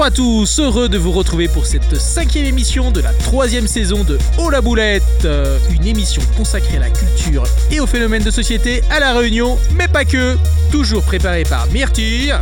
Bonjour 0.00 0.04
à 0.04 0.10
tous, 0.10 0.60
heureux 0.60 0.88
de 0.88 0.96
vous 0.96 1.12
retrouver 1.12 1.46
pour 1.46 1.66
cette 1.66 1.96
cinquième 2.00 2.46
émission 2.46 2.90
de 2.90 3.00
la 3.00 3.12
troisième 3.12 3.66
saison 3.66 4.02
de 4.02 4.18
Oh 4.38 4.48
la 4.48 4.62
boulette, 4.62 5.02
euh, 5.26 5.58
une 5.70 5.86
émission 5.86 6.22
consacrée 6.38 6.78
à 6.78 6.80
la 6.80 6.88
culture 6.88 7.44
et 7.70 7.80
aux 7.80 7.86
phénomènes 7.86 8.22
de 8.22 8.30
société 8.30 8.82
à 8.90 8.98
la 8.98 9.12
Réunion, 9.12 9.58
mais 9.74 9.88
pas 9.88 10.06
que, 10.06 10.38
toujours 10.72 11.02
préparée 11.02 11.44
par 11.44 11.66
Myrtille, 11.66 12.34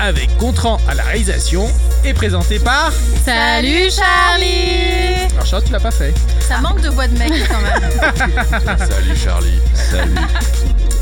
avec 0.00 0.36
Gontran 0.36 0.78
à 0.88 0.94
la 0.94 1.02
réalisation 1.04 1.68
et 2.04 2.12
présentée 2.12 2.58
par... 2.58 2.92
Salut 3.24 3.90
Charlie 3.90 5.28
Alors 5.32 5.46
Charlotte, 5.46 5.66
tu 5.66 5.72
l'as 5.72 5.80
pas 5.80 5.90
fait. 5.90 6.14
Ça 6.40 6.58
manque 6.60 6.80
de 6.80 6.88
voix 6.88 7.08
de 7.08 7.18
mec 7.18 7.32
quand 7.48 7.60
même. 7.60 8.78
Salut 8.78 9.16
Charlie. 9.16 9.60
Salut. 9.74 10.14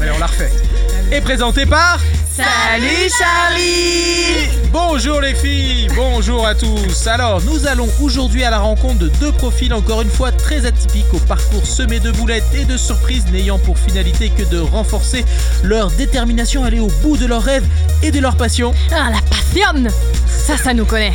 Allez, 0.01 0.10
on 0.15 0.18
la 0.18 0.27
refait. 0.27 0.52
Et 1.12 1.20
présentée 1.20 1.66
par... 1.66 1.98
Salut 2.37 3.09
Charlie 3.16 4.48
Bonjour 4.73 5.20
les 5.20 5.37
filles, 5.37 5.87
bonjour 5.95 6.45
à 6.45 6.57
tous. 6.57 7.07
Alors, 7.07 7.41
nous 7.43 7.69
allons 7.69 7.88
aujourd'hui 8.01 8.43
à 8.43 8.51
la 8.51 8.59
rencontre 8.59 8.98
de 8.98 9.09
deux 9.20 9.30
profils 9.30 9.73
encore 9.73 10.02
une 10.02 10.10
fois 10.10 10.33
très 10.33 10.66
atypiques 10.66 11.15
au 11.15 11.19
parcours 11.19 11.65
semé 11.65 12.01
de 12.01 12.10
boulettes 12.10 12.52
et 12.55 12.65
de 12.65 12.77
surprises 12.77 13.24
n'ayant 13.30 13.60
pour 13.60 13.79
finalité 13.79 14.30
que 14.30 14.43
de 14.43 14.59
renforcer 14.59 15.24
leur 15.62 15.93
détermination 15.93 16.65
à 16.65 16.66
aller 16.66 16.80
au 16.80 16.91
bout 17.02 17.16
de 17.16 17.27
leurs 17.27 17.43
rêves 17.43 17.66
et 18.02 18.10
de 18.10 18.19
leur 18.19 18.37
passion. 18.37 18.74
Ah 18.91 19.10
la 19.12 19.21
passion 19.21 19.88
Ça, 20.27 20.57
ça 20.57 20.74
nous 20.74 20.87
connaît. 20.87 21.12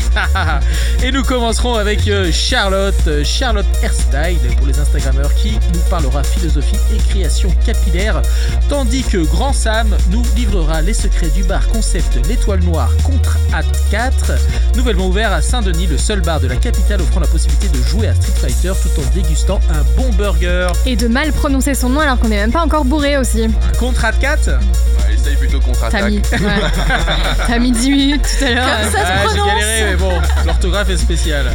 et 1.04 1.12
nous 1.12 1.24
commencerons 1.24 1.76
avec 1.76 2.08
euh, 2.08 2.32
Charlotte, 2.32 2.96
euh, 3.08 3.26
Charlotte 3.26 3.68
Hairstyle 3.84 4.56
pour 4.58 4.68
les 4.68 4.80
Instagrammeurs 4.80 5.34
qui 5.36 5.52
nous 5.74 5.82
parlera 5.90 6.24
philosophie 6.24 6.78
et 6.94 6.98
création 7.10 7.50
capillaire, 7.66 8.22
tandis 8.70 9.04
que 9.04 9.18
Grand 9.18 9.52
Sam 9.52 9.98
nous 10.12 10.24
livrera 10.38 10.82
les 10.82 10.94
secrets 10.94 11.09
du 11.36 11.44
bar 11.44 11.68
concept 11.68 12.26
L'Étoile 12.28 12.62
Noire 12.62 12.90
contre 13.04 13.38
At 13.54 13.64
4, 13.92 14.32
nouvellement 14.76 15.08
ouvert 15.08 15.34
à 15.34 15.42
Saint-Denis, 15.42 15.88
le 15.88 15.98
seul 15.98 16.22
bar 16.22 16.40
de 16.40 16.48
la 16.48 16.56
capitale 16.56 17.02
offrant 17.02 17.20
la 17.20 17.28
possibilité 17.28 17.68
de 17.68 17.84
jouer 17.84 18.08
à 18.08 18.16
Street 18.16 18.32
Fighter 18.40 18.72
tout 18.82 19.02
en 19.02 19.14
dégustant 19.14 19.60
un 19.70 19.84
bon 20.02 20.10
burger. 20.14 20.68
Et 20.86 20.96
de 20.96 21.08
mal 21.08 21.34
prononcer 21.34 21.74
son 21.74 21.90
nom 21.90 22.00
alors 22.00 22.18
qu'on 22.20 22.30
n'est 22.30 22.38
même 22.38 22.52
pas 22.52 22.62
encore 22.62 22.86
bourré 22.86 23.18
aussi. 23.18 23.48
Contre 23.80 24.06
At 24.06 24.14
4 24.14 24.48
Ouais, 24.48 25.14
essaye 25.14 25.36
plutôt 25.36 25.60
T'as 25.60 25.66
contre-attaque. 25.66 26.10
mis, 26.10 26.18
ouais. 26.18 26.62
T'as 27.48 27.60
mis 27.60 27.72
10 27.72 27.90
minutes 27.92 28.22
tout 28.40 28.46
à 28.46 28.52
l'heure. 28.52 28.68
Ah, 28.98 29.24
J'ai 29.34 29.38
galéré, 29.40 29.84
mais 29.92 29.96
bon, 29.98 30.12
l'orthographe 30.46 30.90
est 30.90 30.98
spéciale. 30.98 31.52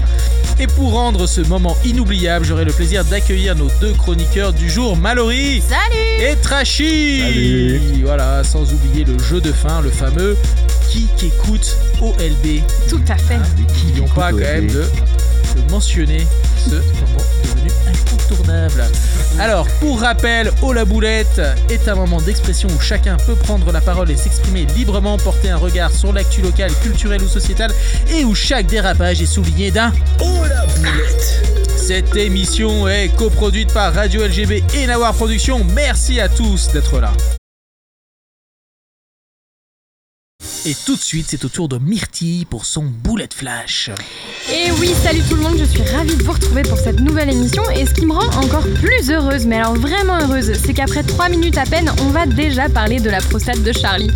Et 0.60 0.66
pour 0.68 0.92
rendre 0.92 1.26
ce 1.26 1.40
moment 1.40 1.76
inoubliable, 1.84 2.44
j'aurai 2.44 2.64
le 2.64 2.72
plaisir 2.72 3.04
d'accueillir 3.04 3.56
nos 3.56 3.68
deux 3.80 3.92
chroniqueurs 3.92 4.52
du 4.52 4.70
jour, 4.70 4.96
Mallory 4.96 5.60
Salut 5.60 6.22
et 6.22 6.36
Trashy. 6.36 7.20
Salut. 7.20 7.80
Voilà, 8.04 8.44
sans 8.44 8.72
oublier 8.72 9.04
le 9.04 9.18
jeu 9.18 9.40
de 9.40 9.50
fin, 9.50 9.80
le 9.80 9.90
fameux 9.90 10.36
qui 10.88 11.08
écoute 11.26 11.76
OLB. 12.00 12.62
Tout 12.88 13.00
à 13.08 13.16
fait. 13.16 13.38
N'oublions 13.58 14.08
pas 14.14 14.30
quand 14.30 14.38
même 14.38 14.68
de, 14.68 14.84
mentionner 15.70 16.26
ce 16.56 16.76
moment 16.76 17.24
devenu 17.42 17.70
incontournable. 17.86 18.84
Alors, 19.38 19.66
pour 19.80 20.00
rappel, 20.00 20.50
Oh 20.62 20.72
la 20.72 20.84
boulette 20.84 21.40
est 21.70 21.88
un 21.88 21.94
moment 21.94 22.20
d'expression 22.20 22.68
où 22.68 22.80
chacun 22.80 23.16
peut 23.26 23.34
prendre 23.34 23.72
la 23.72 23.80
parole 23.80 24.10
et 24.10 24.16
s'exprimer 24.16 24.66
librement, 24.76 25.18
porter 25.18 25.50
un 25.50 25.56
regard 25.56 25.92
sur 25.92 26.12
l'actu 26.12 26.42
locale, 26.42 26.72
culturelle 26.82 27.22
ou 27.22 27.28
sociétale, 27.28 27.72
et 28.10 28.24
où 28.24 28.34
chaque 28.34 28.66
dérapage 28.66 29.22
est 29.22 29.26
souligné 29.26 29.70
d'un 29.70 29.92
Oh 30.20 30.42
la 30.48 30.66
boulette 30.66 31.42
Cette 31.76 32.16
émission 32.16 32.88
est 32.88 33.14
coproduite 33.14 33.72
par 33.72 33.92
Radio 33.94 34.26
LGB 34.26 34.62
et 34.74 34.86
Nawar 34.86 35.14
Productions. 35.14 35.64
Merci 35.74 36.20
à 36.20 36.28
tous 36.28 36.68
d'être 36.72 37.00
là. 37.00 37.12
Et 40.66 40.74
tout 40.86 40.96
de 40.96 41.00
suite, 41.00 41.26
c'est 41.28 41.44
au 41.44 41.48
tour 41.50 41.68
de 41.68 41.76
Myrtille 41.76 42.46
pour 42.46 42.64
son 42.64 42.84
boulette 42.84 43.34
flash. 43.34 43.90
Et 44.50 44.70
oui, 44.80 44.90
salut 45.02 45.20
tout 45.28 45.36
le 45.36 45.42
monde, 45.42 45.56
je 45.58 45.64
suis 45.64 45.82
ravie 45.82 46.16
de 46.16 46.22
vous 46.22 46.32
retrouver 46.32 46.62
pour 46.62 46.78
cette 46.78 47.00
nouvelle 47.00 47.28
émission. 47.30 47.62
Et 47.76 47.84
ce 47.84 47.92
qui 47.92 48.06
me 48.06 48.12
rend 48.14 48.24
encore 48.42 48.64
plus 48.80 49.10
heureuse, 49.10 49.44
mais 49.44 49.56
alors 49.58 49.74
vraiment 49.74 50.18
heureuse, 50.20 50.52
c'est 50.64 50.72
qu'après 50.72 51.02
3 51.02 51.28
minutes 51.28 51.58
à 51.58 51.64
peine, 51.66 51.90
on 52.00 52.08
va 52.08 52.24
déjà 52.24 52.70
parler 52.70 52.98
de 52.98 53.10
la 53.10 53.20
prostate 53.20 53.62
de 53.62 53.72
Charlie. 53.72 54.10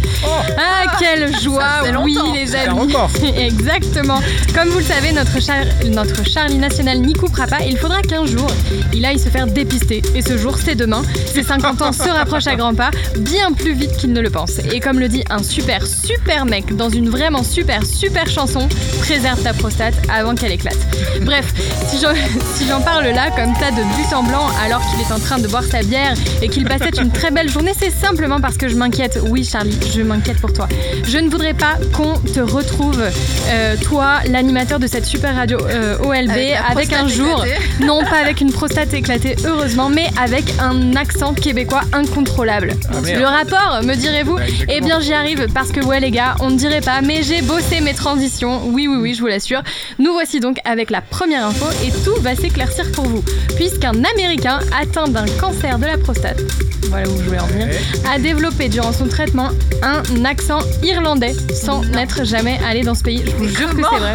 Ah, 0.58 0.84
quelle 0.98 1.38
joie, 1.38 1.82
oui, 2.02 2.16
les 2.32 2.54
amis. 2.54 2.94
Exactement. 3.36 4.20
Comme 4.54 4.68
vous 4.70 4.78
le 4.78 4.84
savez, 4.84 5.12
notre, 5.12 5.40
Char- 5.42 5.66
notre 5.90 6.24
Charlie 6.26 6.56
national 6.58 7.00
n'y 7.00 7.12
coupera 7.12 7.46
pas. 7.46 7.60
Il 7.66 7.76
faudra 7.76 8.00
qu'un 8.00 8.24
jour, 8.24 8.50
il 8.94 9.04
aille 9.04 9.18
se 9.18 9.28
faire 9.28 9.46
dépister. 9.48 10.00
Et 10.14 10.22
ce 10.22 10.38
jour, 10.38 10.56
c'est 10.62 10.76
demain. 10.76 11.02
Ses 11.26 11.42
50 11.42 11.82
ans 11.82 11.92
se 11.92 12.08
rapprochent 12.08 12.46
à 12.46 12.56
grands 12.56 12.74
pas, 12.74 12.90
bien 13.18 13.52
plus 13.52 13.74
vite 13.74 13.94
qu'il 13.98 14.14
ne 14.14 14.20
le 14.22 14.30
pense. 14.30 14.58
Et 14.72 14.80
comme 14.80 14.98
le 14.98 15.08
dit 15.08 15.24
un 15.28 15.42
super, 15.42 15.86
super 15.86 16.37
mec 16.44 16.76
dans 16.76 16.90
une 16.90 17.08
vraiment 17.08 17.42
super, 17.42 17.84
super 17.84 18.28
chanson, 18.28 18.68
préserve 19.00 19.42
ta 19.42 19.52
prostate 19.52 19.94
avant 20.12 20.34
qu'elle 20.34 20.52
éclate. 20.52 20.78
Bref, 21.22 21.52
si 21.88 22.00
j'en 22.00 22.14
si 22.54 22.64
parle 22.84 23.06
là, 23.06 23.30
comme 23.30 23.54
tas 23.54 23.70
de 23.70 23.82
but 23.96 24.14
en 24.14 24.22
blanc, 24.22 24.46
alors 24.64 24.80
qu'il 24.90 25.00
est 25.00 25.12
en 25.12 25.18
train 25.18 25.38
de 25.38 25.48
boire 25.48 25.64
sa 25.64 25.82
bière 25.82 26.14
et 26.42 26.48
qu'il 26.48 26.64
passait 26.64 26.90
une 27.00 27.10
très 27.10 27.30
belle 27.30 27.48
journée, 27.48 27.72
c'est 27.78 27.90
simplement 27.90 28.40
parce 28.40 28.56
que 28.56 28.68
je 28.68 28.76
m'inquiète. 28.76 29.18
Oui, 29.28 29.44
Charlie, 29.44 29.78
je 29.94 30.02
m'inquiète 30.02 30.40
pour 30.40 30.52
toi. 30.52 30.68
Je 31.04 31.18
ne 31.18 31.28
voudrais 31.28 31.54
pas 31.54 31.76
qu'on 31.94 32.14
te 32.18 32.40
retrouve, 32.40 33.02
euh, 33.48 33.76
toi, 33.82 34.20
l'animateur 34.30 34.78
de 34.78 34.86
cette 34.86 35.06
super 35.06 35.34
radio 35.34 35.58
euh, 35.58 35.98
OLB, 35.98 36.30
Avec 36.70 36.92
un 36.92 37.08
jour, 37.08 37.44
éclatée. 37.44 37.62
non 37.84 38.02
pas 38.02 38.18
avec 38.22 38.40
une 38.40 38.52
prostate 38.52 38.94
éclatée, 38.94 39.36
heureusement, 39.44 39.88
mais 39.88 40.06
avec 40.20 40.44
un 40.60 40.94
accent 40.96 41.34
québécois 41.34 41.82
incontrôlable. 41.92 42.74
Ah. 42.90 42.96
Le 43.04 43.24
rapport, 43.24 43.80
me 43.82 43.94
direz-vous 43.94 44.38
exactement. 44.38 44.76
Eh 44.76 44.80
bien, 44.80 45.00
j'y 45.00 45.12
arrive 45.12 45.46
parce 45.52 45.70
que, 45.72 45.80
ouais, 45.80 46.00
les 46.00 46.10
gars, 46.10 46.27
on 46.40 46.50
ne 46.50 46.56
dirait 46.56 46.80
pas, 46.80 47.00
mais 47.00 47.22
j'ai 47.22 47.42
bossé 47.42 47.80
mes 47.80 47.94
transitions. 47.94 48.62
Oui, 48.66 48.86
oui, 48.88 48.96
oui, 49.00 49.14
je 49.14 49.20
vous 49.20 49.26
l'assure. 49.26 49.62
Nous 49.98 50.12
voici 50.12 50.40
donc 50.40 50.58
avec 50.64 50.90
la 50.90 51.00
première 51.00 51.46
info 51.46 51.66
et 51.84 51.90
tout 52.04 52.20
va 52.20 52.34
s'éclaircir 52.34 52.90
pour 52.92 53.04
vous. 53.04 53.22
Puisqu'un 53.56 53.92
Américain 54.14 54.60
atteint 54.78 55.08
d'un 55.08 55.26
cancer 55.40 55.78
de 55.78 55.86
la 55.86 55.98
prostate, 55.98 56.40
voilà 56.88 57.08
où 57.08 57.16
je 57.18 57.22
voulais 57.24 57.40
en 57.40 57.46
venir, 57.46 57.68
a 58.10 58.18
développé 58.18 58.68
durant 58.68 58.92
son 58.92 59.08
traitement 59.08 59.50
un 59.82 60.24
accent 60.24 60.60
irlandais 60.82 61.34
sans 61.54 61.82
n'être 61.84 62.24
jamais 62.24 62.58
allé 62.66 62.82
dans 62.82 62.94
ce 62.94 63.02
pays. 63.02 63.22
Je 63.24 63.30
vous 63.32 63.48
jure 63.48 63.70
que 63.70 63.82
c'est 63.82 63.98
vrai. 63.98 64.14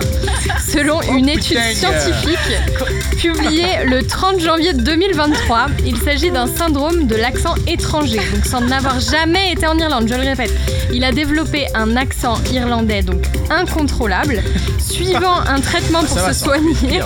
Selon 0.60 1.02
une 1.02 1.30
étude 1.30 1.60
scientifique 1.74 2.38
publiée 3.20 3.86
le 3.86 4.06
30 4.06 4.40
janvier 4.40 4.74
2023, 4.74 5.68
il 5.86 5.98
s'agit 5.98 6.32
d'un 6.32 6.48
syndrome 6.48 7.08
de 7.08 7.16
l'accent 7.16 7.56
étranger, 7.68 8.20
donc 8.34 8.46
sans 8.46 8.62
n'avoir 8.62 9.00
jamais 9.00 9.52
été 9.54 9.68
en 9.68 9.78
Irlande, 9.78 10.08
je 10.08 10.16
le 10.16 10.22
répète. 10.22 10.54
Il 10.92 11.04
a 11.04 11.12
développé 11.12 11.68
un 11.76 11.96
accent 11.96 12.03
irlandais 12.52 13.02
donc 13.02 13.24
incontrôlable, 13.50 14.42
suivant 14.80 15.40
un 15.48 15.60
traitement 15.60 16.00
pour 16.04 16.10
Ça 16.18 16.24
va, 16.24 16.34
se 16.34 16.40
ça 16.40 16.46
soigner. 16.46 17.02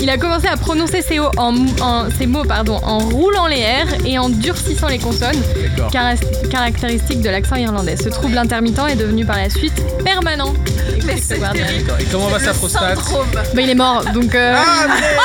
Il 0.00 0.10
a 0.10 0.18
commencé 0.18 0.46
à 0.48 0.56
prononcer 0.56 1.02
ses, 1.02 1.18
mots 1.18 1.30
en, 1.36 1.54
en- 1.80 2.06
ces 2.18 2.26
mots 2.26 2.44
pardon, 2.44 2.78
en 2.82 2.98
roulant 2.98 3.46
les 3.46 3.62
R 3.62 4.04
et 4.06 4.18
en 4.18 4.28
durcissant 4.28 4.88
les 4.88 4.98
consonnes, 4.98 5.40
cara- 5.92 6.14
caractéristique 6.50 7.20
de 7.22 7.30
l'accent 7.30 7.56
irlandais. 7.56 7.96
Ce 7.96 8.08
trouble 8.08 8.36
intermittent 8.36 8.80
est 8.90 8.96
devenu 8.96 9.24
par 9.24 9.36
la 9.36 9.48
suite 9.50 9.74
permanent. 10.04 10.52
Mais 11.06 11.16
c'est. 11.16 11.36
Et 11.36 12.04
comment 12.10 12.28
va 12.28 12.38
sa 12.40 12.52
prostate. 12.54 12.98
Bah, 13.54 13.60
il 13.60 13.70
est 13.70 13.74
mort, 13.74 14.04
donc. 14.12 14.34
euh, 14.34 14.54
Ah, 14.56 14.86
mais... 14.88 15.16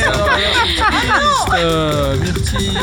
Oh 0.00 1.48
non 1.48 1.54
euh, 1.58 2.16
Myrtille. 2.16 2.78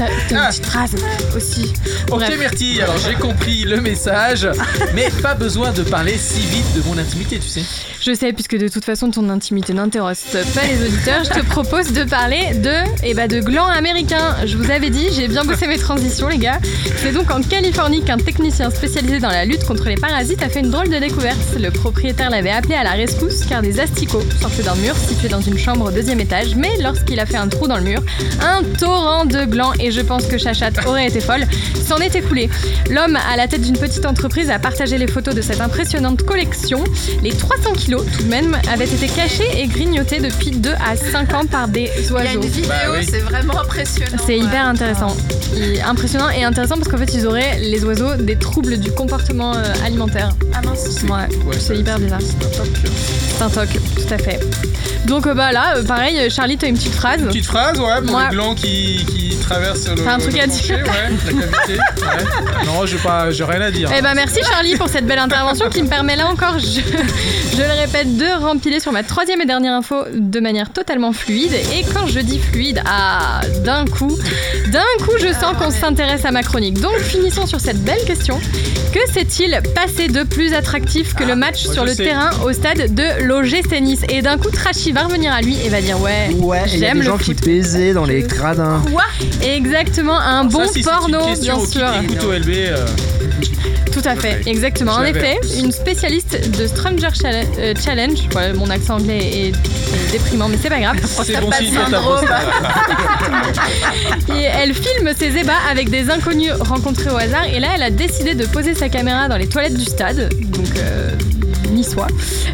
T'as 0.00 0.06
une 0.30 0.36
Ah. 0.38 0.48
petite 0.48 0.64
phrase 0.64 0.92
aussi. 1.36 1.72
Ok 2.10 2.20
Bref. 2.20 2.38
Myrtille, 2.38 2.80
alors 2.80 2.96
j'ai 2.96 3.12
compris 3.16 3.64
le 3.64 3.82
message, 3.82 4.48
mais 4.94 5.10
pas 5.22 5.34
besoin 5.34 5.72
de 5.72 5.82
parler 5.82 6.16
si 6.16 6.40
vite 6.40 6.74
de 6.74 6.80
mon 6.88 6.96
intimité, 6.96 7.38
tu 7.38 7.46
sais. 7.48 7.60
Je 8.00 8.14
sais, 8.14 8.32
puisque 8.32 8.56
de 8.56 8.68
toute 8.68 8.86
façon 8.86 9.10
ton 9.10 9.28
intimité 9.28 9.74
n'intéresse 9.74 10.24
pas 10.54 10.62
les 10.66 10.86
auditeurs, 10.86 11.22
je 11.24 11.38
te 11.38 11.44
propose 11.44 11.92
de 11.92 12.04
parler 12.04 12.54
de, 12.54 12.72
eh 13.02 13.12
ben, 13.12 13.28
de 13.28 13.40
glands 13.40 13.66
américains. 13.66 14.36
Je 14.46 14.56
vous 14.56 14.70
avais 14.70 14.88
dit, 14.88 15.08
j'ai 15.14 15.28
bien 15.28 15.44
bossé 15.44 15.66
mes 15.66 15.76
transitions, 15.76 16.28
les 16.28 16.38
gars. 16.38 16.60
C'est 16.96 17.12
donc 17.12 17.30
en 17.30 17.42
Californie 17.42 18.02
qu'un 18.02 18.16
technicien 18.16 18.70
spécialisé 18.70 19.18
dans 19.18 19.28
la 19.28 19.44
lutte 19.44 19.64
contre 19.66 19.84
les 19.90 19.96
parasites 19.96 20.42
a 20.42 20.48
fait 20.48 20.60
une 20.60 20.70
drôle 20.70 20.88
de 20.88 20.96
découverte. 20.98 21.36
Le 21.60 21.70
propriétaire 21.70 22.30
l'avait 22.30 22.50
appelé 22.52 22.74
à 22.74 22.84
la 22.84 22.92
rescousse 22.92 23.44
car 23.44 23.60
des 23.60 23.78
asticots 23.80 24.22
sortaient 24.40 24.62
d'un 24.62 24.76
mur 24.76 24.96
situé 24.96 25.28
dans 25.28 25.42
une 25.42 25.58
chambre 25.58 25.88
au 25.88 25.90
deuxième 25.90 26.20
étage, 26.20 26.54
mais 26.56 26.70
lorsqu'il 26.82 27.20
a 27.20 27.26
fait 27.26 27.36
un 27.36 27.48
trou 27.48 27.68
dans 27.68 27.76
le 27.76 27.82
mur, 27.84 28.02
un 28.40 28.62
torrent 28.78 29.26
de 29.26 29.44
glands, 29.44 29.72
et 29.90 29.92
je 29.92 30.00
pense 30.02 30.26
que 30.26 30.38
Chachat 30.38 30.70
aurait 30.86 31.06
été 31.08 31.20
folle, 31.20 31.44
s'en 31.86 31.96
est 31.98 32.14
écoulé. 32.14 32.48
L'homme 32.90 33.16
à 33.30 33.36
la 33.36 33.48
tête 33.48 33.62
d'une 33.62 33.76
petite 33.76 34.06
entreprise 34.06 34.48
a 34.50 34.58
partagé 34.60 34.98
les 34.98 35.08
photos 35.08 35.34
de 35.34 35.42
cette 35.42 35.60
impressionnante 35.60 36.22
collection. 36.22 36.84
Les 37.22 37.32
300 37.32 37.72
kilos 37.72 38.04
tout 38.16 38.22
de 38.22 38.28
même 38.28 38.56
avaient 38.72 38.84
été 38.84 39.08
cachés 39.08 39.48
et 39.60 39.66
grignotés 39.66 40.20
depuis 40.20 40.52
2 40.52 40.70
à 40.70 40.96
5 40.96 41.34
ans 41.34 41.44
par 41.46 41.66
des 41.68 41.90
Il 41.98 42.04
y 42.04 42.08
a 42.08 42.12
oiseaux. 42.12 42.28
une 42.34 42.40
vidéo, 42.48 42.68
Bah 42.68 42.74
oui. 42.96 43.04
c'est 43.08 43.18
vraiment 43.18 43.58
impressionnant. 43.60 44.22
C'est 44.24 44.38
hyper 44.38 44.66
intéressant. 44.66 45.16
Et 45.56 45.80
impressionnant 45.82 46.30
et 46.30 46.44
intéressant 46.44 46.76
parce 46.76 46.88
qu'en 46.88 46.98
fait, 46.98 47.12
ils 47.14 47.26
auraient, 47.26 47.58
les 47.58 47.84
oiseaux, 47.84 48.14
des 48.14 48.36
troubles 48.36 48.78
du 48.78 48.92
comportement 48.92 49.54
euh, 49.56 49.64
alimentaire. 49.84 50.30
Ah 50.54 50.60
mince. 50.64 51.02
Ouais, 51.04 51.10
Ouais, 51.46 51.56
c'est 51.58 51.76
hyper 51.76 51.98
bizarre. 51.98 52.20
C'est 52.20 52.46
un 52.46 52.50
toc. 52.64 52.68
C'est 53.36 53.42
un 53.42 53.50
toc, 53.50 53.68
tout 53.96 54.14
à 54.14 54.18
fait. 54.18 54.38
Donc 55.10 55.26
euh, 55.26 55.34
bah 55.34 55.50
là, 55.52 55.74
euh, 55.76 55.82
pareil, 55.84 56.30
Charlie, 56.30 56.56
t'as 56.56 56.68
une 56.68 56.76
petite 56.76 56.94
phrase. 56.94 57.20
Petite 57.24 57.44
phrase, 57.46 57.78
ouais, 57.80 58.00
pour 58.06 58.14
Ouais. 58.16 58.22
les 58.30 58.36
glands 58.36 58.54
qui, 58.54 59.04
qui 59.06 59.36
traversent 59.40 59.88
le. 59.88 59.96
T'as 60.04 60.12
un 60.14 60.18
truc 60.18 60.32
le 60.34 60.40
à 60.40 60.44
plancher, 60.44 60.62
dire 60.76 60.84
Ouais, 60.84 61.10
la 61.26 61.32
cavité. 61.32 61.72
ouais. 61.72 62.64
Non, 62.66 62.86
j'ai 62.86 62.96
pas, 62.98 63.30
j'ai 63.32 63.42
rien 63.44 63.60
à 63.60 63.70
dire. 63.72 63.90
Eh 63.96 64.00
ben 64.02 64.14
merci 64.14 64.38
Charlie 64.48 64.76
pour 64.76 64.88
cette 64.88 65.06
belle 65.06 65.18
intervention 65.18 65.68
qui 65.68 65.82
me 65.82 65.88
permet 65.88 66.14
là 66.14 66.28
encore, 66.28 66.58
je, 66.60 66.80
je 66.80 67.62
le 67.62 67.80
répète, 67.80 68.16
de 68.16 68.40
rempiler 68.40 68.78
sur 68.78 68.92
ma 68.92 69.02
troisième 69.02 69.40
et 69.40 69.46
dernière 69.46 69.74
info 69.74 70.04
de 70.14 70.38
manière 70.40 70.70
totalement 70.72 71.12
fluide. 71.12 71.52
Et 71.74 71.84
quand 71.92 72.06
je 72.06 72.20
dis 72.20 72.38
fluide, 72.38 72.80
ah, 72.86 73.40
d'un 73.64 73.84
coup, 73.86 74.16
d'un 74.68 75.04
coup 75.04 75.12
je 75.20 75.32
sens 75.32 75.56
qu'on 75.58 75.70
s'intéresse 75.72 76.24
à 76.24 76.30
ma 76.30 76.44
chronique. 76.44 76.80
Donc 76.80 76.96
finissons 77.00 77.46
sur 77.46 77.58
cette 77.60 77.82
belle 77.82 78.04
question. 78.06 78.38
Que 78.92 79.12
s'est-il 79.12 79.60
passé 79.74 80.08
de 80.08 80.22
plus 80.24 80.52
attractif 80.52 81.14
que 81.14 81.22
le 81.24 81.36
match 81.36 81.58
Ah, 81.62 81.66
moi, 81.66 81.74
sur 81.74 81.82
je 81.84 81.88
le 81.90 81.94
sais. 81.94 82.04
terrain 82.04 82.30
au 82.44 82.52
stade 82.52 82.94
de 82.94 83.22
l'OGC 83.24 83.80
Nice? 83.80 84.00
Et 84.08 84.20
d'un 84.22 84.36
coup 84.36 84.50
Trashy 84.50 84.92
va 85.00 85.06
revenir 85.06 85.32
à 85.32 85.40
lui 85.40 85.56
et 85.64 85.68
va 85.68 85.80
dire 85.80 86.00
ouais, 86.00 86.30
Ouais, 86.38 86.62
et 86.66 86.74
il 86.74 86.78
y 86.80 86.84
a 86.84 86.88
j'aime 86.88 86.98
des 86.98 87.04
le 87.04 87.10
gens 87.10 87.18
qui 87.18 87.34
baisaient 87.34 87.92
dans 87.92 88.04
les 88.04 88.22
gradins. 88.22 88.82
Quoi 88.90 89.04
Exactement, 89.42 90.18
un 90.18 90.48
Ça, 90.50 90.58
bon 90.58 90.66
si 90.72 90.82
porno, 90.82 91.18
une 91.34 91.40
bien 91.40 91.56
au 91.56 91.66
sûr. 91.66 91.86
Kiki 92.00 92.16
Couteau 92.16 92.32
LB. 92.32 92.48
euh, 92.48 92.86
Tout 93.92 94.02
à 94.04 94.16
fait, 94.16 94.40
exactement. 94.46 94.92
En 94.92 95.04
effet, 95.04 95.38
une 95.58 95.72
spécialiste 95.72 96.50
de 96.58 96.66
Stranger 96.66 97.08
euh, 97.24 97.74
Challenge, 97.82 98.18
ouais, 98.34 98.52
mon 98.52 98.68
accent 98.70 98.96
anglais 98.96 99.18
est, 99.18 99.48
est 99.48 100.12
déprimant, 100.12 100.48
mais 100.48 100.56
c'est 100.60 100.68
pas 100.70 100.80
grave. 100.80 100.96
c'est 101.04 101.40
bon 101.40 101.50
signe. 101.52 101.74
Et 104.36 104.42
elle 104.42 104.74
filme 104.74 105.10
ses 105.18 105.36
ébats 105.38 105.52
avec 105.70 105.90
des 105.90 106.10
inconnus 106.10 106.52
rencontrés 106.60 107.10
au 107.10 107.16
hasard. 107.16 107.44
Et 107.44 107.60
là, 107.60 107.68
elle 107.74 107.82
a 107.82 107.90
décidé 107.90 108.34
de 108.34 108.46
poser 108.46 108.74
sa 108.74 108.88
caméra 108.88 109.28
dans 109.28 109.36
les 109.36 109.48
toilettes 109.48 109.76
du 109.76 109.84
stade, 109.84 110.32
donc 110.50 110.66
euh, 110.78 111.10
niçois, 111.80 112.06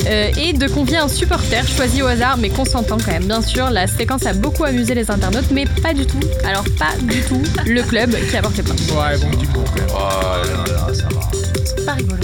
euh, 0.08 0.30
et 0.38 0.52
de 0.52 0.66
convier 0.68 0.98
un 0.98 1.08
supporter 1.08 1.66
choisi 1.68 2.02
au 2.02 2.06
hasard, 2.06 2.36
mais 2.38 2.48
consentant 2.50 2.96
quand 2.96 3.12
même. 3.12 3.24
Bien 3.24 3.42
sûr, 3.42 3.70
la 3.70 3.86
séquence 3.86 4.24
a 4.26 4.32
beaucoup 4.32 4.64
amusé 4.64 4.94
les 4.94 5.10
internautes, 5.10 5.50
mais 5.50 5.64
pas 5.82 5.92
du 5.94 6.06
tout. 6.06 6.20
Alors 6.44 6.64
pas 6.78 6.94
du 7.02 7.20
tout 7.22 7.42
le 7.66 7.82
club 7.82 8.14
qui 8.30 8.36
a 8.36 8.42
porté 8.42 8.62
plainte. 8.62 8.80
Ouais, 8.90 9.18
bon, 9.18 9.36
du 9.36 9.46
même. 9.46 9.86
Oh 9.90 9.98
là 10.46 10.64
là, 10.72 10.94
ça 10.94 11.08
va. 11.14 11.20
C'est 11.64 11.84
pas 11.84 11.92
rigolo. 11.92 12.18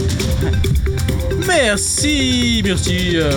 Merci, 1.47 2.63
merci. 2.65 3.17
euh. 3.17 3.33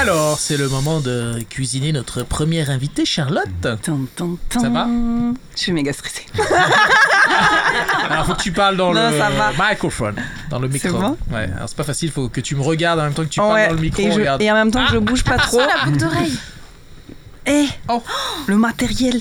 Alors, 0.00 0.38
c'est 0.38 0.56
le 0.56 0.68
moment 0.68 1.00
de 1.00 1.40
cuisiner 1.50 1.90
notre 1.92 2.22
première 2.22 2.70
invitée, 2.70 3.04
Charlotte. 3.04 3.48
Tan, 3.60 3.76
tan, 4.14 4.36
tan. 4.48 4.60
Ça 4.60 4.68
va 4.68 4.86
Je 5.56 5.60
suis 5.60 5.72
méga 5.72 5.92
stressée. 5.92 6.24
Alors, 8.10 8.26
faut 8.26 8.34
que 8.34 8.42
tu 8.42 8.52
parles 8.52 8.76
dans 8.76 8.92
Non, 8.94 9.10
le 9.10 9.18
ça 9.18 9.28
va. 9.30 9.50
microphone, 9.70 10.14
dans 10.50 10.60
le 10.60 10.68
micro. 10.68 10.96
bon 10.98 11.16
Ouais, 11.32 11.48
alors 11.54 11.68
c'est 11.68 11.76
pas 11.76 11.84
facile, 11.84 12.10
faut 12.10 12.28
que 12.28 12.40
tu 12.40 12.54
me 12.56 12.62
regardes 12.62 12.98
en 13.00 13.04
même 13.04 13.12
temps 13.12 13.24
que 13.24 13.28
tu 13.28 13.40
parles 13.40 13.52
Ouais, 13.54 13.68
dans 13.68 13.74
le 13.74 13.80
micro. 13.80 14.02
et, 14.02 14.10
je- 14.12 14.18
regarde. 14.20 14.40
et 14.42 14.50
en 14.50 14.54
même 14.54 14.70
temps 14.70 14.84
que 14.86 14.92
je 14.92 14.98
bouge 14.98 15.24
pas 15.24 15.36
trop. 15.36 15.58
la 15.60 15.84
boucle 15.84 15.98
d'oreille. 15.98 16.38
Eh, 17.46 17.66
Oh. 17.88 18.02
le 18.46 18.56
matériel. 18.56 19.20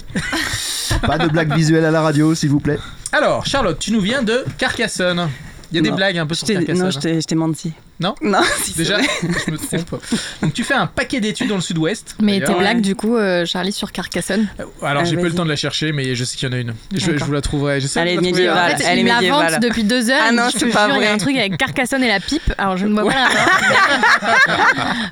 Pas 1.05 1.17
de 1.17 1.27
blague 1.27 1.53
visuelle 1.53 1.85
à 1.85 1.91
la 1.91 2.01
radio, 2.01 2.33
s'il 2.35 2.49
vous 2.49 2.59
plaît. 2.59 2.79
Alors, 3.11 3.45
Charlotte, 3.45 3.79
tu 3.79 3.91
nous 3.91 4.01
viens 4.01 4.21
de 4.21 4.45
Carcassonne. 4.57 5.27
Il 5.71 5.75
y 5.75 5.79
a 5.79 5.81
des 5.81 5.89
Non. 5.89 5.95
blagues 5.95 6.17
un 6.17 6.25
peu 6.27 6.33
Je 6.35 6.39
sur 6.39 6.47
t'ai- 6.47 6.53
Carcassonne. 6.55 6.83
non, 6.83 6.91
je 6.91 6.99
t'ai 6.99 7.21
je 7.21 7.25
t'ai 7.25 7.35
menti. 7.35 7.73
Non 7.99 8.13
Non, 8.21 8.41
si, 8.63 8.73
Déjà, 8.73 8.97
vrai. 8.97 9.07
je 9.47 9.51
me 9.51 9.57
trompe. 9.85 10.01
Donc, 10.41 10.53
tu 10.53 10.63
fais 10.63 10.75
un 10.75 10.85
paquet 10.87 11.19
d'études 11.19 11.47
dans 11.49 11.55
le 11.55 11.61
sud-ouest. 11.61 12.15
Mais 12.21 12.39
tes 12.41 12.53
blagues, 12.53 12.81
du 12.81 12.95
coup, 12.95 13.15
euh, 13.15 13.45
Charlie, 13.45 13.71
sur 13.71 13.91
Carcassonne 13.91 14.47
Euh, 14.59 14.65
Alors, 14.83 15.01
Ah, 15.01 15.05
j'ai 15.05 15.15
pas 15.17 15.23
le 15.23 15.33
temps 15.33 15.45
de 15.45 15.49
la 15.49 15.55
chercher, 15.55 15.91
mais 15.91 16.13
je 16.13 16.23
sais 16.23 16.37
qu'il 16.37 16.47
y 16.47 16.51
en 16.51 16.55
a 16.55 16.59
une. 16.59 16.73
Je, 16.93 17.17
je 17.17 17.23
vous 17.23 17.31
la 17.31 17.41
trouverai. 17.41 17.81
J'essaie 17.81 17.99
de 18.03 18.07
Elle 18.09 18.13
est 18.17 18.21
médiévale. 18.21 18.73
En 18.73 18.77
fait, 18.77 18.83
elle 18.87 18.99
est 18.99 19.03
médiévale. 19.03 19.59
depuis 19.59 19.83
deux 19.83 20.09
heures. 20.11 20.21
Ah 20.27 20.31
non, 20.31 20.43
je 20.53 20.59
c'est 20.59 20.67
te 20.67 20.73
pas 20.73 20.85
jure, 20.87 20.97
il 20.97 21.03
y 21.03 21.05
a 21.05 21.09
un 21.09 21.13
vrai. 21.13 21.17
truc 21.17 21.37
avec 21.37 21.57
Carcassonne 21.57 22.03
et 22.03 22.07
la 22.07 22.19
pipe. 22.19 22.53
Alors, 22.59 22.77
je 22.77 22.85
ne 22.85 22.93
vois 22.93 23.11
pas. 23.11 23.27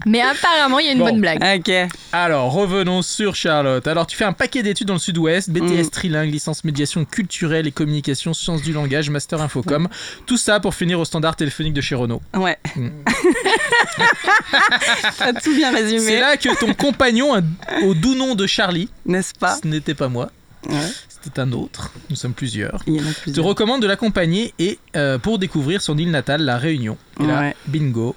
Mais 0.05 0.21
apparemment, 0.21 0.79
il 0.79 0.85
y 0.85 0.89
a 0.89 0.91
une 0.91 0.99
Bon. 0.99 1.05
bonne 1.05 1.21
blague. 1.21 1.43
Ok. 1.59 1.71
Alors, 2.11 2.51
revenons 2.51 3.01
sur 3.01 3.35
Charlotte. 3.35 3.85
Alors, 3.87 4.07
tu 4.07 4.15
fais 4.15 4.25
un 4.25 4.33
paquet 4.33 4.63
d'études 4.63 4.87
dans 4.87 4.93
le 4.93 4.99
sud-ouest, 4.99 5.49
BTS 5.49 5.87
Mm. 5.87 5.89
trilingue, 5.89 6.31
licence 6.31 6.63
médiation 6.63 7.05
culturelle 7.05 7.67
et 7.67 7.71
communication, 7.71 8.33
sciences 8.33 8.61
du 8.61 8.73
langage, 8.73 9.09
master 9.09 9.41
infocom. 9.41 9.87
Tout 10.25 10.37
ça 10.37 10.59
pour 10.59 10.75
finir 10.75 10.99
au 10.99 11.05
standard 11.05 11.35
téléphonique 11.35 11.73
de 11.73 11.81
chez 11.81 11.95
Renault. 11.95 12.21
Ouais. 12.35 12.57
Mm. 12.75 12.89
T'as 15.17 15.33
tout 15.33 15.55
bien 15.55 15.71
C'est 15.71 15.77
résumé, 15.81 16.19
là 16.19 16.37
que 16.37 16.57
ton 16.59 16.73
compagnon, 16.73 17.41
au 17.83 17.93
doux 17.93 18.15
nom 18.15 18.35
de 18.35 18.45
Charlie, 18.47 18.89
n'est-ce 19.05 19.33
pas 19.33 19.57
ce 19.61 19.67
n'était 19.67 19.93
pas 19.93 20.07
moi, 20.07 20.29
Ouais. 20.67 20.75
c'était 21.09 21.39
un 21.41 21.51
autre, 21.51 21.91
nous 22.09 22.15
sommes 22.15 22.33
plusieurs, 22.33 22.81
Il 22.87 22.95
y 22.95 22.99
en 22.99 23.09
a 23.09 23.13
te 23.13 23.21
plusieurs. 23.21 23.45
recommande 23.45 23.81
de 23.81 23.87
l'accompagner 23.87 24.53
et 24.59 24.79
euh, 24.95 25.17
pour 25.17 25.39
découvrir 25.39 25.81
son 25.81 25.97
île 25.97 26.11
natale, 26.11 26.41
la 26.41 26.57
Réunion. 26.57 26.97
Et 27.19 27.25
là, 27.25 27.39
Ouais. 27.39 27.55
bingo. 27.67 28.15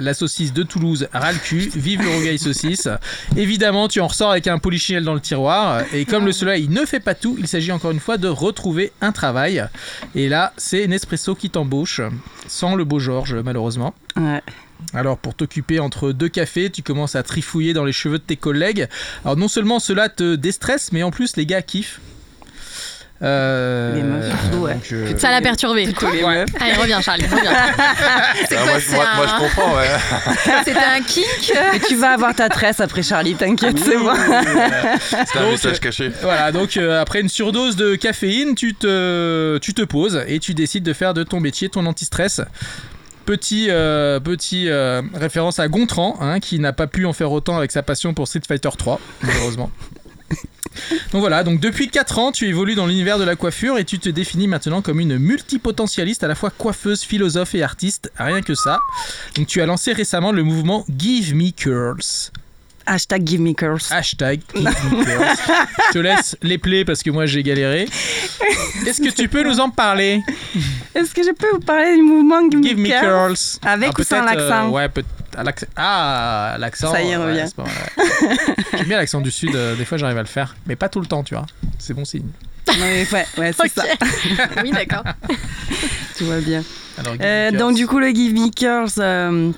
La 0.00 0.14
saucisse 0.14 0.52
de 0.52 0.62
Toulouse 0.62 1.08
ras 1.12 1.32
le 1.32 1.38
cul, 1.38 1.70
vive 1.74 2.02
le 2.02 2.08
rogaille 2.08 2.38
saucisse. 2.38 2.88
Évidemment, 3.36 3.88
tu 3.88 4.00
en 4.00 4.06
ressors 4.06 4.30
avec 4.30 4.46
un 4.46 4.58
polichinelle 4.58 5.02
dans 5.02 5.14
le 5.14 5.20
tiroir. 5.20 5.82
Et 5.92 6.04
comme 6.04 6.24
le 6.24 6.30
soleil 6.30 6.68
ne 6.68 6.84
fait 6.84 7.00
pas 7.00 7.16
tout, 7.16 7.36
il 7.38 7.48
s'agit 7.48 7.72
encore 7.72 7.90
une 7.90 7.98
fois 7.98 8.16
de 8.16 8.28
retrouver 8.28 8.92
un 9.00 9.10
travail. 9.10 9.64
Et 10.14 10.28
là, 10.28 10.52
c'est 10.56 10.86
Nespresso 10.86 11.34
qui 11.34 11.50
t'embauche, 11.50 12.00
sans 12.46 12.76
le 12.76 12.84
beau 12.84 13.00
Georges, 13.00 13.34
malheureusement. 13.34 13.92
Ouais. 14.16 14.40
Alors, 14.94 15.18
pour 15.18 15.34
t'occuper 15.34 15.80
entre 15.80 16.12
deux 16.12 16.28
cafés, 16.28 16.70
tu 16.70 16.82
commences 16.82 17.16
à 17.16 17.24
trifouiller 17.24 17.72
dans 17.72 17.84
les 17.84 17.92
cheveux 17.92 18.18
de 18.18 18.22
tes 18.22 18.36
collègues. 18.36 18.86
Alors, 19.24 19.36
non 19.36 19.48
seulement 19.48 19.80
cela 19.80 20.08
te 20.08 20.36
déstresse, 20.36 20.92
mais 20.92 21.02
en 21.02 21.10
plus, 21.10 21.36
les 21.36 21.44
gars 21.44 21.62
kiffent. 21.62 22.00
Euh, 23.20 23.94
Les 23.96 24.02
meufs, 24.02 24.30
surtout, 24.42 24.58
ouais. 24.58 24.74
donc, 24.74 24.82
euh, 24.92 25.12
Ça 25.18 25.30
l'a 25.32 25.40
perturbé. 25.40 25.86
Les 25.86 25.92
meufs. 26.22 26.48
Allez, 26.60 26.74
reviens, 26.74 27.00
Charlie, 27.00 27.24
reviens. 27.26 27.50
Ah, 27.78 28.64
moi, 28.64 28.78
je- 28.78 28.94
moi, 28.94 29.04
moi, 29.16 29.26
je 29.26 29.42
comprends, 29.44 29.76
ouais. 29.76 29.88
C'était 30.64 30.78
un 30.78 31.02
kick. 31.02 31.52
Mais 31.72 31.80
tu 31.80 31.96
vas 31.96 32.10
avoir 32.10 32.34
ta 32.34 32.48
tresse 32.48 32.78
après 32.80 33.02
Charlie, 33.02 33.34
t'inquiète, 33.34 33.78
c'est 33.78 33.96
bon. 33.96 34.12
C'est 35.26 35.38
un 35.38 35.42
Donc, 35.42 35.50
message 35.52 35.80
caché. 35.80 36.12
Voilà, 36.22 36.52
donc 36.52 36.76
euh, 36.76 37.00
après 37.00 37.20
une 37.20 37.28
surdose 37.28 37.74
de 37.76 37.96
caféine, 37.96 38.54
tu 38.54 38.74
te, 38.74 39.58
tu 39.58 39.74
te 39.74 39.82
poses 39.82 40.22
et 40.28 40.38
tu 40.38 40.54
décides 40.54 40.84
de 40.84 40.92
faire 40.92 41.12
de 41.14 41.24
ton 41.24 41.40
métier 41.40 41.68
ton 41.68 41.86
anti-stress. 41.86 42.40
Petit, 43.26 43.66
euh, 43.68 44.20
petit 44.20 44.70
euh, 44.70 45.02
référence 45.12 45.58
à 45.58 45.68
Gontran, 45.68 46.16
hein, 46.20 46.40
qui 46.40 46.58
n'a 46.60 46.72
pas 46.72 46.86
pu 46.86 47.04
en 47.04 47.12
faire 47.12 47.30
autant 47.30 47.58
avec 47.58 47.72
sa 47.72 47.82
passion 47.82 48.14
pour 48.14 48.26
Street 48.26 48.40
Fighter 48.46 48.70
3, 48.78 48.98
malheureusement. 49.22 49.70
Donc 51.12 51.20
voilà, 51.20 51.42
donc 51.42 51.60
depuis 51.60 51.88
4 51.88 52.18
ans, 52.18 52.32
tu 52.32 52.46
évolues 52.46 52.74
dans 52.74 52.86
l'univers 52.86 53.18
de 53.18 53.24
la 53.24 53.36
coiffure 53.36 53.78
et 53.78 53.84
tu 53.84 53.98
te 53.98 54.08
définis 54.08 54.46
maintenant 54.46 54.82
comme 54.82 55.00
une 55.00 55.18
multipotentialiste 55.18 56.22
à 56.22 56.28
la 56.28 56.34
fois 56.34 56.50
coiffeuse, 56.50 57.02
philosophe 57.02 57.54
et 57.54 57.62
artiste, 57.62 58.12
rien 58.16 58.42
que 58.42 58.54
ça. 58.54 58.78
Donc 59.34 59.46
tu 59.46 59.60
as 59.60 59.66
lancé 59.66 59.92
récemment 59.92 60.30
le 60.30 60.42
mouvement 60.42 60.84
Give 60.96 61.34
Me 61.34 61.50
Curls. 61.50 62.30
Hashtag 62.90 63.26
give 63.26 63.40
me 63.40 63.54
curls. 63.54 63.90
Hashtag 63.90 64.40
Give 64.54 64.64
Me 64.64 65.04
Curls. 65.04 65.36
Je 65.88 65.92
te 65.92 65.98
laisse 65.98 66.36
les 66.42 66.56
plaies 66.58 66.84
parce 66.86 67.02
que 67.02 67.10
moi 67.10 67.26
j'ai 67.26 67.42
galéré. 67.42 67.86
Est-ce 68.86 69.00
que 69.02 69.10
tu 69.10 69.28
peux 69.28 69.42
nous 69.42 69.60
en 69.60 69.68
parler? 69.70 70.22
Est-ce 70.94 71.12
que 71.14 71.22
je 71.22 71.32
peux 71.32 71.50
vous 71.52 71.60
parler 71.60 71.96
du 71.96 72.02
mouvement 72.02 72.40
Give, 72.50 72.62
Give 72.62 72.78
Me 72.78 72.88
Curls? 72.88 73.00
Curls. 73.02 73.36
Avec 73.62 73.88
Alors, 73.88 73.94
ou 73.98 74.02
sans 74.04 74.20
peut-être, 74.24 74.38
euh, 74.40 74.48
l'accent 74.48 74.68
Ouais, 74.70 74.88
peut 74.88 75.04
à 75.36 75.44
l'accent. 75.44 75.66
Ah, 75.76 76.56
l'accent. 76.58 76.90
Ça 76.92 77.02
y 77.02 77.10
est, 77.10 77.16
ouais, 77.16 77.24
revient. 77.24 77.44
mal, 77.58 77.66
ouais. 77.66 78.36
J'aime 78.78 78.86
bien 78.88 78.96
l'accent 78.96 79.20
du 79.20 79.30
sud, 79.30 79.54
euh, 79.54 79.76
des 79.76 79.84
fois 79.84 79.98
j'arrive 79.98 80.18
à 80.18 80.22
le 80.22 80.26
faire, 80.26 80.56
mais 80.66 80.74
pas 80.74 80.88
tout 80.88 81.00
le 81.00 81.06
temps, 81.06 81.22
tu 81.22 81.34
vois. 81.34 81.46
C'est 81.78 81.94
bon 81.94 82.04
signe. 82.04 82.26
Ouais, 82.68 83.06
ouais, 83.38 83.52
c'est 83.52 83.68
ça. 83.72 83.84
Oui, 84.62 84.70
d'accord. 84.72 85.04
Tout 86.18 86.26
va 86.26 86.40
bien. 86.40 86.62
Alors, 86.98 87.14
Euh, 87.20 87.50
donc 87.52 87.76
du 87.76 87.86
coup, 87.86 87.98
le 87.98 88.08
Give 88.08 88.34
Me 88.34 88.50
Curls, 88.50 88.90
euh, 88.98 89.50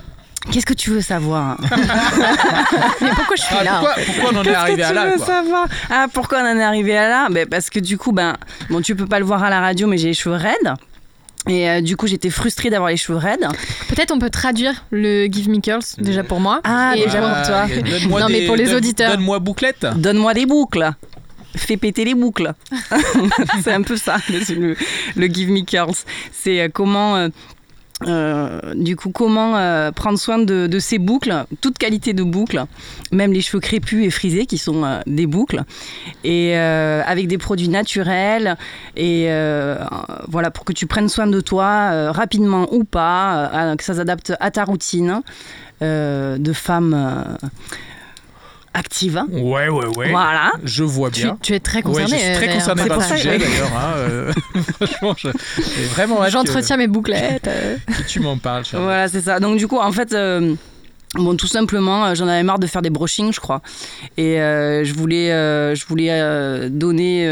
qu'est-ce 0.51 0.65
que 0.65 0.73
tu 0.73 0.89
veux 0.91 1.01
savoir 1.01 1.57
Mais 3.01 3.09
pourquoi 3.15 3.35
je 3.35 3.41
suis 3.41 3.55
Ah, 3.59 3.63
là 3.63 3.79
pourquoi, 3.79 3.95
pourquoi 4.05 4.29
on 4.33 4.37
en 4.37 4.41
est 4.41 4.45
Qu'est-ce 4.45 4.55
arrivé 4.57 4.77
que 4.81 4.85
à 4.85 4.89
tu 4.89 4.93
là 4.95 5.05
veux 5.11 5.17
quoi 5.17 5.25
savoir 5.25 5.67
Ah, 5.89 6.05
pourquoi 6.13 6.39
on 6.39 6.45
en 6.45 6.57
est 6.57 6.63
arrivé 6.63 6.97
à 6.97 7.09
là 7.09 7.27
ben, 7.29 7.47
Parce 7.47 7.69
que 7.69 7.79
du 7.79 7.97
coup, 7.97 8.11
ben, 8.11 8.37
bon, 8.69 8.81
tu 8.81 8.95
peux 8.95 9.05
pas 9.07 9.19
le 9.19 9.25
voir 9.25 9.43
à 9.43 9.49
la 9.49 9.59
radio, 9.59 9.87
mais 9.87 9.97
j'ai 9.97 10.07
les 10.09 10.13
cheveux 10.13 10.35
raides. 10.35 10.73
Et 11.47 11.67
euh, 11.69 11.81
du 11.81 11.97
coup, 11.97 12.05
j'étais 12.05 12.29
frustrée 12.29 12.69
d'avoir 12.69 12.89
les 12.91 12.97
cheveux 12.97 13.17
raides. 13.17 13.47
Peut-être 13.89 14.11
on 14.11 14.19
peut 14.19 14.29
traduire 14.29 14.85
le 14.91 15.25
Give 15.25 15.49
Me 15.49 15.59
Curls 15.59 15.81
déjà 15.97 16.23
pour 16.23 16.39
moi. 16.39 16.61
Ah, 16.63 16.93
Et 16.95 17.05
déjà 17.05 17.19
pour- 17.19 17.47
toi. 17.47 17.65
Non, 18.19 18.27
mais 18.29 18.41
des- 18.41 18.47
pour 18.47 18.55
les 18.55 18.65
donne- 18.65 18.75
auditeurs. 18.75 19.11
Donne-moi 19.11 19.39
bouclette. 19.39 19.85
Donne-moi 19.95 20.33
des 20.35 20.45
boucles. 20.45 20.91
Fais 21.57 21.77
péter 21.77 22.05
les 22.05 22.13
boucles. 22.13 22.53
c'est 23.63 23.73
un 23.73 23.81
peu 23.81 23.97
ça, 23.97 24.17
le, 24.29 24.53
le- 24.55 24.75
le 25.15 25.27
Give 25.27 25.49
Me 25.51 25.65
Curls. 25.65 25.95
C'est 26.31 26.61
euh, 26.61 26.69
comment. 26.71 27.15
euh, 27.17 27.29
euh, 28.07 28.59
du 28.75 28.95
coup, 28.95 29.11
comment 29.11 29.57
euh, 29.57 29.91
prendre 29.91 30.17
soin 30.17 30.39
de, 30.39 30.79
ces 30.79 30.97
boucles, 30.97 31.45
toute 31.61 31.77
qualité 31.77 32.13
de 32.13 32.23
boucles, 32.23 32.63
même 33.11 33.31
les 33.31 33.41
cheveux 33.41 33.59
crépus 33.59 34.05
et 34.05 34.09
frisés 34.09 34.45
qui 34.45 34.57
sont 34.57 34.83
euh, 34.83 34.99
des 35.05 35.27
boucles, 35.27 35.63
et 36.23 36.55
avec 36.55 37.27
des 37.27 37.37
produits 37.37 37.69
naturels, 37.69 38.57
et 38.95 39.27
voilà, 40.27 40.51
pour 40.51 40.65
que 40.65 40.73
tu 40.73 40.87
prennes 40.87 41.09
soin 41.09 41.27
de 41.27 41.41
toi 41.41 42.11
rapidement 42.11 42.67
ou 42.73 42.83
pas, 42.83 43.75
que 43.77 43.83
ça 43.83 43.95
s'adapte 43.95 44.33
à 44.39 44.51
ta 44.51 44.63
routine 44.63 45.21
de 45.81 46.53
femme. 46.53 47.37
Euh, 48.75 48.79
active. 48.79 49.17
hein. 49.17 49.27
Ouais, 49.31 49.69
ouais, 49.69 49.85
ouais. 49.97 50.11
Voilà. 50.11 50.51
Je 50.63 50.83
vois 50.83 51.09
bien. 51.09 51.37
tu 51.41 51.53
es 51.53 51.59
très 51.59 51.77
Ouais, 51.77 51.83
concerné. 51.83 52.09
je 52.11 52.15
suis 52.17 52.33
très 52.33 52.47
d'ailleurs. 52.47 52.53
concerné 52.59 52.85
par 52.87 52.97
le 52.99 53.03
sujet 53.17 53.37
d'ailleurs. 53.37 53.71
hein, 53.75 53.93
euh, 53.97 54.33
franchement, 54.75 55.15
je- 55.17 55.87
vraiment 55.93 56.17
que, 56.17 56.29
J'entretiens 56.31 56.77
mes 56.77 56.87
bouclettes. 56.87 57.47
euh. 57.47 57.77
que 57.87 58.07
tu 58.07 58.19
m'en 58.19 58.37
parles. 58.37 58.65
Charles. 58.65 58.83
Voilà, 58.83 59.07
c'est 59.07 59.21
ça. 59.21 59.39
Donc 59.39 59.57
du 59.57 59.67
coup, 59.67 59.77
en 59.79 59.91
fait, 59.91 60.13
euh, 60.13 60.55
bon, 61.15 61.35
tout 61.35 61.47
simplement, 61.47 62.05
euh, 62.05 62.15
j'en 62.15 62.27
avais 62.27 62.43
marre 62.43 62.59
de 62.59 62.67
faire 62.67 62.81
des 62.81 62.89
brushings, 62.89 63.33
je 63.33 63.39
crois, 63.39 63.61
et 64.17 64.39
euh, 64.41 64.83
je 64.83 64.93
voulais, 64.93 65.31
euh, 65.31 65.75
je 65.75 65.85
voulais 65.85 66.09
euh, 66.11 66.69
donner. 66.69 67.27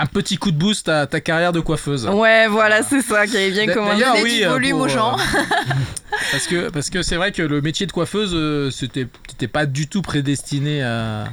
Un 0.00 0.06
petit 0.06 0.38
coup 0.38 0.50
de 0.50 0.56
boost 0.56 0.88
à 0.88 1.06
ta 1.06 1.20
carrière 1.20 1.52
de 1.52 1.60
coiffeuse. 1.60 2.06
Ouais, 2.06 2.48
voilà, 2.48 2.82
c'est 2.82 3.02
ça 3.02 3.26
qui 3.26 3.36
avait 3.36 3.50
bien 3.50 3.66
commencé. 3.66 4.02
Oui, 4.22 4.38
du 4.38 4.44
euh, 4.44 4.48
volume 4.48 4.70
pour, 4.70 4.80
aux 4.80 4.88
gens. 4.88 5.18
euh, 5.18 5.42
parce 6.32 6.46
que 6.46 6.70
parce 6.70 6.88
que 6.88 7.02
c'est 7.02 7.16
vrai 7.16 7.32
que 7.32 7.42
le 7.42 7.60
métier 7.60 7.86
de 7.86 7.92
coiffeuse, 7.92 8.30
euh, 8.32 8.70
c'était 8.70 9.06
pas 9.46 9.66
du 9.66 9.88
tout 9.88 10.00
prédestiné 10.00 10.82
à 10.82 11.24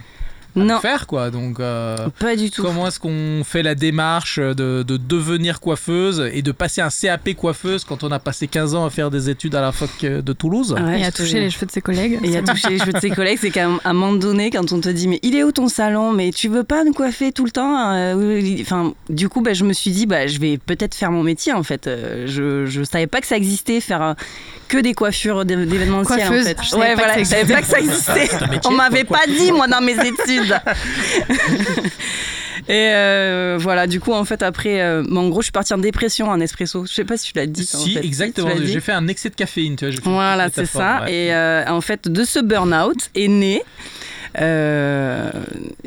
Non, 0.57 0.79
faire 0.79 1.07
quoi. 1.07 1.29
Donc 1.31 1.59
euh, 1.59 1.95
pas 2.19 2.35
du 2.35 2.49
tout. 2.51 2.61
comment 2.61 2.87
est-ce 2.87 2.99
qu'on 2.99 3.43
fait 3.43 3.63
la 3.63 3.75
démarche 3.75 4.39
de, 4.39 4.83
de 4.83 4.97
devenir 4.97 5.59
coiffeuse 5.59 6.29
et 6.33 6.41
de 6.41 6.51
passer 6.51 6.81
un 6.81 6.89
CAP 6.89 7.33
coiffeuse 7.35 7.83
quand 7.83 8.03
on 8.03 8.11
a 8.11 8.19
passé 8.19 8.47
15 8.47 8.75
ans 8.75 8.85
à 8.85 8.89
faire 8.89 9.09
des 9.11 9.29
études 9.29 9.55
à 9.55 9.61
la 9.61 9.71
fac 9.71 9.89
de 10.01 10.33
Toulouse 10.33 10.73
Ouais, 10.73 11.01
Et 11.01 11.05
à 11.05 11.11
toucher 11.11 11.39
les 11.39 11.49
cheveux 11.49 11.65
de 11.67 11.71
ses 11.71 11.81
collègues. 11.81 12.19
Et 12.23 12.35
à 12.37 12.41
toucher 12.41 12.69
les 12.69 12.79
cheveux 12.79 12.93
de 12.93 12.99
ses 12.99 13.09
collègues, 13.11 13.37
c'est 13.39 13.51
qu'à 13.51 13.67
un 13.83 13.93
moment 13.93 14.13
donné, 14.13 14.49
quand 14.49 14.71
on 14.73 14.79
te 14.81 14.89
dit 14.89 15.07
mais 15.07 15.19
il 15.23 15.35
est 15.35 15.43
où 15.43 15.51
ton 15.51 15.67
salon, 15.69 16.11
mais 16.11 16.31
tu 16.31 16.47
veux 16.49 16.63
pas 16.63 16.83
nous 16.83 16.93
coiffer 16.93 17.31
tout 17.31 17.45
le 17.45 17.51
temps? 17.51 17.93
Euh, 17.93 18.15
Enfin, 18.61 18.93
du 19.09 19.29
coup, 19.29 19.41
bah, 19.41 19.53
je 19.53 19.63
me 19.63 19.73
suis 19.73 19.91
dit 19.91 20.05
bah 20.05 20.27
je 20.27 20.39
vais 20.39 20.57
peut-être 20.57 20.95
faire 20.95 21.11
mon 21.11 21.23
métier 21.23 21.53
en 21.53 21.63
fait. 21.63 21.87
Euh, 21.87 22.25
Je 22.27 22.65
je 22.65 22.83
savais 22.83 23.07
pas 23.07 23.21
que 23.21 23.27
ça 23.27 23.37
existait 23.37 23.79
faire 23.79 24.01
euh, 24.01 24.13
que 24.67 24.77
des 24.77 24.93
coiffures 24.93 25.45
d'é- 25.45 25.65
d'événementiel 25.65 26.27
en 26.27 26.43
fait. 26.43 26.57
je 26.61 26.69
savais 26.69 26.81
Ouais, 26.81 26.89
pas 26.89 26.95
voilà, 26.95 27.13
que 27.15 27.19
je 27.19 27.25
ça 27.25 27.35
savais 27.37 27.53
pas 27.53 27.61
que 27.61 27.67
ça 27.67 27.79
existait. 27.79 28.29
On 28.65 28.71
m'avait 28.71 29.03
pas 29.03 29.25
dit 29.27 29.51
moi 29.51 29.67
dans 29.67 29.81
mes 29.81 29.93
études. 29.93 30.59
Et 32.69 32.89
euh, 32.93 33.57
voilà, 33.59 33.87
du 33.87 34.01
coup, 34.01 34.11
en 34.11 34.25
fait, 34.25 34.43
après, 34.43 34.81
euh, 34.81 35.01
bon, 35.07 35.27
en 35.27 35.29
gros, 35.29 35.39
je 35.41 35.45
suis 35.45 35.51
partie 35.53 35.73
en 35.73 35.77
dépression 35.77 36.27
en 36.29 36.39
espresso. 36.41 36.85
Je 36.85 36.91
sais 36.93 37.05
pas 37.05 37.15
si 37.15 37.31
tu 37.31 37.37
l'as 37.39 37.45
dit. 37.45 37.69
en 37.73 37.77
Si, 37.77 37.93
fait. 37.93 38.03
exactement. 38.05 38.49
J'ai 38.61 38.81
fait 38.81 38.91
un 38.91 39.07
excès 39.07 39.29
de 39.29 39.35
caféine. 39.35 39.77
Tu 39.77 39.85
vois, 39.85 39.93
fait 39.93 40.01
Voilà, 40.09 40.47
c'est 40.53 40.65
ça. 40.65 41.03
ouais. 41.03 41.13
Et 41.13 41.33
euh, 41.33 41.63
en 41.67 41.79
fait, 41.79 42.09
de 42.09 42.23
ce 42.25 42.39
burn-out 42.39 42.97
est 43.15 43.29
né 43.29 43.61
euh, 44.39 45.29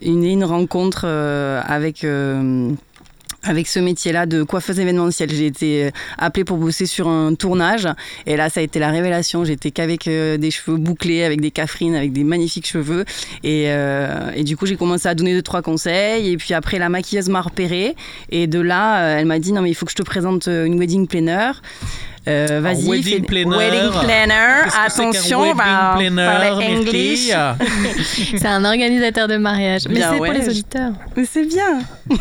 est 0.00 0.08
née 0.10 0.30
une 0.30 0.44
rencontre 0.44 1.02
euh, 1.04 1.60
avec. 1.66 2.06
Euh, 3.44 3.50
avec 3.50 3.66
ce 3.66 3.78
métier-là 3.78 4.26
de 4.26 4.42
coiffeuse 4.42 4.78
événementielle. 4.78 5.30
J'ai 5.30 5.46
été 5.46 5.90
appelée 6.18 6.44
pour 6.44 6.56
bosser 6.56 6.86
sur 6.86 7.08
un 7.08 7.34
tournage 7.34 7.88
et 8.26 8.36
là 8.36 8.48
ça 8.48 8.60
a 8.60 8.62
été 8.62 8.78
la 8.78 8.90
révélation. 8.90 9.44
J'étais 9.44 9.70
qu'avec 9.70 10.06
euh, 10.08 10.36
des 10.36 10.50
cheveux 10.50 10.76
bouclés, 10.76 11.24
avec 11.24 11.40
des 11.40 11.50
cafrines, 11.50 11.94
avec 11.94 12.12
des 12.12 12.24
magnifiques 12.24 12.66
cheveux 12.66 13.04
et, 13.42 13.64
euh, 13.68 14.30
et 14.34 14.44
du 14.44 14.56
coup 14.56 14.66
j'ai 14.66 14.76
commencé 14.76 15.08
à 15.08 15.14
donner 15.14 15.34
deux 15.34 15.42
trois 15.42 15.62
conseils 15.62 16.30
et 16.30 16.36
puis 16.36 16.54
après 16.54 16.78
la 16.78 16.88
maquilleuse 16.88 17.28
m'a 17.28 17.40
repérée 17.40 17.94
et 18.30 18.46
de 18.46 18.60
là 18.60 19.02
euh, 19.02 19.18
elle 19.18 19.26
m'a 19.26 19.38
dit 19.38 19.52
non 19.52 19.62
mais 19.62 19.70
il 19.70 19.74
faut 19.74 19.86
que 19.86 19.92
je 19.92 19.96
te 19.96 20.02
présente 20.02 20.48
euh, 20.48 20.64
une 20.64 20.78
wedding 20.78 21.06
planner. 21.06 21.52
Euh, 22.28 22.60
Vas-y, 22.62 22.86
wedding 22.86 23.14
fais- 23.14 23.20
planner. 23.22 23.56
wedding 23.56 23.90
planner. 24.02 24.68
Attention, 24.84 25.40
on 25.40 25.54
va 25.54 25.94
wedding 25.96 26.14
planner, 26.14 26.26
parler 26.26 26.66
English. 26.76 27.30
C'est 28.38 28.46
un 28.46 28.62
organisateur 28.64 29.26
de 29.26 29.36
mariage. 29.38 29.82
Mais 29.88 30.00
c'est 30.02 30.08
ouais, 30.18 30.28
pour 30.28 30.38
les 30.38 30.48
auditeurs. 30.48 30.92
Mais 31.16 31.24
c'est 31.24 31.46
bien. 31.46 31.78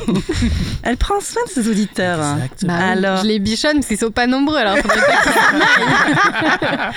Elle 0.84 0.96
prend 0.96 1.20
soin 1.20 1.42
de 1.46 1.52
ses 1.52 1.68
auditeurs. 1.70 2.20
Exactement. 2.36 2.78
Bah 2.78 2.86
Alors. 2.92 3.18
Je 3.18 3.26
les 3.28 3.40
bichonne 3.40 3.74
parce 3.76 3.88
qu'ils 3.88 3.98
sont 3.98 4.10
pas 4.12 4.26
nombreux. 4.26 4.56
Alors 4.58 4.78
faudrait 4.78 5.00
pas. 5.02 5.22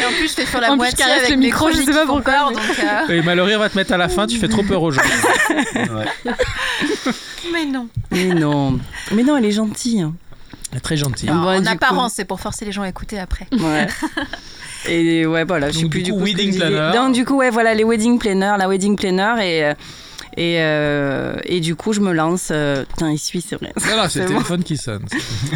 Et 0.00 0.04
en 0.04 0.10
plus, 0.16 0.28
je 0.28 0.34
fais 0.34 0.46
sur 0.46 0.60
la 0.60 0.68
En 0.68 0.72
plus, 0.72 0.76
moitié 0.78 0.96
caresse 0.96 1.18
avec 1.18 1.30
le 1.30 1.36
micro, 1.36 1.66
je 1.68 1.72
chroniques 1.72 1.88
sais 1.92 1.94
pas 1.98 2.06
pourquoi, 2.06 2.52
donc, 2.52 2.58
euh, 3.08 3.12
Et 3.12 3.22
Mallory 3.22 3.56
va 3.56 3.68
te 3.68 3.76
mettre 3.76 3.92
à 3.92 3.96
la 3.96 4.08
fin, 4.08 4.26
tu 4.28 4.38
fais 4.38 4.48
trop 4.48 4.62
peur 4.62 4.80
aux 4.82 4.92
gens. 4.92 5.02
Mais 7.52 7.66
non. 7.66 7.88
Mais 8.10 8.26
non. 8.26 8.78
Mais 9.12 9.22
non, 9.22 9.36
elle 9.36 9.44
est 9.44 9.50
gentille. 9.52 10.00
hein. 10.02 10.14
Elle 10.74 10.78
est 10.78 10.80
Très 10.80 10.96
gentil. 10.96 11.26
Bon, 11.26 11.34
en 11.34 11.66
apparence, 11.66 12.14
c'est 12.16 12.24
pour 12.24 12.40
forcer 12.40 12.64
les 12.64 12.72
gens 12.72 12.82
à 12.82 12.88
écouter 12.88 13.18
après. 13.20 13.46
Ouais. 13.52 13.86
Et 14.88 15.24
ouais, 15.24 15.44
voilà, 15.44 15.70
je 15.70 15.78
sais 15.78 15.88
plus 15.88 16.02
du 16.02 16.12
coup, 16.12 16.18
coup. 16.18 16.26
ce 16.26 16.32
que 16.32 16.36
wedding 16.36 16.56
planner. 16.56 16.90
Donc, 16.92 17.14
du 17.14 17.24
coup, 17.24 17.36
ouais, 17.36 17.48
voilà, 17.50 17.72
les 17.74 17.84
wedding 17.84 18.18
planners, 18.18 18.56
la 18.58 18.68
wedding 18.68 18.96
planner 18.96 19.34
et. 19.40 19.64
euh, 19.64 19.74
Et, 20.36 20.56
euh, 20.60 21.36
et 21.44 21.60
du 21.60 21.76
coup, 21.76 21.92
je 21.92 22.00
me 22.00 22.12
lance. 22.12 22.48
euh, 22.50 22.84
Putain, 22.84 23.10
il 23.12 23.18
suit, 23.18 23.40
c'est 23.40 23.54
vrai. 23.56 23.72
Non, 23.76 24.08
c'est 24.10 24.18
le 24.18 24.24
bon. 24.26 24.32
téléphone 24.34 24.62
qui 24.64 24.76
sonne. 24.76 25.04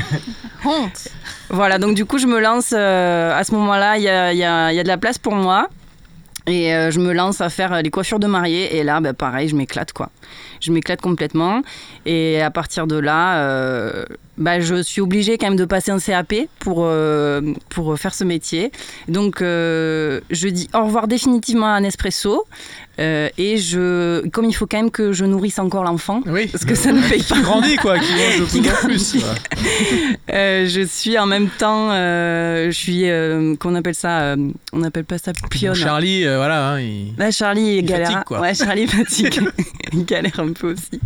Honte. 0.64 1.08
Voilà, 1.50 1.78
donc 1.78 1.94
du 1.96 2.04
coup, 2.04 2.18
je 2.18 2.26
me 2.26 2.38
lance. 2.40 2.72
euh, 2.72 3.36
à 3.36 3.42
ce 3.44 3.52
moment-là, 3.52 3.96
il 3.98 4.04
y 4.04 4.08
a, 4.08 4.32
il 4.32 4.38
y 4.38 4.44
a- 4.44 4.72
il 4.72 4.76
y 4.76 4.80
a 4.80 4.82
de 4.84 4.88
la 4.88 4.98
place 4.98 5.18
pour 5.18 5.34
moi. 5.34 5.68
Et 6.46 6.72
euh, 6.74 6.90
je 6.90 6.98
me 7.00 7.12
lance 7.12 7.42
à 7.42 7.50
faire 7.50 7.82
les 7.82 7.90
coiffures 7.90 8.18
de 8.20 8.26
mariée. 8.26 8.76
Et 8.78 8.82
là, 8.84 9.00
bah, 9.00 9.12
pareil, 9.12 9.48
je 9.48 9.56
m'éclate, 9.56 9.92
quoi. 9.92 10.08
Je 10.60 10.72
m'éclate 10.72 11.00
complètement. 11.02 11.60
Et 12.06 12.40
à 12.40 12.50
partir 12.50 12.86
de 12.86 12.96
là, 12.96 13.40
euh, 13.40 14.04
bah, 14.38 14.60
je 14.60 14.82
suis 14.82 15.00
obligée 15.00 15.36
quand 15.36 15.46
même 15.46 15.56
de 15.56 15.64
passer 15.64 15.90
un 15.90 15.98
CAP 15.98 16.34
pour, 16.60 16.84
euh, 16.84 17.40
pour 17.68 17.98
faire 17.98 18.14
ce 18.14 18.24
métier. 18.24 18.72
Donc, 19.08 19.42
euh, 19.42 20.20
je 20.30 20.48
dis 20.48 20.68
au 20.74 20.84
revoir 20.84 21.08
définitivement 21.08 21.74
à 21.74 21.80
Nespresso. 21.80 22.44
Euh, 22.98 23.28
et 23.38 23.58
je, 23.58 24.26
comme 24.28 24.44
il 24.46 24.52
faut 24.52 24.66
quand 24.66 24.78
même 24.78 24.90
que 24.90 25.12
je 25.12 25.24
nourrisse 25.24 25.58
encore 25.60 25.84
l'enfant, 25.84 26.20
Oui. 26.26 26.48
parce 26.48 26.64
que 26.64 26.74
ça 26.74 26.90
ne 26.92 27.00
paye 27.00 27.22
pas. 27.22 27.36
Qui 27.36 27.42
grandit, 27.42 27.76
quoi, 27.76 27.98
qui 27.98 28.12
mange 28.12 28.40
de 28.40 28.44
Qui 28.50 28.60
plus 28.60 28.70
en 28.70 28.86
plus. 28.86 29.16
Euh, 30.30 30.66
je 30.68 30.82
suis 30.82 31.18
en 31.18 31.24
même 31.26 31.48
temps, 31.48 31.90
euh, 31.90 32.66
je 32.70 32.76
suis, 32.76 33.56
qu'on 33.58 33.74
appelle 33.74 33.94
ça, 33.94 34.36
on 34.72 34.82
appelle 34.82 35.04
pas 35.04 35.16
ça 35.18 35.32
pionne. 35.50 35.74
Charlie, 35.74 36.24
voilà, 36.24 36.70
hein, 36.72 36.80
il... 36.80 37.14
Là, 37.16 37.30
Charlie 37.30 37.76
Il 37.78 37.84
galère. 37.86 38.08
fatigue, 38.08 38.24
quoi. 38.24 38.40
Ouais, 38.40 38.54
Charlie 38.54 38.86
fatigue. 38.86 39.40
il 39.92 40.04
galère 40.04 40.38
un 40.38 40.52
peu 40.52 40.72
aussi. 40.72 41.00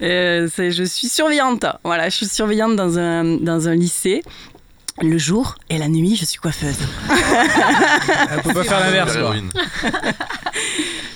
Je 0.00 0.84
suis 0.86 1.08
surveillante. 1.08 1.66
Voilà, 1.84 2.08
je 2.08 2.16
suis 2.16 2.26
surveillante 2.26 2.76
dans 2.76 2.98
un, 2.98 3.24
dans 3.24 3.68
un 3.68 3.74
lycée. 3.74 4.22
Le 5.02 5.18
jour 5.18 5.56
et 5.70 5.78
la 5.78 5.88
nuit, 5.88 6.16
je 6.16 6.24
suis 6.24 6.38
coiffeuse. 6.38 6.76
on 7.10 8.40
peut 8.48 8.54
pas 8.54 8.64
faire 8.64 8.80
l'inverse. 8.80 9.16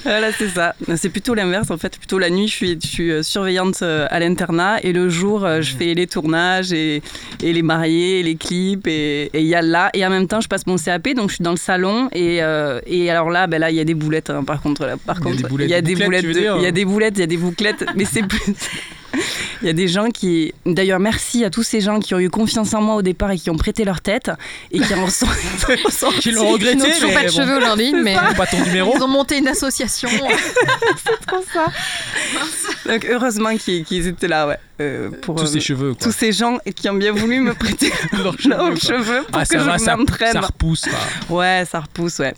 Voilà, 0.04 0.32
c'est 0.32 0.48
ça. 0.48 0.74
C'est 0.96 1.10
plutôt 1.10 1.34
l'inverse, 1.34 1.70
en 1.70 1.76
fait. 1.76 1.98
Plutôt 1.98 2.18
la 2.18 2.30
nuit, 2.30 2.48
je 2.48 2.54
suis, 2.54 2.78
je 2.82 2.86
suis 2.86 3.10
euh, 3.10 3.22
surveillante 3.22 3.82
euh, 3.82 4.06
à 4.10 4.20
l'internat 4.20 4.78
et 4.82 4.92
le 4.92 5.10
jour, 5.10 5.44
euh, 5.44 5.60
je 5.60 5.74
fais 5.76 5.92
les 5.92 6.06
tournages 6.06 6.72
et, 6.72 7.02
et 7.42 7.52
les 7.52 7.62
mariés, 7.62 8.20
et 8.20 8.22
les 8.22 8.36
clips 8.36 8.86
et 8.86 9.24
et 9.34 9.40
il 9.40 9.46
y 9.46 9.54
a 9.54 9.60
là. 9.60 9.90
Et 9.92 10.06
en 10.06 10.10
même 10.10 10.26
temps, 10.26 10.40
je 10.40 10.48
passe 10.48 10.66
mon 10.66 10.76
CAP, 10.76 11.08
donc 11.14 11.28
je 11.28 11.34
suis 11.34 11.44
dans 11.44 11.50
le 11.50 11.56
salon 11.58 12.08
et, 12.12 12.42
euh, 12.42 12.80
et 12.86 13.10
alors 13.10 13.28
là, 13.28 13.46
ben 13.48 13.58
là, 13.58 13.70
il 13.70 13.76
y 13.76 13.80
a 13.80 13.84
des 13.84 13.94
boulettes. 13.94 14.30
hein, 14.30 14.44
par 14.44 14.62
contre, 14.62 14.86
là, 14.86 14.96
par 14.96 15.18
Il 15.20 15.28
y 15.28 15.34
a 15.34 15.36
des 15.36 15.44
boulettes. 15.48 15.68
il 15.68 15.70
y 15.70 15.74
a 15.74 15.82
Des 15.82 15.94
boulettes. 15.94 16.24
de- 16.24 16.56
Il 16.58 16.62
y 16.62 16.66
a 16.66 16.70
des 16.72 16.84
boulettes, 16.86 17.14
il 17.16 17.20
y 17.20 17.24
a 17.24 17.26
des 17.26 17.36
bouclettes, 17.36 17.84
mais 17.96 18.04
c'est 18.06 18.22
plus. 18.22 18.54
Il 19.62 19.66
y 19.66 19.70
a 19.70 19.72
des 19.72 19.88
gens 19.88 20.08
qui. 20.10 20.54
D'ailleurs, 20.66 21.00
merci 21.00 21.44
à 21.44 21.50
tous 21.50 21.62
ces 21.62 21.80
gens 21.80 21.98
qui 21.98 22.14
ont 22.14 22.18
eu 22.18 22.30
confiance 22.30 22.74
en 22.74 22.80
moi 22.80 22.96
au 22.96 23.02
départ 23.02 23.30
et 23.30 23.38
qui 23.38 23.50
ont 23.50 23.56
prêté 23.56 23.84
leur 23.84 24.00
tête 24.00 24.30
et 24.70 24.80
qui 24.80 24.94
en 24.94 25.08
sont. 25.08 25.26
Qui 26.20 26.30
l'ont 26.32 26.48
regretté, 26.48 26.72
Ils 26.72 26.78
n'ont 26.78 26.94
toujours 26.94 27.08
mais 27.08 27.14
pas 27.14 27.22
de 27.22 27.26
bon, 27.28 27.32
cheveux 27.32 27.56
aujourd'hui, 27.56 27.92
mais 27.92 28.14
pas 28.36 28.46
ton 28.46 28.60
numéro. 28.64 28.92
Ils 28.96 29.02
ont 29.02 29.08
monté 29.08 29.38
une 29.38 29.48
association. 29.48 30.08
trop 31.26 31.42
ça. 31.52 31.66
Donc 32.86 33.06
heureusement 33.08 33.56
qu'ils 33.56 33.84
qu'ils 33.84 34.06
étaient 34.06 34.28
là, 34.28 34.46
ouais. 34.46 34.58
Euh, 34.80 35.10
pour 35.22 35.36
Tous 35.36 35.42
euh, 35.44 35.46
ces 35.46 35.60
cheveux, 35.60 35.94
quoi. 35.94 36.04
tous 36.06 36.12
ces 36.12 36.32
gens 36.32 36.58
qui 36.76 36.88
ont 36.88 36.94
bien 36.94 37.12
voulu 37.12 37.40
me 37.40 37.54
prêter 37.54 37.92
Leurs 38.12 38.24
leurs 38.24 38.38
cheveux, 38.40 38.56
quoi. 38.58 38.76
cheveux 38.76 39.22
pour 39.30 39.40
Ah, 39.40 39.42
que 39.42 39.48
ça 39.58 39.64
va, 39.64 39.76
je 39.78 39.82
ça, 39.84 39.96
m'entraîne. 39.96 40.32
ça 40.32 40.40
repousse. 40.40 40.86
quoi. 41.28 41.38
Ouais, 41.38 41.64
ça 41.70 41.80
repousse, 41.80 42.18
ouais. 42.20 42.34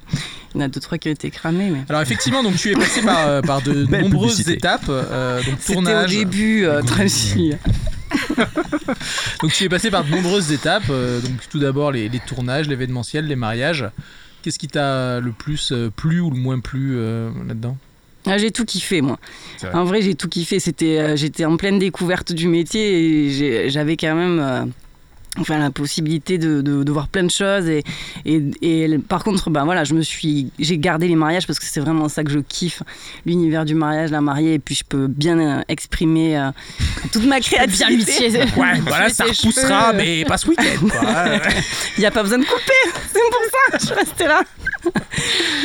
Il 0.55 0.61
y 0.61 0.65
en 0.65 0.67
a 0.67 0.69
deux, 0.69 0.81
trois 0.81 0.99
qui 0.99 1.09
ont 1.09 1.13
été 1.13 1.31
cramés, 1.31 1.71
mais. 1.71 1.85
Alors 1.89 2.01
effectivement, 2.03 2.43
donc 2.43 2.57
tu 2.57 2.71
es 2.71 2.75
passé 2.75 3.03
par, 3.03 3.29
euh, 3.29 3.41
par 3.43 3.63
de 3.63 3.85
Belle 3.87 4.03
nombreuses 4.03 4.31
publicité. 4.33 4.55
étapes, 4.55 4.87
euh, 4.89 5.37
donc 5.43 5.55
C'était 5.61 5.71
au 5.71 5.75
tournage. 5.75 6.11
début, 6.11 6.65
euh, 6.65 6.83
Tracy. 6.83 7.53
Donc 9.43 9.53
tu 9.53 9.65
es 9.65 9.69
passé 9.69 9.91
par 9.91 10.05
de 10.05 10.11
nombreuses 10.11 10.51
étapes. 10.53 10.83
euh, 10.91 11.21
donc 11.21 11.33
tout 11.49 11.59
d'abord 11.61 11.93
les, 11.93 12.09
les 12.09 12.19
tournages, 12.19 12.69
l'événementiel, 12.69 13.27
les 13.27 13.37
mariages. 13.37 13.89
Qu'est-ce 14.43 14.59
qui 14.59 14.69
t'a 14.69 15.21
le 15.21 15.33
plus 15.33 15.71
euh, 15.73 15.91
plu 15.95 16.21
ou 16.21 16.31
le 16.31 16.37
moins 16.37 16.59
plu 16.61 16.95
euh, 16.97 17.31
là-dedans? 17.47 17.77
Ah, 18.27 18.39
j'ai 18.39 18.50
tout 18.50 18.65
kiffé, 18.65 19.00
moi. 19.00 19.19
Vrai. 19.61 19.73
En 19.75 19.85
vrai, 19.85 20.03
j'ai 20.03 20.15
tout 20.15 20.29
kiffé. 20.29 20.61
C'était, 20.61 20.99
euh, 20.99 21.17
j'étais 21.17 21.45
en 21.45 21.57
pleine 21.57 21.79
découverte 21.79 22.33
du 22.33 22.49
métier 22.49 23.29
et 23.29 23.71
j'avais 23.71 23.97
quand 23.97 24.15
même. 24.15 24.73
Enfin, 25.39 25.59
la 25.59 25.71
possibilité 25.71 26.39
de, 26.39 26.61
de- 26.61 26.83
de 26.83 26.93
voir 26.93 27.07
plein 27.07 27.23
de 27.23 27.31
choses 27.31 27.69
et, 27.69 27.85
et, 28.25 28.43
et 28.63 28.99
par 28.99 29.23
contre 29.23 29.49
ben 29.49 29.65
voilà 29.65 29.85
je 29.85 29.95
me 29.95 30.03
suis 30.03 30.51
j'ai 30.59 30.77
gardé 30.77 31.07
les 31.07 31.15
mariages 31.15 31.47
parce 31.47 31.61
que 31.61 31.65
c'est 31.67 31.79
vraiment 31.79 32.09
ça 32.09 32.25
que 32.25 32.33
je 32.33 32.41
kiffe 32.41 32.83
l'univers 33.25 33.65
du 33.65 33.77
mariage 33.77 34.11
la 34.11 34.21
mariée 34.21 34.55
et 34.55 34.59
puis 34.59 34.75
je 34.75 34.83
peux 34.83 35.07
bien 35.07 35.39
euh, 35.39 35.63
exprimer 35.69 36.37
euh, 36.37 36.51
toute 37.13 37.25
ma 37.27 37.39
créativité. 37.41 38.39
Ouais, 38.57 38.81
voilà, 38.87 39.09
ça 39.09 39.23
repoussera, 39.25 39.93
cheveux. 39.93 39.97
mais 39.99 40.25
pas 40.25 40.37
ce 40.37 40.49
week-end. 40.49 40.89
quoi. 40.89 41.01
Il 41.97 42.01
n'y 42.01 42.07
a 42.07 42.11
pas 42.11 42.25
besoin 42.25 42.39
de 42.39 42.45
couper, 42.45 43.01
c'est 43.13 43.21
pour 43.31 43.41
ça 43.71 43.79
que 43.79 43.87
je 43.87 43.95
restais 43.95 44.27
là. 44.27 44.43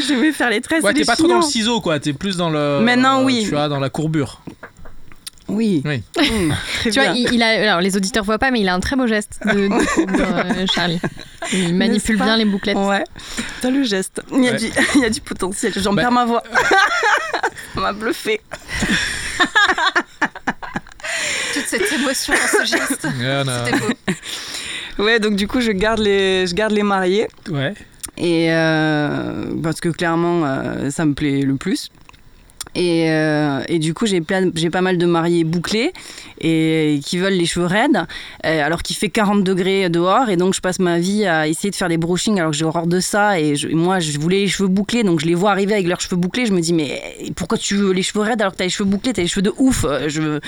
je 0.07 0.13
vais 0.13 0.31
faire 0.31 0.51
les 0.51 0.61
tresses 0.61 0.83
ouais, 0.83 0.93
t'es 0.93 1.05
pas 1.05 1.15
trop 1.15 1.27
dans 1.27 1.37
le 1.37 1.41
ciseau, 1.43 1.81
quoi. 1.81 1.99
T'es 1.99 2.13
plus 2.13 2.37
dans 2.37 2.49
le. 2.51 2.81
Maintenant, 2.81 3.23
oui. 3.23 3.41
Tu 3.45 3.49
vois, 3.49 3.67
dans 3.67 3.79
la 3.79 3.89
courbure. 3.89 4.41
Oui. 5.47 5.81
Oui. 5.85 6.01
Mmh, 6.17 6.53
très 6.79 6.89
Tu 6.91 6.99
vois, 6.99 7.09
il, 7.15 7.33
il 7.33 7.43
a, 7.43 7.47
alors 7.47 7.81
les 7.81 7.95
auditeurs 7.95 8.23
voient 8.23 8.39
pas, 8.39 8.51
mais 8.51 8.61
il 8.61 8.67
a 8.69 8.73
un 8.73 8.79
très 8.79 8.95
beau 8.95 9.05
geste 9.07 9.39
de, 9.45 9.51
de 10.17 10.21
euh, 10.21 10.65
Charlie. 10.73 10.99
Il 11.53 11.75
manipule 11.75 12.15
bien 12.17 12.35
les 12.37 12.45
bouclettes. 12.45 12.77
Ouais, 12.77 13.03
t'as 13.61 13.69
le 13.69 13.83
geste. 13.83 14.21
Il 14.31 14.43
y 14.43 14.47
a, 14.49 14.51
Ouais. 14.53 14.57
du, 14.57 14.65
il 14.95 15.01
y 15.01 15.05
a 15.05 15.09
du 15.09 15.21
potentiel. 15.21 15.71
J'en 15.75 15.93
Bah- 15.93 16.01
perds 16.03 16.11
ma 16.11 16.25
voix. 16.25 16.43
Ça 17.75 17.81
m'a 17.81 17.93
bluffé. 17.93 18.41
Toute 21.53 21.65
cette 21.67 21.91
émotion 21.93 22.33
dans 22.33 22.59
ce 22.59 22.65
geste. 22.65 23.07
Ah. 23.23 23.65
C'était 23.65 23.79
beau. 23.79 25.03
Ouais, 25.03 25.19
donc 25.19 25.35
du 25.35 25.47
coup, 25.47 25.61
je 25.61 25.71
garde 25.71 25.99
les, 25.99 26.47
je 26.47 26.53
garde 26.55 26.71
les 26.73 26.83
mariés. 26.83 27.27
Ouais. 27.49 27.73
Et 28.17 28.47
euh, 28.51 29.43
parce 29.61 29.81
que 29.81 29.89
clairement, 29.89 30.43
euh, 30.45 30.89
ça 30.89 31.05
me 31.05 31.13
plaît 31.13 31.41
le 31.41 31.55
plus. 31.55 31.89
Et, 32.75 33.09
euh, 33.09 33.61
et 33.69 33.79
du 33.79 33.93
coup, 33.93 34.05
j'ai 34.05 34.19
plein- 34.21 34.51
j'ai 34.53 34.69
pas 34.69 34.81
mal 34.81 34.97
de 34.97 35.05
mariés 35.05 35.45
bouclés 35.45 35.93
et 36.41 36.99
qui 37.05 37.17
veulent 37.17 37.33
les 37.33 37.45
cheveux 37.45 37.65
raides, 37.65 38.05
euh, 38.45 38.65
alors 38.65 38.83
qu'il 38.83 38.95
fait 38.97 39.07
40 39.09 39.43
degrés 39.45 39.89
dehors. 39.89 40.29
Et 40.29 40.35
donc, 40.35 40.53
je 40.53 40.59
passe 40.59 40.79
ma 40.79 40.99
vie 40.99 41.25
à 41.25 41.47
essayer 41.47 41.71
de 41.71 41.75
faire 41.75 41.87
des 41.87 41.97
brushings 41.97 42.37
alors 42.39 42.51
que 42.51 42.57
j'ai 42.57 42.65
horreur 42.65 42.87
de 42.87 42.99
ça. 42.99 43.39
Et 43.39 43.55
je- 43.55 43.69
moi, 43.69 43.99
je 43.99 44.17
voulais 44.19 44.39
les 44.41 44.47
cheveux 44.47 44.67
bouclés, 44.67 45.03
donc 45.03 45.21
je 45.21 45.25
les 45.25 45.35
vois 45.35 45.51
arriver 45.51 45.73
avec 45.73 45.87
leurs 45.87 46.01
cheveux 46.01 46.17
bouclés. 46.17 46.45
Je 46.45 46.51
me 46.51 46.59
dis, 46.59 46.73
mais 46.73 47.01
pourquoi 47.35 47.57
tu 47.57 47.75
veux 47.75 47.91
les 47.93 48.03
cheveux 48.03 48.21
raides 48.21 48.41
alors 48.41 48.51
que 48.51 48.57
t'as 48.57 48.65
les 48.65 48.69
cheveux 48.69 48.89
bouclés? 48.89 49.13
T'as 49.13 49.21
les 49.21 49.27
cheveux 49.29 49.41
de 49.41 49.53
ouf. 49.57 49.85
Euh, 49.85 50.09
Je, 50.09 50.39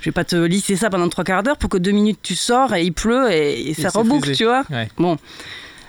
je 0.00 0.04
vais 0.10 0.12
pas 0.12 0.22
te 0.24 0.36
lisser 0.36 0.76
ça 0.76 0.88
pendant 0.88 1.08
trois 1.08 1.24
quarts 1.24 1.42
d'heure 1.42 1.56
pour 1.56 1.68
que 1.68 1.78
deux 1.78 1.90
minutes 1.90 2.20
tu 2.22 2.36
sors 2.36 2.72
et 2.74 2.84
il 2.84 2.92
pleut 2.92 3.32
et, 3.32 3.70
et 3.70 3.74
ça 3.74 3.88
reboucle, 3.88 4.36
tu 4.36 4.44
vois. 4.44 4.62
Ouais. 4.70 4.88
Bon. 4.98 5.16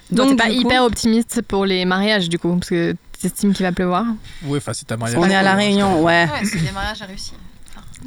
Donc, 0.10 0.30
t'es 0.30 0.36
pas 0.38 0.46
coup- 0.48 0.54
hyper 0.62 0.84
optimiste 0.86 1.42
pour 1.48 1.66
les 1.68 1.86
mariages 1.86 2.30
du 2.30 2.40
coup, 2.40 2.56
parce 2.56 2.70
que 2.70 2.96
t'estimes 3.20 3.54
qu'il 3.54 3.66
va 3.66 3.72
pleuvoir? 3.72 4.06
Ouais, 4.44 4.58
enfin, 4.58 4.74
c'est 4.74 4.86
ta 4.86 4.98
mariage. 4.98 5.20
On 5.20 5.30
est 5.30 5.36
à 5.36 5.44
la 5.44 5.56
Réunion, 5.56 6.02
ouais. 6.04 6.28
Ouais, 6.32 6.46
c'est 6.46 6.60
des 6.60 6.72
mariages 6.72 7.02
réussis. 7.02 7.34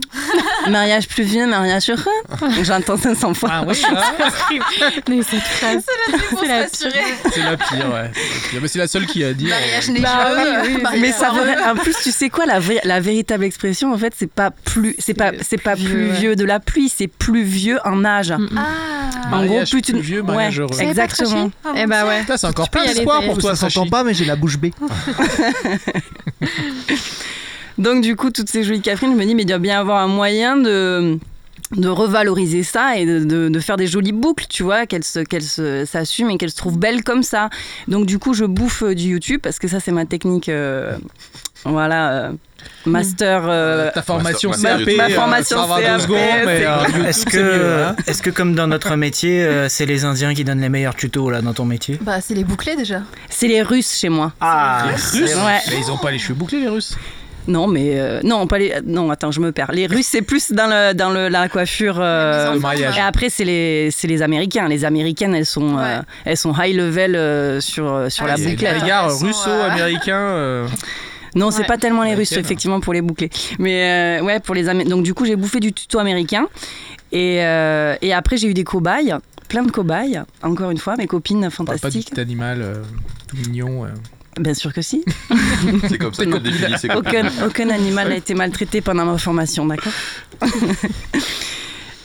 Mariage 0.71 1.09
plus 1.09 1.23
vieux, 1.25 1.47
mariage 1.47 1.89
heureux. 1.91 2.51
J'entends 2.63 2.97
500 2.97 3.35
fois. 3.35 3.49
Ah 3.53 3.63
ouais, 3.65 3.75
ah, 3.97 4.13
Mais 5.09 5.23
cette 5.23 5.41
phrase, 5.41 5.85
Pour 6.31 6.41
c'est 6.41 6.49
la 6.49 6.61
rassurer. 6.63 7.05
c'est 7.33 7.43
la 7.43 7.57
pire, 7.57 7.91
ouais. 7.93 8.11
C'est 8.15 8.21
la 8.23 8.51
pire. 8.51 8.59
Mais 8.63 8.69
c'est 8.69 8.79
la 8.79 8.87
seule 8.89 9.07
qui 9.07 9.25
a 9.25 9.33
dit. 9.33 9.47
Mariage 9.47 9.89
euh. 9.89 10.01
Bah 10.01 10.29
oui, 10.37 10.43
oui, 10.45 10.73
oui. 10.77 10.83
mariage 10.83 11.01
Mais 11.01 11.13
ça 11.13 11.31
veut- 11.31 11.71
en 11.71 11.75
plus, 11.77 11.95
tu 12.03 12.13
sais 12.13 12.29
quoi, 12.29 12.47
la, 12.47 12.61
la 12.85 13.01
véritable 13.01 13.45
expression, 13.45 13.93
en 13.93 13.99
fait, 13.99 14.13
c'est 14.17 14.31
pas 14.31 14.51
plus, 14.51 14.95
c'est 14.99 15.15
pas, 15.15 15.33
c'est 15.41 15.61
pas 15.61 15.77
plus 15.77 16.11
vieux, 16.11 16.37
de 16.37 16.45
la 16.45 16.61
pluie, 16.61 16.89
c'est 16.95 17.09
plus 17.09 17.43
vieux 17.43 17.79
en 17.85 18.05
âge. 18.05 18.33
Ah. 18.33 19.27
En 19.27 19.31
Mariage 19.31 19.71
gros, 19.71 19.81
plus 19.81 19.83
tu 19.83 19.99
vieux, 20.01 20.23
mariage 20.23 20.59
ouais, 20.59 20.65
heureux. 20.65 20.81
Exactement. 20.81 21.51
Ah, 21.65 21.73
Eh 21.77 21.87
bah 21.87 22.01
Dieu. 22.03 22.09
ouais. 22.09 22.21
Putain, 22.21 22.37
c'est 22.37 22.47
encore 22.47 22.71
plein 22.71 22.85
d'espoir 22.85 23.21
ça 23.21 23.27
pour 23.27 23.39
toi, 23.39 23.57
ça 23.57 23.71
s'entend 23.71 23.89
pas, 23.91 24.03
mais 24.05 24.15
j'ai 24.15 24.25
la 24.25 24.37
bouche 24.37 24.59
bée. 24.59 24.73
Donc, 27.81 28.03
du 28.03 28.15
coup, 28.15 28.31
toutes 28.31 28.49
ces 28.49 28.63
jolies 28.63 28.81
Catherine, 28.83 29.13
je 29.13 29.17
me 29.17 29.25
dis, 29.25 29.35
mais 29.35 29.43
il 29.43 29.47
doit 29.47 29.59
bien 29.59 29.75
y 29.75 29.77
avoir 29.81 30.01
un 30.03 30.09
moyen 30.09 30.57
de 30.57 31.19
de 31.77 31.87
revaloriser 31.89 32.65
ça 32.65 32.97
et 32.97 33.07
de, 33.07 33.21
de- 33.25 33.49
de 33.49 33.61
faire 33.61 33.77
des 33.77 33.87
jolies 33.87 34.11
boucles, 34.11 34.47
tu 34.49 34.65
vois, 34.65 34.87
qu'elles 34.87 35.05
se- 35.05 35.21
qu'elles 35.21 35.45
se- 35.45 35.85
s'assument 35.85 36.31
et 36.31 36.37
qu'elles 36.37 36.51
se 36.51 36.57
trouvent 36.57 36.79
belles 36.81 37.05
comme 37.05 37.23
ça. 37.23 37.49
Donc 37.87 38.07
du 38.07 38.19
coup, 38.19 38.35
je 38.35 38.45
bouffe 38.45 38.83
euh, 38.83 38.93
du 38.93 39.11
YouTube 39.11 39.39
parce 39.41 39.61
que 39.61 39.69
ça, 39.69 39.79
c'est 39.79 39.93
ma 39.93 40.05
technique, 40.05 40.49
euh, 40.49 40.97
voilà, 41.65 42.11
euh, 42.13 42.33
master. 42.87 43.43
euh, 43.47 43.89
Ta 43.95 44.03
formation 44.03 44.51
Ma- 44.51 44.79
CAP, 44.79 44.97
ma 44.97 45.05
euh, 45.05 45.09
formation 45.11 45.59
ça 45.61 45.67
va 45.67 45.77
deux 45.97 46.07
CAP, 46.13 46.49
Est-ce 47.07 47.37
mieux, 47.39 47.77
hein. 47.87 47.95
que, 48.05 48.11
est-ce 48.11 48.21
que 48.23 48.31
comme 48.31 48.57
dans 48.57 48.67
notre 48.67 48.97
métier, 48.97 49.41
euh, 49.45 49.69
c'est 49.69 49.87
les 49.87 50.05
Indiens 50.05 50.35
qui 50.35 50.43
donnent 50.43 50.61
les 50.61 50.69
meilleurs 50.71 50.97
tutos 50.97 51.31
là 51.31 51.41
dans 51.41 51.55
ton 51.55 51.67
métier? 51.67 52.01
Bah, 52.03 52.21
c'est 52.21 52.35
les 52.35 52.43
bouclés 52.43 52.75
déjà. 52.75 53.03
c'est 53.29 53.47
les 53.47 53.63
Russes 53.63 53.97
chez 53.97 54.09
moi. 54.09 54.33
Ah, 54.41 54.87
Les 54.89 54.95
Russes. 54.95 55.37
Ouais. 55.37 55.61
Mais 55.71 55.77
ils 55.87 55.91
ont 55.93 55.99
pas 55.99 56.11
les 56.11 56.19
cheveux 56.19 56.35
bouclés, 56.35 56.59
les 56.59 56.69
Russes? 56.69 56.97
Non, 57.49 57.67
mais 57.67 57.99
euh, 57.99 58.21
non, 58.23 58.47
pas 58.47 58.59
les. 58.59 58.75
Non, 58.85 59.11
attends, 59.11 59.31
je 59.31 59.41
me 59.41 59.51
perds. 59.53 59.73
Les 59.73 59.87
Russes, 59.87 60.07
c'est 60.07 60.23
plus 60.23 60.53
dans 60.53 60.67
le 60.67 60.93
dans 60.95 61.11
le, 61.11 61.29
la 61.29 61.49
coiffure. 61.49 61.97
euh, 61.99 62.49
Les 62.51 62.55
le 62.55 62.61
mariage. 62.61 62.97
Et 62.97 63.01
après, 63.01 63.29
c'est 63.31 63.45
les, 63.45 63.91
c'est 63.91 64.07
les 64.07 64.23
Américains. 64.23 64.69
Les 64.69 64.85
Américaines, 64.85 65.35
elles 65.35 65.47
sont, 65.47 65.79
euh, 65.79 66.01
elles 66.25 66.37
sont 66.37 66.53
high 66.57 66.77
level 66.77 67.17
euh, 67.17 67.61
sur, 67.61 67.87
euh, 67.93 68.09
sur 68.09 68.25
Ah, 68.25 68.37
la 68.37 68.55
clair. 68.55 68.81
des 68.81 68.87
gars 68.87 69.07
russo-américains. 69.09 70.15
euh, 70.17 70.67
Non, 71.37 71.53
c'est 71.53 71.61
Ouais. 71.61 71.67
pas 71.67 71.79
tellement 71.79 72.03
les 72.03 72.15
Russes, 72.15 72.33
Américaines. 72.33 72.45
effectivement, 72.45 72.81
pour 72.81 72.93
les 72.93 73.03
bouclés. 73.03 73.31
Mais 73.61 74.19
euh, 74.21 74.25
ouais, 74.25 74.41
pour 74.41 74.55
les 74.55 74.65
Donc, 74.85 75.05
du 75.05 75.15
coup, 75.15 75.25
j'ai 75.25 75.37
bouffé 75.37 75.61
du 75.61 75.73
tuto 75.73 75.99
américain. 76.01 76.49
Et, 77.13 77.39
euh, 77.45 77.95
et 78.03 78.13
après, 78.13 78.37
j'ai 78.37 78.49
eu 78.49 78.55
des 78.55 78.65
cobayes, 78.65 79.15
plein 79.49 79.63
de 79.63 79.71
cobayes. 79.71 80.21
Encore 80.43 80.71
une 80.73 80.79
fois, 80.79 80.97
mes 80.97 81.07
copines 81.07 81.41
parle 81.43 81.53
pas 81.67 81.73
du 81.75 81.79
fantastiques. 81.79 82.11
petit 82.11 82.21
animal 82.21 82.63
euh, 82.63 82.75
mignon. 83.33 83.87
Bien 84.39 84.55
sûr 84.55 84.73
que 84.73 84.83
si. 84.83 85.05
C'est 85.89 85.99
comme 85.99 86.15
ça 86.15 86.25
qu'on 86.25 86.39
définit 86.39 86.79
ses 86.79 86.89
copines. 86.89 87.27
Aucun, 87.27 87.47
aucun 87.47 87.71
animal 87.71 88.09
n'a 88.09 88.17
été 88.17 88.35
maltraité 88.35 88.81
pendant 88.81 89.05
ma 89.05 89.19
formation, 89.19 89.67
d'accord 89.67 89.93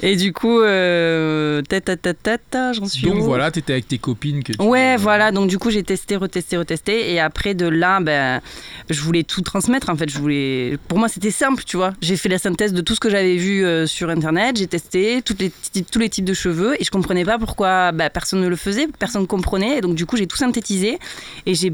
Et 0.02 0.18
du 0.18 0.34
coup, 0.34 0.60
euh, 0.60 1.62
tête 1.62 1.88
à 1.90 1.96
tête, 1.96 2.20
tête, 2.22 2.58
j'en 2.74 2.86
suis 2.86 3.08
Donc 3.08 3.16
où 3.16 3.24
voilà, 3.24 3.50
t'étais 3.50 3.74
avec 3.74 3.88
tes 3.88 3.98
copines 3.98 4.44
que 4.44 4.54
tu. 4.54 4.62
Ouais, 4.62 4.98
voilà. 4.98 5.32
Donc 5.32 5.50
du 5.50 5.58
coup, 5.58 5.72
j'ai 5.72 5.84
testé, 5.84 6.18
retesté, 6.18 6.58
retesté, 6.58 7.14
et 7.14 7.20
après 7.20 7.54
de 7.54 7.66
là, 7.66 8.00
ben, 8.02 8.42
je 8.90 9.02
voulais 9.02 9.24
tout 9.24 9.42
transmettre. 9.42 9.90
En 9.90 9.96
fait, 9.96 10.10
je 10.10 10.20
voulais. 10.20 10.78
Pour 10.90 11.00
moi, 11.00 11.08
c'était 11.08 11.32
simple, 11.32 11.64
tu 11.66 11.78
vois. 11.78 11.94
J'ai 12.02 12.18
fait 12.18 12.30
la 12.30 12.38
synthèse 12.38 12.74
de 12.74 12.82
tout 12.82 12.94
ce 12.94 13.00
que 13.00 13.10
j'avais 13.10 13.38
vu 13.38 13.64
euh, 13.64 13.88
sur 13.88 14.10
Internet. 14.10 14.58
J'ai 14.58 14.68
testé 14.68 15.22
toutes 15.24 15.40
les, 15.40 15.52
tous 15.90 16.00
les 16.00 16.10
types 16.10 16.26
de 16.26 16.34
cheveux, 16.34 16.80
et 16.80 16.84
je 16.84 16.92
comprenais 16.92 17.24
pas 17.24 17.40
pourquoi 17.40 17.92
ben, 17.94 18.10
personne 18.10 18.42
ne 18.42 18.48
le 18.48 18.58
faisait, 18.58 18.88
personne 19.00 19.22
ne 19.22 19.28
comprenait. 19.28 19.78
Et 19.78 19.82
donc 19.82 19.96
du 19.96 20.06
coup, 20.06 20.18
j'ai 20.18 20.28
tout 20.28 20.38
synthétisé, 20.38 21.00
et 21.46 21.56
j'ai 21.56 21.74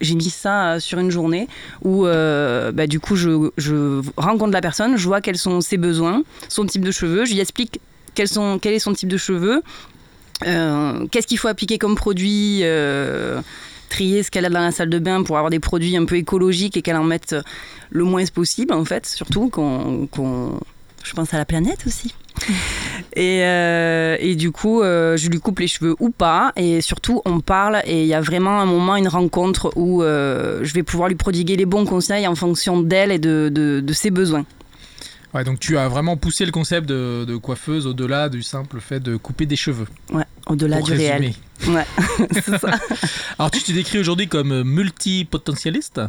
j'ai 0.00 0.14
mis 0.14 0.30
ça 0.30 0.72
euh, 0.74 0.80
sur 0.80 0.98
une 0.98 1.10
journée 1.10 1.48
où 1.82 2.06
euh, 2.06 2.72
bah, 2.72 2.86
du 2.86 3.00
coup 3.00 3.16
je, 3.16 4.00
rencontre 4.16 4.52
la 4.52 4.60
personne, 4.60 4.96
je 4.96 5.06
vois 5.06 5.20
quels 5.20 5.38
sont 5.38 5.60
ses 5.60 5.76
besoins, 5.76 6.22
son 6.48 6.66
type 6.66 6.84
de 6.84 6.90
cheveux, 6.90 7.24
je 7.24 7.32
lui 7.32 7.40
explique 7.40 7.80
quel 8.14 8.26
est 8.26 8.78
son 8.78 8.92
type 8.94 9.08
de 9.08 9.16
cheveux, 9.16 9.62
euh, 10.46 11.06
qu'est-ce 11.10 11.26
qu'il 11.26 11.38
faut 11.38 11.48
appliquer 11.48 11.78
comme 11.78 11.94
produit, 11.94 12.62
trier 13.88 14.22
ce 14.22 14.30
qu'elle 14.30 14.44
a 14.44 14.50
dans 14.50 14.60
la 14.60 14.72
salle 14.72 14.90
de 14.90 14.98
bain 14.98 15.22
pour 15.22 15.36
avoir 15.36 15.50
des 15.50 15.60
produits 15.60 15.96
un 15.96 16.04
peu 16.04 16.16
écologiques 16.16 16.76
et 16.76 16.82
qu'elle 16.82 16.96
en 16.96 17.04
mette 17.04 17.36
le 17.90 18.04
moins 18.04 18.24
possible 18.26 18.72
en 18.74 18.84
fait, 18.84 19.06
surtout 19.06 19.48
qu'on... 19.48 20.06
qu'on- 20.10 20.58
je 21.04 21.14
pense 21.14 21.32
à 21.32 21.38
la 21.38 21.44
planète 21.44 21.86
aussi. 21.86 22.12
Et, 23.16 23.40
euh, 23.44 24.16
et 24.20 24.36
du 24.36 24.50
coup, 24.52 24.80
euh, 24.82 25.16
je 25.16 25.28
lui 25.28 25.40
coupe 25.40 25.58
les 25.58 25.66
cheveux 25.68 25.96
ou 25.98 26.10
pas. 26.10 26.52
Et 26.56 26.80
surtout, 26.80 27.20
on 27.24 27.40
parle 27.40 27.80
et 27.84 28.02
il 28.02 28.06
y 28.06 28.14
a 28.14 28.20
vraiment 28.20 28.60
un 28.60 28.66
moment, 28.66 28.96
une 28.96 29.08
rencontre 29.08 29.72
où 29.76 30.02
euh, 30.02 30.60
je 30.62 30.72
vais 30.74 30.82
pouvoir 30.82 31.08
lui 31.08 31.16
prodiguer 31.16 31.56
les 31.56 31.66
bons 31.66 31.84
conseils 31.84 32.26
en 32.26 32.34
fonction 32.34 32.80
d'elle 32.80 33.10
et 33.10 33.18
de, 33.18 33.50
de- 33.52 33.80
de 33.80 33.92
ses 33.92 34.10
besoins. 34.10 34.44
Ouais, 35.34 35.44
donc 35.44 35.60
tu 35.60 35.76
as 35.76 35.88
vraiment 35.88 36.16
poussé 36.16 36.46
le 36.46 36.52
concept 36.52 36.88
de, 36.88 37.24
de 37.26 37.36
coiffeuse 37.36 37.86
au-delà 37.86 38.28
du 38.30 38.42
simple 38.42 38.80
fait 38.80 39.00
de 39.00 39.16
couper 39.16 39.44
des 39.44 39.56
cheveux. 39.56 39.86
Ouais, 40.12 40.24
au-delà 40.46 40.80
du 40.80 40.92
réel. 40.92 41.20
résumer. 41.60 41.76
Ouais, 41.76 41.84
c'est 42.32 42.56
ça. 42.58 42.70
Alors 43.38 43.50
tu 43.50 43.60
te 43.62 43.72
décris 43.72 43.98
aujourd'hui 43.98 44.26
comme 44.28 44.62
multipotentialiste? 44.62 46.00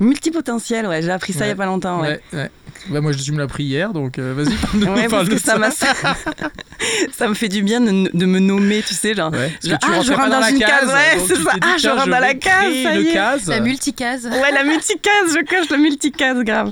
Multipotentiel, 0.00 0.86
ouais, 0.86 1.02
j'ai 1.02 1.10
appris 1.10 1.32
ça 1.32 1.40
il 1.40 1.42
y 1.42 1.44
a 1.44 1.52
Ouais. 1.52 1.54
pas 1.56 1.66
longtemps. 1.66 2.00
Ouais. 2.00 2.20
Ouais, 2.32 2.38
ouais. 2.38 2.50
Bah, 2.88 3.02
moi, 3.02 3.12
je 3.12 3.30
me 3.32 3.36
l'ai 3.36 3.42
appris 3.42 3.64
hier, 3.64 3.92
donc 3.92 4.18
euh, 4.18 4.32
vas-y, 4.34 4.84
Ouais, 4.88 5.06
parle 5.08 5.28
de 5.28 5.36
ça, 5.36 5.58
ça 7.12 7.28
me 7.28 7.34
fait 7.34 7.48
du 7.48 7.62
bien 7.62 7.80
de, 7.82 8.10
de 8.16 8.26
me 8.26 8.38
nommer, 8.38 8.82
tu 8.82 8.94
sais, 8.94 9.14
genre. 9.14 9.30
Ouais, 9.30 9.52
ah, 9.82 10.00
je 10.02 10.12
rentre 10.14 10.30
dans 10.30 10.40
la 10.40 10.50
une 10.50 10.58
case, 10.58 10.86
ouais, 10.88 11.18
c'est 11.28 11.36
ça. 11.36 11.50
Ah, 11.60 11.76
je 11.78 11.88
rentre 11.88 12.08
dans 12.08 12.18
la 12.18 12.32
case, 12.34 12.72
ça 12.82 12.94
une 12.96 13.04
y 13.04 13.08
est. 13.10 13.12
case. 13.12 13.46
La 13.48 13.60
multicase. 13.60 14.26
Ouais, 14.26 14.50
la 14.52 14.64
multicase, 14.64 15.28
je 15.34 15.44
coche 15.44 15.68
la 15.70 15.76
multicase, 15.76 16.42
grave. 16.42 16.70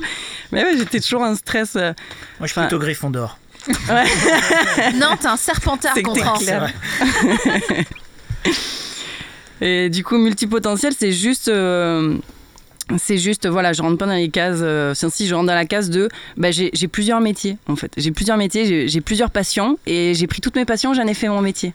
Mais 0.51 0.64
ouais, 0.64 0.77
j'étais 0.79 1.01
toujours 1.01 1.21
en 1.21 1.35
stress. 1.35 1.77
euh, 1.77 1.93
Moi, 2.41 2.47
je 2.47 2.53
suis 2.53 2.61
plutôt 2.62 2.79
Gryffondor. 2.79 3.38
Non, 4.95 5.09
t'es 5.21 5.27
un 5.27 5.37
serpentard, 5.37 5.93
comprends. 6.03 6.38
Et 9.61 9.91
du 9.91 10.05
coup, 10.05 10.17
multipotentiel, 10.17 10.93
c'est 10.99 11.12
juste. 11.12 11.49
euh, 11.49 12.17
c'est 12.96 13.18
juste, 13.18 13.46
voilà, 13.46 13.72
je 13.72 13.83
rentre 13.83 13.98
pas 13.98 14.07
dans 14.07 14.14
les 14.14 14.31
cases. 14.31 14.59
euh, 14.62 14.94
si 14.94 15.27
je 15.27 15.35
rentre 15.35 15.46
dans 15.46 15.55
la 15.55 15.66
case 15.66 15.90
de. 15.90 16.09
Bah, 16.37 16.51
j'ai 16.51 16.70
j'ai 16.72 16.88
plusieurs 16.88 17.20
métiers, 17.20 17.57
en 17.68 17.77
fait. 17.77 17.92
J'ai 17.96 18.11
plusieurs 18.12 18.37
métiers, 18.38 18.64
j'ai- 18.66 18.88
j'ai 18.88 19.01
plusieurs 19.01 19.31
passions. 19.31 19.79
Et 19.87 20.14
j'ai 20.14 20.27
pris 20.27 20.40
toutes 20.40 20.57
mes 20.57 20.64
passions, 20.64 20.94
j'en 20.94 21.07
ai 21.07 21.14
fait 21.14 21.29
mon 21.29 21.42
métier. 21.42 21.72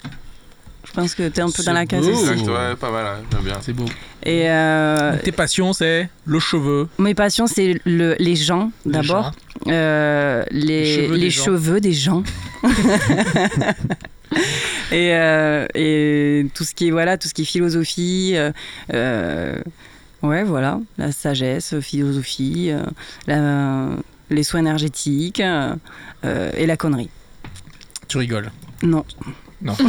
Je 0.86 0.92
pense 0.92 1.16
que 1.16 1.28
t'es 1.30 1.42
un 1.42 1.46
peu 1.46 1.54
C'est 1.58 1.64
dans 1.66 1.74
la 1.74 1.86
case 1.86 2.06
beau. 2.06 2.12
aussi. 2.12 2.30
Exact, 2.32 2.48
ouais, 2.50 2.76
pas 2.76 2.92
mal, 2.92 3.06
hein, 3.06 3.38
bien. 3.44 3.58
C'est 3.62 3.72
beau. 3.74 3.86
Et 4.26 4.50
euh, 4.50 5.16
Tes 5.24 5.32
passions, 5.32 5.72
c'est 5.72 6.10
le 6.26 6.40
cheveu. 6.40 6.88
mes 7.00 7.14
passions, 7.16 7.48
c'est 7.48 7.80
le- 7.86 8.16
les 8.20 8.36
gens, 8.36 8.70
les 8.86 8.92
d'abord. 8.92 9.32
Euh, 9.68 10.44
les, 10.52 11.08
Les 11.08 11.18
les 11.18 11.30
cheveux 11.30 11.58
cheveux, 11.58 11.80
des 11.80 11.94
gens. 11.94 12.22
des 12.64 12.70
gens. 12.74 13.74
et, 14.92 15.14
euh, 15.16 15.66
et 15.74 16.46
tout 16.54 16.64
ce 16.64 16.74
qui 16.74 16.88
est 16.88 16.92
voilà, 16.92 17.18
tout 17.18 17.28
ce 17.28 17.34
qui 17.34 17.44
est 17.44 17.46
philosophie. 17.46 18.34
euh, 18.36 18.52
euh, 18.94 19.56
ouais, 20.24 20.44
voilà, 20.44 20.80
la 20.98 21.12
sagesse, 21.12 21.80
philosophie, 21.80 22.72
euh, 22.72 22.84
la- 23.28 23.90
les 24.30 24.44
soins 24.44 24.62
énergétiques 24.62 25.40
euh, 25.40 25.76
euh, 26.26 26.52
et 26.56 26.66
la 26.66 26.78
connerie. 26.78 27.10
Tu 28.08 28.18
rigoles. 28.18 28.52
Non, 28.82 29.06
Non. 29.62 29.76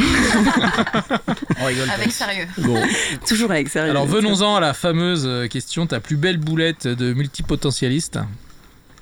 On 1.60 1.64
rigole 1.66 1.86
pas. 1.88 1.94
Avec 1.94 2.12
sérieux. 2.12 2.46
Bon. 2.58 2.80
toujours 3.26 3.50
avec 3.50 3.68
sérieux. 3.68 3.90
Alors 3.90 4.06
venons-en 4.06 4.56
à 4.56 4.60
la 4.60 4.74
fameuse 4.74 5.48
question, 5.48 5.86
ta 5.86 6.00
plus 6.00 6.16
belle 6.16 6.36
boulette 6.38 6.86
de 6.86 7.12
multipotentialiste. 7.12 8.18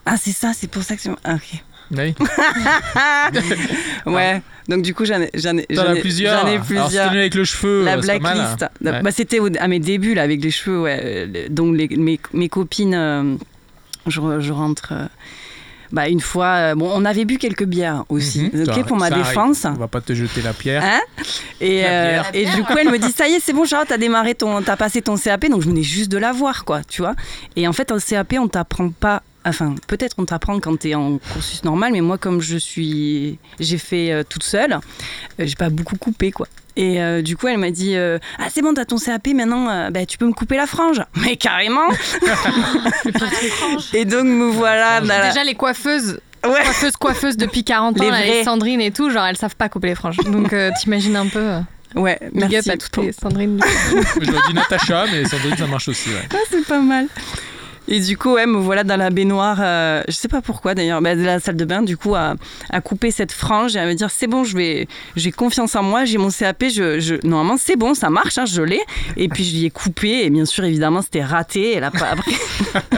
Ah, 0.06 0.16
c'est 0.16 0.32
ça, 0.32 0.52
c'est 0.54 0.66
pour 0.68 0.82
ça 0.82 0.96
que 0.96 1.02
tu... 1.02 1.10
Ah, 1.24 1.34
ok. 1.34 1.62
Oui. 1.96 2.14
Ouais, 4.06 4.42
donc 4.68 4.82
du 4.82 4.94
coup, 4.94 5.04
j'en 5.04 5.20
ai, 5.20 5.30
j'en 5.34 5.56
ai, 5.56 5.66
j'en 5.70 5.94
plusieurs. 6.00 6.40
J'en 6.40 6.46
ai 6.48 6.52
Alors, 6.54 6.64
plusieurs. 6.66 6.88
c'était 6.88 7.18
avec 7.18 7.34
le 7.34 7.44
cheveu. 7.44 7.84
La 7.84 7.96
euh, 7.96 8.00
blacklist. 8.00 8.62
hein. 8.62 8.68
Ouais. 8.84 9.02
Bah, 9.02 9.10
c'était 9.12 9.38
à 9.58 9.68
mes 9.68 9.78
débuts, 9.78 10.14
là, 10.14 10.22
avec 10.22 10.42
les 10.42 10.50
cheveux, 10.50 10.80
ouais. 10.82 11.00
Euh, 11.02 11.46
Donc, 11.50 11.76
les- 11.76 11.88
mes, 11.96 12.18
mes 12.32 12.48
copines, 12.48 12.94
euh, 12.94 13.34
je, 14.06 14.20
re- 14.20 14.40
je 14.40 14.52
rentre. 14.52 14.92
euh, 14.92 15.06
bah, 15.92 16.08
une 16.08 16.20
fois, 16.20 16.46
euh, 16.46 16.74
bon, 16.74 16.90
on 16.94 17.04
avait 17.04 17.26
bu 17.26 17.36
quelques 17.36 17.64
bières 17.64 18.04
aussi, 18.08 18.50
Mhm. 18.52 18.62
ok, 18.62 18.74
Ça- 18.74 18.84
pour 18.84 18.96
ma 18.96 19.08
ça 19.08 19.14
arrive. 19.16 19.26
défense. 19.26 19.66
On 19.66 19.72
va 19.74 19.88
pas 19.88 20.00
te 20.00 20.14
jeter 20.14 20.40
la 20.40 20.54
pierre. 20.54 20.82
Hein 20.82 21.00
et, 21.60 21.82
La 21.82 21.88
bière. 21.88 22.30
et 22.32 22.44
La 22.46 22.54
du 22.54 22.62
coup, 22.64 22.72
elle 22.80 22.88
me 22.90 22.98
dit 22.98 23.12
ça 23.12 23.28
y 23.28 23.34
est, 23.34 23.40
c'est 23.40 23.52
bon, 23.52 23.64
Charlotte, 23.66 23.88
t'as 23.90 23.98
démarré 23.98 24.34
ton, 24.34 24.62
t'as 24.62 24.76
passé 24.76 25.02
ton 25.02 25.16
CAP, 25.18 25.48
donc 25.50 25.60
je 25.60 25.68
venais 25.68 25.82
juste 25.82 26.10
de 26.10 26.16
l'avoir, 26.18 26.64
quoi, 26.64 26.80
tu 26.88 27.02
vois. 27.02 27.14
Et 27.56 27.68
en 27.68 27.72
fait, 27.74 27.92
en 27.92 27.98
CAP, 27.98 28.34
on 28.38 28.48
t'apprend 28.48 28.88
pas. 28.88 29.22
Enfin, 29.44 29.74
peut-être 29.88 30.14
on 30.18 30.24
t'apprend 30.24 30.60
quand 30.60 30.78
t'es 30.78 30.94
en 30.94 31.18
cursus 31.18 31.64
normal, 31.64 31.92
mais 31.92 32.00
moi, 32.00 32.16
comme 32.18 32.40
je 32.40 32.56
suis, 32.56 33.38
j'ai 33.58 33.78
fait 33.78 34.12
euh, 34.12 34.22
toute 34.28 34.44
seule, 34.44 34.74
euh, 34.74 34.78
j'ai 35.40 35.56
pas 35.56 35.68
beaucoup 35.68 35.96
coupé, 35.96 36.30
quoi. 36.30 36.46
Et 36.76 37.02
euh, 37.02 37.22
du 37.22 37.36
coup, 37.36 37.48
elle 37.48 37.58
m'a 37.58 37.70
dit 37.70 37.96
euh, 37.96 38.18
Ah, 38.38 38.46
c'est 38.54 38.62
bon, 38.62 38.72
t'as 38.72 38.84
ton 38.84 38.96
CAP, 38.98 39.26
maintenant, 39.34 39.68
euh, 39.68 39.90
bah, 39.90 40.06
tu 40.06 40.16
peux 40.16 40.26
me 40.26 40.32
couper 40.32 40.56
la 40.56 40.66
frange. 40.66 41.02
Mais 41.16 41.36
carrément 41.36 41.88
Et 43.92 44.04
donc, 44.04 44.24
me 44.24 44.46
voilà 44.50 45.00
dans 45.00 45.06
la- 45.08 45.28
Déjà, 45.28 45.44
les 45.44 45.54
coiffeuses, 45.54 46.20
Ouais. 46.44 46.62
coiffeuses, 46.64 46.96
coiffeuses 46.96 47.36
depuis 47.36 47.64
40 47.64 48.00
ans, 48.00 48.04
Les 48.04 48.10
là, 48.10 48.24
les. 48.24 48.44
Sandrine 48.44 48.80
et 48.80 48.90
tout, 48.90 49.10
genre, 49.10 49.24
elles 49.26 49.36
savent 49.36 49.56
pas 49.56 49.68
couper 49.68 49.88
les 49.88 49.94
franges. 49.94 50.16
Donc, 50.18 50.52
euh, 50.52 50.70
t'imagines 50.80 51.16
un 51.16 51.26
peu. 51.26 51.50
Ouais, 51.94 52.18
Big 52.32 52.50
merci. 52.50 52.70
up 52.70 52.74
à 52.74 52.76
toutes 52.78 52.96
les 53.04 53.12
Sandrine. 53.12 53.60
coup. 53.60 53.68
J'aurais 54.22 54.38
dit 54.48 54.54
Natacha, 54.54 55.04
mais 55.12 55.24
Sandrine, 55.26 55.56
ça 55.56 55.66
marche 55.66 55.88
aussi. 55.88 56.08
ouais. 56.08 56.22
Ah, 56.32 56.36
c'est 56.50 56.64
pas 56.66 56.80
mal. 56.80 57.06
Et 57.94 58.00
du 58.00 58.16
coup, 58.16 58.32
ouais, 58.32 58.46
me 58.46 58.56
voilà 58.56 58.84
dans 58.84 58.96
la 58.96 59.10
baignoire, 59.10 59.58
euh, 59.60 60.02
je 60.08 60.12
sais 60.14 60.26
pas 60.28 60.40
pourquoi 60.40 60.74
d'ailleurs, 60.74 61.02
bah, 61.02 61.14
de 61.14 61.22
la 61.22 61.38
salle 61.40 61.56
de 61.56 61.64
bain, 61.66 61.82
du 61.82 61.96
coup, 61.98 62.14
à, 62.14 62.34
à 62.70 62.80
couper 62.80 63.10
cette 63.10 63.32
frange 63.32 63.76
et 63.76 63.78
à 63.78 63.84
me 63.86 63.92
dire 63.94 64.08
c'est 64.10 64.26
bon, 64.26 64.44
je 64.44 64.56
vais, 64.56 64.88
j'ai 65.14 65.30
confiance 65.30 65.76
en 65.76 65.82
moi, 65.82 66.06
j'ai 66.06 66.16
mon 66.16 66.30
CAP, 66.30 66.64
je, 66.74 67.00
je- 67.00 67.16
normalement 67.26 67.56
c'est 67.58 67.76
bon, 67.76 67.92
ça 67.94 68.08
marche, 68.08 68.38
hein, 68.38 68.46
je 68.46 68.62
l'ai. 68.62 68.80
Et 69.18 69.28
puis 69.28 69.44
je 69.44 69.56
l'ai 69.58 69.68
coupé 69.70 70.24
et 70.24 70.30
bien 70.30 70.46
sûr, 70.46 70.64
évidemment, 70.64 71.02
c'était 71.02 71.22
raté. 71.22 71.74
Elle 71.76 71.84
a 71.84 71.90
pas, 71.90 72.14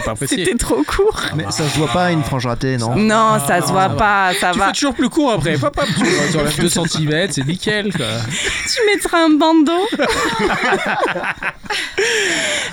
après, 0.07 0.27
c'était 0.29 0.55
trop 0.55 0.83
court. 0.85 1.21
Mais 1.35 1.45
ça 1.51 1.69
se 1.69 1.77
voit 1.77 1.89
pas 1.89 2.13
une 2.13 2.23
frange 2.23 2.47
ratée, 2.47 2.77
non? 2.77 2.95
Non, 2.95 3.39
ça 3.45 3.61
se 3.63 3.73
voit 3.73 3.83
ça 3.83 3.89
va. 3.89 3.95
pas, 3.97 4.31
ça 4.39 4.53
Tu 4.53 4.59
va. 4.61 4.67
fais 4.69 4.73
toujours 4.75 4.95
plus 4.95 5.09
court 5.09 5.33
après. 5.33 5.59
Pop, 5.59 5.75
pop, 5.75 5.87
tu 5.99 6.39
enlèves 6.39 6.61
2 6.61 6.69
cm, 6.69 7.27
c'est 7.31 7.45
nickel. 7.47 7.93
Quoi. 7.93 8.07
Tu 8.31 8.81
mettras 8.95 9.25
un 9.25 9.31
bandeau. 9.31 9.73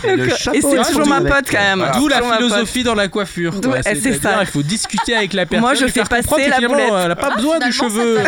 Et 0.04 0.58
Et 0.58 0.62
c'est 0.62 0.84
toujours 0.84 1.08
ma 1.08 1.22
pote 1.22 1.46
quand 1.50 1.58
même. 1.60 1.86
D'où 1.98 2.08
la 2.12 2.38
philosophie 2.38 2.84
dans 2.84 2.96
la 2.96 3.08
coiffure. 3.08 3.54
C'est 3.84 4.14
ça. 4.22 4.38
Il 4.42 4.48
faut 4.48 4.64
discuter 4.64 5.16
avec 5.16 5.34
la 5.34 5.46
personne. 5.46 5.62
Moi, 5.62 5.74
je 5.76 5.88
fais 5.88 6.04
passer 6.04 6.48
la 6.48 6.60
boulette. 6.68 6.92
Elle 7.02 7.08
n'a 7.10 7.16
pas 7.16 7.30
Ah, 7.34 7.36
besoin 7.36 7.60
du 7.60 7.72
cheveu. 7.72 8.18
Donne 8.18 8.26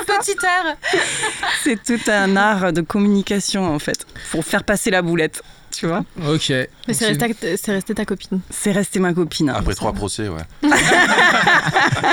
un 0.00 0.18
petit 0.20 0.36
air. 0.42 0.76
C'est 1.62 1.82
tout 1.82 2.00
un 2.10 2.36
art 2.36 2.72
de 2.72 2.80
communication 2.80 3.64
en 3.74 3.78
fait, 3.78 4.06
pour 4.30 4.44
faire 4.44 4.64
passer 4.64 4.90
la 4.90 5.02
boulette. 5.02 5.42
Tu 5.76 5.86
vois 5.88 6.04
Ok. 6.28 6.50
Mais 6.50 6.94
c'est 6.94 7.06
resté, 7.08 7.34
ta- 7.34 7.56
c'est 7.56 7.72
resté 7.72 7.94
ta 7.94 8.04
copine. 8.04 8.40
C'est 8.48 8.70
resté 8.70 9.00
ma 9.00 9.12
copine. 9.12 9.50
hein. 9.50 9.56
Après 9.58 9.74
trois 9.74 9.92
procès, 9.92 10.28
ouais. 10.28 10.40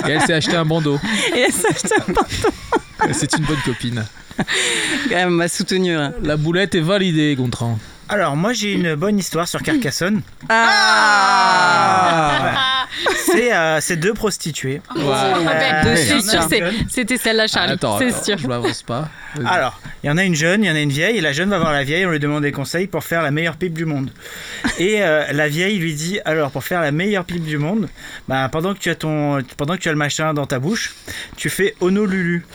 Et 0.07 0.11
elle 0.11 0.21
s'est 0.21 0.33
acheté 0.33 0.55
un 0.55 0.65
bandeau. 0.65 0.99
Et 1.35 1.51
ça, 1.51 1.67
je 1.71 1.87
te- 1.87 3.13
C'est 3.13 3.37
une 3.37 3.45
bonne 3.45 3.61
copine. 3.63 4.03
Elle 5.11 5.29
m'a 5.29 5.47
soutenue. 5.47 5.95
hein. 5.95 6.13
La 6.23 6.37
boulette 6.37 6.73
est 6.75 6.81
validée, 6.81 7.35
Gontran. 7.35 7.77
Alors, 8.11 8.35
moi, 8.35 8.51
j'ai 8.51 8.73
une 8.73 8.95
bonne 8.95 9.17
histoire 9.17 9.47
sur 9.47 9.61
Carcassonne. 9.63 10.21
Ah, 10.49 12.33
C'est 13.25 13.53
euh, 13.53 13.79
c'est 13.79 13.95
deux 13.95 14.13
prostituées. 14.13 14.81
Ah 14.89 14.93
Euh, 15.85 15.95
sûr, 15.95 16.21
c'est- 16.49 16.61
c'était 16.89 17.15
celle-là, 17.17 17.47
Charlie. 17.47 17.73
Attends, 17.73 17.97
c'est 17.97 18.09
attends, 18.09 18.23
sûr. 18.23 18.37
je 18.37 18.47
m'avance 18.47 18.83
pas. 18.83 19.07
Vas-y. 19.35 19.47
Alors, 19.47 19.79
il 20.03 20.07
y 20.07 20.09
en 20.09 20.17
a 20.17 20.23
une 20.25 20.35
jeune, 20.35 20.63
il 20.63 20.67
y 20.67 20.71
en 20.71 20.75
a 20.75 20.79
une 20.81 20.89
vieille, 20.91 21.17
et 21.17 21.21
la 21.21 21.31
jeune 21.31 21.49
va 21.49 21.57
voir 21.57 21.71
la 21.71 21.83
vieille, 21.85 22.05
on 22.05 22.09
lui 22.11 22.19
demande 22.19 22.43
des 22.43 22.51
conseils 22.51 22.87
pour 22.87 23.05
faire 23.05 23.21
la 23.21 23.31
meilleure 23.31 23.55
pipe 23.55 23.73
du 23.73 23.85
monde. 23.85 24.11
Et 24.77 25.01
euh, 25.01 25.23
la 25.31 25.47
vieille 25.47 25.77
lui 25.79 25.93
dit, 25.93 26.19
alors 26.25 26.51
pour 26.51 26.65
faire 26.65 26.81
la 26.81 26.91
meilleure 26.91 27.23
pipe 27.23 27.45
du 27.45 27.57
monde, 27.57 27.87
bah, 28.27 28.49
pendant, 28.51 28.73
que 28.73 28.79
tu 28.79 28.89
as 28.89 28.95
ton, 28.95 29.41
pendant 29.55 29.75
que 29.77 29.81
tu 29.81 29.87
as 29.87 29.93
le 29.93 29.97
machin 29.97 30.33
dans 30.33 30.45
ta 30.45 30.59
bouche, 30.59 30.93
tu 31.37 31.49
fais 31.49 31.75
Honolulu. 31.79 32.45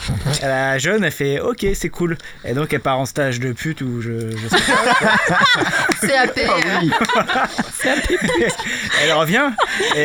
Et 0.43 0.47
la 0.47 0.77
jeune, 0.77 1.03
elle 1.03 1.13
fait, 1.13 1.41
ok, 1.41 1.67
c'est 1.75 1.89
cool. 1.89 2.19
Et 2.45 2.53
donc 2.53 2.75
elle 2.75 2.81
part 2.81 2.99
en 2.99 3.07
stage 3.07 3.41
de 3.41 3.53
pute 3.53 3.81
ou 3.81 4.03
je, 4.03 4.37
je 4.37 4.49
sais 4.49 4.63
pas. 5.01 5.17
CAP. 6.07 6.39
Elle 9.03 9.13
revient, 9.13 9.51
et 9.95 10.01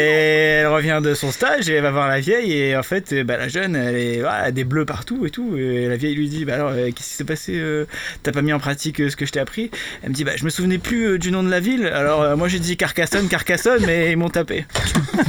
elle 0.61 0.67
revient 0.67 0.99
de 1.01 1.13
son 1.13 1.31
stage 1.31 1.69
et 1.69 1.75
elle 1.75 1.83
va 1.83 1.91
voir 1.91 2.07
la 2.07 2.19
vieille, 2.19 2.51
et 2.53 2.75
en 2.77 2.83
fait, 2.83 3.13
euh, 3.13 3.23
bah, 3.23 3.37
la 3.37 3.47
jeune, 3.47 3.75
elle, 3.75 3.95
est, 3.95 4.19
voilà, 4.19 4.39
elle 4.41 4.47
a 4.47 4.51
des 4.51 4.63
bleus 4.63 4.85
partout 4.85 5.25
et 5.25 5.29
tout. 5.29 5.55
Et 5.57 5.87
la 5.87 5.95
vieille 5.95 6.15
lui 6.15 6.27
dit, 6.29 6.45
bah 6.45 6.55
alors, 6.55 6.69
euh, 6.71 6.87
qu'est-ce 6.87 7.07
qui 7.09 7.13
s'est 7.15 7.23
passé 7.23 7.53
euh, 7.55 7.85
T'as 8.23 8.31
pas 8.31 8.41
mis 8.41 8.53
en 8.53 8.59
pratique 8.59 8.99
euh, 8.99 9.09
ce 9.09 9.15
que 9.15 9.25
je 9.25 9.31
t'ai 9.31 9.39
appris? 9.39 9.71
Elle 10.03 10.09
me 10.09 10.13
dit, 10.13 10.23
bah 10.23 10.33
je 10.35 10.43
me 10.43 10.49
souvenais 10.49 10.77
plus 10.77 11.05
euh, 11.13 11.17
du 11.19 11.31
nom 11.31 11.41
de 11.43 11.49
la 11.49 11.59
ville. 11.59 11.85
Alors 11.87 12.21
euh, 12.21 12.35
moi 12.35 12.47
j'ai 12.47 12.59
dit 12.59 12.77
Carcassonne, 12.77 13.27
Carcassonne, 13.29 13.83
mais 13.85 14.11
ils 14.11 14.17
m'ont 14.17 14.29
tapé. 14.29 14.65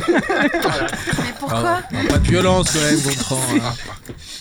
Mais 0.09 1.33
pourquoi? 1.39 1.81
Ah, 1.83 2.09
pas 2.09 2.19
de 2.19 2.29
violence 2.29 2.73
quand 2.73 2.81
même, 2.81 3.01
Gontran. 3.01 3.41
hein. 3.57 3.75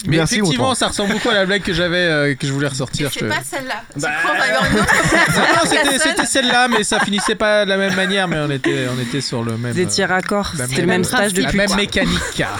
Mais 0.07 0.17
Merci, 0.17 0.35
effectivement, 0.35 0.63
Gontran. 0.69 0.75
ça 0.75 0.87
ressemble 0.87 1.13
beaucoup 1.13 1.29
à 1.29 1.33
la 1.35 1.45
blague 1.45 1.61
que 1.61 1.73
j'avais, 1.73 1.97
euh, 1.97 2.35
que 2.35 2.47
je 2.47 2.51
voulais 2.51 2.67
ressortir. 2.67 3.09
je 3.13 3.19
C'est 3.19 3.27
pas 3.27 3.41
celle-là. 3.43 3.83
Tu 3.93 3.99
Bah, 4.01 4.09
crois, 4.23 4.33
on 4.35 4.39
va 4.39 4.47
y 4.47 4.49
avoir 4.49 4.71
une 4.71 4.79
autre 4.79 4.87
place 5.09 5.35
Non, 5.35 5.41
non, 5.41 5.60
c'était- 5.65 6.25
celle-là, 6.25 6.67
mais 6.67 6.83
ça 6.83 6.99
finissait 6.99 7.35
pas 7.35 7.65
de 7.65 7.69
la 7.69 7.77
même 7.77 7.95
manière, 7.95 8.27
mais 8.27 8.37
on 8.39 8.49
était, 8.49 8.87
on 8.95 8.99
était 8.99 9.21
sur 9.21 9.43
le 9.43 9.57
même. 9.57 9.73
Vous 9.73 9.79
étiez 9.79 10.05
raccord, 10.05 10.51
la 10.57 10.67
c'était 10.67 10.81
le 10.81 10.87
même- 10.87 11.01
même 11.01 11.03
stage 11.03 11.33
la 11.35 11.43
depuis. 11.43 11.57
même 11.57 11.75
mécanique. 11.75 12.43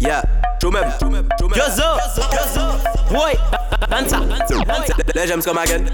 Yeah, 0.00 0.22
même. 0.64 1.28
Yozo, 1.54 1.82
ouais, 3.10 3.36
dansa, 3.90 4.20
Là 5.14 5.26
j'aime 5.26 5.42
ce 5.42 5.46
comme 5.48 5.58
again. 5.58 5.84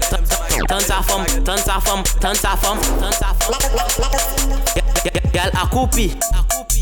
Sa 0.79 1.01
femme, 1.03 1.25
sa 1.57 1.79
femme, 1.81 2.03
sa 2.35 2.55
femme, 2.55 2.79
sa 3.11 3.27
femme. 3.37 3.59
Gal 5.33 5.51
a 5.61 5.67
coupi. 5.67 6.15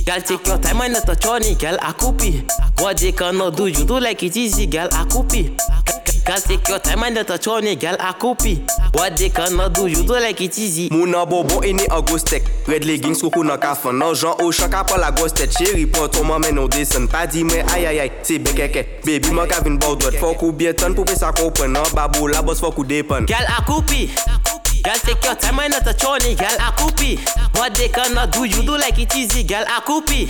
Gal 0.06 0.22
take 0.24 0.48
your 0.48 0.60
time 0.62 0.82
and 0.82 0.90
not 0.94 1.10
a 1.10 1.16
choni. 1.16 1.56
Gal 1.58 1.80
a 1.82 1.94
coupi. 1.94 2.44
What 2.80 2.96
they 2.98 3.12
cannot 3.12 3.56
do, 3.56 3.66
you 3.68 3.86
do 3.86 4.00
like 4.00 4.22
it 4.22 4.36
easy. 4.38 4.68
Gal 4.68 4.90
a 4.94 5.06
coupi. 5.06 5.52
Girl, 6.26 6.38
take 6.42 6.68
your 6.70 6.80
time 6.80 7.04
and 7.04 7.16
let 7.16 7.30
her 7.30 7.38
turn 7.38 7.66
it, 7.66 7.80
girl, 7.80 7.96
I 8.00 8.12
copy. 8.14 8.66
What 8.94 9.16
they 9.16 9.30
cannot 9.30 9.76
do, 9.76 9.86
you 9.86 10.04
do 10.04 10.14
like 10.14 10.42
it 10.42 10.58
easy. 10.58 10.90
Mouna 10.92 11.24
Bobo 11.26 11.62
est 11.62 11.74
né 11.74 11.86
en 11.92 12.02
ghost 12.02 12.28
tech. 12.28 12.42
Red 12.68 12.84
leggings, 12.84 13.22
coco 13.22 13.44
dans 13.44 13.58
café. 13.60 13.92
Non, 13.94 14.16
Jean 14.16 14.36
Ocha, 14.42 14.68
capa 14.68 14.98
la 14.98 15.12
ghost 15.12 15.36
tech. 15.38 15.52
Chérie, 15.56 15.86
prends 15.86 16.08
ton 16.08 16.24
maman, 16.24 16.52
non, 16.52 16.68
descend. 16.68 17.10
Pas 17.12 17.28
dit, 17.28 17.44
mais 17.44 17.64
aïe 17.74 17.86
aïe 17.86 18.00
aïe, 18.00 18.12
c'est 18.24 18.40
békeke. 18.40 19.06
Baby, 19.06 19.30
man, 19.32 19.48
kavin, 19.48 19.76
bord, 19.76 20.00
faut 20.20 20.34
qu'on 20.34 20.52
bien 20.52 20.74
tonne 20.74 20.96
pour 20.96 21.06
faire 21.06 21.18
ça 21.18 21.32
comprendre. 21.32 21.74
Non, 21.74 21.84
babou, 21.94 22.26
la 22.26 22.42
bosse, 22.42 22.60
faut 22.60 22.72
qu'on 22.72 22.84
dépanne. 22.84 23.28
Girl, 23.28 23.46
I 23.48 23.64
copy. 23.68 24.10
Girl, 24.86 24.94
take 25.02 25.26
your 25.26 25.34
time 25.34 25.60
and 25.60 25.72
not 25.74 25.88
a 25.88 25.94
chony. 25.98 26.36
Girl, 26.36 26.58
I 26.60 26.70
copy. 26.78 27.18
What 27.58 27.74
they 27.74 27.90
cannot 27.90 28.32
do, 28.32 28.44
you 28.44 28.62
do 28.62 28.78
like 28.78 29.00
it 29.00 29.16
easy. 29.16 29.44
Girl, 29.44 29.66
I 29.68 29.82
copy. 29.82 30.30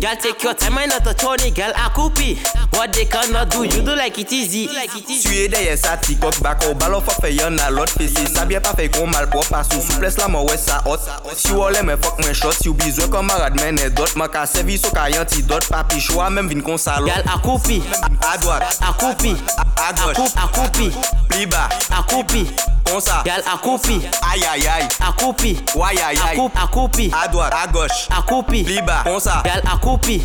Girl, 0.00 0.16
take 0.16 0.42
your 0.42 0.54
time 0.54 0.78
and 0.78 0.88
not 0.88 1.06
a 1.06 1.12
chony. 1.12 1.50
Girl, 1.50 1.70
I 1.76 1.90
copy. 1.92 2.38
What 2.72 2.94
they 2.94 3.04
cannot 3.04 3.50
do, 3.50 3.64
you 3.64 3.84
do 3.84 3.94
like 3.94 4.18
it 4.18 4.32
easy. 4.32 4.68
Suye 4.68 5.48
deye 5.48 5.76
sa 5.76 5.96
tikok 5.96 6.40
bako. 6.40 6.72
Balo 6.80 7.02
fa 7.02 7.12
fe 7.20 7.30
yon 7.36 7.60
a 7.60 7.70
lot 7.70 7.90
fese. 7.90 8.26
Sa 8.32 8.46
bie 8.46 8.58
pa 8.58 8.72
fe 8.72 8.88
kon 8.88 9.10
mal 9.10 9.26
po 9.28 9.42
pasu. 9.50 9.76
Souples 9.82 10.16
la 10.18 10.28
mo 10.28 10.44
we 10.48 10.56
sa 10.56 10.80
hot. 10.82 11.04
Si 11.36 11.52
wole 11.52 11.82
men 11.84 11.98
fok 11.98 12.18
men 12.24 12.32
shot. 12.32 12.54
Si 12.54 12.68
ou 12.68 12.74
bizwe 12.74 13.10
kamarad 13.12 13.60
men 13.60 13.78
e 13.78 13.90
dot. 13.90 14.16
Ma 14.16 14.28
ka 14.28 14.46
sevi 14.46 14.78
so 14.78 14.88
ka 14.90 15.06
yon 15.12 15.26
ti 15.26 15.42
dot. 15.42 15.68
Papi 15.68 16.00
chwa 16.00 16.30
men 16.32 16.48
vin 16.48 16.62
kon 16.62 16.78
salon. 16.78 17.06
Girl, 17.06 17.22
I 17.28 17.36
copy. 17.44 17.82
A 18.24 18.38
doat. 18.40 18.64
A 18.80 18.92
copy. 18.96 19.36
A 19.76 19.92
doat. 19.92 20.18
A 20.40 20.48
copy. 20.48 20.88
Pli 21.28 21.44
ba. 21.46 21.68
A 21.92 22.02
copy. 22.08 22.48
Kon 22.88 23.00
sa. 23.00 23.22
Girl, 23.22 23.42
I 23.44 23.56
copy. 23.58 23.73
Coupi. 23.76 24.00
Aïe 24.22 24.44
aïe 24.44 24.66
aïe. 24.66 24.88
A 25.00 25.12
coupi. 25.12 25.56
Aïe 25.74 25.98
aïe 25.98 26.18
aïe. 26.28 26.50
A 26.54 26.66
coupi. 26.66 27.10
À 27.12 27.28
droite. 27.28 27.52
À 27.52 27.66
gauche. 27.66 28.08
A 28.10 28.22
coupi. 28.22 28.62
Plus 28.62 28.82
bas. 28.82 29.02
Comme 29.04 29.20
ça. 29.20 29.42
Gal 29.44 29.62
a 29.64 29.76
coupi. 29.78 30.22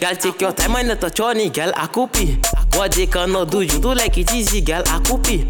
Gal 0.00 0.16
take 0.18 0.40
your 0.40 0.54
time 0.54 0.76
and 0.76 0.88
not 0.88 1.02
a 1.04 1.10
choni. 1.10 1.50
Gal 1.50 1.72
a 1.76 1.88
coupi. 1.88 2.38
What 2.74 2.92
they 2.92 3.06
cannot 3.06 3.50
do, 3.50 3.62
you 3.62 3.78
do 3.80 3.94
like 3.94 4.18
it 4.18 4.32
easy. 4.32 4.60
Gal 4.60 4.82
a 4.82 5.00
coupi. 5.00 5.46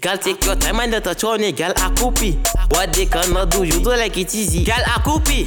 Gal 0.00 0.18
take 0.18 0.44
your 0.44 0.56
time 0.56 0.80
and 0.80 0.92
not 0.92 1.06
a 1.06 1.14
choni. 1.14 1.54
Gal 1.54 1.70
a 1.70 1.90
coupi. 1.94 2.36
What 2.70 2.92
they 2.92 3.06
cannot 3.06 3.50
do, 3.50 3.62
you 3.64 3.80
do 3.80 3.90
like 3.90 4.16
it 4.16 4.34
easy. 4.34 4.64
Gal 4.64 4.82
a 4.82 5.00
coupi. 5.00 5.46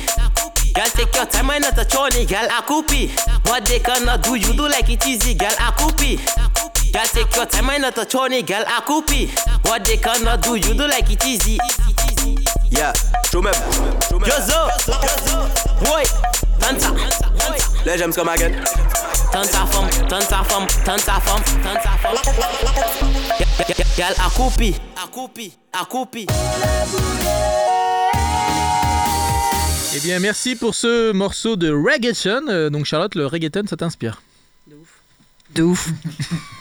Gal 0.74 0.88
take 0.88 1.14
your 1.16 1.26
time 1.26 1.50
and 1.50 1.64
not 1.64 1.78
a 1.78 1.84
choni. 1.86 2.26
Gal 2.28 2.46
a 2.46 2.62
coupi. 2.62 3.10
What 3.46 3.66
they 3.66 3.80
cannot 3.80 4.24
do, 4.24 4.36
you 4.36 4.54
do 4.54 4.68
like 4.70 4.90
it 4.90 5.06
easy. 5.06 5.34
Gal 5.34 5.52
a 5.60 5.72
coupi. 5.74 6.18
Gal 6.92 7.06
take 7.06 7.36
your 7.36 7.46
time 7.46 7.70
and 7.70 7.82
not 7.84 7.98
a 7.98 8.06
choni. 8.06 8.46
Gal 8.46 8.64
a 8.64 8.82
coupi. 8.82 9.30
What 9.66 9.86
they 9.86 9.98
cannot 9.98 10.42
do, 10.42 10.56
you 10.56 10.74
do 10.74 10.88
like 10.88 11.10
it 11.10 11.26
easy. 11.26 11.58
Yeah, 12.70 12.94
show 13.32 13.42
même. 13.42 13.54
Yozo, 14.12 14.68
ouais, 15.94 16.04
dansa. 16.60 16.92
Là 17.86 17.98
j'aime 17.98 18.14
comme 18.14 18.30
again. 18.30 18.52
Tante 19.32 19.46
sa 19.46 19.66
femme, 19.66 19.90
tante 20.10 20.24
sa 20.24 20.44
femme, 20.44 20.68
tante 20.86 21.00
sa 21.00 21.20
femme, 21.20 21.44
tante 21.64 21.82
sa 21.82 21.92
femme. 21.98 22.18
Gal 23.98 24.14
a 24.20 24.30
coupi, 24.30 24.76
a 25.02 25.08
coupi, 25.08 25.54
a 25.74 25.86
coupi. 25.86 26.28
Eh 29.94 30.00
bien, 30.00 30.20
merci 30.20 30.56
pour 30.56 30.76
ce 30.76 31.12
morceau 31.12 31.56
de 31.56 31.70
reggaeton. 31.72 32.48
Euh, 32.48 32.70
donc, 32.70 32.86
Charlotte, 32.86 33.16
le 33.16 33.28
reggaeton, 33.28 33.64
ça 33.70 33.76
t'inspire? 33.76 34.22
De 35.56 35.64
ouf. 35.64 35.90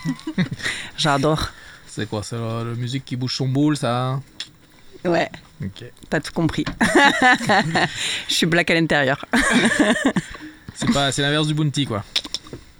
J'adore. 0.96 1.48
C'est 1.87 2.09
quoi 2.09 2.22
C'est 2.22 2.37
la, 2.37 2.64
la 2.64 2.74
musique 2.76 3.05
qui 3.05 3.16
bouge 3.16 3.37
son 3.37 3.48
boule, 3.48 3.76
ça 3.76 4.20
Ouais, 5.05 5.31
Ok. 5.62 5.85
t'as 6.09 6.20
tout 6.20 6.33
compris. 6.33 6.64
Je 8.29 8.35
suis 8.35 8.46
black 8.46 8.70
à 8.70 8.74
l'intérieur. 8.74 9.24
C'est 10.74 10.92
pas, 10.94 11.12
c'est 11.12 11.20
l'inverse 11.20 11.46
du 11.46 11.53
bounty, 11.53 11.85
quoi. 11.85 12.03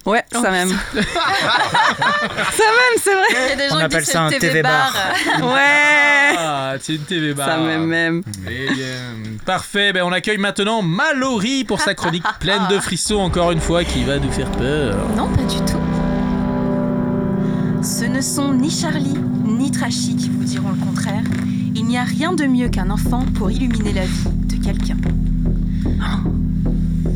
Ouais, 0.07 0.23
ça 0.33 0.51
même. 0.51 0.70
ça 0.70 0.75
même, 0.96 1.05
c'est 3.03 3.12
vrai. 3.14 3.27
Il 3.31 3.49
y 3.51 3.53
a 3.53 3.57
des 3.57 3.68
gens 3.68 3.75
On 3.75 3.79
qui 3.79 3.85
appelle 3.85 4.05
disent 4.05 4.12
ça 4.12 4.23
un 4.23 4.31
TV 4.31 4.62
bar. 4.62 4.94
Ouais. 5.42 6.35
Ah, 6.38 6.75
c'est 6.81 6.94
une 6.94 7.03
TV 7.05 7.35
bar. 7.35 7.46
Ça 7.46 7.59
même, 7.59 7.85
même. 7.85 8.23
Eh 8.49 8.73
bien, 8.73 8.96
parfait. 9.44 9.92
Ben, 9.92 10.03
on 10.05 10.12
accueille 10.12 10.38
maintenant 10.38 10.81
Mallory 10.81 11.64
pour 11.64 11.81
sa 11.83 11.94
chronique 11.94 12.25
pleine 12.38 12.66
de 12.68 12.79
frissons, 12.79 13.18
encore 13.18 13.51
une 13.53 13.61
fois, 13.61 13.85
qui 13.85 14.03
va 14.05 14.18
nous 14.18 14.33
faire 14.33 14.51
peur. 14.53 15.07
Non, 15.14 15.29
pas 15.29 15.42
du 15.42 15.59
tout. 15.70 15.80
Ce 17.83 18.05
ne 18.05 18.21
sont 18.21 18.53
ni 18.55 18.71
Charlie 18.71 19.14
ni 19.47 19.71
Trashy 19.71 20.14
qui 20.16 20.29
vous 20.29 20.45
diront 20.45 20.71
le 20.71 20.85
contraire. 20.85 21.23
Il 21.75 21.85
n'y 21.87 21.97
a 21.97 22.05
rien 22.05 22.33
de 22.33 22.45
mieux 22.45 22.69
qu'un 22.69 22.90
enfant 22.90 23.25
pour 23.35 23.51
illuminer 23.51 23.93
la 23.93 24.05
vie 24.07 24.29
de 24.49 24.57
quelqu'un. 24.64 24.97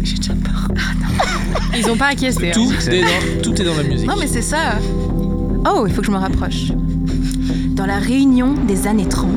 J'ai 0.03 0.17
déjà 0.17 0.35
peur. 0.35 0.69
Ils 1.79 1.89
ont 1.91 1.97
pas 1.97 2.09
acquiescé. 2.09 2.49
hein. 2.51 2.53
Tout 2.55 2.73
est, 2.91 3.01
dans, 3.03 3.43
tout 3.43 3.61
est 3.61 3.65
dans 3.65 3.75
la 3.77 3.83
musique. 3.83 4.07
Non, 4.09 4.15
mais 4.19 4.27
c'est 4.27 4.43
ça. 4.43 4.79
Oh, 5.67 5.85
il 5.87 5.93
faut 5.95 6.01
que 6.01 6.07
je 6.07 6.13
me 6.13 6.17
rapproche. 6.19 6.73
Dans 7.75 7.87
la 7.87 7.99
réunion 7.99 8.55
des 8.69 8.87
années 8.87 9.09
30, 9.09 9.31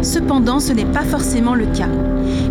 cependant, 0.00 0.58
ce 0.58 0.72
n'est 0.72 0.86
pas 0.86 1.02
forcément 1.02 1.54
le 1.54 1.66
cas. 1.66 1.90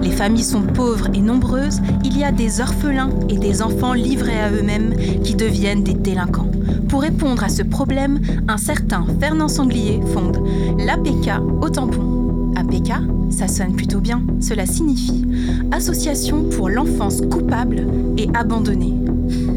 Les 0.04 0.12
familles 0.12 0.44
sont 0.44 0.62
pauvres 0.62 1.08
et 1.16 1.22
nombreuses, 1.22 1.82
il 2.04 2.16
y 2.16 2.24
a 2.24 2.32
des 2.32 2.62
orphelins 2.62 3.10
et 3.30 3.40
des 3.40 3.64
enfants 3.64 3.94
livrés 3.94 4.40
à 4.40 4.52
eux-mêmes 4.52 4.94
qui 5.24 5.34
deviennent 5.34 5.84
des 5.84 5.96
délinquants. 5.96 6.52
Pour 6.88 7.02
répondre 7.02 7.44
à 7.44 7.50
ce 7.50 7.64
problème, 7.64 8.20
un 8.48 8.58
certain 8.58 9.08
Fernand 9.20 9.48
Sanglier 9.48 10.02
fonde 10.14 10.38
l'APK 10.78 11.42
au 11.62 11.70
tampon. 11.70 12.52
APK, 12.56 12.94
ça 13.32 13.48
sonne 13.48 13.76
plutôt 13.76 14.02
bien. 14.02 14.22
Cela 14.40 14.68
signifie 14.68 15.26
Association 15.72 16.44
pour 16.44 16.70
l'enfance 16.70 17.22
coupable 17.22 17.88
et 18.18 18.30
abandonnée. 18.36 18.94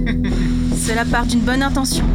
Cela 0.74 1.04
part 1.04 1.26
d'une 1.26 1.40
bonne 1.40 1.62
intention. 1.62 2.06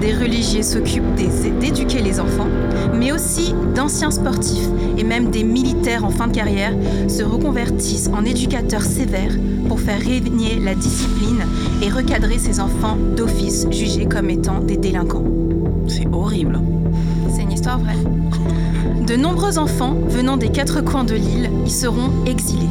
Des 0.00 0.14
religieux 0.14 0.62
s'occupent 0.62 1.14
d'éduquer 1.14 2.00
les 2.00 2.20
enfants, 2.20 2.48
mais 2.94 3.12
aussi 3.12 3.54
d'anciens 3.74 4.10
sportifs 4.10 4.68
et 4.96 5.04
même 5.04 5.30
des 5.30 5.44
militaires 5.44 6.04
en 6.04 6.10
fin 6.10 6.26
de 6.26 6.34
carrière 6.34 6.72
se 7.08 7.22
reconvertissent 7.22 8.08
en 8.08 8.24
éducateurs 8.24 8.82
sévères 8.82 9.36
pour 9.68 9.78
faire 9.78 10.00
régner 10.00 10.58
la 10.58 10.74
discipline 10.74 11.44
et 11.82 11.90
recadrer 11.90 12.38
ces 12.38 12.60
enfants 12.60 12.96
d'office 13.16 13.66
jugés 13.70 14.06
comme 14.06 14.30
étant 14.30 14.60
des 14.60 14.78
délinquants. 14.78 15.24
C'est 15.86 16.06
horrible. 16.12 16.58
C'est 17.34 17.42
une 17.42 17.52
histoire 17.52 17.78
vraie. 17.78 17.96
De 19.06 19.16
nombreux 19.16 19.58
enfants 19.58 19.96
venant 20.08 20.36
des 20.36 20.48
quatre 20.48 20.82
coins 20.82 21.04
de 21.04 21.14
l'île 21.14 21.50
y 21.66 21.70
seront 21.70 22.10
exilés. 22.26 22.66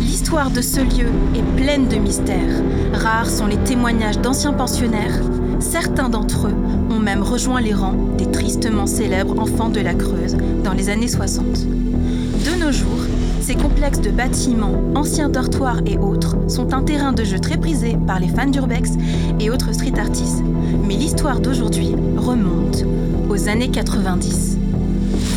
L'histoire 0.00 0.50
de 0.50 0.60
ce 0.60 0.80
lieu 0.80 1.08
est 1.34 1.56
pleine 1.56 1.88
de 1.88 1.96
mystères. 1.96 2.62
Rares 2.92 3.30
sont 3.30 3.46
les 3.46 3.56
témoignages 3.58 4.18
d'anciens 4.18 4.52
pensionnaires. 4.52 5.22
Certains 5.60 6.08
d'entre 6.08 6.48
eux 6.48 6.54
ont 6.90 7.00
même 7.00 7.22
rejoint 7.22 7.60
les 7.60 7.74
rangs 7.74 7.96
des 8.16 8.30
tristement 8.30 8.86
célèbres 8.86 9.38
enfants 9.38 9.68
de 9.68 9.80
la 9.80 9.94
Creuse 9.94 10.36
dans 10.64 10.72
les 10.72 10.88
années 10.88 11.08
60. 11.08 11.44
De 11.44 12.64
nos 12.64 12.72
jours, 12.72 13.00
ces 13.40 13.54
complexes 13.54 14.00
de 14.00 14.10
bâtiments, 14.10 14.82
anciens 14.94 15.28
dortoirs 15.28 15.80
et 15.86 15.98
autres 15.98 16.36
sont 16.48 16.74
un 16.74 16.82
terrain 16.82 17.12
de 17.12 17.24
jeu 17.24 17.38
très 17.38 17.56
prisé 17.56 17.96
par 18.06 18.20
les 18.20 18.28
fans 18.28 18.46
d'urbex 18.46 18.92
et 19.40 19.50
autres 19.50 19.72
street 19.72 19.98
artists. 19.98 20.42
Mais 20.86 20.94
l'histoire 20.94 21.40
d'aujourd'hui 21.40 21.94
remonte 22.16 22.84
aux 23.28 23.48
années 23.48 23.70
90. 23.70 24.58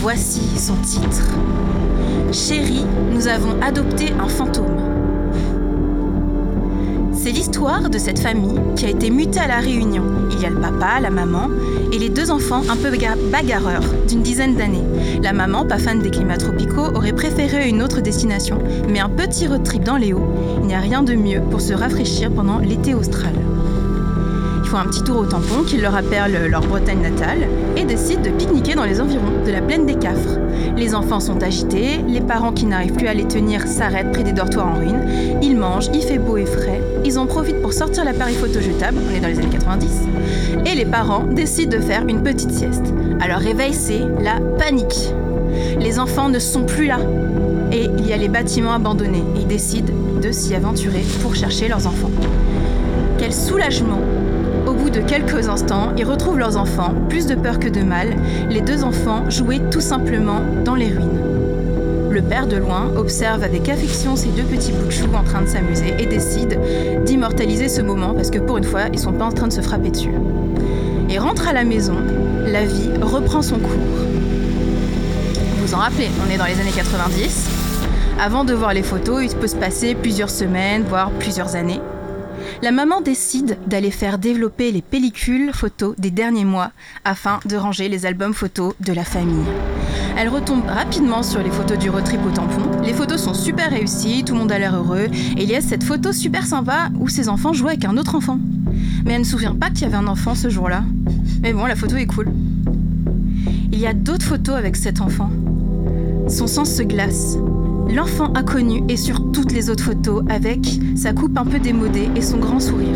Voici 0.01 0.41
son 0.57 0.75
titre. 0.75 1.23
Chérie, 2.31 2.85
nous 3.13 3.27
avons 3.27 3.59
adopté 3.61 4.13
un 4.19 4.27
fantôme. 4.27 4.80
C'est 7.23 7.31
l'histoire 7.31 7.87
de 7.89 7.99
cette 7.99 8.17
famille 8.17 8.59
qui 8.75 8.85
a 8.85 8.89
été 8.89 9.11
mutée 9.11 9.39
à 9.39 9.47
la 9.47 9.57
Réunion. 9.57 10.03
Il 10.31 10.41
y 10.41 10.45
a 10.45 10.49
le 10.49 10.55
papa, 10.55 10.99
la 10.99 11.11
maman 11.11 11.49
et 11.91 11.99
les 11.99 12.09
deux 12.09 12.31
enfants 12.31 12.63
un 12.67 12.75
peu 12.75 12.89
baga- 12.89 13.15
bagarreurs 13.31 13.83
d'une 14.07 14.23
dizaine 14.23 14.55
d'années. 14.55 14.83
La 15.21 15.31
maman, 15.31 15.63
pas 15.65 15.77
fan 15.77 15.99
des 15.99 16.09
climats 16.09 16.37
tropicaux, 16.37 16.87
aurait 16.95 17.13
préféré 17.13 17.69
une 17.69 17.83
autre 17.83 18.01
destination, 18.01 18.57
mais 18.89 18.99
un 18.99 19.09
petit 19.09 19.45
road 19.47 19.61
trip 19.61 19.83
dans 19.83 19.97
les 19.97 20.13
hauts, 20.13 20.33
il 20.61 20.67
n'y 20.67 20.73
a 20.73 20.79
rien 20.79 21.03
de 21.03 21.13
mieux 21.13 21.41
pour 21.51 21.61
se 21.61 21.73
rafraîchir 21.73 22.31
pendant 22.31 22.57
l'été 22.57 22.95
austral. 22.95 23.33
Ils 24.63 24.67
font 24.67 24.77
un 24.77 24.85
petit 24.85 25.03
tour 25.03 25.17
au 25.17 25.25
tampon 25.25 25.63
qui 25.67 25.77
leur 25.77 25.91
rappelle 25.91 26.47
leur 26.49 26.61
Bretagne 26.61 27.01
natale 27.01 27.47
et 27.77 27.83
décident 27.83 28.21
de 28.23 28.29
pique-niquer 28.29 28.73
dans 28.73 28.85
les 28.85 28.99
environs 28.99 29.43
de 29.45 29.51
la 29.51 29.61
plaine 29.61 29.85
des 29.85 29.95
Cafres. 29.95 30.39
Les 30.75 30.95
enfants 30.95 31.19
sont 31.19 31.43
agités, 31.43 31.99
les 32.07 32.21
parents 32.21 32.53
qui 32.53 32.65
n'arrivent 32.65 32.93
plus 32.93 33.07
à 33.07 33.13
les 33.13 33.27
tenir 33.27 33.67
s'arrêtent 33.67 34.11
près 34.11 34.23
des 34.23 34.31
dortoirs 34.33 34.69
en 34.69 34.79
ruine, 34.79 35.05
ils 35.43 35.57
mangent, 35.57 35.89
il 35.93 36.01
fait 36.01 36.17
beau 36.19 36.37
et 36.37 36.45
frais, 36.45 36.81
ils 37.05 37.17
en 37.19 37.25
profitent 37.25 37.61
pour 37.61 37.73
sortir 37.73 38.03
l'appareil 38.05 38.35
photo 38.35 38.59
jetable, 38.59 38.97
on 39.07 39.15
est 39.15 39.19
dans 39.19 39.27
les 39.27 39.39
années 39.39 39.49
90, 39.49 40.01
et 40.65 40.75
les 40.75 40.85
parents 40.85 41.23
décident 41.23 41.77
de 41.77 41.81
faire 41.81 42.05
une 42.07 42.23
petite 42.23 42.51
sieste. 42.51 42.93
Leur 43.27 43.39
réveil, 43.39 43.73
c'est 43.73 44.01
la 44.21 44.39
panique. 44.57 45.13
Les 45.79 45.99
enfants 45.99 46.29
ne 46.29 46.39
sont 46.39 46.63
plus 46.63 46.87
là, 46.87 46.99
et 47.71 47.89
il 47.97 48.07
y 48.07 48.13
a 48.13 48.17
les 48.17 48.29
bâtiments 48.29 48.73
abandonnés, 48.73 49.23
ils 49.35 49.47
décident 49.47 49.93
de 50.21 50.31
s'y 50.31 50.53
aventurer 50.53 51.03
pour 51.21 51.35
chercher 51.35 51.67
leurs 51.67 51.87
enfants. 51.87 52.11
Quel 53.17 53.33
soulagement 53.33 54.01
au 54.67 54.73
bout 54.73 54.89
de 54.89 55.01
quelques 55.01 55.49
instants, 55.49 55.91
ils 55.97 56.05
retrouvent 56.05 56.37
leurs 56.37 56.55
enfants, 56.55 56.93
plus 57.09 57.25
de 57.25 57.35
peur 57.35 57.59
que 57.59 57.67
de 57.67 57.81
mal. 57.81 58.15
Les 58.49 58.61
deux 58.61 58.83
enfants 58.83 59.29
jouaient 59.29 59.61
tout 59.71 59.81
simplement 59.81 60.41
dans 60.63 60.75
les 60.75 60.89
ruines. 60.89 61.20
Le 62.11 62.21
père 62.21 62.45
de 62.45 62.57
loin 62.57 62.91
observe 62.97 63.41
avec 63.41 63.69
affection 63.69 64.17
ces 64.17 64.27
deux 64.27 64.43
petits 64.43 64.73
bouts 64.73 64.87
de 64.87 64.91
chou 64.91 65.07
en 65.15 65.23
train 65.23 65.43
de 65.43 65.47
s'amuser 65.47 65.95
et 65.97 66.05
décide 66.05 66.59
d'immortaliser 67.05 67.69
ce 67.69 67.81
moment 67.81 68.13
parce 68.13 68.29
que 68.29 68.37
pour 68.37 68.57
une 68.57 68.65
fois, 68.65 68.87
ils 68.91 68.99
sont 68.99 69.13
pas 69.13 69.23
en 69.23 69.31
train 69.31 69.47
de 69.47 69.53
se 69.53 69.61
frapper 69.61 69.91
dessus. 69.91 70.11
Et 71.09 71.17
rentre 71.17 71.47
à 71.47 71.53
la 71.53 71.63
maison, 71.63 71.95
la 72.45 72.65
vie 72.65 72.89
reprend 73.01 73.41
son 73.41 73.59
cours. 73.59 73.71
Vous 75.55 75.67
vous 75.67 75.73
en 75.73 75.77
rappelez, 75.77 76.09
on 76.27 76.29
est 76.29 76.37
dans 76.37 76.45
les 76.45 76.59
années 76.59 76.73
90. 76.75 77.47
Avant 78.19 78.43
de 78.43 78.53
voir 78.53 78.73
les 78.73 78.83
photos, 78.83 79.23
il 79.23 79.33
peut 79.37 79.47
se 79.47 79.55
passer 79.55 79.95
plusieurs 79.95 80.29
semaines, 80.29 80.83
voire 80.83 81.11
plusieurs 81.11 81.55
années. 81.55 81.79
La 82.61 82.73
maman 82.73 82.99
décide 82.99 83.57
d'aller 83.67 83.91
faire 83.91 84.17
développer 84.17 84.73
les 84.73 84.81
pellicules 84.81 85.53
photos 85.53 85.95
des 85.97 86.11
derniers 86.11 86.43
mois 86.43 86.71
afin 87.05 87.39
de 87.45 87.55
ranger 87.55 87.87
les 87.87 88.05
albums 88.05 88.33
photos 88.33 88.73
de 88.81 88.91
la 88.91 89.05
famille. 89.05 89.45
Elle 90.17 90.29
retombe 90.29 90.65
rapidement 90.67 91.23
sur 91.23 91.41
les 91.41 91.49
photos 91.49 91.77
du 91.77 91.89
road 91.89 92.03
trip 92.03 92.19
au 92.25 92.31
tampon. 92.31 92.61
Les 92.83 92.93
photos 92.93 93.21
sont 93.21 93.33
super 93.33 93.69
réussies, 93.69 94.23
tout 94.23 94.33
le 94.33 94.39
monde 94.39 94.51
a 94.51 94.59
l'air 94.59 94.75
heureux, 94.75 95.07
et 95.37 95.43
il 95.43 95.49
y 95.49 95.55
a 95.55 95.61
cette 95.61 95.83
photo 95.83 96.11
super 96.11 96.45
sympa 96.45 96.89
où 96.99 97.07
ses 97.07 97.29
enfants 97.29 97.53
jouaient 97.53 97.71
avec 97.71 97.85
un 97.85 97.97
autre 97.97 98.15
enfant. 98.15 98.39
Mais 99.05 99.13
elle 99.13 99.21
ne 99.21 99.25
se 99.25 99.31
souvient 99.31 99.55
pas 99.55 99.69
qu'il 99.69 99.83
y 99.83 99.85
avait 99.85 99.95
un 99.95 100.07
enfant 100.07 100.35
ce 100.35 100.49
jour-là. 100.49 100.83
Mais 101.41 101.53
bon, 101.53 101.65
la 101.65 101.75
photo 101.75 101.95
est 101.95 102.05
cool. 102.05 102.27
Il 103.71 103.79
y 103.79 103.87
a 103.87 103.93
d'autres 103.93 104.25
photos 104.25 104.55
avec 104.55 104.75
cet 104.75 105.01
enfant. 105.01 105.29
Son 106.27 106.47
sang 106.47 106.65
se 106.65 106.83
glace. 106.83 107.37
L'enfant 107.89 108.31
inconnu 108.35 108.83
est 108.87 108.97
sur 108.97 109.31
toutes 109.31 109.51
les 109.51 109.69
autres 109.69 109.83
photos 109.83 110.23
avec 110.29 110.79
sa 110.95 111.13
coupe 111.13 111.37
un 111.37 111.45
peu 111.45 111.59
démodée 111.59 112.09
et 112.15 112.21
son 112.21 112.37
grand 112.37 112.59
sourire. 112.59 112.95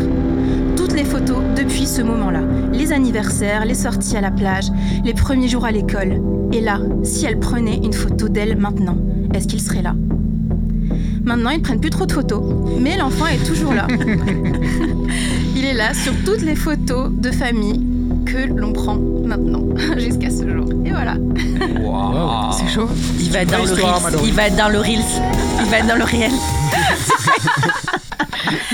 Toutes 0.76 0.94
les 0.94 1.04
photos 1.04 1.38
depuis 1.56 1.86
ce 1.86 2.02
moment-là. 2.02 2.42
Les 2.72 2.92
anniversaires, 2.92 3.66
les 3.66 3.74
sorties 3.74 4.18
à 4.18 4.22
la 4.22 4.32
plage, 4.32 4.66
les 5.04 5.14
premiers 5.14 5.48
jours 5.48 5.66
à 5.66 5.72
l'école. 5.72 6.22
Et 6.52 6.62
là, 6.62 6.80
si 7.04 7.26
elle 7.26 7.40
prenait 7.40 7.78
une 7.78 7.94
photo 7.94 8.30
d'elle 8.30 8.58
maintenant, 8.58 8.98
est-ce 9.34 9.48
qu'il 9.48 9.62
serait 9.62 9.82
là? 9.82 9.96
Maintenant, 11.24 11.50
ils 11.50 11.62
prennent 11.62 11.80
plus 11.80 11.90
trop 11.90 12.06
de 12.06 12.12
photos, 12.12 12.44
mais 12.80 12.98
l'enfant 12.98 13.28
est 13.28 13.44
toujours 13.44 13.74
là. 13.74 13.88
Il 15.56 15.66
est 15.66 15.74
là 15.74 15.94
sur 15.94 16.14
toutes 16.24 16.42
les 16.42 16.56
photos 16.56 17.10
de 17.12 17.32
famille 17.32 17.84
que 18.26 18.48
l'on 18.48 18.74
prend 18.74 18.96
maintenant, 18.96 19.64
jusqu'à 19.98 20.30
ce 20.30 20.48
jour. 20.48 20.66
Et 20.86 20.92
voilà. 20.92 21.16
C'est 22.52 22.68
chaud. 22.68 22.88
Il 23.20 23.32
va 23.32 23.40
être 23.40 23.52
dans 23.52 23.58
le 23.58 23.64
histoire. 23.64 24.02
Il 24.24 24.34
va 24.34 24.48
être 24.48 24.56
dans 24.56 24.70
le 24.70 24.80
Reels. 24.80 25.02
Il 25.64 25.70
va 25.70 25.78
être 25.80 25.88
dans 25.88 25.96
le 25.96 26.04
réel. 26.04 26.32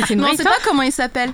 C'est 0.08 0.44
pas 0.44 0.60
comment 0.66 0.82
il 0.84 0.92
s'appelle. 0.92 1.32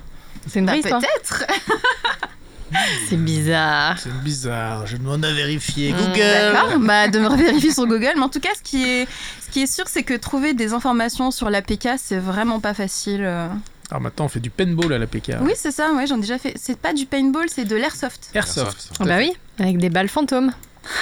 C'est 0.58 0.62
une 0.62 0.66
Bah, 0.66 0.72
vraie 0.72 0.80
histoire. 0.80 1.02
peut-être. 1.02 1.44
C'est 3.10 3.16
bizarre. 3.18 3.98
C'est 4.00 4.12
bizarre, 4.24 4.88
je 4.88 4.98
demande 4.98 5.24
à 5.24 5.32
vérifier. 5.32 5.94
Mm, 5.94 5.98
Google 5.98 6.18
D'accord, 6.20 6.80
bah, 6.80 7.08
de 7.08 7.20
me 7.20 7.36
vérifier 7.36 7.72
sur 7.72 7.86
Google. 7.86 8.14
Mais 8.16 8.24
en 8.24 8.30
tout 8.30 8.40
cas, 8.40 8.50
ce 8.58 8.62
qui 8.64 8.84
est, 8.84 9.08
ce 9.46 9.52
qui 9.52 9.62
est 9.62 9.72
sûr, 9.72 9.86
c'est 9.88 10.02
que 10.04 10.16
trouver 10.16 10.54
des 10.54 10.74
informations 10.74 11.30
sur 11.32 11.50
l'APK, 11.52 11.90
c'est 11.98 12.18
vraiment 12.18 12.60
pas 12.60 12.74
facile. 12.74 13.22
euh. 13.24 13.48
Alors 13.92 14.02
maintenant, 14.02 14.26
on 14.26 14.30
fait 14.30 14.40
du 14.42 14.50
paintball 14.50 14.92
à 14.92 14.98
la 14.98 15.06
PK. 15.08 15.34
Oui, 15.42 15.54
c'est 15.56 15.72
ça, 15.72 15.94
ouais, 15.94 16.08
j'en 16.08 16.18
ai 16.18 16.22
déjà 16.22 16.38
fait. 16.40 16.54
C'est 16.60 16.78
pas 16.78 16.92
du 16.92 17.06
paintball, 17.06 17.46
c'est 17.50 17.64
de 17.66 17.76
l'airsoft. 17.76 18.32
Airsoft. 18.34 18.90
Ah 19.00 19.06
bah 19.06 19.18
oui, 19.18 19.32
avec 19.60 19.78
des 19.78 19.90
balles 19.90 20.10
fantômes. 20.10 20.52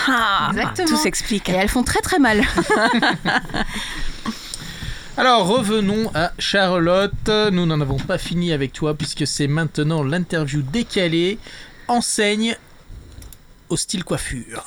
Ah, 0.07 0.49
Exactement. 0.51 0.87
Tout 0.89 0.97
s'explique. 0.97 1.47
Et 1.49 1.53
elles 1.53 1.69
font 1.69 1.83
très 1.83 2.01
très 2.01 2.19
mal. 2.19 2.41
Alors 5.17 5.47
revenons 5.47 6.11
à 6.13 6.31
Charlotte. 6.39 7.29
Nous 7.51 7.65
n'en 7.65 7.79
avons 7.79 7.97
pas 7.97 8.17
fini 8.17 8.51
avec 8.51 8.73
toi 8.73 8.93
puisque 8.95 9.25
c'est 9.25 9.47
maintenant 9.47 10.03
l'interview 10.03 10.61
décalée 10.61 11.37
enseigne 11.87 12.57
au 13.69 13.77
style 13.77 14.03
coiffure. 14.03 14.65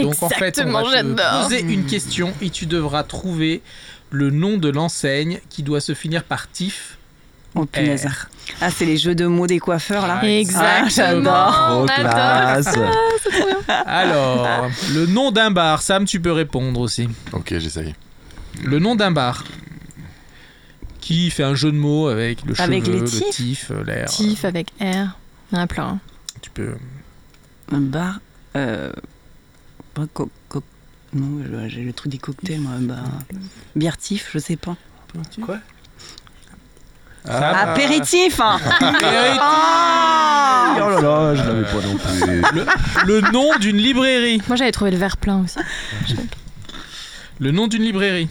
Donc 0.00 0.20
en 0.22 0.28
fait, 0.28 0.60
on 0.64 0.72
va 0.72 0.82
te 0.82 1.42
poser 1.44 1.60
une 1.60 1.86
question 1.86 2.32
et 2.42 2.50
tu 2.50 2.66
devras 2.66 3.04
trouver 3.04 3.62
le 4.10 4.30
nom 4.30 4.56
de 4.56 4.68
l'enseigne 4.68 5.40
qui 5.48 5.62
doit 5.62 5.80
se 5.80 5.94
finir 5.94 6.24
par 6.24 6.50
TIF. 6.50 6.98
Oh 7.54 7.64
punaise. 7.64 8.06
R. 8.06 8.28
Ah, 8.60 8.70
c'est 8.72 8.84
les 8.84 8.96
jeux 8.96 9.14
de 9.14 9.26
mots 9.26 9.46
des 9.46 9.60
coiffeurs 9.60 10.08
là. 10.08 10.18
Ah, 10.20 10.26
Exactement. 10.28 10.72
Ah, 10.76 10.88
j'adore. 10.88 11.78
On 11.78 11.86
adore. 11.86 12.10
classe. 12.12 12.78
Alors, 13.86 14.68
le 14.92 15.06
nom 15.06 15.30
d'un 15.30 15.52
bar, 15.52 15.80
Sam, 15.80 16.04
tu 16.04 16.18
peux 16.18 16.32
répondre 16.32 16.80
aussi. 16.80 17.08
Ok, 17.32 17.54
j'essaye. 17.58 17.94
Le 18.64 18.80
nom 18.80 18.96
d'un 18.96 19.12
bar 19.12 19.44
qui 21.04 21.30
fait 21.30 21.42
un 21.44 21.54
jeu 21.54 21.70
de 21.70 21.76
mots 21.76 22.08
avec 22.08 22.44
le 22.46 22.58
Avec 22.60 22.84
cheveu, 22.86 22.94
les 22.94 23.00
le 23.00 23.06
tifs 23.06 23.30
tif, 23.30 23.70
l'air. 23.84 24.06
Tif 24.08 24.44
avec 24.46 24.68
R. 24.80 24.82
Il 25.52 25.54
y 25.54 25.56
en 25.56 25.60
a 25.60 25.66
plein. 25.66 26.00
Tu 26.40 26.48
peux. 26.50 26.74
Un 27.70 27.80
bar. 27.80 28.20
Euh. 28.56 28.90
co- 30.14 30.30
co- 30.48 30.62
Non, 31.12 31.42
je- 31.44 31.68
j'ai 31.68 31.82
le 31.82 31.92
truc 31.92 32.10
des 32.10 32.18
cocktails, 32.18 32.60
moi. 32.60 32.72
Bah, 32.80 33.02
bière 33.76 33.98
tif, 33.98 34.30
je 34.32 34.38
sais 34.38 34.56
pas. 34.56 34.76
Quoi? 35.44 35.58
Ah, 37.28 37.70
Apéritif 37.72 38.38
hein. 38.40 38.58
Ah 39.40 40.74
Oh 40.76 40.88
là 40.90 41.00
là, 41.00 41.34
je 41.34 41.42
l'avais 41.42 41.62
pas 41.64 41.80
non 41.86 41.96
plus. 41.96 43.06
Le 43.06 43.20
nom 43.32 43.56
d'une 43.58 43.76
librairie. 43.76 44.42
Moi 44.48 44.56
j'avais 44.56 44.72
trouvé 44.72 44.90
le 44.90 44.96
verre 44.98 45.16
plein 45.16 45.42
aussi. 45.44 45.58
Le 47.40 47.50
nom 47.50 47.66
d'une 47.66 47.82
librairie. 47.82 48.28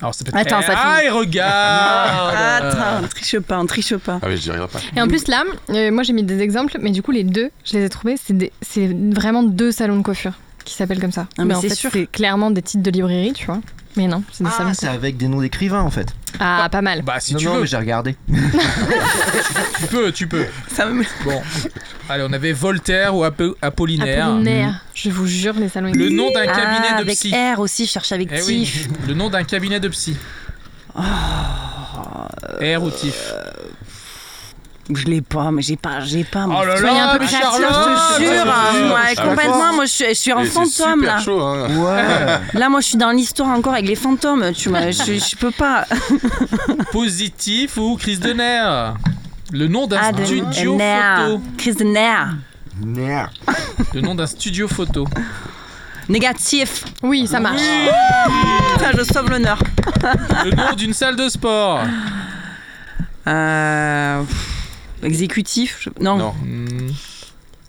Alors 0.00 0.14
ça 0.14 0.24
peut 0.24 0.36
être 0.38 0.46
Attends, 0.52 0.62
ça 0.62 0.74
Ah, 0.76 1.02
et 1.04 1.08
regarde 1.08 2.34
Attends, 2.36 3.04
on 3.04 3.08
triche 3.08 3.38
pas, 3.40 3.58
on 3.58 3.66
triche 3.66 3.96
pas. 3.96 4.18
Ah 4.22 4.26
oui, 4.28 4.36
je 4.36 4.42
dirais 4.42 4.58
pas. 4.70 4.80
Et 4.96 5.00
en 5.00 5.08
plus 5.08 5.28
là, 5.28 5.44
euh, 5.70 5.90
moi 5.90 6.02
j'ai 6.02 6.12
mis 6.12 6.22
des 6.22 6.40
exemples, 6.40 6.76
mais 6.80 6.90
du 6.90 7.02
coup 7.02 7.12
les 7.12 7.24
deux, 7.24 7.50
je 7.64 7.74
les 7.76 7.84
ai 7.84 7.88
trouvés, 7.88 8.16
c'est 8.22 8.36
des- 8.36 8.52
c'est 8.62 8.88
vraiment 9.14 9.42
deux 9.42 9.72
salons 9.72 9.96
de 9.98 10.02
coiffure 10.02 10.32
qui 10.64 10.74
s'appellent 10.74 11.00
comme 11.00 11.12
ça. 11.12 11.26
Ah, 11.38 11.44
mais 11.44 11.54
en 11.54 11.60
c'est 11.60 11.68
fait, 11.70 11.74
sûr. 11.76 11.90
c'est 11.92 12.06
clairement 12.06 12.50
des 12.50 12.62
titres 12.62 12.82
de 12.82 12.90
librairie, 12.90 13.32
tu 13.32 13.46
vois. 13.46 13.60
Mais 13.96 14.08
non, 14.08 14.22
c'est 14.32 14.44
des 14.44 14.50
salons. 14.50 14.68
Ah, 14.68 14.70
de 14.72 14.76
c'est 14.76 14.86
coiffure. 14.86 14.98
avec 15.00 15.16
des 15.16 15.28
noms 15.28 15.40
d'écrivains 15.40 15.80
en 15.82 15.90
fait. 15.90 16.08
Ah, 16.38 16.68
pas 16.70 16.82
mal. 16.82 17.02
Bah 17.02 17.18
si 17.20 17.32
non, 17.34 17.38
tu 17.38 17.46
non, 17.46 17.54
veux, 17.54 17.60
mais 17.62 17.66
j'ai 17.66 17.76
regardé. 17.76 18.16
tu 19.80 19.86
peux, 19.90 20.12
tu 20.12 20.26
peux. 20.26 20.46
Ça 20.72 20.86
me... 20.86 21.02
Bon. 21.24 21.42
Allez, 22.08 22.24
on 22.28 22.32
avait 22.32 22.52
Voltaire 22.52 23.14
ou 23.14 23.24
Apo- 23.24 23.56
Apollinaire. 23.62 24.26
Apollinaire. 24.28 24.80
Je 24.94 25.10
vous 25.10 25.26
jure, 25.26 25.54
les 25.54 25.68
salons. 25.68 25.92
Le 25.92 26.08
nom 26.10 26.30
d'un 26.32 26.46
cabinet 26.46 26.88
Ah, 26.90 26.96
de 26.96 27.02
avec 27.02 27.16
psy. 27.18 27.32
R 27.32 27.58
aussi, 27.60 27.86
je 27.86 27.90
cherche 27.90 28.12
avec 28.12 28.28
Eh 28.32 28.42
oui, 28.42 28.86
le 29.08 29.14
nom 29.14 29.28
d'un 29.30 29.44
cabinet 29.44 29.80
de 29.80 29.88
psy. 29.88 30.16
R 30.96 32.82
ou 32.82 32.90
TIF. 32.90 33.32
Je 34.94 35.04
l'ai 35.06 35.20
pas, 35.20 35.50
mais 35.50 35.62
j'ai 35.62 35.76
pas, 35.76 35.98
j'ai 36.00 36.22
pas. 36.22 36.46
moi. 36.46 36.60
Oh 36.62 36.66
là 36.66 36.76
Soyez 36.76 36.94
là, 36.96 37.10
un 37.10 37.18
peu 37.18 37.24
créatif, 37.24 37.40
Charlotte, 37.40 37.98
Je 38.12 38.16
te 38.16 38.22
jure, 38.22 38.46
hein, 38.46 38.94
Ah, 38.96 39.14
complètement, 39.28 39.72
moi 39.74 39.84
je 39.84 39.90
suis, 39.90 40.04
je 40.10 40.14
suis 40.14 40.30
un 40.32 40.40
Et 40.40 40.46
c'est 40.46 40.50
fantôme 40.52 41.02
là. 41.04 41.18
chaud, 41.18 41.40
hein. 41.42 41.66
Ouais. 41.76 42.38
Là, 42.60 42.68
moi 42.68 42.80
je 42.80 42.86
suis 42.86 42.96
dans 42.96 43.10
l'histoire 43.10 43.48
encore 43.50 43.72
avec 43.72 43.88
les 43.88 43.96
fantômes, 43.96 44.52
tu 44.52 44.68
vois, 44.68 44.90
je, 44.92 45.02
je 45.14 45.36
peux 45.36 45.50
pas. 45.50 45.86
Positif 46.92 47.76
ou 47.78 47.96
crise 47.96 48.20
de 48.20 48.32
nerfs 48.32 48.94
Le 49.52 49.66
nom 49.66 49.86
d'un 49.88 49.98
Ah, 50.00 50.12
de 50.12 50.24
studio 50.24 50.78
photo. 50.78 51.40
Crise 51.58 51.76
de 51.76 51.84
nerfs. 51.84 52.36
Merde. 52.84 53.30
Le 53.94 54.00
nom 54.02 54.14
d'un 54.14 54.26
studio 54.26 54.68
photo. 54.68 55.06
Négatif. 56.08 56.84
Oui, 57.02 57.26
ça 57.26 57.40
marche. 57.40 57.60
Ça, 58.78 58.92
je 58.96 59.02
sauve 59.02 59.30
l'honneur. 59.30 59.58
Le 60.44 60.50
nom 60.54 60.74
d'une 60.76 60.92
salle 60.92 61.16
de 61.16 61.28
sport. 61.28 61.80
Euh, 63.26 64.22
exécutif 65.06 65.78
je- 65.80 65.90
non. 66.02 66.16
Non. 66.16 66.32
Hmm. 66.42 66.90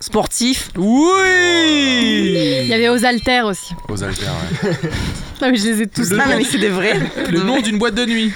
Sportif. 0.00 0.70
Il 0.76 0.80
Oui 0.80 2.66
y 2.68 2.72
avait 2.74 2.88
aux 2.88 3.04
haltères 3.04 3.46
aussi. 3.46 3.74
Aux 3.88 4.02
haltères, 4.04 4.32
ouais. 4.62 4.70
Non, 5.42 5.50
mais 5.50 5.56
je 5.56 5.64
les 5.68 5.82
ai 5.82 5.86
tous. 5.88 6.10
Le 6.10 6.20
Ah, 6.20 6.28
nom- 6.28 6.36
mais 6.38 6.44
c'est 6.44 6.58
des 6.58 6.68
vrais. 6.68 6.98
Le 7.30 7.40
nom 7.42 7.60
d'une 7.60 7.78
boîte 7.78 7.94
de 7.94 8.04
nuit. 8.06 8.32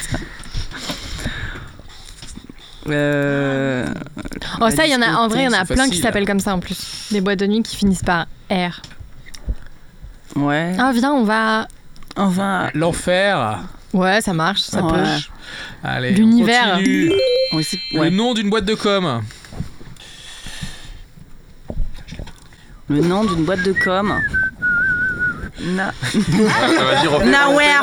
Euh, 2.88 3.86
Oh, 4.60 4.68
ça, 4.70 4.86
il 4.86 4.92
y 4.92 4.96
en 4.96 5.02
a. 5.02 5.12
En 5.14 5.28
vrai, 5.28 5.42
il 5.42 5.44
y 5.44 5.48
en 5.48 5.52
a 5.52 5.64
C'est 5.64 5.74
plein 5.74 5.84
facile. 5.84 5.94
qui 5.94 6.00
s'appellent 6.02 6.26
comme 6.26 6.40
ça 6.40 6.54
en 6.54 6.58
plus. 6.60 7.08
Des 7.12 7.20
boîtes 7.20 7.38
de 7.38 7.46
nuit 7.46 7.62
qui 7.62 7.76
finissent 7.76 8.02
par 8.02 8.26
R. 8.50 8.82
ouais. 10.36 10.74
Ah, 10.78 10.90
viens, 10.92 11.12
on 11.12 11.22
va. 11.24 11.68
Enfin, 12.16 12.70
L'enfer. 12.74 13.60
Ouais, 13.92 14.20
ça 14.20 14.33
marche, 14.33 14.61
ça 14.61 14.83
Ouais. 14.85 15.02
Allez, 15.83 16.12
L'univers. 16.12 16.74
on 16.74 16.76
continue. 16.78 17.12
Le 17.94 18.11
nom 18.11 18.33
d'une 18.35 18.48
boîte 18.48 18.64
de 18.64 18.74
com. 18.74 19.22
Le 22.88 23.00
nom 23.00 23.24
d'une 23.24 23.44
boîte 23.44 23.62
de 23.62 23.72
com. 23.72 24.18
Na... 25.64 25.92
Ah. 26.05 27.25
Nowhere. 27.25 27.81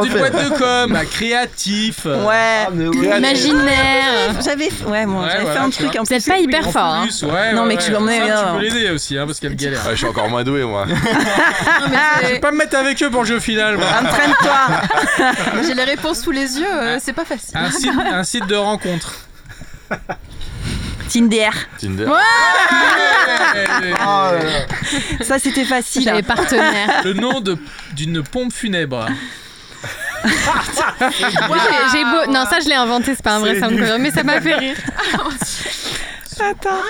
Refais. 0.00 0.18
boîte 0.18 0.44
de 0.44 0.58
com. 0.58 0.98
Créatif. 1.10 2.04
Ouais. 2.06 2.66
Ah. 2.66 3.16
Imaginaire. 3.18 4.40
J'avais, 4.44 4.70
ouais, 4.86 5.06
moi, 5.06 5.28
j'avais 5.30 5.52
fait 5.52 5.58
un 5.58 5.70
truc 5.70 5.96
Vous 5.98 6.12
êtes 6.12 6.26
pas 6.26 6.38
hyper 6.38 6.70
fort. 6.70 6.94
hein. 6.94 7.06
Non, 7.54 7.64
mais 7.66 7.76
tu 7.76 7.90
non. 7.92 8.00
tu 8.06 8.56
peux 8.56 8.60
l'aider 8.60 8.90
aussi, 8.90 9.16
hein, 9.16 9.26
parce 9.26 9.38
qu'elle 9.40 9.56
galère. 9.56 9.80
Je 9.90 9.96
suis 9.96 10.06
encore 10.06 10.28
moins 10.28 10.44
doué, 10.44 10.64
moi. 10.64 10.86
Je 12.22 12.28
vais 12.28 12.38
pas 12.40 12.50
me 12.50 12.58
mettre 12.58 12.76
avec 12.76 13.02
eux 13.02 13.10
pour 13.10 13.22
le 13.22 13.28
jeu 13.28 13.40
final. 13.40 13.76
Entraîne-toi. 13.76 15.62
J'ai 15.66 15.74
les 15.74 15.84
réponses 15.84 16.20
sous 16.20 16.30
les 16.30 16.58
yeux, 16.58 16.66
euh, 16.72 16.98
c'est 17.00 17.12
pas 17.12 17.24
facile. 17.24 17.56
Un 17.56 18.24
site 18.24 18.46
de 18.46 18.56
rencontre. 18.56 19.14
Tinder. 21.08 21.50
Tinder. 21.78 22.06
Ouais. 22.06 22.12
Ah, 24.00 24.32
là, 24.32 24.42
là. 24.42 25.24
Ça, 25.24 25.38
c'était 25.38 25.64
facile. 25.64 26.02
J'avais 26.02 26.22
partenaire. 26.22 27.02
Le 27.04 27.12
nom 27.12 27.40
de- 27.40 27.58
d'une 27.94 28.22
pompe 28.22 28.52
funèbre. 28.52 29.06
J'ai- 30.24 32.04
beau. 32.04 32.32
Non, 32.32 32.44
ça, 32.48 32.58
je 32.62 32.68
l'ai 32.68 32.74
inventé, 32.74 33.14
c'est 33.14 33.22
pas 33.22 33.36
un 33.36 33.40
vrai 33.40 33.58
sound 33.58 33.78
cover, 33.78 33.96
mais 33.98 34.10
ça 34.10 34.22
m'a 34.22 34.40
fait 34.40 34.54
rire. 34.54 34.76
Attends. 36.40 36.80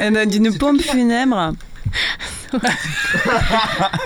A 0.00 0.26
D'une 0.26 0.56
pompe 0.56 0.80
funèbre. 0.82 1.52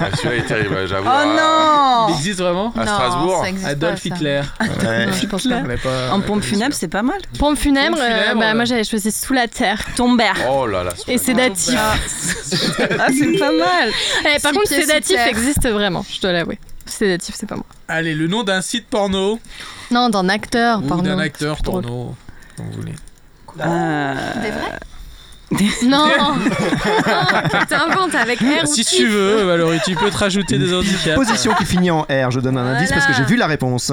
Ah, 0.01 0.07
Celui-là 0.17 0.37
est 0.37 0.47
terrible, 0.47 0.87
j'avoue. 0.89 1.09
Oh 1.11 1.21
Il 1.25 1.37
non 1.37 2.17
existe 2.17 2.41
vraiment 2.41 2.73
À 2.77 2.87
Strasbourg. 2.87 3.41
ça 3.43 3.49
existe 3.49 3.67
Adolf 3.69 3.93
pas, 4.03 4.09
ça. 4.09 4.15
Hitler. 4.17 4.41
Ouais. 4.61 5.07
Non, 5.07 5.13
je 5.13 5.27
pense 5.27 5.43
pas. 5.45 5.49
L'avait 5.61 5.77
pas- 5.77 6.11
En 6.13 6.21
pompe 6.21 6.43
funèbre, 6.43 6.75
c'est 6.75 6.89
pas 6.89 7.03
mal. 7.03 7.19
Pompe 7.39 7.59
funèbre, 7.59 7.97
Pompe 7.97 8.05
euh, 8.09 8.35
bah, 8.35 8.51
euh. 8.51 8.55
moi 8.55 8.65
j'avais 8.65 8.85
choisi 8.85 9.11
sous 9.13 9.33
la 9.33 9.49
terre. 9.49 9.83
Tomber. 9.97 10.33
Oh 10.51 10.67
là 10.67 10.85
là. 10.85 10.93
Et 11.09 11.19
sédatif. 11.19 11.75
Ah, 11.79 11.95
c'est 12.07 13.39
pas 13.39 13.53
mal. 13.53 13.91
Eh, 14.25 14.41
par 14.41 14.53
contre, 14.53 14.69
sédatif 14.69 15.19
existe 15.29 15.69
vraiment, 15.69 16.05
je 16.13 16.21
dois 16.21 16.33
l'avouer. 16.33 16.59
Sédatif, 16.87 17.35
c'est 17.39 17.47
pas 17.47 17.57
moi. 17.57 17.67
Allez, 17.89 18.15
le 18.15 18.27
nom 18.27 18.43
d'un 18.43 18.63
site 18.63 18.87
porno 18.89 19.39
Non, 19.91 20.09
d'un 20.09 20.29
acteur, 20.29 20.79
ou 20.83 20.87
pardon. 20.89 21.03
d'un 21.05 21.19
acteur 21.19 21.63
porno. 21.63 22.15
Comme 22.57 22.67
vous 22.67 22.81
voulez. 22.81 22.95
Euh, 23.61 24.15
Des 24.43 24.51
vrais 24.51 24.79
Non 25.85 26.07
Non, 26.07 26.35
T'inventes 27.69 28.15
avec 28.15 28.41
R 28.41 28.67
Si 28.67 28.85
tu 28.85 29.07
veux, 29.09 29.43
Valérie, 29.45 29.81
tu 29.85 29.95
peux 29.97 30.11
te 30.11 30.17
rajouter 30.17 30.59
des 30.59 30.73
handicaps. 30.75 31.17
Position 31.17 31.55
qui 31.55 31.65
finit 31.67 31.91
en 31.91 32.03
R, 32.03 32.31
je 32.31 32.41
donne 32.41 32.57
un 32.59 32.75
indice 32.77 32.93
parce 32.93 33.07
que 33.07 33.13
j'ai 33.15 33.25
vu 33.25 33.37
la 33.37 33.47
réponse. 33.47 33.93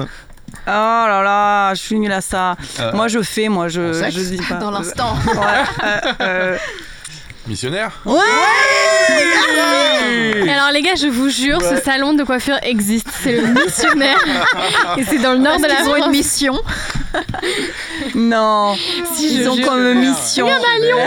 Oh 0.66 0.70
là 0.70 1.22
là, 1.22 1.74
je 1.74 1.80
suis 1.80 1.98
nulle 1.98 2.12
à 2.12 2.20
ça. 2.20 2.56
Euh, 2.80 2.92
Moi, 2.92 3.08
je 3.08 3.20
fais, 3.22 3.48
moi, 3.48 3.68
je, 3.68 3.92
je 3.92 4.20
dis 4.20 4.40
pas. 4.48 4.56
Dans 4.56 4.70
l'instant. 4.70 5.14
Ouais, 5.26 5.42
euh, 5.84 6.00
euh, 6.20 6.58
Missionnaire 7.48 7.92
Et 10.44 10.50
alors 10.50 10.70
les 10.72 10.82
gars, 10.82 10.94
je 11.00 11.06
vous 11.08 11.28
jure, 11.30 11.60
ce 11.62 11.76
salon 11.82 12.12
de 12.12 12.22
coiffure 12.24 12.58
existe. 12.62 13.08
C'est 13.22 13.32
le 13.32 13.46
missionnaire. 13.48 14.18
Et 14.98 15.04
c'est 15.04 15.18
dans 15.18 15.32
le 15.32 15.38
nord 15.38 15.56
de 15.58 15.66
la 15.66 15.80
Ils 15.80 15.88
ont 15.88 15.96
une 15.96 16.02
France. 16.02 16.12
mission. 16.12 16.60
non, 18.14 18.76
Si, 19.14 19.34
je 19.34 19.40
ils 19.42 19.48
ont 19.48 19.56
jure. 19.56 19.66
comme 19.66 19.94
mission. 19.94 20.46
à 20.46 20.78
Lyon. 20.78 20.98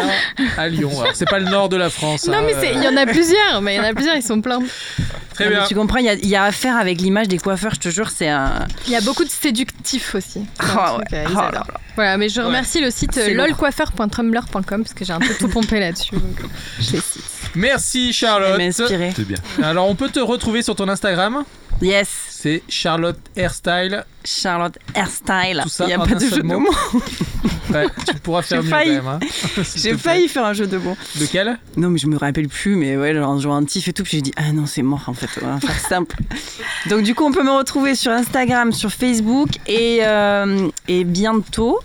À 0.57 0.67
Lyon. 0.67 1.01
Alors, 1.01 1.15
c'est 1.15 1.29
pas 1.29 1.39
le 1.39 1.45
nord 1.49 1.69
de 1.69 1.77
la 1.77 1.89
France. 1.89 2.25
Non 2.27 2.33
hein, 2.39 2.43
mais 2.45 2.55
c'est- 2.59 2.73
il 2.73 2.83
y 2.83 2.87
en 2.87 2.97
a 2.97 3.05
plusieurs, 3.05 3.61
mais 3.61 3.75
il 3.75 3.77
y 3.77 3.79
en 3.79 3.83
a 3.89 3.93
plusieurs, 3.93 4.15
ils 4.15 4.23
sont 4.23 4.41
pleins. 4.41 4.59
Très 5.33 5.45
Non, 5.45 5.49
mais 5.51 5.55
bien. 5.57 5.65
Tu 5.67 5.75
comprends, 5.75 5.97
il 5.99 6.05
y 6.05 6.09
a, 6.09 6.15
y 6.15 6.35
a 6.35 6.43
à 6.43 6.51
faire 6.51 6.75
avec 6.77 6.99
l'image 7.01 7.27
des 7.27 7.37
coiffeurs, 7.37 7.73
je 7.75 7.79
te 7.79 7.89
jure, 7.89 8.09
c'est 8.09 8.27
un. 8.29 8.67
Il 8.87 8.91
y 8.91 8.95
a 8.95 9.01
beaucoup 9.01 9.23
de 9.23 9.29
séductifs 9.29 10.13
aussi. 10.15 10.39
Un 10.59 10.65
Ah 10.77 10.93
truc, 10.95 11.11
ouais. 11.11 11.17
euh, 11.19 11.25
Oh 11.31 11.33
là 11.35 11.47
adorent. 11.47 11.67
Voilà, 11.95 12.17
mais 12.17 12.29
je 12.29 12.41
remercie 12.41 12.79
le 12.81 12.89
site 12.91 13.17
euh, 13.17 13.33
lolcoiffeur.tumblr.com 13.33 14.83
parce 14.83 14.93
que 14.93 15.03
j'ai 15.05 15.13
un 15.13 15.19
peu 15.19 15.33
tout 15.39 15.47
pompé 15.49 15.79
là-dessus. 15.79 16.15
donc, 16.15 16.39
euh, 16.41 16.47
Je 16.79 16.91
les 16.93 16.99
cite. 17.01 17.23
Merci 17.55 18.13
Charlotte. 18.13 18.57
bien. 19.19 19.37
Alors 19.61 19.87
on 19.89 19.95
peut 19.95 20.09
te 20.09 20.19
retrouver 20.19 20.61
sur 20.61 20.75
ton 20.75 20.87
Instagram? 20.87 21.43
Yes. 21.81 22.09
c'est 22.29 22.61
Charlotte 22.69 23.19
Hairstyle. 23.35 24.05
Charlotte 24.23 24.77
Hairstyle. 24.93 25.61
Tout 25.63 25.69
ça 25.69 25.85
Il 25.85 25.87
n'y 25.87 25.93
a 25.93 25.99
en 25.99 26.05
pas 26.05 26.11
un 26.11 26.15
de 26.15 26.19
seul 26.19 26.29
jeu 26.29 26.37
de 26.37 26.43
mot. 26.47 26.59
mots. 26.59 26.69
Ouais, 27.71 27.87
tu 28.05 28.15
pourras 28.19 28.41
faire 28.41 28.61
mieux 28.61 28.69
failli. 28.69 28.97
quand 28.97 29.03
même. 29.03 29.19
hein. 29.23 29.63
J'ai 29.77 29.97
failli 29.97 30.27
faire 30.27 30.43
un 30.45 30.51
jeu 30.53 30.67
de 30.67 30.77
mots. 30.77 30.97
Lequel? 31.19 31.57
Non, 31.77 31.89
mais 31.89 31.97
je 31.99 32.07
me 32.07 32.17
rappelle 32.17 32.49
plus, 32.49 32.75
mais 32.75 32.97
ouais, 32.97 33.13
genre, 33.15 33.39
genre 33.39 33.55
un 33.55 33.63
tif 33.63 33.87
et 33.87 33.93
tout. 33.93 34.03
Puis 34.03 34.17
j'ai 34.17 34.21
dit, 34.21 34.33
ah 34.35 34.51
non, 34.51 34.65
c'est 34.65 34.81
mort 34.81 35.03
en 35.07 35.13
fait, 35.13 35.29
on 35.41 35.45
va 35.47 35.59
faire 35.59 35.79
simple. 35.89 36.17
Donc, 36.89 37.03
du 37.03 37.15
coup, 37.15 37.23
on 37.25 37.31
peut 37.31 37.43
me 37.43 37.51
retrouver 37.51 37.95
sur 37.95 38.11
Instagram, 38.11 38.73
sur 38.73 38.91
Facebook 38.91 39.49
et, 39.67 39.99
euh, 40.03 40.67
et 40.89 41.05
bientôt. 41.05 41.79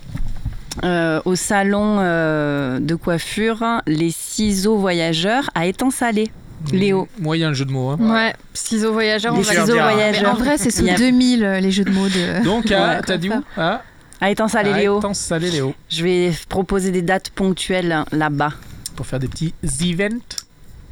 euh, 0.83 1.21
au 1.25 1.35
salon 1.35 1.97
euh, 2.01 2.79
de 2.79 2.93
coiffure, 2.95 3.63
les 3.87 4.11
ciseaux 4.11 4.77
voyageurs 4.77 5.49
à 5.55 5.67
Étang-Salé. 5.67 6.29
Léo. 6.71 7.07
Moyen 7.19 7.49
le 7.49 7.53
jeu 7.53 7.65
de 7.65 7.71
mots. 7.71 7.89
hein. 7.89 7.97
Ouais, 7.99 8.33
ciseaux 8.53 8.91
voyageurs, 8.93 9.33
on 9.35 9.41
va 9.41 9.53
ciseaux 9.53 9.73
voyageurs. 9.73 10.31
En 10.31 10.35
vrai, 10.35 10.57
c'est 10.57 10.71
sous 10.71 10.81
Il 10.81 10.87
y 10.87 10.91
a- 10.91 10.97
2000 10.97 11.43
euh, 11.43 11.59
les 11.59 11.71
jeux 11.71 11.83
de 11.83 11.91
mots 11.91 12.07
de. 12.09 12.43
Donc, 12.45 12.71
à- 12.71 12.95
Ouais. 12.97 13.01
t'as 13.05 13.17
dit 13.17 13.29
où? 13.29 13.43
Ah, 13.57 13.81
À 14.19 14.31
Étang-Salé, 14.31 14.73
Léo. 14.73 14.99
Salé 15.13 15.51
Léo. 15.51 15.73
Je 15.89 16.03
vais 16.03 16.31
proposer 16.49 16.91
des 16.91 17.01
dates 17.03 17.29
ponctuelles 17.29 17.91
hein, 17.91 18.05
là-bas. 18.11 18.53
Pour 18.95 19.05
faire 19.05 19.19
des 19.19 19.27
petits 19.27 19.53
events. 19.81 20.17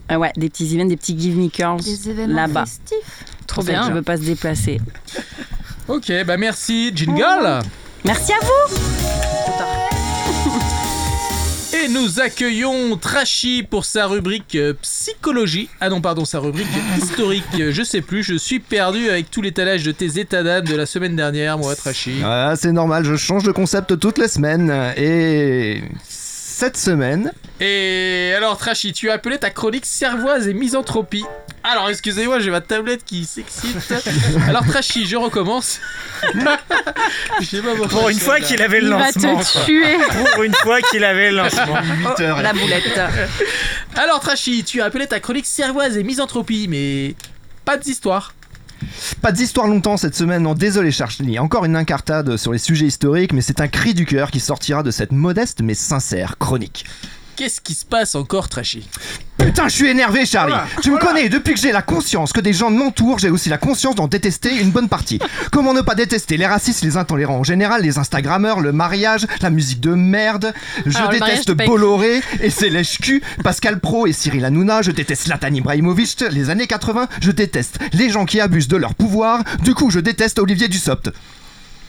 Ah 0.07 0.19
ouais, 0.19 0.31
des 0.37 0.49
petits 0.49 0.75
events, 0.75 0.85
des 0.87 0.97
petits 0.97 1.19
Give 1.19 1.35
Me 1.35 1.49
événements 2.11 2.35
là-bas. 2.35 2.65
festifs. 2.65 3.25
Trop 3.47 3.63
bien. 3.63 3.87
Je 3.87 3.93
veux 3.93 4.03
pas 4.03 4.17
se 4.17 4.21
déplacer. 4.23 4.79
Ok, 5.87 6.11
bah 6.27 6.37
merci, 6.37 6.91
Jingle. 6.95 7.59
Merci 8.03 8.33
à 8.33 8.37
vous. 8.45 10.04
Et 11.85 11.87
nous 11.87 12.19
accueillons 12.19 12.97
Trashy 12.97 13.61
pour 13.61 13.85
sa 13.85 14.07
rubrique 14.07 14.55
euh, 14.55 14.73
psychologie. 14.81 15.69
Ah 15.79 15.89
non, 15.89 16.01
pardon, 16.01 16.25
sa 16.25 16.39
rubrique 16.39 16.67
historique. 16.97 17.43
Je 17.53 17.83
sais 17.83 18.01
plus, 18.01 18.23
je 18.23 18.33
suis 18.35 18.59
perdu 18.59 19.09
avec 19.09 19.29
tout 19.29 19.41
l'étalage 19.41 19.83
de 19.83 19.91
tes 19.91 20.17
états 20.19 20.41
d'âme 20.41 20.65
de 20.65 20.75
la 20.75 20.87
semaine 20.87 21.15
dernière, 21.15 21.59
moi, 21.59 21.75
Trashy. 21.75 22.21
Ah, 22.23 22.53
c'est 22.55 22.71
normal, 22.71 23.03
je 23.03 23.15
change 23.15 23.43
de 23.43 23.51
concept 23.51 23.99
toutes 23.99 24.17
les 24.17 24.27
semaines. 24.27 24.73
Et 24.97 25.83
cette 26.57 26.77
semaine, 26.77 27.33
Et 27.59 28.33
alors, 28.37 28.57
Trashy, 28.57 28.93
tu 28.93 29.09
as 29.09 29.13
appelé 29.15 29.37
ta 29.37 29.49
chronique 29.49 29.85
cervoise 29.85 30.47
et 30.47 30.53
misanthropie. 30.53 31.25
Alors, 31.65 31.89
excusez-moi, 31.89 32.39
j'ai 32.39 32.49
ma 32.49 32.61
tablette 32.61 33.03
qui 33.03 33.25
s'excite. 33.25 33.75
Alors, 34.47 34.65
Trashy, 34.65 35.05
je 35.05 35.17
recommence. 35.17 35.81
Je 37.41 37.45
sais 37.45 37.61
pas 37.61 37.75
pourquoi 37.75 37.99
Pour 37.99 38.09
une 38.09 38.19
fois 38.19 38.39
qu'il 38.39 38.61
avait 38.61 38.79
le 38.79 38.87
Il 38.87 38.93
va 38.93 38.99
lancement. 38.99 39.39
te 39.39 39.65
tuer. 39.65 39.97
Pour 40.33 40.43
une 40.43 40.53
fois 40.53 40.79
qu'il 40.81 41.03
avait 41.03 41.31
le 41.31 41.37
lancement. 41.37 41.75
8 42.17 42.19
heures. 42.21 42.41
La 42.41 42.53
boulette. 42.53 43.01
Alors, 43.97 44.21
Trashy, 44.21 44.63
tu 44.63 44.79
as 44.81 44.85
appelé 44.85 45.07
ta 45.07 45.19
chronique 45.19 45.45
cervoise 45.47 45.97
et 45.97 46.03
misanthropie, 46.03 46.67
mais 46.69 47.15
pas 47.65 47.75
d'histoire. 47.75 48.33
Pas 49.21 49.31
d'histoire 49.31 49.67
longtemps 49.67 49.97
cette 49.97 50.15
semaine, 50.15 50.43
non 50.43 50.53
désolé 50.53 50.91
Charlie, 50.91 51.39
encore 51.39 51.65
une 51.65 51.75
incartade 51.75 52.37
sur 52.37 52.51
les 52.51 52.59
sujets 52.59 52.85
historiques, 52.85 53.33
mais 53.33 53.41
c'est 53.41 53.61
un 53.61 53.67
cri 53.67 53.93
du 53.93 54.05
cœur 54.05 54.31
qui 54.31 54.39
sortira 54.39 54.83
de 54.83 54.91
cette 54.91 55.11
modeste 55.11 55.61
mais 55.61 55.73
sincère 55.73 56.37
chronique. 56.37 56.85
Qu'est-ce 57.35 57.59
qui 57.59 57.73
se 57.73 57.83
passe 57.83 58.15
encore, 58.15 58.47
Trashy 58.47 58.87
Putain, 59.37 59.67
je 59.67 59.75
suis 59.75 59.87
énervé 59.87 60.25
Charlie. 60.25 60.53
Voilà, 60.53 60.67
Tu 60.81 60.89
me 60.89 60.97
connais, 60.97 61.27
depuis 61.27 61.53
que 61.53 61.59
j'ai 61.59 61.73
la 61.73 61.81
conscience 61.81 62.31
que 62.31 62.39
des 62.39 62.53
gens 62.53 62.71
m'entourent, 62.71 63.19
j'ai 63.19 63.29
aussi 63.29 63.49
la 63.49 63.57
conscience 63.57 63.95
d'en 63.95 64.07
détester 64.07 64.55
une 64.61 64.71
bonne 64.71 64.87
partie. 64.87 65.19
Comment 65.51 65.73
ne 65.73 65.81
pas 65.81 65.95
détester 65.95 66.37
les 66.37 66.45
racistes, 66.45 66.81
les 66.83 66.95
intolérants 66.95 67.39
en 67.39 67.43
général, 67.43 67.81
les 67.81 67.97
instagrammeurs, 67.97 68.61
le 68.61 68.71
mariage, 68.71 69.27
la 69.41 69.49
musique 69.49 69.81
de 69.81 69.91
merde? 69.91 70.53
Je 70.85 70.97
Alors, 70.97 71.09
déteste 71.09 71.51
Bolloré 71.51 72.21
et 72.41 72.49
ses 72.49 72.69
lèche-cul, 72.69 73.21
Pascal 73.43 73.81
Pro 73.81 74.07
et 74.07 74.13
Cyril 74.13 74.45
Hanouna, 74.45 74.81
je 74.81 74.91
déteste 74.91 75.27
Latan 75.27 75.53
Ibrahimovic, 75.53 76.23
les 76.31 76.49
années 76.49 76.67
80, 76.67 77.09
je 77.21 77.31
déteste 77.31 77.79
les 77.93 78.09
gens 78.09 78.25
qui 78.25 78.39
abusent 78.39 78.69
de 78.69 78.77
leur 78.77 78.95
pouvoir, 78.95 79.43
du 79.61 79.73
coup 79.73 79.91
je 79.91 79.99
déteste 79.99 80.39
Olivier 80.39 80.69
Dussopt. 80.69 81.11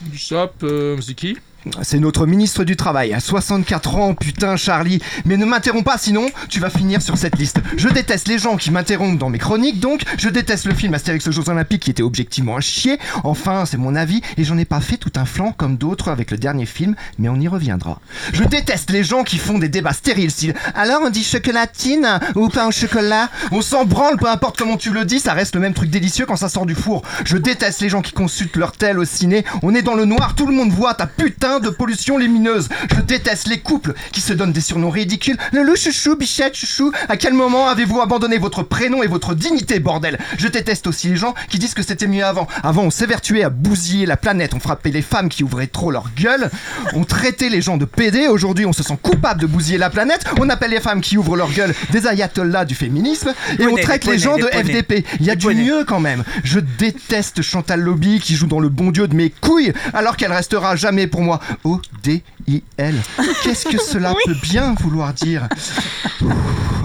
Du 0.02 0.18
sop, 0.18 0.54
euh, 0.62 0.98
c'est 1.00 1.14
qui? 1.14 1.36
C'est 1.82 1.98
notre 1.98 2.26
ministre 2.26 2.64
du 2.64 2.76
Travail, 2.76 3.12
à 3.12 3.20
64 3.20 3.96
ans, 3.96 4.14
putain 4.14 4.56
Charlie. 4.56 5.00
Mais 5.24 5.36
ne 5.36 5.44
m'interromps 5.44 5.84
pas, 5.84 5.98
sinon 5.98 6.26
tu 6.48 6.60
vas 6.60 6.70
finir 6.70 7.02
sur 7.02 7.16
cette 7.18 7.38
liste. 7.38 7.60
Je 7.76 7.88
déteste 7.88 8.28
les 8.28 8.38
gens 8.38 8.56
qui 8.56 8.70
m'interrompent 8.70 9.18
dans 9.18 9.30
mes 9.30 9.38
chroniques, 9.38 9.80
donc 9.80 10.02
je 10.18 10.28
déteste 10.28 10.66
le 10.66 10.74
film 10.74 10.94
Astérix 10.94 11.26
aux 11.26 11.32
Jeux 11.32 11.48
Olympiques 11.48 11.82
qui 11.82 11.90
était 11.90 12.02
objectivement 12.02 12.56
un 12.56 12.60
chier. 12.60 12.98
Enfin, 13.24 13.64
c'est 13.66 13.76
mon 13.76 13.94
avis, 13.94 14.22
et 14.36 14.44
j'en 14.44 14.58
ai 14.58 14.64
pas 14.64 14.80
fait 14.80 14.96
tout 14.96 15.12
un 15.16 15.24
flanc 15.24 15.52
comme 15.56 15.76
d'autres 15.76 16.08
avec 16.08 16.30
le 16.30 16.38
dernier 16.38 16.66
film, 16.66 16.94
mais 17.18 17.28
on 17.28 17.36
y 17.36 17.48
reviendra. 17.48 18.00
Je 18.32 18.44
déteste 18.44 18.90
les 18.90 19.04
gens 19.04 19.24
qui 19.24 19.38
font 19.38 19.58
des 19.58 19.68
débats 19.68 19.92
stériles, 19.92 20.30
style 20.30 20.54
alors 20.74 21.00
on 21.04 21.10
dit 21.10 21.24
chocolatine 21.24 22.20
ou 22.34 22.48
pain 22.48 22.66
au 22.66 22.70
chocolat? 22.70 23.28
On 23.52 23.62
s'en 23.62 23.84
branle, 23.84 24.16
peu 24.16 24.28
importe 24.28 24.58
comment 24.58 24.76
tu 24.76 24.90
le 24.90 25.04
dis, 25.04 25.20
ça 25.20 25.32
reste 25.32 25.54
le 25.54 25.60
même 25.60 25.74
truc 25.74 25.90
délicieux 25.90 26.26
quand 26.26 26.36
ça 26.36 26.48
sort 26.48 26.66
du 26.66 26.74
four. 26.74 27.02
Je 27.24 27.36
déteste 27.36 27.80
les 27.80 27.88
gens 27.88 28.02
qui 28.02 28.12
consultent 28.12 28.56
leur 28.56 28.72
tel 28.72 28.98
au 28.98 29.04
ciné. 29.04 29.44
On 29.62 29.74
est 29.74 29.82
dans 29.82 29.94
le 29.94 30.04
noir, 30.04 30.34
tout 30.34 30.46
le 30.46 30.54
monde 30.54 30.70
voit 30.70 30.94
ta 30.94 31.06
putain 31.06 31.55
de 31.60 31.70
pollution 31.70 32.18
lumineuse. 32.18 32.68
Je 32.94 33.00
déteste 33.00 33.48
les 33.48 33.60
couples 33.60 33.94
qui 34.12 34.20
se 34.20 34.32
donnent 34.32 34.52
des 34.52 34.60
surnoms 34.60 34.90
ridicules. 34.90 35.36
Le 35.52 35.62
loup 35.62 35.76
chouchou, 35.76 36.16
bichette 36.16 36.56
chouchou. 36.56 36.92
À 37.08 37.16
quel 37.16 37.34
moment 37.34 37.68
avez-vous 37.68 38.00
abandonné 38.00 38.38
votre 38.38 38.62
prénom 38.62 39.02
et 39.02 39.06
votre 39.06 39.34
dignité, 39.34 39.78
bordel? 39.78 40.18
Je 40.38 40.48
déteste 40.48 40.86
aussi 40.86 41.08
les 41.08 41.16
gens 41.16 41.34
qui 41.48 41.58
disent 41.58 41.74
que 41.74 41.82
c'était 41.82 42.06
mieux 42.06 42.24
avant. 42.24 42.46
Avant, 42.62 42.82
on 42.82 42.90
s'évertuait 42.90 43.44
à 43.44 43.50
bousiller 43.50 44.06
la 44.06 44.16
planète, 44.16 44.54
on 44.54 44.60
frappait 44.60 44.90
les 44.90 45.02
femmes 45.02 45.28
qui 45.28 45.44
ouvraient 45.44 45.66
trop 45.66 45.90
leur 45.90 46.10
gueule, 46.16 46.50
on 46.94 47.04
traitait 47.04 47.48
les 47.48 47.60
gens 47.60 47.76
de 47.76 47.84
PD. 47.84 48.28
Aujourd'hui, 48.28 48.66
on 48.66 48.72
se 48.72 48.82
sent 48.82 48.98
coupable 49.02 49.40
de 49.40 49.46
bousiller 49.46 49.78
la 49.78 49.90
planète. 49.90 50.24
On 50.40 50.48
appelle 50.48 50.70
les 50.70 50.80
femmes 50.80 51.00
qui 51.00 51.16
ouvrent 51.16 51.36
leur 51.36 51.52
gueule 51.52 51.74
des 51.90 52.06
ayatollahs 52.06 52.64
du 52.64 52.74
féminisme 52.74 53.32
et 53.58 53.66
on 53.66 53.76
traite 53.76 54.04
les 54.06 54.18
gens 54.18 54.36
de. 54.36 54.46
FDP. 54.56 55.04
Il 55.20 55.26
y 55.26 55.30
a 55.30 55.36
du 55.36 55.48
mieux 55.48 55.84
quand 55.84 56.00
même. 56.00 56.24
Je 56.44 56.60
déteste 56.60 57.42
Chantal 57.42 57.80
Lobby 57.80 58.20
qui 58.20 58.34
joue 58.34 58.46
dans 58.46 58.60
le 58.60 58.68
bon 58.68 58.90
Dieu 58.90 59.08
de 59.08 59.14
mes 59.14 59.30
couilles 59.30 59.72
alors 59.92 60.16
qu'elle 60.16 60.32
restera 60.32 60.76
jamais 60.76 61.06
pour 61.06 61.22
moi. 61.22 61.40
O-D-I-L. 61.64 62.94
Qu'est-ce 63.42 63.66
que 63.68 63.78
cela 63.78 64.14
peut 64.24 64.36
bien 64.42 64.74
vouloir 64.80 65.12
dire 65.14 65.48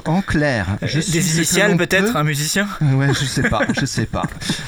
En 0.06 0.22
clair, 0.22 0.78
je 0.82 1.00
suis 1.00 1.12
Des 1.14 1.22
ce 1.22 1.28
que 1.32 1.38
initiales 1.38 1.72
l'on 1.72 1.78
peut-être, 1.78 2.12
peut- 2.14 2.18
un 2.18 2.24
musicien? 2.24 2.68
Ouais, 2.82 3.10
je 3.14 3.26
sais 3.26 3.44
pas, 3.50 3.62
je 3.80 3.86
sais 3.86 4.06
pas. 4.06 4.24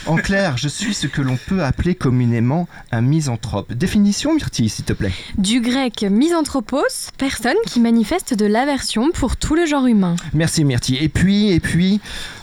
En 0.05 0.15
clair, 0.17 0.57
je 0.57 0.67
suis 0.67 0.93
ce 0.93 1.07
que 1.07 1.21
l'on 1.21 1.37
peut 1.47 1.63
appeler 1.63 1.95
communément 1.95 2.67
un 2.91 3.01
misanthrope. 3.01 3.73
Définition, 3.73 4.33
Myrtille, 4.35 4.69
s'il 4.69 4.85
te 4.85 4.93
plaît. 4.93 5.11
Du 5.37 5.59
grec 5.61 6.05
misanthropos, 6.09 7.09
personne 7.17 7.55
qui 7.65 7.79
manifeste 7.79 8.33
de 8.33 8.45
l'aversion 8.45 9.11
pour 9.11 9.35
tout 9.37 9.55
le 9.55 9.65
genre 9.65 9.87
humain. 9.87 10.15
Merci 10.33 10.63
Myrtille. 10.63 10.97
Et 11.01 11.09
puis, 11.09 11.51
et 11.51 11.59
puis... 11.59 11.99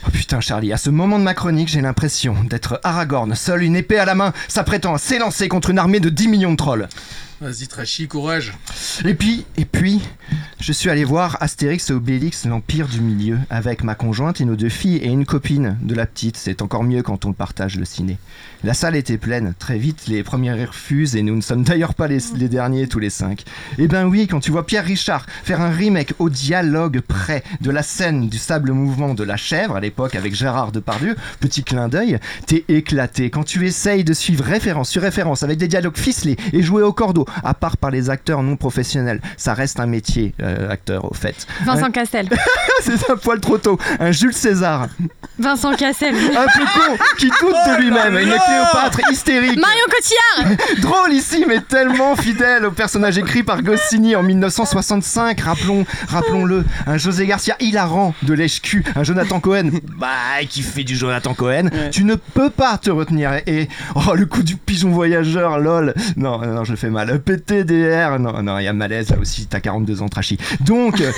Oh 0.06 0.10
putain 0.10 0.40
Charlie, 0.40 0.72
à 0.72 0.76
ce 0.78 0.88
moment 0.90 1.18
de 1.18 1.24
ma 1.24 1.34
chronique, 1.34 1.68
j'ai 1.68 1.82
l'impression 1.82 2.34
d'être 2.48 2.80
Aragorn, 2.82 3.34
seul 3.34 3.62
une 3.62 3.76
épée 3.76 3.98
à 3.98 4.04
la 4.06 4.14
main, 4.14 4.32
s'apprêtant 4.48 4.94
à 4.94 4.98
s'élancer 4.98 5.46
contre 5.48 5.70
une 5.70 5.78
armée 5.78 6.00
de 6.00 6.08
10 6.08 6.28
millions 6.28 6.52
de 6.52 6.56
trolls. 6.56 6.88
Vas-y, 7.40 8.06
courage. 8.06 8.52
Et 9.02 9.14
puis, 9.14 9.46
et 9.56 9.64
puis, 9.64 10.02
je 10.60 10.72
suis 10.72 10.90
allé 10.90 11.04
voir 11.04 11.38
Astérix 11.40 11.88
et 11.88 11.94
Obélix, 11.94 12.44
l'Empire 12.44 12.86
du 12.86 13.00
Milieu, 13.00 13.38
avec 13.48 13.82
ma 13.82 13.94
conjointe 13.94 14.42
et 14.42 14.44
nos 14.44 14.56
deux 14.56 14.68
filles 14.68 14.96
et 14.96 15.06
une 15.06 15.24
copine 15.24 15.78
de 15.80 15.94
la 15.94 16.04
petite. 16.04 16.36
C'est 16.36 16.60
encore 16.60 16.84
mieux 16.84 17.02
quand 17.02 17.24
on 17.24 17.32
partage 17.32 17.76
le 17.76 17.86
ciné. 17.86 18.18
La 18.62 18.74
salle 18.74 18.94
était 18.94 19.16
pleine. 19.16 19.54
Très 19.58 19.78
vite, 19.78 20.06
les 20.06 20.22
premiers 20.22 20.52
rires 20.52 20.74
fusent 20.74 21.16
et 21.16 21.22
nous 21.22 21.34
ne 21.34 21.40
sommes 21.40 21.64
d'ailleurs 21.64 21.94
pas 21.94 22.08
les, 22.08 22.18
les 22.36 22.50
derniers 22.50 22.88
tous 22.88 22.98
les 22.98 23.08
cinq. 23.08 23.44
Eh 23.78 23.88
ben 23.88 24.04
oui, 24.04 24.26
quand 24.26 24.40
tu 24.40 24.50
vois 24.50 24.66
Pierre 24.66 24.84
Richard 24.84 25.24
faire 25.42 25.62
un 25.62 25.70
remake 25.70 26.12
au 26.18 26.28
dialogue 26.28 27.00
près 27.00 27.42
de 27.62 27.70
la 27.70 27.82
scène 27.82 28.28
du 28.28 28.36
sable 28.36 28.72
mouvement 28.72 29.14
de 29.14 29.24
la 29.24 29.38
chèvre 29.38 29.76
à 29.76 29.80
l'époque 29.80 30.14
avec 30.14 30.34
Gérard 30.34 30.72
Depardieu, 30.72 31.16
petit 31.40 31.64
clin 31.64 31.88
d'œil, 31.88 32.18
t'es 32.46 32.66
éclaté. 32.68 33.30
Quand 33.30 33.44
tu 33.44 33.66
essayes 33.66 34.04
de 34.04 34.12
suivre 34.12 34.44
référence 34.44 34.90
sur 34.90 35.00
référence 35.00 35.42
avec 35.42 35.56
des 35.56 35.68
dialogues 35.68 35.96
ficelés 35.96 36.36
et 36.52 36.62
joués 36.62 36.82
au 36.82 36.92
cordeau, 36.92 37.24
à 37.44 37.54
part 37.54 37.76
par 37.76 37.90
les 37.90 38.10
acteurs 38.10 38.42
non 38.42 38.56
professionnels, 38.56 39.20
ça 39.36 39.54
reste 39.54 39.80
un 39.80 39.86
métier, 39.86 40.34
euh, 40.42 40.70
acteur 40.70 41.10
au 41.10 41.14
fait. 41.14 41.46
Vincent 41.64 41.90
Castel. 41.90 42.28
C'est 42.82 43.10
un 43.10 43.16
poil 43.16 43.40
trop 43.40 43.58
tôt. 43.58 43.78
Un 43.98 44.10
Jules 44.10 44.32
César, 44.32 44.88
Vincent 45.40 45.74
Cassel. 45.74 46.14
un 46.14 46.46
peu 46.46 46.64
con, 46.64 46.96
qui 47.18 47.28
doute 47.28 47.56
de 47.66 47.80
lui-même, 47.80 48.14
une 48.18 48.28
Cléopâtre 48.28 49.00
hystérique. 49.10 49.58
Marion 49.58 49.84
Cotillard 49.88 50.80
Drôle 50.80 51.12
ici, 51.12 51.44
mais 51.48 51.60
tellement 51.60 52.14
fidèle 52.14 52.66
au 52.66 52.70
personnage 52.70 53.16
écrit 53.16 53.42
par 53.42 53.62
Goscinny 53.62 54.16
en 54.16 54.22
1965. 54.22 55.40
Rappelons, 55.40 55.86
rappelons-le, 56.08 56.64
un 56.86 56.98
José 56.98 57.26
Garcia 57.26 57.56
hilarant 57.60 58.14
de 58.22 58.34
lèche-cul, 58.34 58.84
un 58.94 59.02
Jonathan 59.02 59.40
Cohen, 59.40 59.70
bah, 59.96 60.08
qui 60.48 60.62
fait 60.62 60.84
du 60.84 60.94
Jonathan 60.94 61.32
Cohen. 61.32 61.70
Tu 61.90 62.04
ne 62.04 62.16
peux 62.16 62.50
pas 62.50 62.76
te 62.76 62.90
retenir. 62.90 63.32
Et 63.46 63.68
oh, 63.94 64.14
le 64.14 64.26
coup 64.26 64.42
du 64.42 64.56
pigeon 64.56 64.90
voyageur, 64.90 65.58
lol. 65.58 65.94
Non, 66.16 66.38
non, 66.38 66.64
je 66.64 66.72
le 66.72 66.76
fais 66.76 66.90
mal. 66.90 67.19
PTDR, 67.20 68.18
non, 68.18 68.42
non, 68.42 68.58
il 68.58 68.64
y 68.64 68.68
a 68.68 68.72
malaise 68.72 69.10
là 69.10 69.18
aussi. 69.18 69.46
T'as 69.46 69.60
42 69.60 70.02
ans, 70.02 70.08
trashy. 70.08 70.38
Donc, 70.60 71.00
euh, 71.00 71.12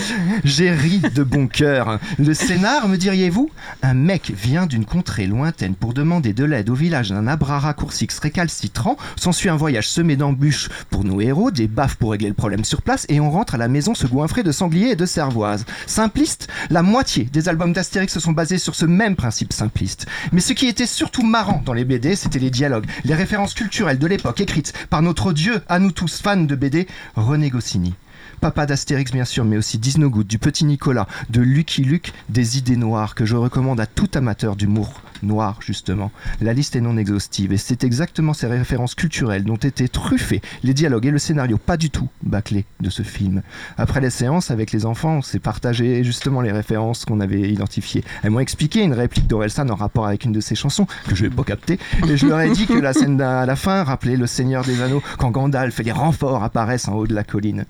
j'ai 0.44 0.70
ri 0.70 1.00
de 1.14 1.22
bon 1.22 1.46
cœur. 1.46 1.98
Le 2.18 2.34
scénar, 2.34 2.88
me 2.88 2.96
diriez-vous? 2.96 3.50
Un 3.82 3.94
mec 3.94 4.32
vient 4.36 4.66
d'une 4.66 4.84
contrée 4.84 5.26
lointaine 5.26 5.74
pour 5.74 5.94
demander 5.94 6.32
de 6.32 6.44
l'aide 6.44 6.70
au 6.70 6.74
village 6.74 7.10
d'un 7.10 7.26
abra 7.26 7.58
raccourcix 7.58 8.18
récalcitrant. 8.20 8.96
S'ensuit 9.16 9.48
un 9.48 9.56
voyage 9.56 9.88
semé 9.88 10.16
d'embûches 10.16 10.68
pour 10.90 11.04
nos 11.04 11.20
héros, 11.20 11.50
des 11.50 11.68
baffes 11.68 11.96
pour 11.96 12.10
régler 12.10 12.28
le 12.28 12.34
problème 12.34 12.64
sur 12.64 12.82
place, 12.82 13.06
et 13.08 13.20
on 13.20 13.30
rentre 13.30 13.54
à 13.54 13.58
la 13.58 13.68
maison 13.68 13.94
se 13.94 14.06
goinfrer 14.06 14.42
de 14.42 14.52
sangliers 14.52 14.90
et 14.90 14.96
de 14.96 15.06
cervoises. 15.06 15.64
Simpliste 15.86 16.48
La 16.70 16.82
moitié 16.82 17.24
des 17.24 17.48
albums 17.48 17.72
d'Astérix 17.72 18.12
se 18.12 18.20
sont 18.20 18.32
basés 18.32 18.58
sur 18.58 18.74
ce 18.74 18.86
même 18.86 19.16
principe 19.16 19.52
simpliste. 19.52 20.06
Mais 20.32 20.40
ce 20.40 20.52
qui 20.52 20.66
était 20.66 20.86
surtout 20.86 21.22
marrant 21.22 21.62
dans 21.64 21.72
les 21.72 21.84
BD, 21.84 22.16
c'était 22.16 22.38
les 22.38 22.50
dialogues, 22.50 22.86
les 23.04 23.14
références 23.14 23.54
culturelles 23.54 23.98
de 23.98 24.06
l'époque 24.06 24.40
écrites 24.40 24.72
par 24.90 25.02
notre 25.02 25.32
dieu, 25.32 25.62
à 25.68 25.78
nous 25.78 25.91
tous 25.92 26.20
fans 26.20 26.36
de 26.36 26.54
BD, 26.54 26.86
René 27.14 27.50
Goscinny. 27.50 27.94
Papa 28.42 28.66
d'Astérix 28.66 29.12
bien 29.12 29.24
sûr, 29.24 29.44
mais 29.44 29.56
aussi 29.56 29.78
d'Isnogoud, 29.78 30.26
du 30.26 30.40
Petit 30.40 30.64
Nicolas, 30.64 31.06
de 31.30 31.40
Lucky 31.40 31.84
Luke, 31.84 32.12
des 32.28 32.58
idées 32.58 32.74
noires 32.74 33.14
que 33.14 33.24
je 33.24 33.36
recommande 33.36 33.78
à 33.78 33.86
tout 33.86 34.10
amateur 34.14 34.56
d'humour 34.56 35.00
noir 35.22 35.58
justement. 35.60 36.10
La 36.40 36.52
liste 36.52 36.76
est 36.76 36.80
non 36.80 36.96
exhaustive 36.96 37.52
et 37.52 37.56
c'est 37.56 37.84
exactement 37.84 38.32
ces 38.32 38.46
références 38.46 38.94
culturelles 38.94 39.44
dont 39.44 39.56
étaient 39.56 39.88
truffés 39.88 40.42
les 40.62 40.74
dialogues 40.74 41.06
et 41.06 41.10
le 41.10 41.18
scénario 41.18 41.58
pas 41.58 41.76
du 41.76 41.90
tout 41.90 42.08
bâclés 42.22 42.64
de 42.80 42.90
ce 42.90 43.02
film. 43.02 43.42
Après 43.78 44.00
les 44.00 44.10
séances 44.10 44.50
avec 44.50 44.72
les 44.72 44.86
enfants, 44.86 45.18
on 45.18 45.22
s'est 45.22 45.38
partagé 45.38 46.04
justement 46.04 46.40
les 46.40 46.52
références 46.52 47.04
qu'on 47.04 47.20
avait 47.20 47.50
identifiées. 47.50 48.04
Elles 48.22 48.30
m'ont 48.30 48.40
expliqué 48.40 48.82
une 48.82 48.92
réplique 48.92 49.26
d'Orelsan 49.26 49.68
en 49.68 49.76
rapport 49.76 50.06
avec 50.06 50.24
une 50.24 50.32
de 50.32 50.40
ses 50.40 50.54
chansons 50.54 50.86
que 51.08 51.14
je 51.14 51.24
vais 51.24 51.30
pas 51.30 51.44
capter 51.44 51.78
et 52.08 52.16
je 52.16 52.26
leur 52.26 52.40
ai 52.40 52.50
dit 52.50 52.66
que 52.66 52.74
la 52.74 52.92
scène 52.92 53.20
à 53.20 53.46
la 53.46 53.56
fin 53.56 53.84
rappelait 53.84 54.16
le 54.16 54.26
Seigneur 54.26 54.64
des 54.64 54.82
Anneaux 54.82 55.02
quand 55.18 55.30
Gandalf 55.30 55.78
et 55.80 55.84
les 55.84 55.92
renforts 55.92 56.42
apparaissent 56.42 56.88
en 56.88 56.94
haut 56.94 57.06
de 57.06 57.14
la 57.14 57.24
colline. 57.24 57.64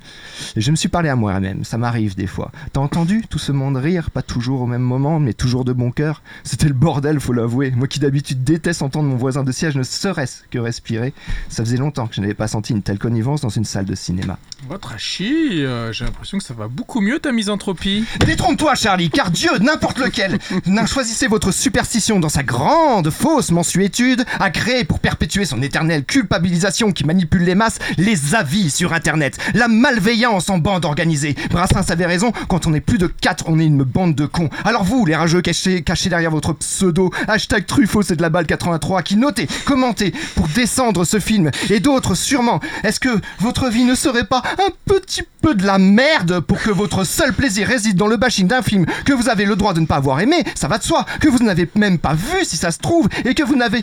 Je 0.63 0.71
me 0.71 0.77
suis 0.77 0.89
parlé 0.89 1.09
à 1.09 1.17
moi-même, 1.17 1.65
ça 1.65 1.79
m'arrive 1.79 2.15
des 2.15 2.27
fois. 2.27 2.53
T'as 2.73 2.81
entendu 2.81 3.25
tout 3.29 3.39
ce 3.39 3.53
monde 3.53 3.77
rire, 3.77 4.11
pas 4.11 4.23
toujours 4.23 4.63
au 4.63 4.67
même 4.67 4.83
moment, 4.83 5.19
mais 5.19 5.33
toujours 5.33 5.65
de 5.65 5.73
bon 5.73 5.91
cœur? 5.91 6.23
C'était 6.45 6.69
le 6.69 6.75
bordel, 6.75 7.19
faut 7.21 7.33
l'avouer. 7.33 7.73
Moi 7.73 7.89
qui 7.89 7.99
d'habitude 7.99 8.45
déteste 8.45 8.83
entendre 8.83 9.09
mon 9.09 9.17
voisin 9.17 9.43
de 9.43 9.53
siège 9.53 9.77
ne 9.77 9.83
serait-ce 9.83 10.43
que 10.51 10.59
respirer, 10.59 11.13
ça 11.49 11.65
faisait 11.65 11.77
longtemps 11.77 12.07
que 12.07 12.15
je 12.15 12.21
n'avais 12.21 12.35
pas 12.35 12.49
senti 12.49 12.73
une 12.73 12.83
telle 12.83 12.99
connivence 12.99 13.41
dans 13.41 13.49
une 13.49 13.65
salle 13.65 13.87
de 13.87 13.95
cinéma. 13.95 14.39
Votre 14.69 14.93
Hachi, 14.93 15.65
euh, 15.65 15.93
j'ai 15.93 16.05
l'impression 16.05 16.39
que 16.39 16.45
ça 16.45 16.55
va 16.55 16.69
beaucoup 16.69 17.01
mieux 17.01 17.19
ta 17.19 17.33
misanthropie. 17.33 18.05
Détrompe-toi, 18.25 18.77
Charlie, 18.77 19.11
car 19.11 19.31
Dieu, 19.31 19.51
n'importe 19.61 19.99
lequel, 19.99 20.39
n'a 20.67 20.87
choisissez 20.87 21.27
votre 21.27 21.53
superstition 21.53 22.21
dans 22.21 22.29
sa 22.29 22.43
grande, 22.43 23.11
fausse 23.11 23.51
mensuétude, 23.51 24.25
a 24.39 24.51
créé 24.51 24.85
pour 24.85 25.01
perpétuer 25.01 25.47
son 25.47 25.63
éternelle 25.63 26.05
culpabilisation 26.05 26.93
qui 26.93 27.05
manipule 27.05 27.43
les 27.43 27.55
masses, 27.55 27.79
les 27.97 28.35
avis 28.35 28.71
sur 28.71 28.93
Internet, 28.93 29.39
la 29.55 29.69
malveillance 29.69 30.51
bande 30.59 30.85
organisée. 30.85 31.35
Brassens 31.51 31.91
avait 31.91 32.07
raison, 32.07 32.33
quand 32.49 32.67
on 32.67 32.75
est 32.75 32.81
plus 32.81 32.99
de 32.99 33.07
4, 33.07 33.45
on 33.49 33.59
est 33.59 33.67
une 33.67 33.83
bande 33.83 34.15
de 34.15 34.27
cons. 34.27 34.51
Alors 34.65 34.85
vous, 34.85 35.05
les 35.07 35.17
rageux 35.17 35.41
cachés, 35.41 35.83
cachés 35.83 36.09
derrière 36.09 36.31
votre 36.31 36.53
pseudo, 36.55 37.11
hashtag 37.29 37.67
Truffaut, 37.67 38.03
c'est 38.03 38.17
de 38.17 38.23
la 38.23 38.31
balle 38.31 38.47
83, 38.47 39.03
qui 39.03 39.17
notez, 39.17 39.47
commentez 39.65 40.13
pour 40.35 40.49
descendre 40.49 41.05
ce 41.05 41.19
film, 41.19 41.51
et 41.71 41.81
d'autres 41.81 42.15
sûrement, 42.15 42.61
est-ce 42.85 43.01
que 43.01 43.21
votre 43.41 43.69
vie 43.69 43.85
ne 43.85 43.95
serait 43.95 44.25
pas 44.25 44.43
un 44.59 44.71
petit 44.87 45.23
peu 45.41 45.55
de 45.55 45.67
la 45.67 45.79
merde 45.79 46.41
pour 46.41 46.61
que 46.63 46.71
votre 46.71 47.05
seul 47.05 47.33
plaisir 47.33 47.67
réside 47.67 47.97
dans 47.97 48.07
le 48.07 48.17
bashing 48.17 48.47
d'un 48.47 48.63
film 48.63 48.87
que 49.05 49.13
vous 49.13 49.29
avez 49.29 49.45
le 49.45 49.57
droit 49.57 49.75
de 49.75 49.81
ne 49.81 49.87
pas 49.87 49.97
avoir 49.97 50.21
aimé, 50.21 50.45
ça 50.55 50.69
va 50.69 50.79
de 50.79 50.85
soi, 50.85 51.05
que 51.21 51.29
vous 51.29 51.39
n'avez 51.39 51.69
même 51.75 51.99
pas 51.99 52.15
vu 52.15 52.45
si 52.45 52.57
ça 52.57 52.71
se 52.71 52.79
trouve, 52.79 53.09
et 53.25 53.35
que 53.35 53.43
vous 53.43 53.57
n'avez 53.57 53.83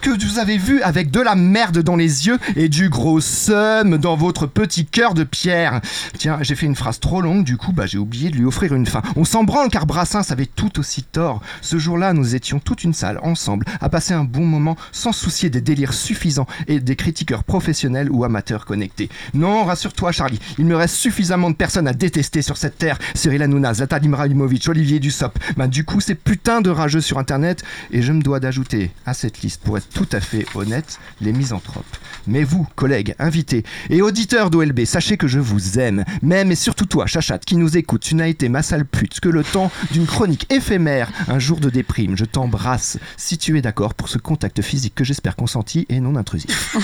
que 0.00 0.10
vous 0.10 0.38
avez 0.38 0.56
vu 0.56 0.82
avec 0.82 1.10
de 1.10 1.20
la 1.20 1.34
merde 1.34 1.78
dans 1.78 1.96
les 1.96 2.26
yeux 2.26 2.38
et 2.56 2.68
du 2.68 2.88
gros 2.88 3.20
seum 3.20 3.98
dans 3.98 4.16
votre 4.16 4.46
petit 4.46 4.86
cœur 4.86 5.14
de 5.14 5.24
pierre. 5.24 5.80
Tiens, 6.18 6.38
j'ai 6.42 6.54
fait 6.54 6.66
une 6.66 6.74
phrase 6.74 7.00
trop 7.00 7.20
longue, 7.20 7.44
du 7.44 7.56
coup, 7.56 7.72
bah 7.72 7.86
j'ai 7.86 7.98
oublié 7.98 8.30
de 8.30 8.36
lui 8.36 8.44
offrir 8.44 8.74
une 8.74 8.86
fin. 8.86 9.02
On 9.16 9.24
s'en 9.24 9.44
branle 9.44 9.68
car 9.68 9.86
Brassens 9.86 10.30
avait 10.30 10.46
tout 10.46 10.78
aussi 10.78 11.02
tort. 11.02 11.40
Ce 11.60 11.78
jour-là, 11.78 12.12
nous 12.12 12.34
étions 12.34 12.60
toute 12.60 12.84
une 12.84 12.94
salle 12.94 13.18
ensemble 13.22 13.66
à 13.80 13.88
passer 13.88 14.14
un 14.14 14.24
bon 14.24 14.44
moment 14.44 14.76
sans 14.92 15.12
soucier 15.12 15.50
des 15.50 15.60
délires 15.60 15.94
suffisants 15.94 16.46
et 16.66 16.80
des 16.80 16.96
critiqueurs 16.96 17.44
professionnels 17.44 18.10
ou 18.10 18.24
amateurs 18.24 18.64
connectés. 18.64 19.08
Non, 19.34 19.64
rassure-toi, 19.64 20.12
Charlie, 20.12 20.40
il 20.58 20.66
me 20.66 20.76
reste 20.76 20.96
suffisamment 20.96 21.50
de 21.50 21.56
personnes 21.56 21.88
à 21.88 21.92
détester 21.92 22.42
sur 22.42 22.56
cette 22.56 22.78
terre. 22.78 22.98
Cyril 23.14 23.42
Hanouna, 23.42 23.74
Zlatan 23.74 24.00
Ibrahimovic, 24.02 24.68
Olivier 24.68 25.00
Dussopt. 25.00 25.36
Bah, 25.56 25.66
du 25.66 25.84
coup, 25.84 26.00
c'est 26.00 26.14
putain 26.14 26.60
de 26.60 26.70
rageux 26.70 27.00
sur 27.00 27.18
Internet 27.18 27.62
et 27.90 28.02
je 28.02 28.12
me 28.12 28.22
dois 28.22 28.40
d'ajouter 28.40 28.90
à 29.06 29.14
cette 29.14 29.42
liste, 29.42 29.62
pour 29.62 29.78
être 29.78 29.88
tout 29.88 30.08
à 30.12 30.20
fait 30.20 30.46
honnête, 30.54 30.98
les 31.20 31.32
misanthropes. 31.32 31.84
Mais 32.26 32.44
vous, 32.44 32.66
collègues, 32.74 33.14
invités 33.18 33.64
et 33.90 34.02
auditeurs 34.02 34.50
d'OLB, 34.50 34.84
sachez 34.84 35.16
que 35.16 35.28
je 35.28 35.38
vous 35.38 35.78
aime. 35.78 35.83
Même 36.22 36.52
et 36.52 36.54
surtout 36.54 36.86
toi, 36.86 37.06
Chachat, 37.06 37.38
qui 37.38 37.56
nous 37.56 37.76
écoute, 37.76 38.02
tu 38.02 38.14
n'as 38.14 38.28
été 38.28 38.48
ma 38.48 38.62
sale 38.62 38.84
pute 38.84 39.20
que 39.20 39.28
le 39.28 39.42
temps 39.42 39.70
d'une 39.90 40.06
chronique 40.06 40.46
éphémère, 40.52 41.10
un 41.28 41.38
jour 41.38 41.60
de 41.60 41.70
déprime. 41.70 42.16
Je 42.16 42.24
t'embrasse, 42.24 42.98
si 43.16 43.38
tu 43.38 43.58
es 43.58 43.62
d'accord 43.62 43.94
pour 43.94 44.08
ce 44.08 44.18
contact 44.18 44.62
physique 44.62 44.94
que 44.94 45.04
j'espère 45.04 45.36
consenti 45.36 45.86
et 45.88 46.00
non 46.00 46.16
intrusif. 46.16 46.76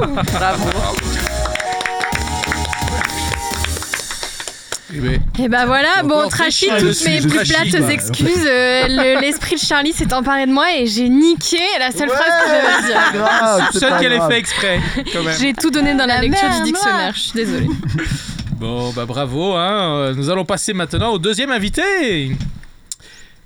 Bravo. 0.32 0.70
Eh 4.96 5.00
ben, 5.00 5.20
Et 5.44 5.48
bah 5.48 5.66
voilà, 5.66 5.88
Encore 6.02 6.22
bon, 6.24 6.28
Trashy, 6.28 6.66
Trashy, 6.68 6.82
toutes 6.86 7.04
mes 7.06 7.20
plus 7.20 7.48
plates 7.48 7.80
quoi. 7.80 7.90
excuses. 7.92 8.46
euh, 8.46 8.86
le- 8.88 9.20
L'esprit 9.20 9.56
de 9.56 9.60
Charlie 9.60 9.92
s'est 9.92 10.12
emparé 10.14 10.46
de 10.46 10.52
moi 10.52 10.66
et 10.76 10.86
j'ai 10.86 11.08
niqué 11.08 11.58
la 11.78 11.90
seule 11.90 12.08
phrase 12.08 12.44
que 12.44 12.50
j'avais 12.50 12.86
dire. 12.86 13.12
grave, 13.14 13.62
c'est 13.72 13.78
seul 13.80 13.90
pas 13.90 13.98
qu'elle 14.00 14.12
ait 14.12 14.20
fait 14.28 14.38
exprès, 14.38 14.80
quand 15.12 15.22
même. 15.22 15.34
J'ai 15.38 15.52
tout 15.54 15.70
donné 15.70 15.92
dans 15.94 16.06
la 16.06 16.16
La 16.16 16.20
lecture 16.20 16.48
merde, 16.48 16.62
du 16.64 16.70
dictionnaire, 16.72 17.12
je 17.14 17.20
suis 17.20 17.32
désolée. 17.34 17.68
Bon, 18.60 18.90
bah 18.92 19.04
bravo, 19.04 19.54
hein. 19.54 20.12
Nous 20.16 20.30
allons 20.30 20.44
passer 20.44 20.72
maintenant 20.72 21.10
au 21.12 21.18
deuxième 21.18 21.50
invité. 21.50 22.30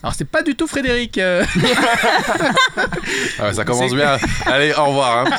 Alors, 0.02 0.14
c'est 0.14 0.24
pas 0.28 0.42
du 0.42 0.54
tout 0.54 0.66
Frédéric. 0.68 1.18
euh. 1.18 1.44
Ah 3.40 3.52
ça 3.52 3.64
commence 3.64 3.92
bien. 3.94 4.16
Allez, 4.46 4.72
au 4.74 4.84
revoir. 4.86 5.26
hein. 5.26 5.30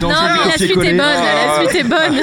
Dans 0.00 0.08
non, 0.10 0.14
mais 0.22 0.50
la 0.50 0.56
suite 0.56 0.70
est 0.70 0.74
bonne, 0.76 0.96
la 0.96 1.54
Ah. 1.56 1.60
suite 1.60 1.74
est 1.80 1.84
bonne. 1.84 2.20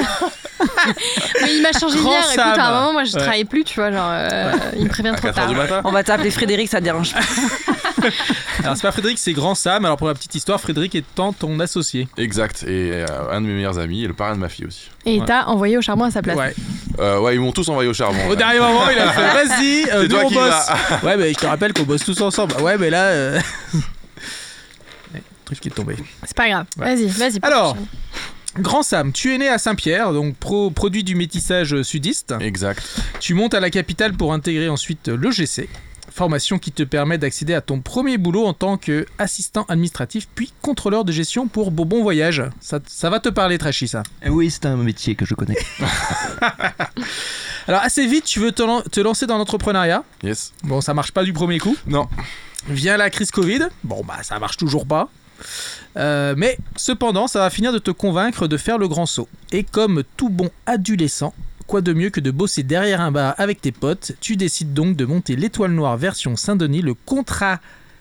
mais 1.42 1.54
il 1.56 1.62
m'a 1.62 1.72
changé 1.78 1.98
Grand 1.98 2.12
hier. 2.12 2.22
Écoute, 2.32 2.38
à 2.58 2.68
un 2.68 2.80
moment, 2.80 2.92
moi, 2.92 3.04
je 3.04 3.12
Ouais. 3.14 3.20
travaillais 3.20 3.44
plus, 3.44 3.64
tu 3.64 3.74
vois. 3.80 3.90
Genre, 3.92 4.08
euh, 4.10 4.52
il 4.76 4.84
me 4.84 4.88
prévient 4.88 5.08
À 5.10 5.14
trop 5.14 5.28
4h 5.28 5.48
du 5.48 5.54
tard. 5.54 5.62
matin. 5.62 5.80
On 5.84 5.90
va 5.92 6.02
t'appeler 6.04 6.30
Frédéric, 6.30 6.68
ça 6.68 6.78
te 6.78 6.84
dérange 6.84 7.12
pas. 7.12 7.20
Alors, 8.64 8.76
c'est 8.76 8.82
pas 8.82 8.92
Frédéric, 8.92 9.18
c'est 9.18 9.32
Grand 9.32 9.54
Sam. 9.54 9.84
Alors, 9.84 9.96
pour 9.96 10.08
la 10.08 10.14
petite 10.14 10.34
histoire, 10.34 10.60
Frédéric 10.60 10.94
étant 10.94 11.32
ton 11.32 11.58
associé. 11.60 12.08
Exact. 12.16 12.62
Et 12.64 12.90
euh, 12.92 13.06
un 13.30 13.40
de 13.40 13.46
mes 13.46 13.54
meilleurs 13.54 13.78
amis 13.78 14.04
et 14.04 14.06
le 14.06 14.14
parrain 14.14 14.34
de 14.34 14.40
ma 14.40 14.48
fille 14.48 14.66
aussi. 14.66 14.90
Et 15.04 15.18
Ouais. 15.20 15.26
t'as 15.26 15.44
envoyé 15.44 15.76
au 15.76 15.82
charbon 15.82 16.04
à 16.04 16.10
sa 16.10 16.22
place. 16.22 16.36
Ouais. 16.36 16.54
Euh, 16.98 17.18
ouais, 17.20 17.34
ils 17.34 17.40
m'ont 17.40 17.52
tous 17.52 17.68
envoyé 17.68 17.88
au 17.88 17.94
charbon. 17.94 18.28
Au 18.28 18.34
dernier 18.36 18.58
moment, 18.60 18.88
il 18.90 18.98
a 18.98 19.12
fait 19.12 19.20
Vas-y, 19.46 19.90
euh, 19.90 20.02
nous 20.02 20.08
toi 20.08 20.20
on 20.24 20.28
qui 20.28 20.34
bosse. 20.34 20.68
Ouais, 21.02 21.16
mais 21.16 21.30
je 21.32 21.38
te 21.38 21.46
rappelle 21.46 21.72
qu'on 21.72 21.84
bosse 21.84 22.04
tous 22.04 22.20
ensemble. 22.20 22.54
Ouais, 22.60 22.76
mais 22.78 22.90
là. 22.90 23.04
Euh... 23.04 23.40
ouais, 25.14 25.22
Truc 25.44 25.60
qui 25.60 25.68
est 25.68 25.72
tombé. 25.72 25.96
C'est 26.24 26.36
pas 26.36 26.48
grave. 26.48 26.66
Ouais. 26.78 26.94
Vas-y, 26.94 27.06
vas-y. 27.06 27.38
Alors, 27.42 27.76
Grand 28.58 28.82
Sam, 28.82 29.12
tu 29.12 29.34
es 29.34 29.38
né 29.38 29.48
à 29.48 29.56
Saint-Pierre, 29.58 30.12
donc 30.12 30.36
pro- 30.36 30.70
produit 30.70 31.02
du 31.04 31.14
métissage 31.14 31.80
sudiste. 31.82 32.34
Exact. 32.40 32.82
Tu 33.20 33.32
montes 33.34 33.54
à 33.54 33.60
la 33.60 33.70
capitale 33.70 34.12
pour 34.12 34.34
intégrer 34.34 34.68
ensuite 34.68 35.08
l'EGC, 35.08 35.68
formation 36.12 36.58
qui 36.58 36.70
te 36.72 36.82
permet 36.82 37.18
d'accéder 37.18 37.54
à 37.54 37.60
ton 37.60 37.80
premier 37.80 38.18
boulot 38.18 38.44
en 38.46 38.52
tant 38.52 38.76
qu'assistant 38.76 39.64
administratif 39.68 40.28
puis 40.34 40.52
contrôleur 40.62 41.04
de 41.04 41.12
gestion 41.12 41.48
pour 41.48 41.70
Bourbon 41.70 42.02
Voyage. 42.02 42.42
Ça, 42.60 42.78
ça 42.86 43.10
va 43.10 43.20
te 43.20 43.28
parler, 43.28 43.58
Trashy, 43.58 43.88
ça. 43.88 44.02
Eh 44.24 44.28
Oui, 44.28 44.50
c'est 44.50 44.66
un 44.66 44.76
métier 44.76 45.14
que 45.14 45.24
je 45.24 45.34
connais. 45.34 45.56
Alors, 47.68 47.80
assez 47.82 48.06
vite, 48.06 48.24
tu 48.24 48.40
veux 48.40 48.52
te, 48.52 48.62
lan- 48.62 48.82
te 48.82 49.00
lancer 49.00 49.26
dans 49.26 49.38
l'entrepreneuriat. 49.38 50.02
Yes. 50.22 50.52
Bon, 50.64 50.80
ça 50.80 50.94
marche 50.94 51.12
pas 51.12 51.22
du 51.24 51.32
premier 51.32 51.58
coup. 51.58 51.76
Non. 51.86 52.08
Vient 52.68 52.96
la 52.96 53.10
crise 53.10 53.30
Covid. 53.30 53.60
Bon, 53.84 54.02
bah, 54.06 54.18
ça 54.22 54.38
marche 54.38 54.56
toujours 54.56 54.86
pas. 54.86 55.08
Euh, 55.96 56.34
mais 56.36 56.58
cependant, 56.76 57.26
ça 57.26 57.40
va 57.40 57.50
finir 57.50 57.72
de 57.72 57.78
te 57.78 57.90
convaincre 57.90 58.46
de 58.48 58.56
faire 58.56 58.78
le 58.78 58.88
grand 58.88 59.06
saut. 59.06 59.28
Et 59.52 59.62
comme 59.64 60.02
tout 60.16 60.28
bon 60.28 60.50
adolescent, 60.66 61.34
quoi 61.66 61.80
de 61.80 61.92
mieux 61.92 62.10
que 62.10 62.20
de 62.20 62.30
bosser 62.30 62.62
derrière 62.62 63.00
un 63.00 63.10
bar 63.12 63.34
avec 63.38 63.60
tes 63.60 63.72
potes, 63.72 64.12
tu 64.20 64.36
décides 64.36 64.72
donc 64.74 64.96
de 64.96 65.04
monter 65.04 65.36
l'étoile 65.36 65.72
noire 65.72 65.96
version 65.96 66.36
Saint-Denis, 66.36 66.82
le 66.82 66.94
contrat 66.94 67.60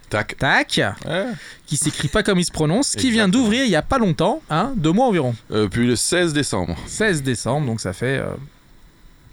Tac. 0.09 0.38
tac, 0.38 0.82
Ouais. 1.05 1.26
qui 1.66 1.78
s'écrit 1.78 2.09
pas 2.09 2.22
comme 2.22 2.38
il 2.38 2.43
se 2.45 2.51
prononce, 2.51 2.95
qui 2.95 3.12
vient 3.12 3.30
d'ouvrir 3.30 3.64
il 3.64 3.72
y 3.72 3.78
a 3.78 3.82
pas 3.82 3.97
longtemps, 3.97 4.41
hein, 4.49 4.74
deux 4.76 4.91
mois 4.91 5.07
environ. 5.07 5.34
Euh, 5.51 5.70
puis 5.70 5.88
le 5.88 5.95
16 5.95 6.34
décembre. 6.34 6.76
16 6.88 7.24
décembre, 7.24 7.66
donc 7.68 7.80
ça 7.80 7.93
fait 7.93 8.18
euh, 8.18 8.26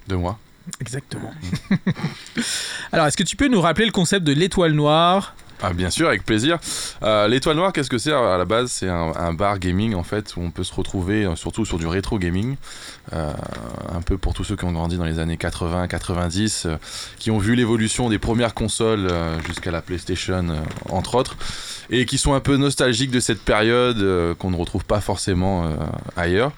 De 0.07 0.15
moi. 0.15 0.39
exactement. 0.81 1.33
Alors, 2.93 3.07
est-ce 3.07 3.17
que 3.17 3.23
tu 3.25 3.35
peux 3.37 3.49
nous 3.49 3.61
rappeler 3.61 3.87
le 3.87 3.93
concept 3.93 4.25
de 4.25 4.33
l'étoile 4.33 4.73
noire? 4.73 5.35
Ah 5.61 5.73
bien 5.73 5.91
sûr, 5.91 6.07
avec 6.07 6.25
plaisir. 6.25 6.59
Euh, 7.03 7.27
L'étoile 7.27 7.57
noire, 7.57 7.73
qu'est-ce 7.73 7.91
que 7.91 7.99
c'est 7.99 8.13
à 8.13 8.39
la 8.39 8.45
base? 8.45 8.71
C'est 8.71 8.89
un, 8.89 9.33
bar 9.35 9.59
gaming 9.59 9.95
en 9.95 10.05
fait 10.05 10.37
où 10.37 10.41
on 10.41 10.51
peut 10.53 10.63
se 10.63 10.73
retrouver 10.73 11.25
euh, 11.25 11.35
surtout 11.35 11.65
sur 11.65 11.79
du 11.79 11.87
rétro 11.87 12.19
gaming, 12.19 12.57
Euh, 13.15 13.33
un 13.91 14.03
peu 14.03 14.19
pour 14.19 14.35
tous 14.35 14.45
ceux 14.45 14.55
qui 14.55 14.67
ont 14.67 14.73
grandi 14.73 14.99
dans 14.99 15.05
les 15.05 15.19
années 15.19 15.37
80-90, 15.37 16.67
euh, 16.67 16.77
qui 17.19 17.31
ont 17.31 17.39
vu 17.39 17.55
l'évolution 17.55 18.11
des 18.11 18.19
premières 18.19 18.53
consoles 18.55 19.09
jusqu'à 19.47 19.71
la 19.71 19.81
PlayStation 19.81 20.45
entre 20.91 21.15
autres. 21.15 21.37
et 21.91 22.05
qui 22.05 22.19
sont 22.19 22.35
un 22.35 22.41
peu 22.41 22.59
nostalgiques 22.59 23.11
de 23.11 23.19
cette 23.19 23.41
période 23.41 24.37
qu'on 24.37 24.51
ne 24.51 24.57
retrouve 24.57 24.85
pas 24.85 25.01
forcément 25.01 25.73
ailleurs. 26.17 26.53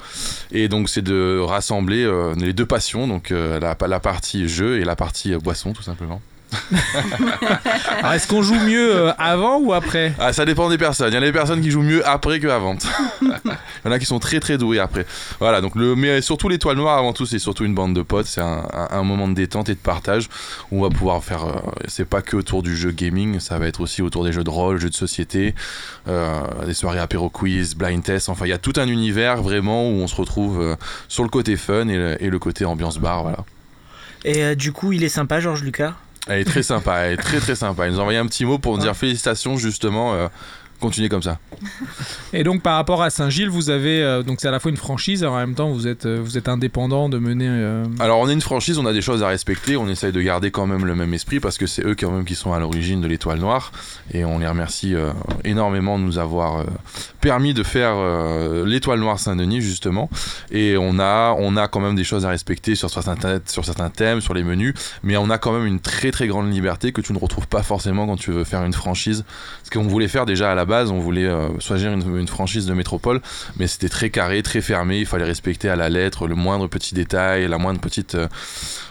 Et 0.50 0.66
donc 0.68 0.88
c'est 0.88 1.02
de 1.02 1.38
rassembler 1.38 2.04
les 2.36 2.52
deux 2.52 2.66
passions, 2.66 3.06
donc 3.06 3.30
la, 3.30 4.00
partie 4.00 4.48
jeu 4.48 4.80
et 4.80 4.84
la 4.84 4.96
partie 4.96 5.36
boisson 5.36 5.72
tout 5.72 5.84
simplement. 5.84 6.20
Alors, 8.00 8.12
est-ce 8.12 8.26
qu'on 8.26 8.42
joue 8.42 8.54
mieux 8.58 8.94
euh, 8.94 9.12
avant 9.18 9.58
ou 9.58 9.72
après? 9.72 10.12
Ah, 10.18 10.32
ça 10.32 10.44
dépend 10.44 10.68
des 10.68 10.78
personnes. 10.78 11.12
Il 11.12 11.14
y 11.14 11.18
en 11.18 11.22
a 11.22 11.26
des 11.26 11.32
personnes 11.32 11.60
qui 11.60 11.70
jouent 11.70 11.82
mieux 11.82 12.06
après 12.06 12.40
qu'avant. 12.40 12.76
Il 13.22 13.86
y 13.86 13.88
en 13.88 13.92
a 13.92 13.98
qui 13.98 14.04
sont 14.04 14.18
très 14.18 14.40
très 14.40 14.58
doués 14.58 14.78
après. 14.78 15.06
Voilà, 15.38 15.60
donc 15.60 15.74
le, 15.74 15.94
mais 15.96 16.20
surtout 16.20 16.48
l'étoile 16.48 16.76
noire 16.76 16.98
avant 16.98 17.12
tout, 17.12 17.24
c'est 17.26 17.38
surtout 17.38 17.64
une 17.64 17.74
bande 17.74 17.94
de 17.94 18.02
potes. 18.02 18.26
C'est 18.26 18.40
un, 18.42 18.64
un- 18.72 18.88
un 18.90 19.02
moment 19.02 19.26
de 19.28 19.34
détente 19.34 19.68
et 19.68 19.74
de 19.74 19.78
partage 19.78 20.28
où 20.70 20.78
on 20.84 20.88
va 20.88 20.94
pouvoir 20.94 21.22
faire. 21.24 21.44
euh, 21.44 21.52
c'est 21.88 22.04
pas 22.04 22.20
que 22.22 22.36
autour 22.36 22.62
du 22.62 22.76
jeu 22.76 22.90
gaming, 22.90 23.40
ça 23.40 23.58
va 23.58 23.66
être 23.66 23.80
aussi 23.80 24.02
autour 24.02 24.24
des 24.24 24.32
jeux 24.32 24.44
de 24.44 24.50
rôle, 24.50 24.78
jeux 24.78 24.90
de 24.90 24.94
société, 24.94 25.54
euh, 26.08 26.40
des 26.66 26.74
soirées 26.74 26.98
apéro 26.98 27.30
quiz, 27.30 27.74
blind 27.74 28.02
test. 28.02 28.28
Enfin, 28.28 28.44
il 28.46 28.50
y 28.50 28.52
a 28.54 28.58
tout 28.58 28.74
un 28.76 28.86
univers 28.88 29.42
vraiment 29.42 29.88
où 29.88 29.94
on 29.94 30.06
se 30.06 30.14
retrouve 30.16 30.60
euh, 30.60 30.76
sur 31.08 31.22
le 31.22 31.30
côté 31.30 31.56
fun 31.56 31.88
et 31.88 31.96
le, 31.96 32.22
et 32.22 32.28
le 32.28 32.38
côté 32.38 32.64
ambiance 32.64 32.98
bar. 32.98 33.22
Voilà. 33.22 33.38
Et 34.24 34.44
euh, 34.44 34.54
du 34.54 34.72
coup, 34.72 34.92
il 34.92 35.02
est 35.04 35.08
sympa, 35.08 35.40
Georges 35.40 35.62
Lucas? 35.62 35.94
Elle 36.26 36.40
est 36.40 36.44
très 36.44 36.62
sympa, 36.62 36.98
elle 36.98 37.14
est 37.14 37.22
très 37.22 37.40
très 37.40 37.54
sympa. 37.54 37.86
Il 37.86 37.92
nous 37.92 37.98
a 37.98 38.02
envoyé 38.02 38.18
un 38.18 38.26
petit 38.26 38.44
mot 38.44 38.58
pour 38.58 38.76
nous 38.76 38.82
dire 38.82 38.94
félicitations 38.96 39.56
justement. 39.56 40.14
euh, 40.14 40.28
continuez 40.80 41.08
comme 41.08 41.22
ça. 41.22 41.38
Et 42.32 42.44
donc 42.44 42.62
par 42.62 42.76
rapport 42.76 43.02
à 43.02 43.10
Saint-Gilles, 43.10 43.48
vous 43.50 43.70
avez 43.70 44.02
euh, 44.02 44.22
donc 44.22 44.38
c'est 44.40 44.48
à 44.48 44.50
la 44.50 44.60
fois 44.60 44.70
une 44.70 44.76
franchise 44.76 45.22
et 45.22 45.26
en 45.26 45.36
même 45.36 45.54
temps 45.54 45.70
vous 45.70 45.86
êtes 45.86 46.06
euh, 46.06 46.20
vous 46.22 46.38
êtes 46.38 46.48
indépendant 46.48 47.08
de 47.08 47.18
mener. 47.18 47.46
euh, 47.48 47.84
Alors 47.98 48.20
on 48.20 48.28
est 48.28 48.32
une 48.32 48.40
franchise, 48.40 48.78
on 48.78 48.86
a 48.86 48.92
des 48.92 49.02
choses 49.02 49.22
à 49.22 49.28
respecter, 49.28 49.76
on 49.76 49.88
essaye 49.88 50.12
de 50.12 50.20
garder 50.20 50.50
quand 50.50 50.66
même 50.66 50.86
le 50.86 50.94
même 50.94 51.12
esprit 51.14 51.40
parce 51.40 51.58
que 51.58 51.66
c'est 51.66 51.84
eux 51.84 51.94
quand 51.98 52.10
même 52.10 52.24
qui 52.24 52.34
sont 52.34 52.52
à 52.52 52.58
l'origine 52.58 53.00
de 53.00 53.06
l'étoile 53.06 53.38
noire 53.38 53.72
et 54.12 54.24
on 54.24 54.38
les 54.38 54.46
remercie 54.46 54.94
énormément 55.44 55.98
de 55.98 56.04
nous 56.04 56.18
avoir 56.18 56.64
permis 57.20 57.54
de 57.54 57.62
faire 57.62 57.94
l'étoile 58.64 59.00
noire 59.00 59.18
Saint-Denis 59.18 59.60
justement 59.60 60.08
et 60.50 60.76
on 60.78 60.98
a 60.98 61.34
on 61.38 61.56
a 61.56 61.68
quand 61.68 61.80
même 61.80 61.96
des 61.96 62.04
choses 62.04 62.24
à 62.24 62.30
respecter 62.30 62.74
sur 62.74 62.90
certains 62.90 63.40
sur 63.46 63.64
certains 63.64 63.90
thèmes, 63.90 64.20
sur 64.20 64.34
les 64.34 64.42
menus, 64.44 64.74
mais 65.02 65.16
on 65.16 65.30
a 65.30 65.38
quand 65.38 65.52
même 65.52 65.66
une 65.66 65.80
très 65.80 66.10
très 66.10 66.26
grande 66.26 66.52
liberté 66.52 66.92
que 66.92 67.00
tu 67.00 67.12
ne 67.12 67.18
retrouves 67.18 67.48
pas 67.48 67.62
forcément 67.62 68.06
quand 68.06 68.16
tu 68.16 68.30
veux 68.30 68.44
faire 68.44 68.64
une 68.64 68.72
franchise. 68.72 69.24
Ce 69.64 69.70
qu'on 69.70 69.82
voulait 69.82 70.08
faire 70.08 70.26
déjà 70.26 70.52
à 70.52 70.54
la 70.54 70.64
base, 70.70 70.90
on 70.90 71.00
voulait 71.00 71.26
euh, 71.26 71.48
choisir 71.58 71.92
une, 71.92 72.16
une 72.16 72.28
franchise 72.28 72.64
de 72.64 72.72
métropole, 72.72 73.20
mais 73.58 73.66
c'était 73.66 73.90
très 73.90 74.08
carré, 74.08 74.42
très 74.42 74.62
fermé. 74.62 74.98
Il 75.00 75.06
fallait 75.06 75.24
respecter 75.34 75.68
à 75.68 75.76
la 75.76 75.88
lettre 75.90 76.26
le 76.26 76.34
moindre 76.34 76.66
petit 76.68 76.94
détail, 76.94 77.46
la 77.46 77.58
moindre 77.58 77.80
petite 77.80 78.14
euh, 78.14 78.28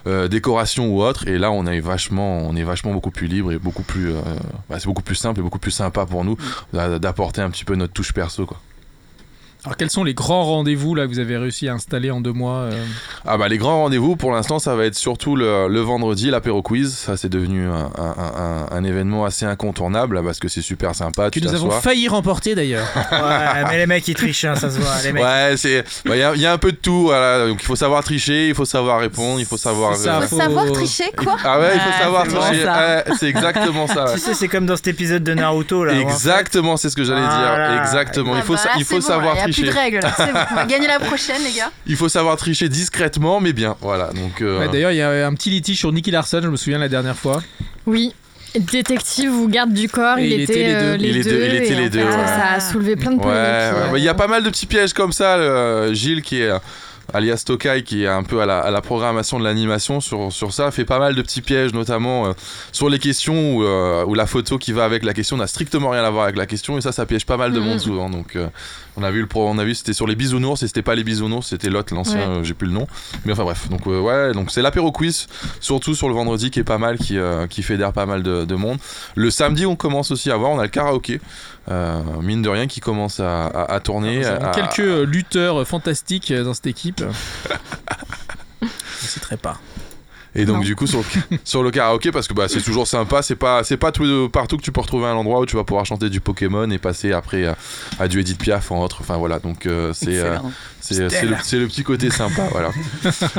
euh, 0.05 0.27
décoration 0.27 0.83
ou 0.89 1.01
autre. 1.01 1.27
Et 1.27 1.37
là, 1.39 1.49
on 1.51 1.65
est 1.65 1.79
vachement, 1.79 2.37
on 2.47 2.55
est 2.55 2.63
vachement 2.63 2.93
beaucoup 2.93 3.11
plus 3.11 3.27
libre 3.27 3.51
et 3.51 3.57
beaucoup 3.57 3.83
plus, 3.83 4.11
euh, 4.11 4.21
bah, 4.69 4.77
c'est 4.79 4.85
beaucoup 4.87 5.01
plus 5.09 5.15
simple 5.15 5.39
et 5.39 5.43
beaucoup 5.43 5.59
plus 5.59 5.71
sympa 5.71 6.05
pour 6.05 6.23
nous 6.23 6.37
d'a- 6.73 6.99
d'apporter 6.99 7.41
un 7.41 7.49
petit 7.49 7.65
peu 7.65 7.75
notre 7.75 7.93
touche 7.93 8.13
perso, 8.13 8.45
quoi. 8.45 8.59
Alors 9.65 9.75
quels 9.75 9.89
sont 9.89 10.05
les 10.05 10.13
grands 10.13 10.45
rendez-vous 10.45 10.95
là 10.95 11.03
que 11.05 11.09
vous 11.11 11.19
avez 11.19 11.35
réussi 11.37 11.67
à 11.67 11.73
installer 11.73 12.11
en 12.11 12.21
deux 12.21 12.31
mois 12.31 12.59
euh 12.59 12.83
Ah 13.27 13.37
bah 13.37 13.49
les 13.49 13.57
grands 13.57 13.79
rendez-vous 13.81 14.15
pour 14.15 14.31
l'instant 14.31 14.57
ça 14.57 14.73
va 14.75 14.85
être 14.85 14.95
surtout 14.95 15.35
le, 15.35 15.67
le 15.67 15.79
vendredi 15.81 16.29
l'apéro 16.31 16.61
quiz 16.61 16.95
ça 16.95 17.17
c'est 17.17 17.27
devenu 17.27 17.67
un, 17.67 17.91
un- 17.97 18.15
un- 18.17 18.65
un 18.71 18.83
événement 18.85 19.25
assez 19.25 19.45
incontournable 19.45 20.15
là, 20.15 20.21
parce 20.23 20.39
que 20.39 20.47
c'est 20.47 20.61
super 20.61 20.95
sympa 20.95 21.29
que 21.29 21.39
tu 21.39 21.45
nous 21.45 21.53
avons 21.53 21.71
failli 21.71 22.07
remporter 22.07 22.55
d'ailleurs. 22.55 22.87
Ouais, 23.11 23.63
mais 23.69 23.77
les 23.77 23.85
mecs, 23.87 24.07
ils 24.07 24.13
trichent, 24.15 24.45
hein, 24.45 24.55
ça 24.55 24.69
se 24.69 24.79
voit. 24.79 24.91
Les 25.03 25.11
mecs. 25.11 25.23
Ouais, 25.23 25.53
c'est. 25.57 25.83
bah, 26.05 26.15
Il 26.15 26.19
y, 26.19 26.23
a- 26.23 26.35
il 26.35 26.41
y 26.41 26.45
a 26.45 26.53
un 26.53 26.57
peu 26.57 26.71
de 26.71 26.77
tout, 26.77 27.03
voilà. 27.03 27.47
Donc 27.47 27.61
il 27.61 27.65
faut 27.65 27.75
savoir 27.75 28.03
tricher, 28.03 28.47
il 28.49 28.55
faut 28.55 28.65
savoir 28.65 28.99
répondre, 28.99 29.39
il 29.39 29.45
faut 29.45 29.57
savoir. 29.57 29.95
Ça, 29.95 30.19
euh, 30.19 30.27
Faut 30.27 30.37
savoir 30.37 30.71
tricher, 30.71 31.11
quoi 31.17 31.35
Ah 31.43 31.59
ouais, 31.59 31.71
il 31.73 31.79
faut 31.79 31.89
Ah, 31.95 31.99
savoir 32.03 32.25
bon, 32.25 32.39
tricher. 32.39 32.65
Ouais, 32.65 33.03
c'est 33.19 33.27
exactement 33.27 33.87
ça. 33.87 34.05
ouais. 34.05 34.13
Tu 34.13 34.19
sais, 34.19 34.33
c'est 34.33 34.47
comme 34.47 34.65
dans 34.65 34.75
cet 34.77 34.87
épisode 34.87 35.23
de 35.23 35.33
Naruto 35.33 35.83
là. 35.83 35.93
où 35.93 35.95
en 35.95 35.99
fait- 35.99 36.13
Exactement, 36.13 36.77
c'est 36.77 36.89
ce 36.89 36.95
que 36.95 37.03
j'allais 37.03 37.21
dire. 37.27 37.81
Exactement. 37.81 38.35
il 38.35 38.39
Ah 38.39 38.43
faut, 38.43 38.53
bah 38.53 38.59
sa- 38.59 38.69
là, 38.69 38.75
il 38.77 38.85
faut 38.85 38.95
bon, 38.95 39.01
savoir 39.01 39.37
a 39.37 39.41
tricher. 39.51 39.61
plus 39.63 39.71
de 39.71 39.75
règles, 39.77 39.99
là, 40.01 40.13
c'est 40.17 40.31
bon. 40.31 40.39
On 40.51 40.55
va 40.55 40.65
gagner 40.65 40.87
la 40.87 40.99
prochaine, 40.99 41.41
les 41.43 41.51
gars. 41.57 41.71
Il 41.87 41.95
faut 41.95 42.09
savoir 42.09 42.37
tricher 42.37 42.69
discrètement, 42.69 43.39
mais 43.39 43.53
bien. 43.53 43.75
Voilà. 43.81 44.07
Donc. 44.13 44.41
euh, 44.41 44.59
Ouais, 44.59 44.67
D'ailleurs 44.69 44.91
il 44.91 44.97
y 44.97 45.01
a 45.01 45.27
un 45.27 45.33
petit 45.33 45.49
litige 45.49 45.77
sur 45.79 45.91
Nicky 45.91 46.11
Larson, 46.11 46.41
je 46.43 46.47
me 46.49 46.55
souviens 46.57 46.79
la 46.79 46.89
dernière 46.89 47.17
fois. 47.17 47.41
Oui. 47.85 48.13
Détective 48.55 49.31
ou 49.31 49.47
garde 49.47 49.73
du 49.73 49.87
corps, 49.87 50.17
il, 50.17 50.31
il 50.33 50.41
était 50.41 50.53
les 50.55 50.73
euh, 50.73 50.97
deux. 50.97 51.05
Il 51.05 51.17
était- 51.17 51.47
il 51.49 51.55
était 51.55 51.75
les 51.75 51.89
deux, 51.89 51.99
fait, 51.99 52.05
ouais. 52.17 52.25
Ça 52.27 52.53
a 52.55 52.59
soulevé 52.59 52.95
plein 52.95 53.11
de 53.11 53.17
Ouais, 53.17 53.21
polémiques. 53.23 53.43
ouais. 53.43 53.93
euh, 53.93 53.97
il 53.97 54.03
y 54.03 54.09
a 54.09 54.15
pas 54.15 54.27
mal 54.27 54.43
de 54.43 54.49
petits 54.49 54.65
pièges 54.65 54.93
comme 54.93 55.11
ça. 55.11 55.37
le- 55.37 55.93
Gilles, 55.93 56.23
qui 56.23 56.41
est 56.41 56.49
euh, 56.49 56.57
alias 57.13 57.43
Tokai, 57.45 57.83
qui 57.83 58.03
est 58.03 58.07
un 58.07 58.23
peu 58.23 58.41
à 58.41 58.47
la, 58.47 58.59
à 58.59 58.71
la 58.71 58.81
programmation 58.81 59.39
de 59.39 59.43
l'animation 59.43 59.99
sur, 60.01 60.31
sur 60.33 60.51
ça, 60.51 60.71
fait 60.71 60.83
pas 60.85 60.97
mal 60.97 61.13
de 61.13 61.21
petits 61.21 61.41
pièges, 61.41 61.73
notamment 61.73 62.27
euh, 62.27 62.31
sur 62.71 62.89
les 62.89 62.97
questions 62.99 63.55
où, 63.57 63.63
euh, 63.63 64.03
où 64.05 64.15
la 64.15 64.25
photo 64.25 64.57
qui 64.57 64.71
va 64.73 64.83
avec 64.83 65.03
la 65.03 65.13
question 65.13 65.37
n'a 65.37 65.47
strictement 65.47 65.89
rien 65.89 66.03
à 66.03 66.09
voir 66.09 66.23
avec 66.23 66.35
la 66.35 66.45
question, 66.47 66.75
et 66.77 66.81
ça, 66.81 66.91
ça 66.91 67.05
piège 67.05 67.25
pas 67.27 67.37
mal 67.37 67.51
de 67.51 67.59
monde 67.59 67.79
souvent. 67.79 68.09
Donc, 68.09 68.35
euh, 68.35 68.47
on 68.97 69.03
a 69.03 69.11
vu 69.11 69.21
le 69.21 69.27
pro, 69.27 69.47
on 69.47 69.57
a 69.57 69.63
vu, 69.63 69.75
c'était 69.75 69.93
sur 69.93 70.07
les 70.07 70.15
bisounours, 70.15 70.61
et 70.63 70.67
c'était 70.67 70.81
pas 70.81 70.95
les 70.95 71.03
bisounours, 71.03 71.47
c'était 71.47 71.69
l'autre, 71.69 71.93
l'ancien, 71.93 72.17
Ouais. 72.19 72.25
euh, 72.39 72.43
j'ai 72.43 72.53
plus 72.53 72.67
le 72.67 72.73
nom. 72.73 72.87
Mais 73.25 73.31
enfin 73.33 73.43
bref, 73.43 73.69
donc 73.69 73.87
euh, 73.87 73.99
ouais, 73.99 74.33
donc 74.33 74.51
c'est 74.51 74.61
l'apéro 74.61 74.91
quiz, 74.91 75.27
surtout 75.59 75.95
sur 75.95 76.09
le 76.09 76.15
vendredi 76.15 76.51
qui 76.51 76.59
est 76.59 76.63
pas 76.63 76.77
mal, 76.77 76.97
qui, 76.97 77.17
euh, 77.17 77.47
qui 77.47 77.63
fédère 77.63 77.93
pas 77.93 78.05
mal 78.05 78.23
de, 78.23 78.45
de 78.45 78.55
monde. 78.55 78.77
Le 79.15 79.31
samedi, 79.31 79.65
on 79.65 79.75
commence 79.75 80.11
aussi 80.11 80.31
à 80.31 80.35
voir, 80.37 80.51
on 80.51 80.59
a 80.59 80.63
le 80.63 80.69
karaoké, 80.69 81.21
mine 82.21 82.41
de 82.41 82.49
rien, 82.49 82.67
qui 82.67 82.79
commence 82.79 83.19
à, 83.19 83.45
à- 83.45 83.73
à 83.75 83.79
tourner. 83.79 84.25
À- 84.25 84.51
quelques 84.55 85.07
lutteurs 85.07 85.65
fantastiques 85.67 86.33
dans 86.33 86.53
cette 86.53 86.67
équipe. 86.67 87.03
je 88.61 88.65
ne 88.65 88.69
citerai 89.07 89.37
pas. 89.37 89.59
Et 90.39 90.45
donc 90.45 90.57
Non. 90.57 90.61
du 90.63 90.75
coup 90.75 90.87
sur 90.87 90.99
le, 90.99 91.37
sur 91.43 91.63
le 91.63 91.71
karaoké 91.71 92.11
parce 92.11 92.27
que 92.27 92.33
bah, 92.33 92.47
c'est 92.47 92.61
toujours 92.61 92.87
sympa, 92.87 93.21
c'est 93.21 93.35
pas 93.35 93.63
c'est 93.63 93.77
pas 93.77 93.91
tout, 93.91 94.29
partout 94.31 94.57
que 94.57 94.61
tu 94.61 94.71
peux 94.71 94.81
retrouver 94.81 95.05
un 95.07 95.13
endroit 95.15 95.39
où 95.41 95.45
tu 95.45 95.55
vas 95.55 95.63
pouvoir 95.63 95.85
chanter 95.85 96.09
du 96.09 96.21
Pokémon 96.21 96.69
et 96.71 96.77
passer 96.77 97.11
après 97.11 97.45
à, 97.45 97.57
à 97.99 98.07
du 98.07 98.19
Edith 98.21 98.39
Piaf 98.39 98.71
en 98.71 98.81
autre. 98.83 98.97
Enfin 99.01 99.17
voilà 99.17 99.39
donc 99.39 99.65
euh, 99.65 99.91
c'est 99.93 100.17
euh, 100.19 100.37
c'est 100.81 100.95
le, 101.57 101.67
petit 101.67 101.83
côté 101.83 102.09
sympa 102.09 102.47
voilà. 102.51 102.69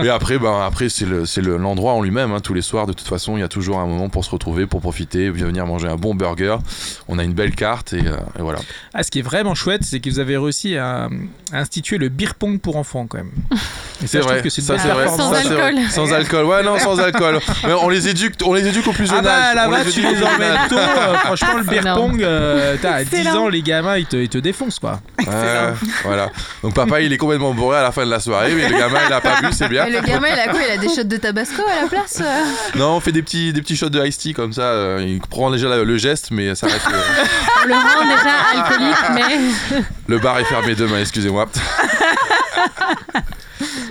Et 0.05 0.09
après 0.11 0.39
ben 0.39 0.61
après 0.65 0.89
c'est 0.89 1.07
le 1.07 1.25
c'est 1.27 1.41
le- 1.41 1.57
l'endroit 1.57 1.93
en 1.95 2.03
lui-même 2.03 2.33
hein. 2.33 2.41
tous 2.41 2.55
les 2.55 2.63
soirs 2.63 2.87
de 2.87 2.93
toute 2.93 3.09
façon 3.09 3.37
il 3.37 3.41
y 3.41 3.45
a 3.45 3.49
toujours 3.49 3.79
un 3.81 3.87
moment 3.87 4.09
pour 4.09 4.25
se 4.25 4.31
retrouver 4.31 4.67
pour 4.67 4.81
profiter 4.81 5.31
venir 5.31 5.67
manger 5.67 5.89
un 5.89 5.97
bon 5.97 6.15
burger. 6.15 6.57
On 7.09 7.19
a 7.19 7.25
une 7.25 7.33
belle 7.35 7.55
carte 7.55 7.93
et, 7.95 8.07
euh, 8.07 8.17
et 8.39 8.43
voilà. 8.43 8.59
Ah, 8.95 9.03
ce 9.03 9.11
qui 9.11 9.21
est 9.21 9.23
vraiment 9.23 9.55
chouette, 9.55 9.85
c'est 9.85 10.01
que 10.01 10.11
vous 10.11 10.19
avez 10.19 10.37
réussi 10.37 10.77
à, 10.77 11.09
à 11.53 11.59
instituer 11.59 11.99
le 11.99 12.09
beer 12.09 12.35
pong 12.39 12.61
pour 12.61 12.77
enfants 12.77 13.07
quand 13.07 13.19
même. 13.19 13.31
C'est 14.07 14.19
vrai, 14.21 14.41
que 14.43 14.49
ça 14.49 14.63
c'est 14.79 14.89
vrai, 14.89 15.05
performance. 15.05 15.35
ça, 15.37 15.43
c'est 15.43 15.49
vrai. 15.55 15.63
alcool. 15.69 15.91
Sans 15.91 16.13
alcool, 16.13 16.45
ouais 16.47 16.63
non 16.63 16.79
sans 16.79 16.99
alcool. 17.01 17.39
Mais 17.67 17.73
on 17.75 17.89
les 17.89 18.09
éduque, 18.09 18.35
on 18.45 18.55
les 18.55 18.67
éduque 18.67 18.87
au 18.87 18.93
plus 18.93 19.09
Ah 19.11 19.17
jeune 19.17 19.25
bah 19.25 19.31
âge. 19.35 19.53
On 19.53 19.57
là-bas, 19.71 19.85
les 19.85 19.91
tu 19.91 20.01
les 20.01 20.23
emmènes 20.23 20.59
tôt. 20.69 20.77
euh, 20.79 21.15
franchement, 21.17 21.57
le 21.59 21.65
beer 21.65 21.83
pong, 21.95 22.23
euh, 22.23 22.77
t'as 22.81 22.93
à 22.95 23.05
10 23.05 23.15
Excellent. 23.15 23.37
ans, 23.43 23.49
les 23.49 23.63
gamins, 23.63 23.97
ils 23.99 24.07
te, 24.07 24.17
ils 24.17 24.29
te 24.29 24.39
défoncent 24.39 24.79
quoi. 24.79 25.01
Ouais, 25.19 25.27
voilà. 26.05 26.31
Donc 26.63 26.75
papa, 26.75 27.01
il 27.01 27.13
est 27.13 27.17
complètement 27.19 27.53
bourré 27.53 27.79
à 27.79 27.83
la 27.83 27.93
fin 27.93 28.05
de 28.05 28.11
la 28.11 28.21
soirée, 28.21 28.53
mais 28.55 28.69
le 28.69 28.79
gamin, 28.79 28.99
il 29.07 29.13
a 29.13 29.21
pas 29.21 29.41
bu, 29.43 29.49
c'est 29.53 29.69
bien. 29.69 29.85
Et 29.87 29.91
le 29.91 30.01
gamin, 30.01 30.29
il 30.33 30.39
a 30.39 30.49
quoi? 30.49 30.61
Il 30.67 30.73
a 30.73 30.77
des 30.79 30.89
shots 30.89 31.05
de 31.05 31.17
tabasco 31.17 31.63
à 31.63 31.83
la 31.83 31.89
place 31.89 32.19
euh? 32.21 32.79
Non, 32.79 32.93
on 32.97 33.01
fait 33.01 33.13
des 33.13 33.23
petits, 33.23 33.53
des 33.53 33.61
petits 33.63 33.77
shots 33.77 33.89
de 33.91 34.05
iced 34.05 34.21
tea 34.21 34.33
comme 34.35 34.53
ça. 34.53 34.63
euh, 34.63 35.05
il 35.07 35.21
prend 35.21 35.51
déjà 35.51 35.69
le, 35.77 35.97
geste, 35.99 36.29
mais 36.31 36.55
ça 36.55 36.67
reste. 36.67 36.87
euh, 36.93 37.25
On 37.65 37.67
le 37.69 37.75
rend 37.75 38.05
déjà 38.05 38.63
alcoolique, 38.63 38.97
mais 39.15 39.85
le 40.07 40.19
bar 40.19 40.39
est 40.39 40.45
fermé 40.45 40.75
demain, 40.75 41.01
excusez-moi. 41.01 41.47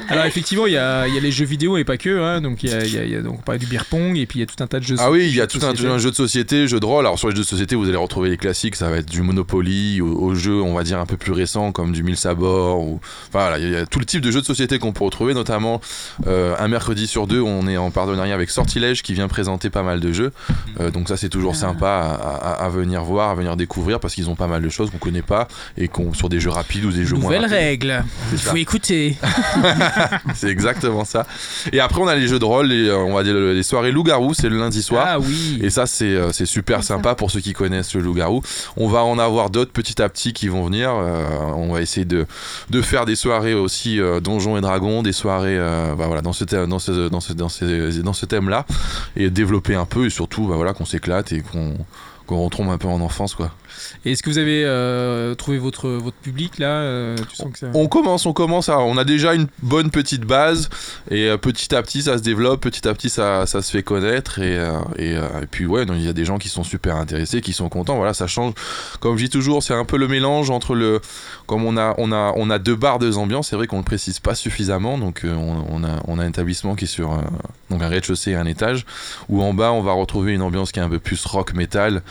Alors 0.10 0.26
effectivement, 0.26 0.66
il 0.68 0.74
y 0.74 0.78
a, 0.78 1.08
il 1.08 1.14
y 1.14 1.18
a 1.18 1.22
les 1.22 1.32
jeux 1.32 1.46
vidéo 1.46 1.78
et 1.78 1.84
pas 1.84 1.98
que. 1.98 2.22
hein. 2.22 2.42
donc 2.42 2.64
il 2.64 2.70
y 2.70 2.74
a, 2.74 2.84
y 2.86 2.98
a- 2.98 3.04
il 3.04 3.12
y 3.12 3.16
a- 3.16 3.22
donc 3.22 3.36
on 3.40 3.42
parlait 3.42 3.60
du 3.60 3.66
beer 3.68 3.86
pong 3.90 4.18
et 4.18 4.26
puis 4.26 4.40
il 4.40 4.42
y 4.42 4.44
a 4.44 4.48
tout 4.48 4.62
un 4.64 4.68
tas 4.68 4.80
de 4.80 4.86
jeux. 4.86 4.96
Ah 5.00 5.12
oui, 5.12 5.28
il 5.30 5.36
y 5.36 5.42
a 5.42 5.48
tout 5.48 5.58
un, 5.58 5.72
société. 5.72 5.88
un 5.88 5.98
jeu 5.98 6.12
de 6.12 6.16
société, 6.16 6.68
jeu 6.68 6.80
de 6.80 6.86
rôle. 6.86 7.06
Alors 7.06 7.20
sur 7.20 7.30
les 7.30 7.36
jeux 7.36 7.42
de 7.44 7.48
société, 7.48 7.76
vous 7.76 7.88
allez 7.88 7.98
retrouver 7.98 8.30
les 8.30 8.38
classiques. 8.38 8.76
Ça 8.76 8.90
va 8.90 8.98
être 8.98 9.10
du 9.10 9.22
Monopoly, 9.22 10.02
aux, 10.02 10.08
aux 10.08 10.36
jeux, 10.36 10.62
on 10.62 10.74
va 10.74 10.84
dire 10.84 11.00
un 11.00 11.06
peu 11.06 11.18
plus 11.18 11.32
récents 11.32 11.72
comme 11.72 11.92
du 11.92 12.04
Mille 12.04 12.18
Sabords. 12.18 12.80
Ou... 12.82 13.00
Enfin 13.30 13.40
voilà, 13.40 13.60
il 13.60 13.70
y 13.72 13.76
a 13.76 13.86
tout 13.86 14.00
le 14.00 14.06
type 14.06 14.22
de 14.22 14.32
jeux 14.32 14.42
de 14.42 14.46
société 14.46 14.80
qu'on 14.80 14.92
peut 14.94 15.04
retrouver, 15.04 15.34
notamment 15.34 15.82
euh, 16.28 16.56
un 16.60 16.68
mercredi 16.68 17.08
sur 17.08 17.28
deux, 17.28 17.42
on 17.42 17.68
est 17.68 17.78
en 17.78 17.92
partenariat 17.92 18.34
avec 18.36 18.50
Sortilège 18.50 19.04
qui 19.04 19.14
vient 19.14 19.28
présenter 19.28 19.70
pas 19.70 19.84
mal 19.84 20.00
de 20.00 20.12
jeux. 20.12 20.32
Euh, 20.80 20.92
donc 20.92 21.08
ça, 21.10 21.18
c'est 21.18 21.30
toujours 21.30 21.56
sympa 21.56 21.88
à, 21.88 22.36
à- 22.54 22.66
à 22.66 22.70
venir 22.70 23.04
voir, 23.04 23.30
à 23.30 23.36
venir 23.36 23.56
découvrir 23.58 24.00
parce 24.00 24.16
qu'ils 24.16 24.30
ont 24.30 24.36
pas 24.36 24.48
mal 24.48 24.62
de 24.62 24.70
choses 24.70 24.90
qu'on 24.92 24.98
connaît 24.98 25.22
pas 25.22 25.48
et 25.78 25.88
qu'on 25.88 26.14
sur 26.14 26.30
des 26.30 26.40
jeux 26.40 26.50
rapides 26.50 26.86
ou 26.86 26.92
des 26.92 27.06
jeux 27.06 27.16
moins 27.16 27.26
Nouvelle 27.26 27.42
rapides. 27.42 27.56
règle. 27.58 28.04
C'est 28.30 28.36
Il 28.36 28.40
faut 28.40 28.58
écouter. 28.58 29.18
C'est 30.36 30.48
exactement 30.50 31.06
ça. 31.06 31.26
Et 31.74 31.80
après, 31.80 32.02
on 32.02 32.08
a 32.08 32.16
les 32.16 32.28
jeux 32.28 32.40
de 32.40 32.46
rôle, 32.46 32.68
les, 32.68 32.88
euh, 32.90 32.98
on 32.98 33.14
va 33.16 33.24
dire 33.24 33.34
les 33.36 33.64
soirées 33.64 33.92
loup-garou, 33.92 34.34
c'est 34.34 34.50
le 34.50 34.58
lundi 34.58 34.82
soir. 34.84 35.06
Ah 35.08 35.20
oui. 35.20 35.60
Et 35.62 35.70
ça, 35.70 35.86
c'est 35.86 36.06
euh, 36.06 36.32
c'est 36.32 36.46
super 36.46 36.82
C'est 36.82 36.88
ça. 36.90 36.96
sympa 36.96 37.16
pour 37.16 37.32
ceux 37.32 37.40
qui 37.40 37.54
connaissent 37.54 37.94
le 37.94 38.02
loup-garou. 38.02 38.42
On 38.78 38.88
va 38.88 39.04
en 39.04 39.20
avoir 39.20 39.50
d'autres 39.50 39.72
petit 39.72 40.02
à 40.02 40.10
petit 40.10 40.34
qui 40.34 40.48
vont 40.48 40.64
venir. 40.66 40.92
Euh, 40.94 41.26
on 41.56 41.74
va 41.74 41.82
essayer 41.82 42.06
de, 42.06 42.26
de 42.70 42.82
faire 42.82 43.06
des 43.06 43.16
soirées 43.16 43.54
aussi 43.54 44.00
euh, 44.00 44.20
Donjons 44.20 44.58
et 44.58 44.62
Dragons, 44.62 45.02
des 45.04 45.12
soirées 45.14 45.58
euh, 45.58 45.96
bah, 45.96 46.06
voilà, 46.08 46.22
dans 46.22 46.34
ce, 46.34 46.44
thème- 46.44 46.68
dans 46.68 46.80
ce, 46.80 47.10
dans 47.10 47.20
ce, 47.20 47.34
dans 47.34 47.50
ce, 47.50 48.02
dans 48.02 48.14
ce 48.14 48.26
thème-là. 48.26 48.66
Et 49.16 49.30
développer 49.30 49.76
un 49.76 49.86
peu 49.86 50.06
et 50.06 50.10
surtout 50.10 50.48
bah, 50.48 50.56
voilà, 50.56 50.74
qu'on 50.74 50.86
s'éclate 50.86 51.32
et 51.32 51.42
qu'on 51.42 51.74
qu'on 52.28 52.44
retombe 52.46 52.70
un 52.70 52.78
peu 52.78 52.88
en 52.88 53.02
enfance, 53.02 53.34
quoi. 53.34 53.50
Est-ce 54.06 54.24
que 54.24 54.30
vous 54.30 54.38
avez 54.38 54.64
euh, 54.66 55.36
trouvé 55.36 55.58
votre, 55.58 55.90
votre 55.90 56.18
public 56.18 56.58
là 56.58 56.68
euh. 56.68 57.16
On 57.74 57.88
commence, 57.88 58.26
on 58.26 58.34
commence 58.34 58.70
on 58.70 58.98
a 58.98 59.04
déjà 59.04 59.34
une 59.34 59.48
bonne 59.62 59.90
petite 59.92 60.22
base 60.22 60.70
et 61.10 61.28
euh, 61.30 61.38
petit 61.38 61.74
à 61.76 61.82
petit 61.82 62.04
ça 62.04 62.18
se 62.18 62.24
développe, 62.24 62.62
petit 62.62 62.88
à 62.88 62.94
petit 62.94 63.10
ça, 63.10 63.46
ça 63.46 63.62
se 63.62 63.72
fait 63.72 63.84
connaître 63.84 64.40
et, 64.40 64.56
et, 64.98 65.18
puis 65.50 65.66
ouais, 65.66 65.84
il 65.84 66.06
y 66.06 66.10
a 66.10 66.14
des 66.14 66.26
gens 66.26 66.38
qui 66.38 66.50
sont 66.50 66.64
super 66.64 66.96
intéressés, 66.96 67.42
qui 67.42 67.54
sont 67.54 67.70
contents. 67.70 67.96
Voilà, 67.96 68.14
ça 68.14 68.28
change. 68.28 68.54
Comme 69.00 69.18
je 69.18 69.26
dis 69.26 69.30
toujours, 69.30 69.64
c'est 69.64 69.74
un 69.74 69.86
peu 69.86 69.98
le 69.98 70.08
mélange 70.08 70.50
entre 70.50 70.76
le, 70.76 71.02
comme 71.48 71.64
on 71.66 71.78
a, 71.78 71.96
on 71.98 72.12
a, 72.12 72.34
on 72.36 72.50
a 72.50 72.60
deux 72.60 72.76
bars, 72.76 73.00
deux 73.00 73.18
ambiances. 73.18 73.50
C'est 73.50 73.56
vrai 73.56 73.68
qu'on 73.68 73.78
le 73.78 73.84
précise 73.84 74.20
pas 74.20 74.36
suffisamment, 74.36 74.98
donc 74.98 75.26
on, 75.26 75.84
a, 75.84 76.02
on 76.08 76.20
a 76.20 76.24
un 76.24 76.30
établissement 76.30 76.76
qui 76.76 76.86
est 76.86 76.88
sur 76.88 77.18
donc 77.70 77.82
un 77.82 77.88
rez-de-chaussée 77.88 78.32
et 78.32 78.36
un 78.36 78.46
étage, 78.46 78.86
où 79.30 79.42
en 79.42 79.54
bas 79.54 79.72
on 79.72 79.82
va 79.82 79.94
retrouver 79.94 80.34
une 80.34 80.42
ambiance 80.42 80.72
qui 80.72 80.80
est 80.80 80.84
un 80.84 80.90
peu 80.90 81.00
plus 81.00 81.24
rock 81.26 81.54
metal. 81.54 82.02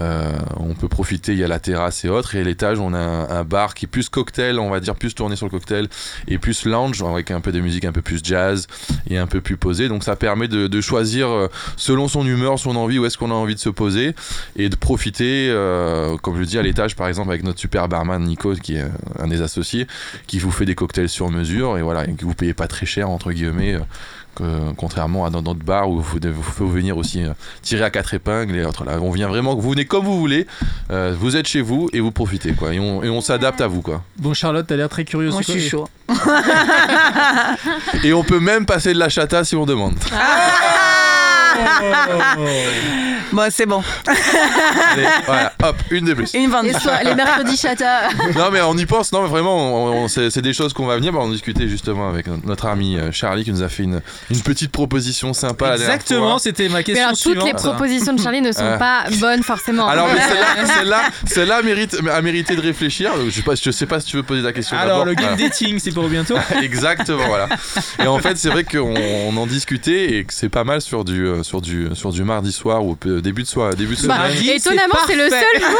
On 0.00 0.74
peut 0.78 0.88
profiter, 0.88 1.17
il 1.26 1.38
y 1.38 1.44
a 1.44 1.48
la 1.48 1.58
terrasse 1.58 2.04
et 2.04 2.08
autres, 2.08 2.34
et 2.34 2.40
à 2.40 2.44
l'étage 2.44 2.78
on 2.78 2.94
a 2.94 2.98
un, 2.98 3.44
bar 3.44 3.74
qui 3.74 3.86
est 3.86 3.88
plus 3.88 4.08
cocktail, 4.08 4.58
on 4.58 4.70
va 4.70 4.80
dire 4.80 4.94
plus 4.94 5.14
tourné 5.14 5.36
sur 5.36 5.46
le 5.46 5.50
cocktail 5.50 5.88
et 6.26 6.38
plus 6.38 6.64
lounge 6.64 7.02
avec 7.02 7.30
un 7.30 7.40
peu 7.40 7.52
de 7.52 7.60
musique 7.60 7.84
un 7.84 7.92
peu 7.92 8.02
plus 8.02 8.20
jazz 8.22 8.66
et 9.08 9.18
un 9.18 9.26
peu 9.26 9.40
plus 9.40 9.56
posée. 9.56 9.88
Donc 9.88 10.04
ça 10.04 10.16
permet 10.16 10.48
de, 10.48 10.80
choisir 10.80 11.28
euh, 11.28 11.48
selon 11.76 12.08
son 12.08 12.26
humeur, 12.26 12.58
son 12.58 12.76
envie, 12.76 12.98
où 12.98 13.06
est-ce 13.06 13.18
qu'on 13.18 13.30
a 13.30 13.34
envie 13.34 13.54
de 13.54 13.60
se 13.60 13.68
poser 13.68 14.14
et 14.56 14.68
de 14.68 14.76
profiter, 14.76 15.48
euh, 15.50 16.16
comme 16.18 16.38
je 16.38 16.44
dis, 16.44 16.58
à 16.58 16.62
l'étage 16.62 16.94
par 16.94 17.08
exemple 17.08 17.30
avec 17.30 17.42
notre 17.42 17.58
super 17.58 17.88
barman 17.88 18.22
Nico 18.22 18.54
qui 18.54 18.76
est 18.76 18.84
un 19.18 19.26
des 19.26 19.42
associés, 19.42 19.86
qui 20.26 20.38
vous 20.38 20.50
fait 20.50 20.64
des 20.64 20.74
cocktails 20.74 21.08
sur 21.08 21.30
mesure 21.30 21.78
et 21.78 21.82
voilà, 21.82 22.04
et 22.04 22.12
que 22.12 22.24
vous 22.24 22.34
payez 22.34 22.54
pas 22.54 22.68
très 22.68 22.86
cher 22.86 23.10
entre 23.10 23.32
guillemets. 23.32 23.74
euh, 23.74 23.80
que- 24.38 24.72
contrairement 24.76 25.26
à 25.26 25.30
dans 25.30 25.42
d'autres 25.42 25.64
bars 25.64 25.88
où 25.90 26.00
vous 26.00 26.18
vous 26.22 26.42
faut 26.42 26.66
venir 26.66 26.96
aussi 26.96 27.22
euh, 27.22 27.32
tirer 27.62 27.84
à 27.84 27.90
quatre 27.90 28.14
épingles 28.14 28.56
et 28.56 28.64
autres 28.64 28.84
là 28.84 28.98
on 29.00 29.10
vient 29.10 29.28
vraiment 29.28 29.54
vous 29.54 29.70
venez 29.70 29.84
comme 29.84 30.04
vous 30.04 30.18
voulez 30.18 30.46
euh, 30.90 31.14
vous 31.18 31.36
êtes 31.36 31.46
chez 31.48 31.60
vous 31.60 31.88
et 31.92 32.00
vous 32.00 32.10
profitez 32.12 32.52
quoi 32.52 32.72
et 32.72 32.78
on, 32.80 33.02
et 33.02 33.10
on 33.10 33.20
s'adapte 33.20 33.60
à 33.60 33.66
vous 33.66 33.82
quoi 33.82 34.02
Bon, 34.18 34.34
Charlotte, 34.34 34.66
t'as 34.66 34.76
l'air 34.76 34.88
très 34.88 35.04
curieuse. 35.04 35.32
Moi, 35.32 35.42
je 35.46 35.52
suis 35.52 35.68
chaud. 35.68 35.88
et 38.04 38.12
on 38.12 38.24
peut 38.24 38.40
même 38.40 38.66
passer 38.66 38.92
de 38.92 38.98
la 38.98 39.08
chata 39.08 39.44
si 39.44 39.56
on 39.56 39.66
demande 39.66 39.94
Bon, 43.32 43.46
c'est 43.50 43.66
bon. 43.66 43.82
Allez, 44.06 45.06
voilà 45.26 45.52
hop 45.62 45.76
une 45.90 46.06
de 46.06 46.14
plus 46.14 46.32
Une 46.34 46.50
vente. 46.50 46.64
Les, 46.64 46.72
soirs- 46.72 47.02
les 47.04 47.14
mercredis 47.14 47.56
chata. 47.58 48.08
non 48.34 48.50
mais 48.50 48.60
on 48.62 48.74
y 48.76 48.86
pense 48.86 49.12
non 49.12 49.22
mais 49.22 49.28
vraiment 49.28 49.54
on- 49.84 50.04
on- 50.04 50.08
c'est 50.08 50.30
c'est 50.30 50.40
des 50.40 50.54
choses 50.54 50.72
qu'on 50.72 50.86
va 50.86 50.96
venir 50.96 51.12
bah, 51.12 51.18
on 51.20 51.28
discutait 51.30 51.68
justement 51.68 52.08
avec 52.08 52.26
notre 52.44 52.66
ami 52.66 52.96
euh, 52.96 53.12
Charlie 53.12 53.44
qui 53.44 53.52
nous 53.52 53.62
a 53.62 53.68
fait 53.68 53.82
une, 53.82 54.00
une 54.30 54.40
petite 54.40 54.72
proposition 54.72 55.34
sympa 55.34 55.68
la 55.70 55.74
Exactement, 55.76 56.38
c'était 56.38 56.68
ma 56.70 56.78
Mais 56.78 56.84
question 56.84 57.04
alors, 57.04 57.18
toutes 57.22 57.44
les 57.44 57.52
propositions 57.52 58.12
de 58.14 58.20
Charlie 58.20 58.40
ne 58.40 58.52
sont 58.52 58.60
Ah. 58.64 58.78
pas 58.78 59.04
bonnes 59.20 59.42
forcément. 59.42 59.86
alors 59.88 60.08
mais 60.08 60.20
celle-là 60.20 60.66
celle-là 60.78 61.02
celle-là 61.26 61.62
mérite 61.62 61.96
a 62.10 62.22
mérité 62.22 62.56
de 62.56 62.62
réfléchir 62.62 63.12
je 63.26 63.30
sais 63.30 63.42
pas 63.42 63.54
je 63.62 63.70
sais 63.70 63.86
pas 63.86 64.00
si 64.00 64.06
tu 64.06 64.16
veux 64.16 64.22
poser 64.22 64.42
ta 64.42 64.52
question 64.54 64.76
Alors, 64.78 65.00
d'abord. 65.00 65.04
le 65.04 65.14
game 65.14 65.34
Voilà. 65.34 65.48
dating, 65.48 65.78
c'est 65.78 65.92
pour 65.92 66.08
bientôt. 66.08 66.36
Exactement, 66.62 67.26
voilà. 67.26 67.48
Et 68.02 68.06
en 68.06 68.18
fait, 68.18 68.36
c'est 68.38 68.48
vrai 68.48 68.64
qu'on 68.64 68.94
on 68.96 69.36
en 69.36 69.46
discutait 69.46 70.14
et 70.18 70.24
que 70.24 70.32
c'est 70.32 70.48
pas 70.48 70.64
mal 70.64 70.80
sur 70.80 71.04
du, 71.04 71.26
euh, 71.26 71.42
sur 71.48 71.62
du, 71.62 71.88
sur 71.94 72.12
du 72.12 72.24
mardi 72.24 72.52
soir 72.52 72.84
ou 72.84 72.94
début 73.02 73.42
de 73.42 73.48
soir, 73.48 73.70
début 73.74 73.96
de 73.96 74.06
Bah, 74.06 74.14
semaine. 74.16 74.18
Mardi, 74.18 74.50
étonnamment, 74.50 74.94
c'est 75.06 75.16
le 75.16 75.30
seul 75.30 75.60
jour. 75.60 75.78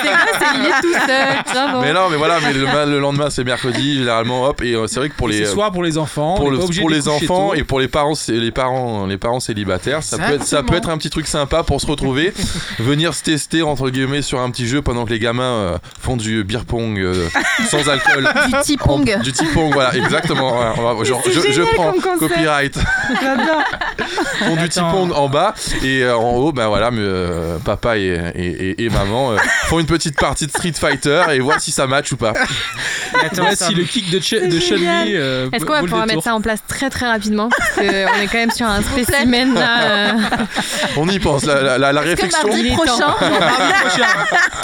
c'est 0.00 0.58
il 0.58 0.64
est 0.66 0.80
tout 0.80 0.92
seul. 0.92 1.80
Mais 1.82 1.92
non, 1.92 2.08
mais 2.08 2.16
voilà, 2.16 2.38
mais 2.40 2.52
le, 2.52 2.64
ma- 2.66 2.84
le 2.86 3.00
lendemain 3.00 3.28
c'est 3.28 3.42
mercredi, 3.42 3.96
généralement, 3.98 4.44
hop. 4.44 4.62
Et 4.62 4.74
euh, 4.74 4.86
c'est 4.86 5.00
vrai 5.00 5.08
que 5.08 5.14
pour 5.16 5.26
les, 5.26 5.38
C'est 5.38 5.46
soir 5.52 5.72
pour 5.72 5.82
les 5.82 5.98
enfants. 5.98 6.36
pour, 6.36 6.50
le- 6.52 6.58
les 6.90 7.08
enfants 7.08 7.52
et 7.52 7.64
pour 7.64 7.80
les 7.80 7.88
parents, 7.88 8.14
c'est- 8.14 8.32
les 8.32 8.52
parents, 8.52 9.06
les 9.06 9.18
parents 9.18 9.40
célibataires, 9.40 10.04
ça 10.04 10.18
peut, 10.18 10.34
être, 10.34 10.44
ça 10.44 10.62
peut 10.62 10.76
être 10.76 10.88
un 10.88 10.98
petit 10.98 11.10
truc 11.10 11.26
sympa 11.26 11.64
pour 11.64 11.80
se 11.80 11.86
retrouver, 11.86 12.32
venir 12.78 13.12
se 13.12 13.24
tester 13.24 13.62
entre 13.62 13.90
guillemets 13.90 14.22
sur 14.22 14.38
un 14.40 14.50
petit 14.50 14.68
jeu 14.68 14.82
pendant 14.82 15.04
que 15.04 15.10
les 15.10 15.18
gamins 15.18 15.42
euh, 15.42 15.78
font 16.00 16.16
du 16.16 16.44
beer 16.44 16.64
pong 16.64 16.98
euh, 17.00 17.28
sans 17.68 17.88
alcool. 17.88 18.28
Du 18.46 18.76
T-Pong. 18.76 19.18
Du 19.22 19.32
T-Pong, 19.32 19.72
voilà, 19.72 19.94
exactement. 19.96 20.52
va- 20.58 21.04
genre, 21.04 21.22
je, 21.26 21.62
prends 21.74 21.92
copyright. 22.18 22.78
J'adore. 23.20 23.62
font 24.38 24.56
du 24.56 24.68
T-Pong 24.76 25.12
en 25.12 25.28
bas 25.28 25.54
et 25.82 26.02
euh, 26.02 26.16
en 26.16 26.34
haut, 26.36 26.52
ben 26.52 26.68
voilà, 26.68 26.90
mais, 26.90 27.00
euh, 27.02 27.58
papa 27.64 27.96
et, 27.98 28.02
et, 28.34 28.46
et- 28.70 28.84
et 28.84 28.88
maman 28.90 29.32
euh, 29.32 29.36
font 29.66 29.78
une 29.80 29.86
petite 29.86 30.18
partie 30.18 30.46
de 30.46 30.50
Street 30.50 30.72
Fighter 30.78 31.22
et 31.32 31.40
voient 31.40 31.58
si 31.58 31.72
ça 31.72 31.86
match 31.86 32.12
ou 32.12 32.16
pas. 32.16 32.32
Attends, 33.24 33.48
si 33.54 33.74
le 33.74 33.84
kick 33.84 34.10
de, 34.10 34.20
Ch- 34.20 34.40
de 34.42 34.58
euh, 35.16 35.48
Est-ce 35.52 35.64
qu'on 35.64 35.72
va 35.72 35.80
pouvoir 35.80 36.06
mettre 36.06 36.22
ça 36.22 36.34
en 36.34 36.40
place 36.40 36.60
très 36.66 36.90
très 36.90 37.06
rapidement 37.06 37.48
Parce 37.56 37.70
qu'on 37.74 37.82
est 37.82 38.26
quand 38.30 38.38
même 38.38 38.50
sur 38.50 38.66
un 38.66 38.82
spécimen 38.82 39.54
là. 39.54 39.80
euh, 39.82 40.12
On 40.96 41.08
y 41.08 41.18
pense, 41.18 41.44
la, 41.44 41.62
la- 41.62 41.78
la- 41.78 41.92
la 41.92 42.02
que 42.02 42.08
réflexion. 42.08 42.48
mardi 42.48 42.70
prochain. 42.70 43.14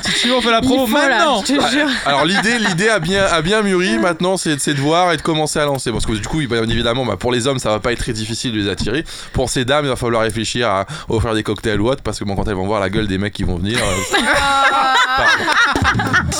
Si 0.04 0.20
tu 0.22 0.28
veux, 0.28 0.34
on 0.36 0.40
fait 0.40 0.50
la 0.50 0.60
promo 0.60 0.86
là, 0.96 1.08
maintenant. 1.08 1.42
je 1.46 1.54
te 1.54 1.70
jure. 1.70 1.88
Alors 2.06 2.24
l'idée, 2.24 2.58
l'idée 2.58 2.88
a 2.88 2.98
bien, 2.98 3.24
a 3.24 3.42
bien 3.42 3.62
mûri. 3.62 3.98
Maintenant, 3.98 4.36
c'est 4.36 4.60
c'est 4.60 4.74
de 4.74 4.80
voir 4.80 5.12
et 5.12 5.16
de 5.16 5.22
commencer 5.22 5.58
à 5.58 5.64
lancer. 5.64 5.90
Parce 5.92 6.06
que 6.06 6.12
du 6.12 6.26
coup, 6.26 6.38
bien 6.46 6.62
évidemment, 6.64 7.04
bah, 7.04 7.16
pour 7.18 7.32
les 7.32 7.46
hommes, 7.46 7.58
ça 7.58 7.70
va 7.70 7.80
pas 7.80 7.92
être 7.92 7.98
très 8.00 8.12
difficile 8.12 8.52
de 8.52 8.58
les 8.58 8.68
attirer. 8.68 9.04
Pour 9.32 9.50
ces 9.50 9.64
dames, 9.64 9.84
il 9.84 9.88
va 9.88 9.96
falloir 10.02 10.22
réfléchir 10.22 10.68
à 10.68 10.86
offrir 11.08 11.34
des 11.34 11.42
cocktails 11.42 11.80
ou 11.80 11.88
autre. 11.88 12.02
Parce 12.02 12.18
que 12.18 12.24
bon, 12.24 12.36
quand 12.36 12.46
elles 12.48 12.54
vont 12.54 12.66
voir 12.66 12.80
la 12.80 12.90
gueule 12.90 13.06
des 13.06 13.18
mecs 13.18 13.32
qui 13.32 13.44
vont 13.44 13.56
venir, 13.56 13.78
euh, 13.78 14.18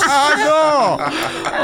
Ah 0.07 0.29
non 0.37 0.97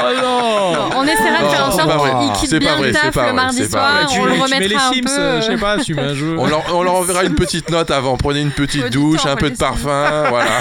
Oh 0.02 0.22
non. 0.22 0.90
On 0.98 1.04
essaiera 1.04 1.44
de 1.44 1.48
faire 1.50 1.68
en 1.68 1.72
sorte 1.72 2.20
qu'il 2.22 2.32
quitte 2.34 2.50
C'est 2.50 2.60
bien 2.60 2.72
pas 2.74 2.78
vrai, 2.78 2.88
le 2.88 2.94
c'est 2.94 3.00
taf 3.02 3.14
pas 3.14 3.22
le 3.22 3.28
vrai, 3.28 3.34
mardi 3.36 3.70
soir. 3.70 3.92
vrai. 3.94 4.06
tu, 4.14 4.20
On 4.20 4.26
le 4.26 4.34
tu 4.34 4.40
mets 4.40 4.60
les 4.60 4.76
remettra 4.78 4.88
un 4.90 4.94
Sims, 4.94 5.02
peu. 5.04 5.36
je 5.42 5.46
sais 5.46 5.58
pas, 5.58 5.78
tu 5.78 5.94
mets 5.96 6.02
un 6.04 6.14
jeu. 6.14 6.36
on, 6.38 6.46
leur, 6.48 6.76
on 6.76 6.84
leur 6.84 6.96
enverra 6.96 7.24
une 7.24 7.36
petite 7.36 7.70
note 7.70 7.92
avant. 7.92 8.18
Prenez 8.18 8.42
une 8.42 8.52
petite 8.52 8.84
Faut 8.84 8.90
douche, 8.90 9.24
temps, 9.24 9.30
un 9.30 9.36
peu 9.36 9.50
de 9.50 9.58
parfum, 9.58 10.24
voilà. 10.30 10.50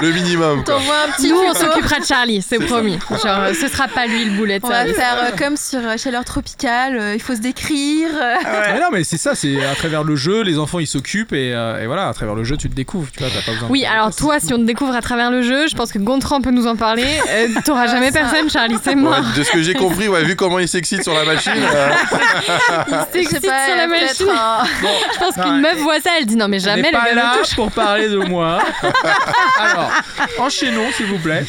Le 0.00 0.10
minimum. 0.12 0.64
Quoi. 0.64 0.76
un 0.76 1.12
petit 1.12 1.28
Nous, 1.30 1.36
on 1.38 1.54
s'occupera 1.54 2.00
de 2.00 2.04
Charlie, 2.04 2.40
c'est 2.42 2.56
C'est 2.56 2.62
ça. 2.66 2.74
promis. 2.74 2.98
Genre, 3.10 3.20
euh, 3.26 3.52
ce 3.54 3.68
sera 3.68 3.86
pas 3.86 4.06
lui 4.06 4.24
le 4.24 4.30
boulet 4.32 4.58
On 4.62 4.68
va 4.68 4.86
faire 4.86 5.16
euh, 5.24 5.30
comme 5.36 5.56
sur 5.56 5.78
euh, 5.80 5.96
Chaleur 5.98 6.24
Tropicale, 6.24 6.96
euh, 6.98 7.14
il 7.14 7.20
faut 7.20 7.34
se 7.34 7.40
décrire. 7.40 8.08
Mais 8.72 8.80
non, 8.80 8.86
mais 8.92 9.04
c'est 9.04 9.18
ça, 9.18 9.34
c'est 9.34 9.62
à 9.64 9.74
travers 9.74 10.02
le 10.02 10.16
jeu, 10.16 10.42
les 10.42 10.58
enfants 10.58 10.78
ils 10.78 10.86
s'occupent 10.86 11.32
et, 11.34 11.52
euh, 11.54 11.82
et 11.82 11.86
voilà, 11.86 12.08
à 12.08 12.14
travers 12.14 12.34
le 12.34 12.44
jeu 12.44 12.56
tu 12.56 12.68
te 12.70 12.74
découvres, 12.74 13.10
tu 13.12 13.20
vois, 13.22 13.28
t'as 13.32 13.42
pas 13.44 13.52
besoin. 13.52 13.68
Oui, 13.70 13.82
de- 13.82 13.86
alors 13.86 14.14
toi, 14.14 14.40
si 14.40 14.52
on 14.54 14.58
te 14.58 14.64
découvre 14.64 14.94
à 14.94 15.02
travers 15.02 15.30
le 15.30 15.42
jeu, 15.42 15.66
je 15.68 15.76
pense 15.76 15.83
que 15.92 15.98
Gontran 15.98 16.40
peut 16.40 16.50
nous 16.50 16.66
en 16.66 16.76
parler. 16.76 17.06
Euh, 17.28 17.48
T'auras 17.64 17.86
jamais 17.86 18.10
ça- 18.10 18.20
personne, 18.20 18.50
Charlie, 18.50 18.76
c'est 18.82 18.90
Ouais, 18.90 18.96
mort. 18.96 19.20
de 19.36 19.42
ce 19.42 19.50
que 19.50 19.62
j'ai 19.62 19.74
compris, 19.74 20.08
ouais, 20.08 20.24
vu 20.24 20.36
comment 20.36 20.58
il 20.58 20.68
s'excite 20.68 21.02
sur 21.02 21.14
la 21.14 21.24
machine. 21.24 21.52
euh, 21.56 21.90
Il 23.14 23.20
s'excite 23.20 23.40
sur 23.42 23.76
la 23.76 23.86
machine. 23.86 24.26
un- 24.30 24.64
Je 25.14 25.18
pense 25.18 25.34
qu'une 25.34 25.60
meuf 25.60 25.76
voit 25.78 26.00
ça, 26.00 26.10
elle 26.18 26.26
dit 26.26 26.36
non 26.36 26.48
mais 26.48 26.60
On 26.62 26.64
jamais 26.64 26.90
le 26.92 26.98
pas 26.98 27.04
gars 27.06 27.14
là 27.14 27.32
me 27.36 27.42
touche. 27.44 27.54
pour 27.54 27.70
parler 27.70 28.08
de 28.08 28.18
moi. 28.18 28.60
alors, 29.60 29.90
enchaînons 30.38 30.90
s'il 30.96 31.06
vous 31.06 31.18
plaît. 31.18 31.44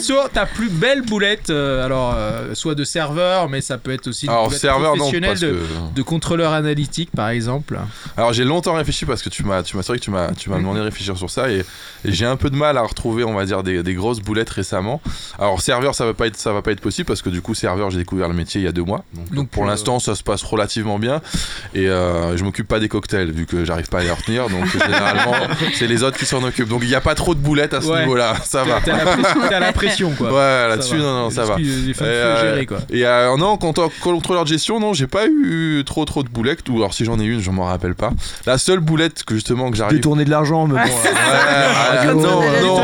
Sur 0.00 0.28
ta 0.30 0.46
plus 0.46 0.68
belle 0.68 1.02
boulette, 1.02 1.50
euh, 1.50 1.84
alors 1.84 2.14
euh, 2.16 2.54
soit 2.54 2.74
de 2.74 2.84
serveur, 2.84 3.48
mais 3.48 3.60
ça 3.60 3.78
peut 3.78 3.92
être 3.92 4.06
aussi 4.08 4.26
une 4.26 4.32
Alors 4.32 4.46
boulette 4.46 4.60
serveur 4.60 4.94
professionnelle 4.94 5.38
de, 5.38 5.50
que. 5.50 5.94
de 5.94 6.02
contrôleur 6.02 6.52
analytique 6.52 7.10
par 7.14 7.28
exemple. 7.28 7.78
Alors 8.16 8.32
j'ai 8.32 8.44
longtemps 8.44 8.74
réfléchi 8.74 9.04
parce 9.04 9.22
que 9.22 9.28
tu 9.28 9.44
m'as, 9.44 9.62
tu 9.62 9.76
m'as, 9.76 9.82
c'est 9.82 9.88
vrai 9.92 9.98
que 9.98 10.04
tu 10.04 10.10
m'as, 10.10 10.32
tu 10.32 10.50
m'as 10.50 10.56
demandé 10.56 10.80
de 10.80 10.84
réfléchir 10.84 11.16
sur 11.16 11.30
ça 11.30 11.48
et, 11.50 11.58
et 12.04 12.12
j'ai 12.12 12.26
un 12.26 12.36
peu 12.36 12.50
de 12.50 12.56
mal 12.56 12.76
à 12.78 12.82
retrouver, 12.82 13.24
on 13.24 13.34
va 13.34 13.44
dire, 13.44 13.51
des, 13.62 13.82
des 13.82 13.92
grosses 13.94 14.20
boulettes 14.20 14.48
récemment. 14.48 15.02
Alors 15.38 15.60
serveur, 15.60 15.94
ça 15.94 16.06
va 16.06 16.14
pas 16.14 16.26
être, 16.26 16.36
ça 16.38 16.52
va 16.54 16.62
pas 16.62 16.72
être 16.72 16.80
possible 16.80 17.06
parce 17.06 17.20
que 17.20 17.28
du 17.28 17.42
coup 17.42 17.54
serveur, 17.54 17.90
j'ai 17.90 17.98
découvert 17.98 18.28
le 18.28 18.34
métier 18.34 18.60
il 18.62 18.64
y 18.64 18.68
a 18.68 18.72
deux 18.72 18.82
mois. 18.84 19.04
Donc, 19.12 19.34
Donc, 19.34 19.48
pour 19.50 19.64
euh, 19.64 19.66
l'instant, 19.66 19.98
ça 19.98 20.14
se 20.14 20.22
passe 20.22 20.42
relativement 20.42 20.98
bien 20.98 21.20
et 21.74 21.88
euh, 21.88 22.34
je 22.36 22.44
m'occupe 22.44 22.66
pas 22.68 22.80
des 22.80 22.88
cocktails 22.88 23.30
vu 23.30 23.44
que 23.44 23.64
j'arrive 23.66 23.88
pas 23.88 23.98
à 23.98 24.02
les 24.04 24.10
retenir. 24.10 24.48
Donc 24.48 24.64
généralement, 24.72 25.34
c'est 25.74 25.86
les 25.86 26.02
autres 26.02 26.16
qui 26.16 26.24
s'en 26.26 26.42
occupent. 26.42 26.68
Donc 26.68 26.80
il 26.84 26.88
y 26.88 26.94
a 26.94 27.00
pas 27.02 27.14
trop 27.14 27.34
de 27.34 27.40
boulettes 27.40 27.74
à 27.74 27.80
ce 27.82 27.88
Ouais. 27.88 28.00
niveau-là, 28.00 28.36
ça 28.44 28.64
va. 28.64 28.80
T'as 28.82 29.60
la, 29.60 29.72
pression 29.72 30.12
quoi. 30.16 30.28
Ouais, 30.32 30.68
là-dessus, 30.68 30.96
non, 30.96 31.24
non, 31.24 31.30
ça 31.30 31.44
va. 31.44 31.56
Les 31.58 31.92
femmes 31.92 32.06
Euh, 32.08 32.36
faut 32.36 32.42
gérer 32.46 32.66
quoi. 32.66 32.78
Et 32.90 33.02
non, 33.38 33.58
contrôleur 33.58 34.44
de 34.44 34.48
gestion, 34.48 34.80
non, 34.80 34.94
j'ai 34.94 35.06
pas 35.08 35.26
eu 35.26 35.82
trop 35.84 36.04
trop 36.04 36.22
de 36.22 36.28
boulettes. 36.28 36.68
Ou 36.68 36.76
alors 36.76 36.94
si 36.94 37.04
j'en 37.04 37.18
ai 37.18 37.24
une, 37.24 37.40
je 37.40 37.50
m'en 37.50 37.64
rappelle 37.64 37.94
pas. 37.94 38.12
La 38.46 38.56
seule 38.58 38.80
boulette 38.80 39.24
que 39.24 39.34
justement 39.34 39.70
que 39.70 39.76
j'arrive. 39.76 39.96
Détourner 39.96 40.24
de 40.24 40.30
l'argent, 40.30 40.66
mais 40.66 40.74
bon. 40.80 40.88
Ouais, 40.88 41.96
radio, 41.96 42.14
non, 42.14 42.40
non, 42.62 42.76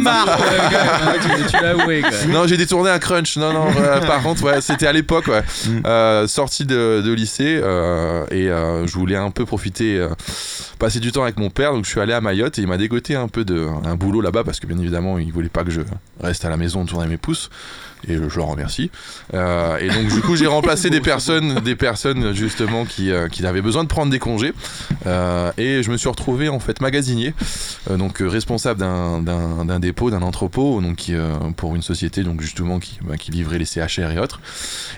Non. 0.00 0.24
tu, 1.48 1.56
l'as 1.62 1.70
avoué 1.70 2.02
j'ai 2.46 2.56
détourné 2.56 2.90
un 2.90 2.98
crunch. 2.98 3.36
Non, 3.36 3.52
non. 3.52 3.66
euh, 3.76 4.00
par 4.06 4.22
contre, 4.22 4.42
ouais, 4.44 4.60
c'était 4.60 4.86
à 4.86 4.92
l'époque, 4.92 5.26
ouais. 5.28 5.42
Mm. 5.66 5.82
Euh, 5.86 6.26
sortie 6.26 6.64
de, 6.64 7.02
de 7.04 7.12
lycée 7.12 7.60
euh, 7.62 8.24
et 8.30 8.48
euh, 8.48 8.86
je 8.86 8.92
voulais 8.94 9.16
un 9.16 9.30
peu 9.30 9.44
profiter, 9.44 10.06
passer 10.78 11.00
du 11.00 11.12
temps 11.12 11.22
avec 11.22 11.38
mon 11.38 11.50
père. 11.50 11.72
Donc 11.72 11.84
je 11.84 11.90
suis 11.90 12.00
allé 12.00 12.12
à 12.12 12.20
Mayotte 12.20 12.58
et 12.58 12.62
il 12.62 12.68
m'a 12.68 12.76
dégoté 12.78 13.14
un 13.16 13.28
peu 13.28 13.44
de 13.44 13.68
un 13.84 13.96
boulot 13.96 14.20
là-bas 14.20 14.44
parce 14.44 14.60
que 14.60 14.66
bien 14.66 14.78
évidemment 14.78 15.18
il 15.18 15.32
voulait 15.32 15.48
pas 15.48 15.64
que 15.64 15.70
je 15.70 15.80
reste 16.20 16.44
à 16.44 16.50
la 16.50 16.56
maison 16.56 16.84
tourner 16.84 17.06
mes 17.06 17.16
pouces. 17.16 17.50
Et 18.08 18.16
je 18.16 18.36
leur 18.36 18.46
remercie. 18.46 18.90
Euh, 19.34 19.76
et 19.78 19.88
donc 19.88 20.08
du 20.12 20.20
coup 20.20 20.36
j'ai 20.36 20.46
remplacé 20.58 20.90
des 20.90 21.00
personnes, 21.00 21.60
des 21.60 21.76
personnes 21.76 22.34
justement 22.34 22.84
qui, 22.84 23.10
euh, 23.10 23.28
qui 23.28 23.44
avaient 23.46 23.62
besoin 23.62 23.82
de 23.84 23.88
prendre 23.88 24.10
des 24.10 24.18
congés. 24.18 24.52
Euh, 25.06 25.50
et 25.58 25.82
je 25.82 25.90
me 25.90 25.96
suis 25.96 26.08
retrouvé 26.08 26.48
en 26.48 26.58
fait 26.60 26.80
magasinier, 26.80 27.34
donc 27.90 28.18
responsable 28.20 28.80
d'un- 28.80 29.78
dépôt, 29.80 30.10
d'un 30.10 30.22
entrepôt, 30.22 30.80
donc 30.80 30.96
qui, 30.96 31.14
pour 31.56 31.74
une 31.76 31.82
société 31.82 32.22
donc 32.22 32.40
justement 32.40 32.78
qui, 32.78 32.98
bah, 33.02 33.16
qui 33.16 33.30
livrait 33.30 33.58
les 33.58 33.64
CHR 33.64 34.10
et 34.10 34.18
autres. 34.18 34.40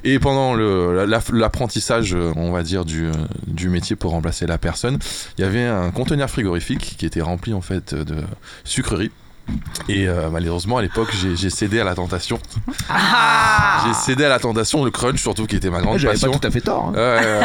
Et 0.04 0.18
pendant 0.18 0.54
le- 0.54 0.94
la- 0.96 1.06
la- 1.06 1.20
l'apprentissage, 1.32 2.14
on 2.36 2.50
va 2.52 2.62
dire 2.62 2.84
du, 2.84 3.08
du 3.46 3.68
métier 3.68 3.96
pour 3.96 4.12
remplacer 4.12 4.46
la 4.46 4.58
personne, 4.58 4.98
il 5.38 5.42
y 5.42 5.44
avait 5.44 5.64
un 5.64 5.90
conteneur 5.90 6.28
frigorifique 6.30 6.96
qui 6.98 7.06
était 7.06 7.20
rempli 7.20 7.54
en 7.54 7.60
fait 7.60 7.94
de 7.94 8.16
sucreries. 8.64 9.10
Et 9.88 10.06
euh, 10.08 10.28
malheureusement 10.30 10.78
à 10.78 10.82
l'époque 10.82 11.12
j'ai 11.36 11.50
cédé 11.50 11.80
à 11.80 11.84
la 11.84 11.94
tentation. 11.94 12.38
J'ai 13.84 13.94
cédé 13.94 14.24
à 14.24 14.28
la 14.28 14.38
tentation, 14.38 14.84
le 14.84 14.90
crunch 14.90 15.20
surtout 15.20 15.46
qui 15.46 15.56
était 15.56 15.70
ma 15.70 15.80
grande 15.80 15.98
J'avais 15.98 16.14
pas 16.14 16.26
passion. 16.26 16.38
tout 16.38 16.46
à 16.46 16.50
fait 16.50 16.60
tort. 16.60 16.92
hein. 16.94 16.98
Ouais. 16.98 17.40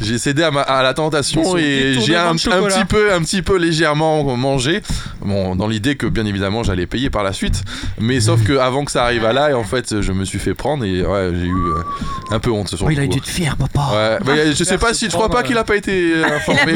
J'ai 0.00 0.18
cédé 0.18 0.42
à, 0.44 0.50
ma- 0.50 0.60
à 0.62 0.82
la 0.82 0.94
tentation 0.94 1.56
et 1.56 1.96
j'ai 2.00 2.16
un, 2.16 2.34
petit 2.34 2.84
peu, 2.86 3.12
un 3.12 3.20
petit 3.20 3.42
peu 3.42 3.56
légèrement 3.56 4.36
mangé. 4.36 4.82
Bon, 5.22 5.56
dans 5.56 5.66
l'idée 5.66 5.96
que 5.96 6.06
bien 6.06 6.26
évidemment 6.26 6.62
j'allais 6.62 6.86
payer 6.86 7.10
par 7.10 7.22
la 7.24 7.32
suite, 7.32 7.62
mais 7.98 8.20
sauf 8.20 8.42
que 8.44 8.58
avant 8.58 8.84
que 8.84 8.92
ça 8.92 9.02
arrive 9.04 9.24
à 9.24 9.32
là, 9.32 9.50
et 9.50 9.54
en 9.54 9.64
fait, 9.64 10.00
je 10.00 10.12
me 10.12 10.24
suis 10.24 10.38
fait 10.38 10.54
prendre 10.54 10.84
et 10.84 11.04
ouais, 11.04 11.30
j'ai 11.34 11.46
eu 11.46 11.52
euh, 11.54 11.82
un 12.30 12.38
peu 12.38 12.50
honte 12.50 12.68
sur 12.68 12.78
Oh, 12.82 12.88
le 12.88 12.92
il 12.94 13.00
a 13.00 13.06
dû 13.06 13.18
être 13.18 13.26
fier, 13.26 13.56
papa. 13.56 13.88
Ouais, 13.92 14.18
mais 14.26 14.52
je 14.54 14.62
sais 14.64 14.78
pas 14.78 14.92
si, 14.94 15.06
je 15.06 15.12
crois 15.12 15.30
pas 15.30 15.42
qu'il 15.42 15.56
a 15.58 15.64
pas 15.64 15.76
été 15.76 16.12
euh, 16.16 16.36
informé. 16.36 16.74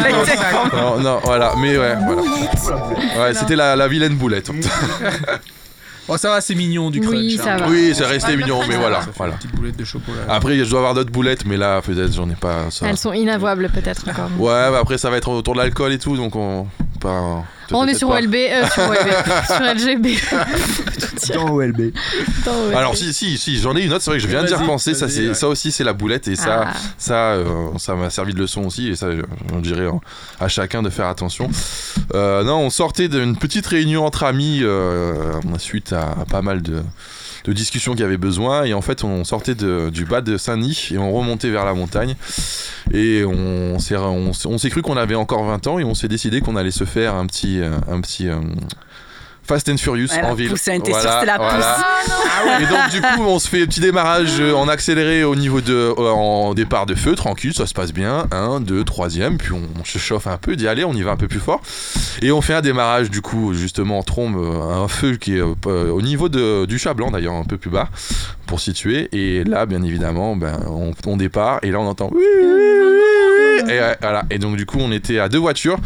Non, 0.73 0.99
non, 1.01 1.21
voilà, 1.23 1.53
mais 1.61 1.77
ouais, 1.77 1.95
voilà. 2.07 2.23
Ouais, 3.21 3.35
c'était 3.35 3.57
la, 3.57 3.77
la 3.77 3.87
vilaine 4.09 4.19
boulette. 4.19 4.51
Bon, 6.09 6.17
ça 6.17 6.31
va, 6.31 6.41
c'est 6.41 6.55
mignon 6.55 6.91
du 6.91 7.01
crunch. 7.01 7.15
Oui, 7.15 7.37
ça 7.37 7.53
hein. 7.53 7.57
va. 7.59 7.69
Oui, 7.69 7.93
c'est 7.95 8.07
resté 8.07 8.35
mignon, 8.35 8.61
mais 8.67 8.77
voilà, 8.77 9.01
voilà. 9.15 9.35
Une 9.35 9.39
petite 9.41 9.55
boulette 9.55 9.77
de 9.77 9.85
chocolat. 9.85 10.23
Après, 10.27 10.57
je 10.57 10.65
dois 10.65 10.79
avoir 10.79 10.95
d'autres 10.95 11.13
boulettes, 11.13 11.45
mais 11.45 11.59
là, 11.59 11.83
peut-être, 11.83 12.15
j'en 12.15 12.31
ai 12.31 12.35
pas. 12.35 12.71
Ça. 12.71 12.89
Elles 12.89 12.97
sont 12.97 13.13
inavouables 13.13 13.69
peut-être 13.69 14.09
encore. 14.09 14.31
Ouais, 14.39 14.71
bah 14.71 14.79
après 14.81 14.97
ça 14.97 15.11
va 15.11 15.19
être 15.19 15.29
autour 15.29 15.53
de 15.53 15.59
l'alcool 15.59 15.93
et 15.93 15.99
tout, 15.99 16.17
donc 16.17 16.35
on. 16.35 16.67
Pas, 17.01 17.45
On 17.71 17.87
est 17.87 17.95
sur. 17.95 18.09
OLB, 18.11 18.35
euh, 18.35 18.67
sur 18.73 18.83
OLB, 18.89 19.09
sur 19.47 19.61
LGB. 19.61 20.17
Dans 21.35 21.51
OLB. 21.53 21.93
Dans 22.45 22.53
OLB. 22.53 22.75
Alors 22.77 22.97
si 22.97 23.13
si 23.13 23.37
si 23.39 23.59
j'en 23.59 23.77
ai 23.77 23.83
une 23.83 23.93
autre 23.93 24.03
c'est 24.03 24.11
vrai 24.11 24.19
que 24.19 24.23
je 24.25 24.29
viens 24.29 24.43
d'y 24.45 24.55
repenser 24.55 24.95
ça 24.95 25.09
c'est 25.09 25.29
ouais. 25.29 25.35
ça 25.35 25.49
aussi 25.49 25.71
c'est 25.73 25.85
la 25.85 25.93
boulette 25.93 26.27
et 26.29 26.37
ça 26.37 26.65
Ah. 26.69 26.73
ça 26.97 27.15
euh, 27.33 27.69
ça 27.79 27.95
m'a 27.95 28.09
servi 28.11 28.33
de 28.33 28.39
leçon 28.39 28.65
aussi 28.65 28.89
et 28.89 28.97
ça 28.97 29.11
je- 29.11 29.21
j'en 29.51 29.61
dirais 29.61 29.83
euh, 29.83 29.93
à 30.41 30.49
chacun 30.49 30.83
de 30.83 30.89
faire 30.91 31.07
attention 31.07 31.51
Euh, 32.15 32.43
non 32.45 32.59
on 32.61 32.71
sortait 32.71 33.09
d'une 33.09 33.37
petite 33.37 33.67
réunion 33.67 34.07
entre 34.07 34.25
amis 34.25 34.63
suite 35.59 35.93
à, 35.93 36.03
à 36.23 36.25
pas 36.29 36.41
mal 36.43 36.63
de 36.63 36.83
de 37.45 37.53
discussions 37.53 37.93
qu'il 37.93 38.01
y 38.03 38.05
avait 38.05 38.17
besoin. 38.17 38.65
Et 38.65 38.75
en 38.75 38.83
fait 38.83 39.05
on 39.05 39.25
sortait 39.25 39.55
de- 39.55 39.91
du 39.91 40.05
bas 40.05 40.21
de 40.21 40.37
Saint-Denis 40.37 40.89
et 40.93 40.99
on 40.99 41.13
remontait 41.13 41.51
vers 41.51 41.65
la 41.65 41.75
montagne. 41.75 42.15
Et 42.93 43.25
on 43.25 43.79
s'est 43.79 43.97
on, 43.97 44.33
s'est- 44.33 44.49
on 44.49 44.59
s'est 44.59 44.71
cru 44.71 44.83
qu'on 44.83 44.97
avait 44.97 45.15
encore 45.15 45.45
20 45.45 45.67
ans 45.67 45.79
et 45.79 45.85
on 45.85 45.95
s'est 45.95 46.09
décidé 46.09 46.41
qu'on 46.41 46.57
allait 46.57 46.71
se 46.71 46.85
faire 46.85 47.15
un 47.15 47.27
petit 47.27 47.61
euh, 47.61 47.71
un 47.91 48.01
petit 48.01 48.29
euh, 48.29 48.37
Fast 49.49 49.69
and 49.71 49.79
Furious 49.79 50.09
Ouais, 50.13 50.23
en 50.23 50.35
ville. 50.35 50.51
pousse, 50.51 50.67
la 51.25 51.37
voilà. 51.39 52.61
Et 52.61 52.67
donc 52.67 52.91
du 52.93 53.01
coup, 53.01 53.23
on 53.27 53.39
se 53.39 53.49
fait 53.49 53.63
un 53.63 53.67
petit 53.67 53.81
démarrage 53.81 54.39
euh, 54.41 54.53
en 54.53 54.69
accéléré 54.69 55.25
au 55.25 55.35
niveau 55.35 55.61
de 55.63 55.73
euh, 55.73 56.11
en 56.11 56.53
départ 56.55 56.85
de 56.87 56.95
feu, 56.95 57.15
tranquille, 57.15 57.55
ça 57.55 57.67
se 57.67 57.73
passe 57.75 57.93
bien. 57.93 58.27
Un, 58.31 58.61
deux, 58.61 58.85
troisième, 58.85 59.39
puis 59.39 59.53
on, 59.53 59.63
on 59.81 59.85
se 59.85 59.97
chauffe 59.99 60.27
un 60.27 60.37
peu, 60.37 60.55
d'y 60.55 60.69
aller, 60.69 60.85
on 60.85 60.93
y 60.93 61.03
va 61.03 61.13
un 61.13 61.17
peu 61.17 61.29
plus 61.29 61.41
fort. 61.41 61.61
Et 62.21 62.31
on 62.31 62.41
fait 62.43 62.55
un 62.55 62.61
démarrage 62.61 63.11
du 63.11 63.23
coup 63.23 63.55
justement 63.55 63.99
en 63.99 64.03
trombe, 64.03 64.37
euh, 64.37 64.61
un 64.85 64.87
feu 64.89 65.17
qui 65.17 65.37
est 65.37 65.41
euh, 65.41 65.91
au 65.91 66.03
niveau 66.03 66.29
de, 66.29 66.67
du 66.67 66.79
chat 66.79 66.93
blanc 66.95 67.11
d'ailleurs, 67.11 67.35
un 67.35 67.45
peu 67.45 67.57
plus 67.57 67.71
bas 67.71 67.89
pour 68.47 68.61
situer. 68.61 69.09
Et 69.13 69.45
là, 69.45 69.65
bien 69.67 69.83
évidemment, 69.83 70.37
ben, 70.37 70.61
on, 70.69 70.93
on 71.07 71.17
départ 71.17 71.59
et 71.63 71.71
là 71.71 71.81
on 71.81 71.87
entend 71.87 72.11
oui, 72.13 72.23
oui, 72.43 72.47
oui, 72.47 72.99
oui. 73.41 73.48
Et, 73.69 73.81
euh, 73.81 73.95
voilà. 74.01 74.25
et 74.31 74.39
donc 74.39 74.57
du 74.57 74.67
coup, 74.67 74.79
on 74.81 74.93
était 74.93 75.19
à 75.19 75.29
deux 75.29 75.39
voitures. 75.39 75.79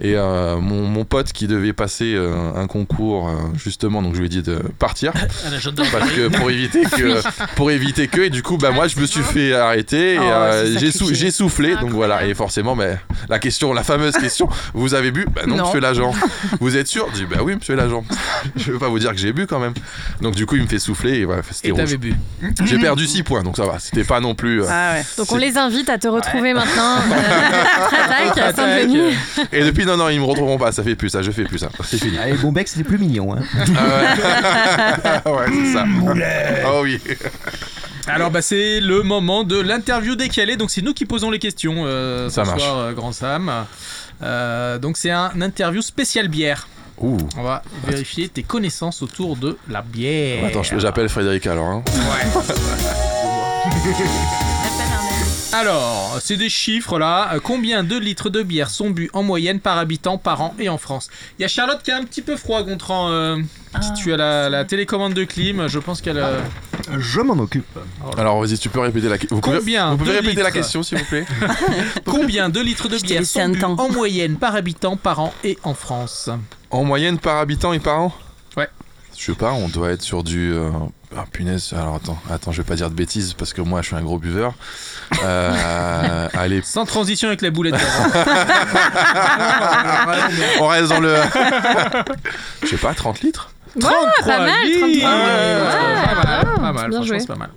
Et 0.00 0.14
euh, 0.16 0.56
mon, 0.58 0.82
mon 0.86 1.04
pote 1.04 1.32
qui 1.32 1.46
devait 1.46 1.72
passer 1.72 2.14
euh, 2.14 2.34
un 2.56 2.66
concours 2.66 3.30
justement, 3.62 4.00
donc 4.02 4.14
je 4.14 4.20
lui 4.20 4.26
ai 4.26 4.28
dit 4.30 4.42
de 4.42 4.56
partir. 4.78 5.12
Parce 5.92 6.10
que 6.12 6.28
pour 6.28 6.50
éviter 6.50 6.82
que 6.84 7.20
pour 7.54 7.70
éviter 7.70 8.08
que 8.08 8.20
et 8.22 8.30
du 8.30 8.42
coup 8.42 8.56
bah 8.56 8.70
moi 8.70 8.88
je 8.88 8.98
me 8.98 9.06
suis 9.06 9.22
fait 9.22 9.52
arrêter 9.54 10.14
et 10.14 10.18
Oh, 10.20 10.22
euh, 10.24 10.76
j'ai 10.78 10.90
sou- 10.90 10.98
sacrifié. 11.00 11.14
j'ai 11.16 11.30
soufflé. 11.30 11.76
Donc 11.76 11.90
voilà. 11.90 12.24
Et 12.26 12.34
forcément 12.34 12.74
bah, 12.76 12.84
la 13.28 13.38
question 13.38 13.72
la 13.72 13.82
fameuse 13.82 14.16
question 14.16 14.48
vous 14.74 14.94
avez 14.94 15.10
bu? 15.10 15.26
Bah 15.34 15.42
non, 15.46 15.56
Non. 15.56 15.64
monsieur 15.66 15.80
l'agent. 15.80 16.12
Vous 16.60 16.76
êtes 16.76 16.86
sûr? 16.88 17.06
Je 17.12 17.20
dis 17.20 17.26
bah 17.26 17.38
oui 17.42 17.54
monsieur 17.56 17.74
l'agent. 17.76 18.04
Je 18.56 18.72
veux 18.72 18.78
pas 18.78 18.88
vous 18.88 18.98
dire 18.98 19.10
que 19.12 19.18
j'ai 19.18 19.32
bu 19.32 19.46
quand 19.46 19.58
même. 19.60 19.74
Donc 20.20 20.34
du 20.34 20.46
coup 20.46 20.56
il 20.56 20.62
me 20.62 20.66
fait 20.66 20.78
souffler 20.78 21.18
et 21.18 21.24
voilà 21.24 21.42
c'était 21.50 21.68
Et 21.68 21.72
rouge. 21.72 21.80
t'avais 21.80 21.96
bu. 21.96 22.14
j'ai 22.64 22.78
perdu 22.78 23.06
6 23.06 23.22
points 23.22 23.42
donc 23.42 23.56
ça 23.56 23.64
va. 23.66 23.78
C'était 23.78 24.04
pas 24.04 24.20
non 24.20 24.34
plus 24.34 24.62
euh, 24.62 24.66
Ah 24.68 24.92
ouais. 24.94 25.04
Donc 25.18 25.30
on 25.32 25.36
les 25.36 25.56
invite 25.58 25.88
à 25.90 25.98
te 25.98 26.08
retrouver 26.08 26.52
maintenant. 26.54 26.96
Saint-Denis. 28.56 29.14
et 29.52 29.64
depuis 29.64 29.86
non 29.86 29.96
non 29.96 30.08
ils 30.08 30.20
me 30.20 30.24
retrouveront 30.24 30.58
pas 30.58 30.72
ça 30.72 30.82
fait 30.82 30.94
plus 30.94 31.08
ça 31.08 31.22
je 31.22 31.30
fais 31.30 31.44
plus 31.44 31.58
ça 31.58 31.68
c'est 31.84 31.98
fini 31.98 32.18
Allez, 32.18 32.34
bon 32.34 32.52
bec, 32.52 32.68
c'était 32.68 32.84
plus 32.84 32.98
mignon. 32.98 33.34
Hein. 33.34 33.40
Ah 33.76 35.22
ouais, 35.26 35.32
ouais 35.32 35.46
c'est 35.64 35.72
ça 35.72 35.84
oh 36.72 36.80
oui 36.82 37.00
Alors 38.06 38.30
bah 38.30 38.42
c'est 38.42 38.80
le 38.80 39.02
moment 39.02 39.44
de 39.44 39.60
l'interview 39.60 40.16
décalée, 40.16 40.56
donc 40.56 40.70
c'est 40.70 40.82
nous 40.82 40.94
qui 40.94 41.06
posons 41.06 41.30
les 41.30 41.38
questions 41.38 41.84
euh, 41.86 42.28
Ça 42.28 42.44
ce 42.44 42.50
marche. 42.50 42.62
soir, 42.62 42.78
euh, 42.78 42.92
Grand 42.92 43.12
Sam. 43.12 43.50
Euh, 44.22 44.78
donc 44.78 44.96
c'est 44.96 45.10
un 45.10 45.30
interview 45.40 45.82
spécial 45.82 46.28
bière. 46.28 46.68
Ouh. 46.98 47.16
On 47.38 47.42
va 47.42 47.62
vérifier 47.86 48.28
tes 48.28 48.42
connaissances 48.42 49.02
autour 49.02 49.36
de 49.36 49.56
la 49.70 49.80
bière. 49.80 50.44
Attends, 50.44 50.62
j'appelle 50.62 51.08
Frédéric 51.08 51.46
alors. 51.46 51.66
Hein. 51.66 51.82
Alors, 55.52 56.18
c'est 56.22 56.36
des 56.36 56.48
chiffres 56.48 56.98
là. 56.98 57.30
Euh, 57.34 57.40
Combien 57.42 57.82
de 57.82 57.96
litres 57.98 58.30
de 58.30 58.42
bière 58.42 58.70
sont 58.70 58.90
bu 58.90 59.10
en 59.12 59.22
moyenne 59.24 59.58
par 59.58 59.78
habitant 59.78 60.16
par 60.16 60.40
an 60.42 60.54
et 60.60 60.68
en 60.68 60.78
France? 60.78 61.08
Il 61.38 61.42
y 61.42 61.44
a 61.44 61.48
Charlotte 61.48 61.82
qui 61.82 61.90
a 61.90 61.96
un 61.96 62.04
petit 62.04 62.22
peu 62.22 62.36
froid, 62.36 62.62
Gontran. 62.62 63.10
euh, 63.10 63.36
si 63.82 63.92
tu 63.94 64.12
as 64.12 64.16
la, 64.16 64.48
la 64.48 64.64
télécommande 64.64 65.12
de 65.14 65.24
clim, 65.24 65.66
je 65.66 65.78
pense 65.80 66.00
qu'elle. 66.02 66.18
euh, 66.18 66.40
Je 66.98 67.20
m'en 67.20 67.34
occupe. 67.38 67.66
Alors 68.16 68.40
vas-y, 68.40 68.58
tu 68.58 68.68
peux 68.68 68.78
répéter 68.80 69.08
la 69.08 69.18
question. 69.18 69.36
Vous 69.36 69.42
pouvez, 69.42 69.58
Combien 69.58 69.90
vous 69.90 69.96
pouvez 69.98 70.12
répéter 70.18 70.42
la 70.42 70.50
question 70.52 70.82
s'il 70.84 70.98
vous 70.98 71.04
plaît? 71.04 71.26
Combien 72.04 72.48
de 72.48 72.60
litres 72.60 72.88
de 72.88 72.98
bière 72.98 73.26
sont 73.26 73.48
bu 73.48 73.60
en 73.64 73.88
moyenne 73.90 74.36
par 74.36 74.54
habitant 74.54 74.96
par 74.96 75.18
an 75.18 75.34
et 75.42 75.58
en 75.64 75.74
France? 75.74 76.30
En 76.70 76.84
moyenne 76.84 77.18
par 77.18 77.38
habitant 77.38 77.72
et 77.72 77.80
par 77.80 77.98
an? 78.00 78.12
Je 79.20 79.26
sais 79.26 79.34
pas, 79.34 79.52
on 79.52 79.68
doit 79.68 79.90
être 79.90 80.00
sur 80.00 80.24
du. 80.24 80.50
euh, 80.54 80.70
Ah 81.14 81.26
punaise, 81.30 81.74
alors 81.76 81.96
attends, 81.96 82.18
attends, 82.30 82.52
je 82.52 82.62
vais 82.62 82.66
pas 82.66 82.74
dire 82.76 82.88
de 82.88 82.94
bêtises 82.94 83.34
parce 83.34 83.52
que 83.52 83.60
moi 83.60 83.82
je 83.82 83.88
suis 83.88 83.96
un 83.96 84.00
gros 84.00 84.18
buveur. 84.18 84.54
Euh, 85.22 86.26
allez, 86.34 86.62
Sans 86.62 86.86
transition 86.86 87.28
avec 87.28 87.42
la 87.42 87.50
boulette. 87.50 87.74
on 90.60 90.66
reste 90.68 90.88
dans 90.88 91.00
le. 91.00 91.16
Je 92.62 92.66
sais 92.68 92.76
pas, 92.78 92.94
30 92.94 93.20
litres 93.20 93.50
33 93.78 94.10
pas 94.24 94.38
mal, 94.38 94.66
litres 94.66 94.78
33. 94.80 95.10
Ouais, 95.10 95.58
Pas 95.60 96.24
mal, 96.24 96.54
pas 96.56 96.72
mal, 96.72 96.72
bien 96.72 96.82
franchement 96.90 97.02
joué. 97.04 97.20
c'est 97.20 97.26
pas 97.26 97.36
mal. 97.36 97.50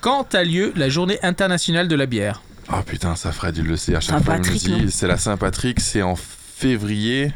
Quand 0.00 0.34
a 0.34 0.42
lieu 0.42 0.72
la 0.74 0.88
journée 0.88 1.18
internationale 1.22 1.86
de 1.86 1.96
la 1.96 2.06
bière? 2.06 2.42
Oh 2.72 2.80
putain, 2.86 3.14
ça 3.14 3.30
Fred, 3.30 3.56
il 3.58 3.64
le 3.66 3.76
sait 3.76 3.94
à 3.94 4.00
chaque 4.00 4.24
fois. 4.24 4.38
Non 4.38 4.88
c'est 4.90 5.06
la 5.06 5.18
Saint-Patrick, 5.18 5.80
c'est 5.80 6.02
en 6.02 6.16
février. 6.68 7.30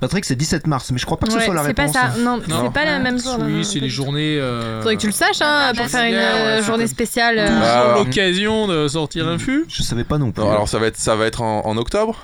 Patrick, 0.00 0.24
c'est 0.24 0.34
17 0.34 0.66
mars, 0.66 0.90
mais 0.90 0.98
je 0.98 1.04
crois 1.04 1.18
pas 1.18 1.26
que 1.26 1.32
ce 1.34 1.40
soit 1.40 1.54
la 1.54 1.62
c'est 1.64 1.74
pas 1.74 1.82
réponse. 1.82 1.94
ça. 1.96 2.18
Non, 2.18 2.38
Non. 2.48 2.62
c'est 2.64 2.72
pas 2.72 2.84
la 2.86 2.98
même 2.98 3.20
chose. 3.20 3.36
Oui, 3.40 3.64
c'est 3.64 3.80
les 3.80 3.88
journées. 3.90 4.38
euh, 4.38 4.78
Faudrait 4.80 4.96
que 4.96 5.00
tu 5.02 5.06
le 5.06 5.12
saches 5.12 5.40
hein, 5.42 5.72
pour 5.76 5.86
faire 5.86 6.04
une 6.06 6.14
euh, 6.14 6.56
Ouais, 6.58 6.62
journée 6.64 6.86
c'est 6.86 6.92
spéciale. 6.94 7.38
euh, 7.38 7.46
toujours 7.48 7.62
Ah. 7.64 7.94
l'occasion 7.98 8.66
de 8.66 8.88
sortir 8.88 9.28
un 9.28 9.38
fût. 9.38 9.66
Je 9.68 9.82
savais 9.82 10.04
pas 10.04 10.16
non 10.18 10.32
plus. 10.32 10.42
Non, 10.42 10.50
alors 10.50 10.68
ça 10.68 10.78
va 10.78 10.86
être, 10.86 10.96
ça 10.96 11.14
va 11.16 11.26
être 11.26 11.42
en, 11.42 11.66
en 11.66 11.76
octobre? 11.76 12.16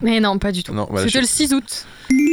Mais 0.00 0.20
non, 0.20 0.38
pas 0.38 0.52
du 0.52 0.62
tout. 0.62 0.72
Non, 0.72 0.86
bah, 0.90 1.00
C'était 1.00 1.10
je- 1.10 1.18
le 1.18 1.26
6 1.26 1.52
août. 1.52 1.84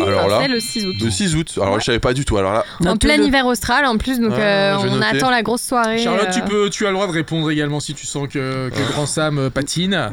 Alors 0.02 0.26
Enfin, 0.26 0.30
là, 0.30 0.40
C'est 0.44 0.48
le 0.48 0.60
6 0.60 0.86
août. 0.86 0.96
le 1.04 1.10
6 1.12 1.36
août. 1.36 1.54
Alors 1.62 1.80
je 1.80 1.86
savais 1.86 2.00
pas 2.00 2.14
du 2.14 2.24
tout. 2.24 2.38
Alors 2.38 2.54
là, 2.54 2.64
En 2.86 2.98
plein 2.98 3.16
hiver 3.22 3.46
austral 3.46 3.86
en 3.86 3.98
plus, 3.98 4.20
donc 4.20 4.34
Ah, 4.36 4.40
euh, 4.42 4.78
on 4.80 4.96
noter. 4.96 5.18
attend 5.18 5.30
la 5.30 5.42
grosse 5.44 5.62
soirée. 5.64 5.98
Charlotte, 6.04 6.28
euh, 6.30 6.34
tu, 6.34 6.42
peux, 6.42 6.70
tu 6.70 6.86
as 6.86 6.90
le 6.90 6.94
droit 6.96 7.08
de 7.08 7.12
répondre 7.12 7.50
également 7.52 7.80
si 7.80 7.94
tu 7.94 8.06
sens 8.06 8.28
que, 8.28 8.70
que 8.70 8.92
Grand 8.94 9.06
Sam 9.06 9.38
euh, 9.40 9.50
patine 9.50 10.10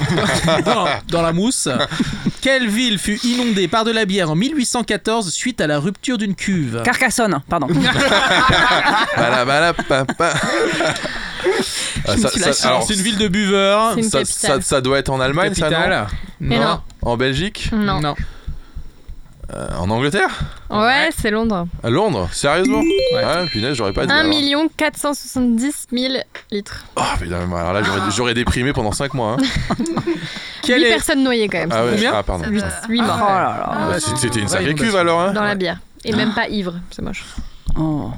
dans, 0.64 0.86
dans 1.08 1.22
la 1.22 1.32
mousse. 1.32 1.68
Quelle 2.40 2.68
ville 2.68 2.98
fut 2.98 3.18
inondée 3.24 3.66
par 3.68 3.84
de 3.84 3.90
la 3.90 4.04
bière 4.04 4.30
en 4.30 4.36
1814 4.36 5.32
suite 5.32 5.60
à 5.60 5.66
la 5.66 5.78
rupture 5.80 6.18
d'une 6.18 6.34
cuve? 6.34 6.80
Carcassonne, 6.84 7.40
pardon. 7.48 7.66
Ah, 12.08 12.14
C'est 12.86 12.94
une 12.94 13.00
ville 13.02 13.18
de 13.18 13.28
buveurs. 13.28 13.90
Ça, 14.02 14.18
capitale. 14.20 14.26
ça- 14.26 14.60
ça 14.60 14.80
doit 14.80 14.98
être 14.98 15.10
en 15.10 15.20
Allemagne, 15.20 15.54
ça. 15.54 15.68
Mais 16.40 16.58
non. 16.58 16.80
En 17.02 17.16
Belgique 17.16 17.70
Non. 17.72 18.14
Euh, 19.54 19.68
En 19.78 19.88
Angleterre 19.90 20.28
Ouais, 20.70 21.10
c'est 21.16 21.30
Londres. 21.30 21.68
À 21.84 21.88
Londres 21.90 22.28
Sérieusement 22.32 22.80
Ouais. 22.80 23.22
Ah, 23.24 23.44
punaise, 23.52 23.74
j'aurais 23.76 23.92
pas 23.92 24.04
dit. 24.06 24.12
1 24.12 24.16
alors. 24.16 24.28
million 24.28 24.68
470 24.76 25.86
000 25.92 26.14
litres. 26.50 26.84
Oh, 26.96 27.02
putain, 27.20 27.36
alors 27.52 27.72
là, 27.72 27.82
j'aurais- 27.84 28.10
j'aurais 28.10 28.34
déprimé 28.34 28.72
pendant 28.72 28.90
5 28.92 29.14
mois. 29.14 29.36
hein. 29.38 29.74
Quelle 30.62 30.80
8 30.80 30.86
est... 30.86 30.88
personnes 30.90 31.22
noyées 31.22 31.48
quand 31.48 31.58
même. 31.58 31.70
Ah, 31.72 31.84
ouais, 31.84 31.92
Combien 31.92 32.12
ah, 32.14 32.22
pardon. 32.24 32.44
8, 32.48 32.60
morts 33.02 33.18
Oh 33.22 33.24
là 33.28 33.56
là. 33.70 33.86
Bah, 33.88 34.00
c'est- 34.00 34.10
c'est 34.10 34.16
C'était 34.16 34.40
une 34.40 34.48
sacrée 34.48 34.64
inondation. 34.70 34.86
cuve 34.90 34.96
alors, 34.96 35.20
hein 35.20 35.32
dans 35.32 35.44
la 35.44 35.54
bière. 35.54 35.78
Et 36.04 36.12
même 36.12 36.32
pas 36.34 36.48
ivre, 36.48 36.74
c'est 36.90 37.02
moche. 37.02 37.24
Oh. 37.78 38.10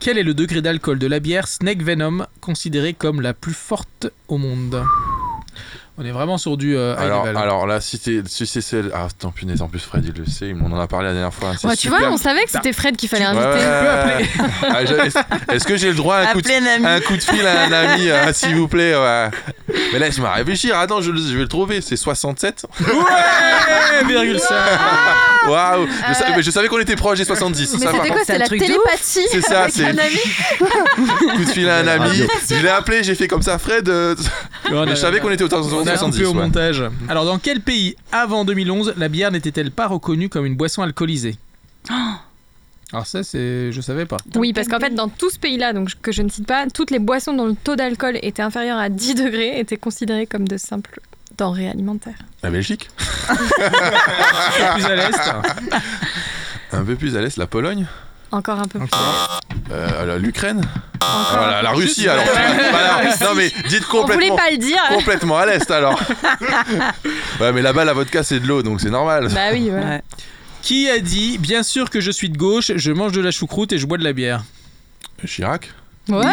Quel 0.00 0.18
est 0.18 0.22
le 0.22 0.34
degré 0.34 0.60
d'alcool 0.62 0.98
de 0.98 1.06
la 1.06 1.18
bière 1.18 1.48
Snake 1.48 1.82
Venom, 1.82 2.26
considérée 2.40 2.92
comme 2.94 3.20
la 3.20 3.32
plus 3.34 3.54
forte 3.54 4.08
au 4.28 4.36
monde? 4.38 4.82
On 6.00 6.04
est 6.04 6.12
vraiment 6.12 6.38
sur 6.38 6.56
du 6.56 6.76
euh, 6.76 6.94
high 6.94 7.06
Alors, 7.06 7.24
level. 7.24 7.36
alors 7.36 7.66
là, 7.66 7.80
si 7.80 8.00
c'est 8.00 8.22
si 8.28 8.46
c'est 8.46 8.60
celle. 8.60 8.92
Ah, 8.94 9.08
tant 9.18 9.32
punaise, 9.32 9.62
en 9.62 9.66
plus, 9.68 9.80
Fred, 9.80 10.04
il 10.06 10.16
le 10.16 10.30
sait, 10.30 10.54
on 10.62 10.70
en 10.72 10.78
a 10.78 10.86
parlé 10.86 11.08
la 11.08 11.12
dernière 11.12 11.34
fois. 11.34 11.50
Ouais, 11.64 11.74
tu 11.74 11.88
vois, 11.88 11.98
on 12.08 12.16
savait 12.16 12.44
que 12.44 12.50
c'était 12.52 12.72
Fred 12.72 12.94
qu'il 12.96 13.08
fallait 13.08 13.24
inviter. 13.24 13.44
ouais, 13.44 13.56
ouais. 13.58 14.28
Ah, 14.70 14.84
je- 14.84 15.52
Est-ce 15.54 15.64
que 15.66 15.76
j'ai 15.76 15.88
le 15.88 15.96
droit 15.96 16.14
à 16.18 16.30
un 16.30 16.32
coup, 16.34 16.40
de, 16.40 16.86
un 16.86 17.00
coup 17.00 17.16
de 17.16 17.22
fil 17.22 17.44
à 17.44 17.62
un 17.64 17.72
ami, 17.72 18.08
euh, 18.10 18.32
s'il 18.32 18.54
vous 18.54 18.68
plaît 18.68 18.94
ouais. 18.94 19.28
Mais 19.92 19.98
laisse-moi 19.98 20.30
réfléchir, 20.34 20.78
attends, 20.78 21.00
je, 21.00 21.10
le- 21.10 21.18
je 21.20 21.34
vais 21.34 21.42
le 21.42 21.48
trouver, 21.48 21.80
c'est 21.80 21.96
67 21.96 22.64
Ouais, 22.80 24.06
virgule. 24.06 24.38
Waouh 25.48 25.86
je, 26.08 26.14
sa- 26.14 26.30
mais 26.36 26.42
je 26.42 26.50
savais 26.50 26.68
qu'on 26.68 26.78
était 26.78 26.94
proche 26.96 27.18
des 27.18 27.24
70, 27.24 27.72
Mais 27.80 27.86
c'était 27.86 28.08
quoi 28.08 28.20
c'est 28.24 28.38
la 28.38 28.46
truc 28.46 28.60
de 28.60 28.66
télépathie 28.66 29.26
C'est 29.30 29.40
ça, 29.40 29.66
c'est- 29.68 29.84
Coup 31.36 31.44
de 31.44 31.50
fil 31.50 31.68
à 31.68 31.78
un 31.78 31.86
ami, 31.88 32.22
je 32.48 32.54
l'ai 32.56 32.68
appelé, 32.68 33.02
j'ai 33.02 33.14
fait 33.16 33.26
comme 33.28 33.42
ça, 33.42 33.58
Fred. 33.58 33.88
euh, 33.88 34.14
je 34.70 34.94
savais 34.94 35.18
qu'on 35.20 35.30
était 35.30 35.46
de 35.48 35.54
On 35.54 35.86
a 35.88 35.98
coupé 35.98 36.18
70. 36.18 36.24
au 36.24 36.28
ouais. 36.28 36.42
montage. 36.46 36.82
Alors, 37.08 37.24
dans 37.24 37.38
quel 37.38 37.60
pays, 37.60 37.96
avant 38.12 38.44
2011, 38.44 38.94
la 38.96 39.08
bière 39.08 39.30
n'était-elle 39.30 39.70
pas 39.70 39.86
reconnue 39.86 40.28
comme 40.28 40.46
une 40.46 40.56
boisson 40.56 40.82
alcoolisée? 40.82 41.36
Alors 42.92 43.06
ça, 43.06 43.22
c'est... 43.22 43.70
Je 43.70 43.80
savais 43.80 44.06
pas. 44.06 44.16
Oui, 44.34 44.52
parce 44.52 44.68
qu'en 44.68 44.80
fait, 44.80 44.94
dans 44.94 45.08
tout 45.08 45.30
ce 45.30 45.38
pays-là, 45.38 45.72
donc 45.72 45.90
que 46.00 46.10
je 46.10 46.22
ne 46.22 46.28
cite 46.30 46.46
pas, 46.46 46.66
toutes 46.72 46.90
les 46.90 46.98
boissons 46.98 47.34
dont 47.34 47.46
le 47.46 47.54
taux 47.54 47.76
d'alcool 47.76 48.18
était 48.22 48.42
inférieur 48.42 48.78
à 48.78 48.88
10 48.88 49.14
degrés 49.14 49.60
étaient 49.60 49.76
considérées 49.76 50.26
comme 50.26 50.48
de 50.48 50.56
simples 50.56 51.00
denrées 51.36 51.68
alimentaires. 51.68 52.18
La 52.42 52.50
Belgique? 52.50 52.88
Plus 53.28 54.84
à 54.84 54.96
l'est. 54.96 55.32
Un 56.72 56.84
peu 56.84 56.96
plus 56.96 57.16
à 57.16 57.20
l'est, 57.20 57.36
la 57.36 57.46
Pologne? 57.46 57.86
Encore 58.30 58.58
un 58.58 58.66
peu 58.66 58.78
plus. 58.78 58.88
Euh, 59.70 60.04
la- 60.06 60.18
L'Ukraine 60.18 60.62
Voilà, 61.00 61.58
un 61.58 61.62
la 61.62 61.70
Russie 61.72 62.08
alors. 62.08 62.24
Voilà. 62.70 63.14
Non 63.22 63.34
mais 63.36 63.50
dites 63.68 63.84
On 63.92 64.02
voulait 64.02 64.14
complètement. 64.28 64.36
pas 64.36 64.50
le 64.50 64.56
dire. 64.58 64.82
Complètement 64.88 65.38
à 65.38 65.46
l'est 65.46 65.70
alors. 65.70 66.00
ouais, 67.40 67.52
mais 67.52 67.62
là-bas 67.62 67.84
la 67.84 67.92
vodka 67.92 68.22
c'est 68.22 68.40
de 68.40 68.46
l'eau 68.46 68.62
donc 68.62 68.80
c'est 68.80 68.90
normal. 68.90 69.28
Bah 69.34 69.48
oui, 69.52 69.68
voilà. 69.70 69.86
Ouais. 69.86 70.02
Qui 70.62 70.88
a 70.88 70.98
dit 70.98 71.38
Bien 71.38 71.62
sûr 71.62 71.90
que 71.90 72.00
je 72.00 72.10
suis 72.10 72.30
de 72.30 72.36
gauche, 72.38 72.72
je 72.74 72.92
mange 72.92 73.12
de 73.12 73.20
la 73.20 73.30
choucroute 73.30 73.72
et 73.72 73.78
je 73.78 73.86
bois 73.86 73.98
de 73.98 74.04
la 74.04 74.12
bière 74.12 74.42
Chirac 75.26 75.70
Ouais. 76.08 76.24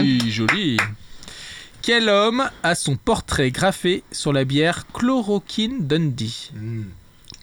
Oui, 0.00 0.30
joli. 0.30 0.76
Quel 1.82 2.08
homme 2.08 2.48
a 2.62 2.74
son 2.74 2.96
portrait 2.96 3.50
graffé 3.50 4.02
sur 4.12 4.32
la 4.32 4.44
bière 4.44 4.84
Chloroquine 4.92 5.86
Dundee 5.86 6.50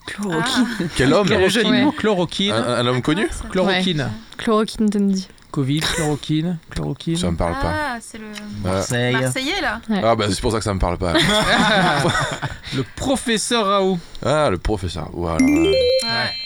Chloroquine. 0.06 0.90
Quel 0.96 1.14
homme 1.14 1.28
Chloroquine, 1.28 1.68
Ouais. 1.86 1.92
chloroquine, 1.98 2.52
un, 2.52 2.74
un 2.80 2.88
homme 2.88 3.02
connu 3.02 3.28
chloroquine. 3.52 4.10
Chloroquine 4.38 4.86
Dundee. 4.88 5.28
Covid, 5.52 5.80
chloroquine, 5.80 6.58
chloroquine. 6.70 7.16
Ça 7.16 7.32
me 7.32 7.38
parle 7.38 7.54
pas. 7.54 7.72
Ah, 7.74 7.98
c'est 8.02 8.18
le. 8.18 8.26
Marseille. 8.62 9.14
Marseillais 9.16 9.62
là. 9.62 9.80
Ah 10.04 10.14
bah 10.16 10.26
c'est 10.30 10.42
pour 10.42 10.52
ça 10.52 10.58
que 10.58 10.66
ça 10.66 10.74
me 10.74 10.80
parle 10.80 10.98
pas. 10.98 11.14
Le 12.76 12.84
professeur 12.96 13.68
Raoult. 13.68 14.00
Ah 14.26 14.50
le 14.50 14.58
professeur. 14.58 15.10
Voilà, 15.14 15.38
Ouais, 15.46 15.74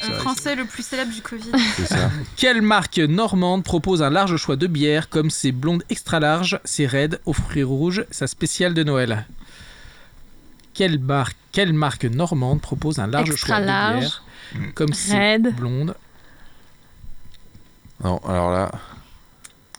le 0.07 0.13
français 0.15 0.55
le 0.55 0.65
plus 0.65 0.85
célèbre 0.85 1.11
du 1.11 1.21
Covid. 1.21 1.49
c'est 1.75 1.87
ça. 1.87 2.11
Quelle 2.35 2.61
marque 2.61 2.97
normande 2.99 3.63
propose 3.63 4.03
un 4.03 4.09
large 4.11 4.35
choix 4.37 4.55
de 4.55 4.67
bières 4.67 5.09
comme 5.09 5.29
ses 5.31 5.51
blondes 5.51 5.83
extra 5.89 6.19
larges, 6.19 6.59
ses 6.63 6.85
raids 6.85 7.17
aux 7.25 7.33
fruits 7.33 7.63
rouges, 7.63 8.05
sa 8.11 8.27
spéciale 8.27 8.73
de 8.75 8.83
Noël? 8.83 9.25
Quelle 10.79 10.97
marque, 10.97 11.35
quelle 11.51 11.73
marque 11.73 12.05
normande 12.05 12.61
propose 12.61 12.99
un 12.99 13.07
large 13.07 13.31
Extra 13.31 13.47
choix 13.55 13.59
de 13.59 13.65
large. 13.65 13.99
bières 14.53 14.73
comme 14.75 14.93
ses 14.93 15.17
Red. 15.35 15.53
blondes 15.57 15.93
Non 18.01 18.17
alors 18.25 18.49
là 18.51 18.71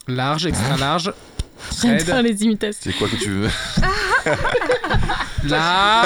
large, 0.08 0.44
extra 0.44 0.76
large, 0.76 1.10
Bien 1.82 2.22
les 2.22 2.42
imitations. 2.42 2.80
c'est 2.82 2.92
quoi 2.92 3.08
que 3.08 3.16
tu 3.16 3.30
veux? 3.30 3.48
La, 5.44 6.02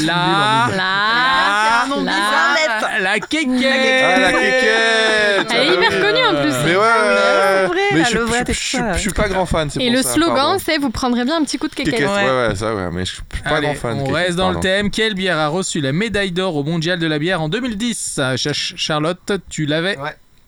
la, 0.00 0.68
Là, 0.74 0.82
Ah, 0.82 1.84
c'est 1.86 1.92
un 1.92 1.96
nom 1.96 2.02
là. 2.04 2.12
bizarre. 2.12 2.90
la 3.00 3.20
quéquette 3.20 4.04
Ah 4.04 4.18
la 4.20 4.32
quéquette 4.32 5.46
Elle 5.52 5.68
est 5.68 5.74
hyper 5.74 6.00
connue 6.00 6.24
en 6.24 6.42
plus. 6.42 6.54
Mais 6.64 6.76
ouais, 6.76 6.76
ouais, 6.76 6.82
ouais. 6.82 7.66
vrai, 7.66 7.76
mais 7.92 7.98
la 8.00 8.04
je, 8.04 8.52
suis- 8.98 9.10
pas 9.10 9.28
grand 9.28 9.44
fan. 9.44 9.68
Et 9.78 9.86
pour 9.88 9.96
le 9.96 10.02
ça, 10.02 10.14
slogan, 10.14 10.58
c'est 10.64 10.78
vous 10.78 10.88
prendrez 10.90 11.24
bien 11.24 11.36
un 11.36 11.44
petit 11.44 11.58
coup 11.58 11.68
de 11.68 11.74
Kékette, 11.74 11.94
kékette. 11.94 12.08
ouais. 12.08 12.48
ouais, 12.48 12.54
ça, 12.54 12.74
ouais, 12.74 12.88
mais 12.90 13.04
je 13.04 13.12
suis 13.14 13.22
pas 13.44 13.50
Allez, 13.56 13.66
grand 13.66 13.74
fan. 13.74 13.92
on 13.98 14.04
Kékette, 14.04 14.14
reste 14.14 14.36
dans 14.36 14.50
le 14.52 14.60
thème. 14.60 14.90
Quelle 14.90 15.14
bière 15.14 15.38
a 15.38 15.48
reçu 15.48 15.80
la 15.82 15.92
médaille 15.92 16.32
d'or 16.32 16.56
au 16.56 16.64
mondial 16.64 16.98
de 16.98 17.06
la 17.06 17.18
bière 17.18 17.42
en 17.42 17.48
2010 17.50 18.20
Ch- 18.36 18.74
Charlotte, 18.76 19.32
tu 19.50 19.66
l'avais? 19.66 19.98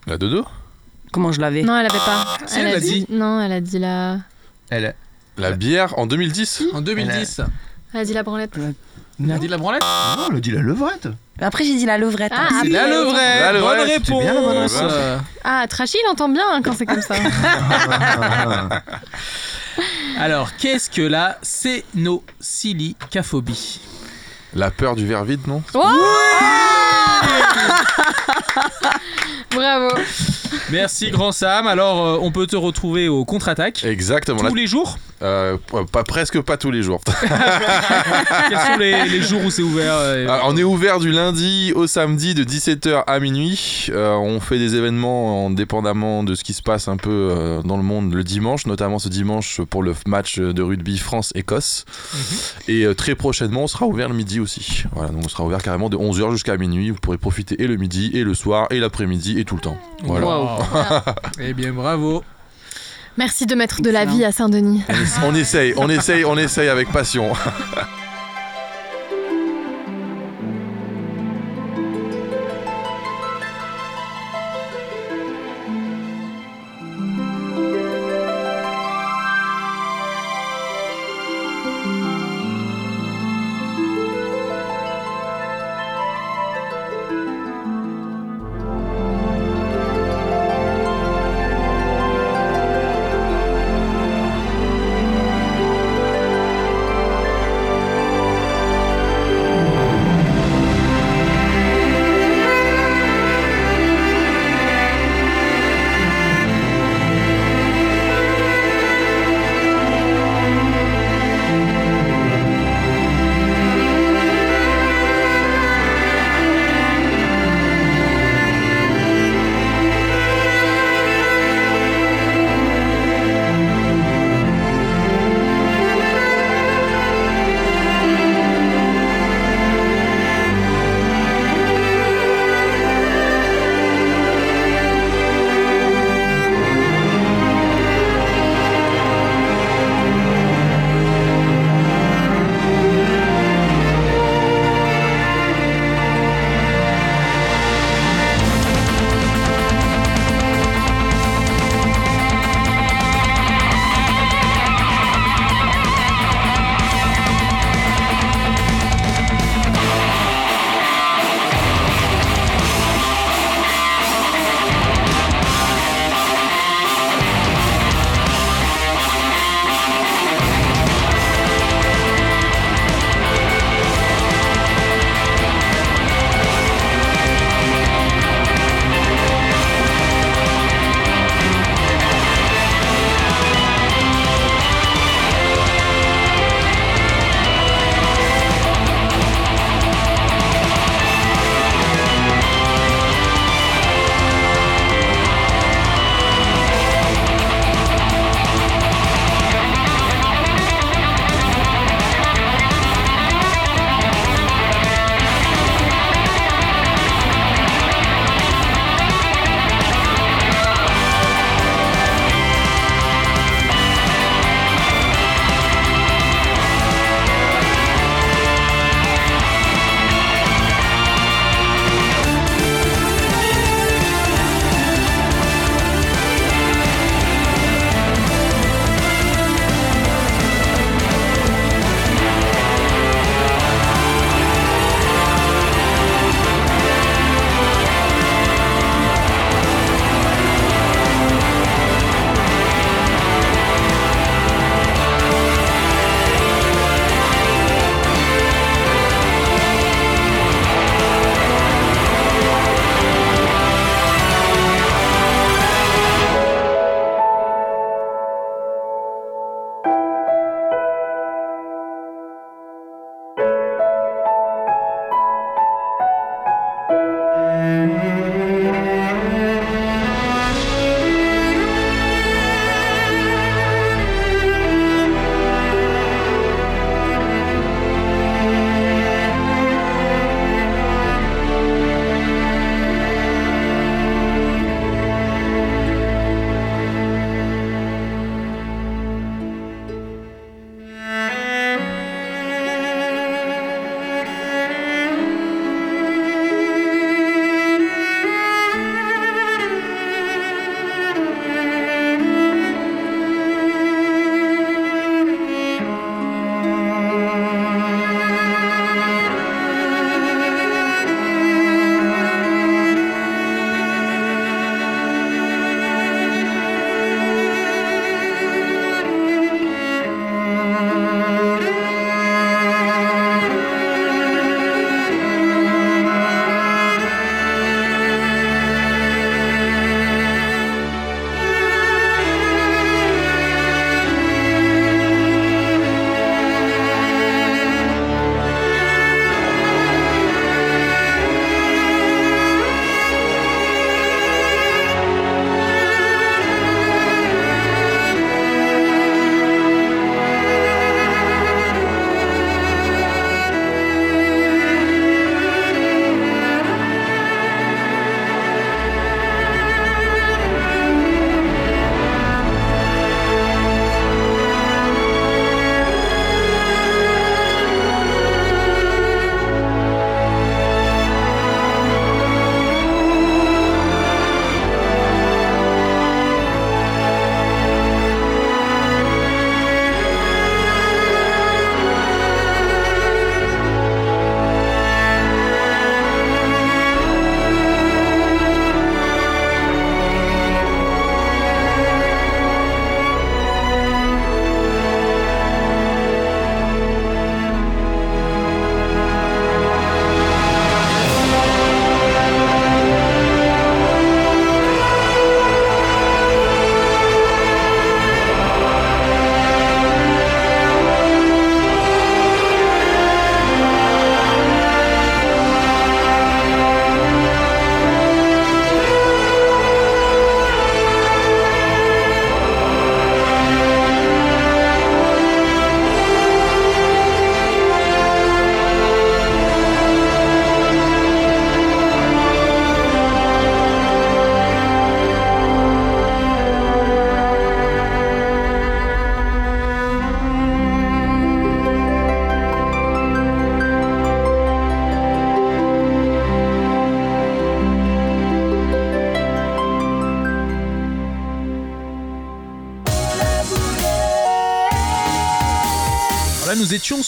La 0.07 0.17
dodo? 0.17 0.47
Comment 1.13 1.33
je 1.33 1.41
l'avais? 1.43 1.63
Non, 1.63 1.79
elle 1.79 1.87
avait 1.87 1.99
pas. 1.99 2.39
Si, 2.47 2.59
elle 2.61 2.69
a 2.69 2.71
l'a 2.73 2.81
dit. 2.81 3.07
Non, 3.11 3.41
elle 3.43 3.53
a 3.53 3.61
dit 3.61 3.79
la. 3.79 4.17
Elle, 4.73 4.95
La 5.37 5.53
bière 5.53 5.99
en 5.99 6.07
2010 6.07 6.63
En 6.73 6.81
2010. 6.81 7.43
Elle 7.93 8.01
a 8.01 8.05
dit 8.07 8.15
la 8.15 8.23
branlette. 8.23 8.59
Elle 9.23 9.31
a 9.31 9.39
dit 9.39 9.49
la 9.49 9.59
branlette 9.59 9.83
non, 10.17 10.29
elle 10.31 10.37
a 10.39 10.41
dit 10.41 10.51
la 10.51 10.63
levrette. 10.63 11.09
Après, 11.41 11.65
j'ai 11.65 11.75
dit 11.77 11.85
la 11.85 11.99
levrette. 11.99 12.33
Ah. 12.35 12.49
C'est 12.63 12.71
la 12.71 12.89
levrette. 12.89 13.41
La 13.41 13.53
levrette, 13.53 13.79
Bonne 13.79 13.89
réponse. 13.91 14.23
bien 14.23 14.33
la 14.35 14.41
bonne 14.41 14.57
réponse. 14.57 14.83
Ah, 15.45 15.67
Trashy, 15.69 15.99
il 16.03 16.09
entend 16.11 16.31
bien 16.31 16.45
hein, 16.51 16.63
quand 16.65 16.73
c'est 16.73 16.87
comme 16.87 17.03
ça. 17.03 17.15
Alors, 20.19 20.57
qu'est-ce 20.57 20.89
que 20.89 21.03
la 21.03 21.37
cénocilicaphobie 21.43 23.79
La 24.55 24.71
peur 24.71 24.97
du 24.97 25.07
verre 25.07 25.25
vide, 25.25 25.47
non 25.47 25.63
Oh 25.75 25.81
Bravo. 29.55 29.89
Merci 30.71 31.11
grand 31.11 31.33
Sam. 31.33 31.67
Alors, 31.67 32.07
euh, 32.07 32.19
on 32.23 32.31
peut 32.31 32.47
te 32.47 32.57
retrouver 32.57 33.09
au 33.09 33.25
contre-attaque 33.25 33.85
Exactement. 33.85 34.39
tous 34.41 34.47
Là, 34.47 34.53
les 34.55 34.67
jours. 34.67 34.97
euh, 35.23 35.57
pas, 35.93 36.05
presque 36.05 36.41
pas 36.41 36.57
tous 36.57 36.71
les 36.71 36.83
jours. 36.83 37.01
Quels 38.49 38.59
sont 38.59 38.77
les, 38.79 39.05
les 39.09 39.21
jours 39.23 39.43
où 39.45 39.51
c'est 39.51 39.63
ouvert 39.63 39.95
euh, 39.97 40.27
on 40.45 40.57
est 40.57 40.63
ouvert 40.63 40.99
du 40.99 41.11
lundi 41.13 41.73
au 41.75 41.87
samedi 41.87 42.35
de 42.35 42.45
17h 42.45 43.05
à 43.07 43.21
minuit. 43.21 43.87
Euh, 43.91 44.15
on 44.15 44.41
fait 44.41 44.59
des 44.59 44.75
événements 44.75 45.47
indépendamment 45.49 46.23
de 46.25 46.35
ce 46.35 46.45
qui 46.45 46.55
se 46.55 46.63
passe 46.63 46.89
un 46.89 46.97
peu 46.97 47.11
euh, 47.11 47.61
dans 47.63 47.77
le 47.77 47.83
monde 47.83 48.15
le 48.15 48.25
dimanche, 48.25 48.67
notamment 48.67 48.99
ce 48.99 49.09
dimanche 49.11 49.61
pour 49.69 49.83
le 49.83 49.95
match 50.07 50.39
de 50.39 50.63
rugby 50.63 50.97
France-Écosse. 50.99 51.85
Et 52.69 52.85
euh, 52.85 52.95
très 52.95 53.15
prochainement, 53.15 53.65
on 53.65 53.69
sera 53.69 53.87
ouvert 53.87 54.09
le 54.09 54.15
midi 54.15 54.41
aussi. 54.43 54.85
Voilà, 54.93 55.11
donc 55.11 55.23
on 55.25 55.29
sera 55.29 55.45
ouvert 55.45 55.63
carrément 55.63 55.89
de 55.89 55.97
11h 55.97 56.33
jusqu'à 56.33 56.57
minuit. 56.57 56.91
Vous 56.91 56.99
pourrez 56.99 57.19
profiter 57.19 57.63
et 57.63 57.67
le 57.67 57.77
midi, 57.77 58.11
et 58.15 58.25
le 58.25 58.35
soir, 58.35 58.67
et 58.71 58.79
l'après-midi, 58.79 59.39
et 59.39 59.45
tout 59.45 59.55
le 59.55 59.61
temps. 59.61 59.79
Voilà. 60.03 60.27
Wow. 60.27 60.59
eh 61.41 61.55
bien, 61.55 61.73
bravo. 61.73 62.23
Merci 63.19 63.47
de 63.47 63.55
mettre 63.55 63.83
de 63.83 63.91
la 63.91 64.05
vie 64.05 64.25
à 64.25 64.33
Saint-Denis. 64.33 64.83
On 65.25 65.35
essaye, 65.35 65.75
on 65.77 65.89
essaye, 65.89 66.25
on 66.25 66.37
essaye 66.37 66.69
avec 66.69 66.91
passion. 66.91 67.33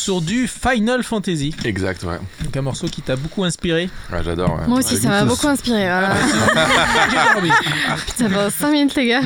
sur 0.04 0.20
du 0.20 0.46
Final 0.46 1.02
Fantasy. 1.02 1.54
Exact, 1.64 2.02
ouais. 2.02 2.18
Donc 2.42 2.54
un 2.54 2.60
morceau 2.60 2.86
qui 2.88 3.00
t'a 3.00 3.16
beaucoup 3.16 3.42
inspiré. 3.42 3.88
Ouais, 4.12 4.18
j'adore. 4.22 4.50
ouais. 4.50 4.66
Moi 4.66 4.80
aussi, 4.80 4.96
Ouais, 4.96 5.00
ça 5.00 5.08
m'a 5.08 5.24
beaucoup 5.24 5.48
inspiré. 5.48 5.84
Voilà. 5.86 6.10
J'ai 7.10 7.32
dormi. 7.32 7.50
Putain, 8.06 8.28
pendant 8.28 8.50
5 8.50 8.70
minutes, 8.70 8.94
les 8.96 9.06
gars. 9.06 9.20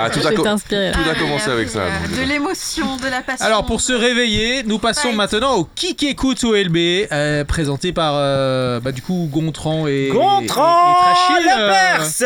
Ah, 0.00 0.10
tout, 0.10 0.26
a 0.26 0.32
co- 0.32 0.44
inspiré. 0.46 0.90
tout 0.92 1.08
a 1.08 1.14
commencé 1.14 1.48
avec 1.50 1.68
ça. 1.68 1.84
donc, 1.84 2.18
De 2.18 2.28
l'émotion, 2.28 2.96
de 2.96 3.06
la 3.08 3.20
passion. 3.22 3.46
Alors 3.46 3.64
pour 3.64 3.80
se 3.80 3.92
réveiller, 3.92 4.64
nous 4.64 4.78
passons 4.80 5.02
Fight. 5.08 5.14
maintenant 5.16 5.54
au 5.54 5.64
Kick 5.76 6.02
Écoute 6.02 6.42
OLB, 6.42 6.76
euh, 7.12 7.44
présenté 7.44 7.92
par 7.92 8.14
euh, 8.16 8.80
bah, 8.80 8.90
du 8.90 9.02
coup 9.02 9.28
Gontran 9.32 9.86
et, 9.86 10.10
Gontran 10.12 10.40
et, 10.40 10.44
et 10.44 10.48
Trachy, 10.48 11.46
la 11.46 11.58
euh, 11.60 11.70
Perse 11.96 12.18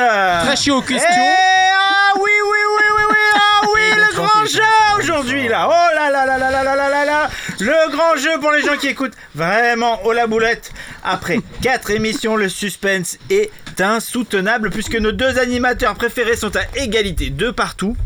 Trachy 0.47 0.70
aux 0.70 0.81
questions. 0.81 1.09
Ah 1.10 2.12
oui, 2.16 2.23
oui, 2.23 2.59
oui, 2.77 2.85
oui, 2.97 3.02
oui, 3.10 3.16
ah 3.35 3.66
oui, 3.74 3.81
Et 3.93 3.94
le 3.97 4.14
grand 4.16 4.44
qui 4.47 4.55
jeu 4.55 4.62
aujourd'hui 4.98 5.48
là. 5.48 5.69
Oh 5.70 5.94
là 5.94 6.10
là 6.10 6.24
là 6.27 6.39
là 6.39 6.51
là 6.51 6.62
là 6.62 6.74
là 6.77 6.89
là 6.89 7.05
là. 7.05 7.31
Le 7.60 7.90
grand 7.90 8.16
jeu 8.16 8.38
pour 8.40 8.50
les 8.52 8.62
gens 8.62 8.76
qui 8.76 8.88
écoutent. 8.88 9.14
Vraiment, 9.34 10.00
oh 10.04 10.12
la 10.12 10.26
boulette. 10.26 10.72
Après 11.04 11.38
quatre 11.60 11.90
émissions, 11.90 12.36
le 12.36 12.48
suspense 12.48 13.18
est 13.30 13.50
insoutenable 13.81 14.70
puisque 14.70 14.97
nos 14.97 15.12
deux 15.12 15.39
animateurs 15.39 15.94
préférés 15.94 16.36
sont 16.36 16.55
à 16.57 16.62
égalité 16.77 17.31
de 17.31 17.51
partout. 17.51 17.97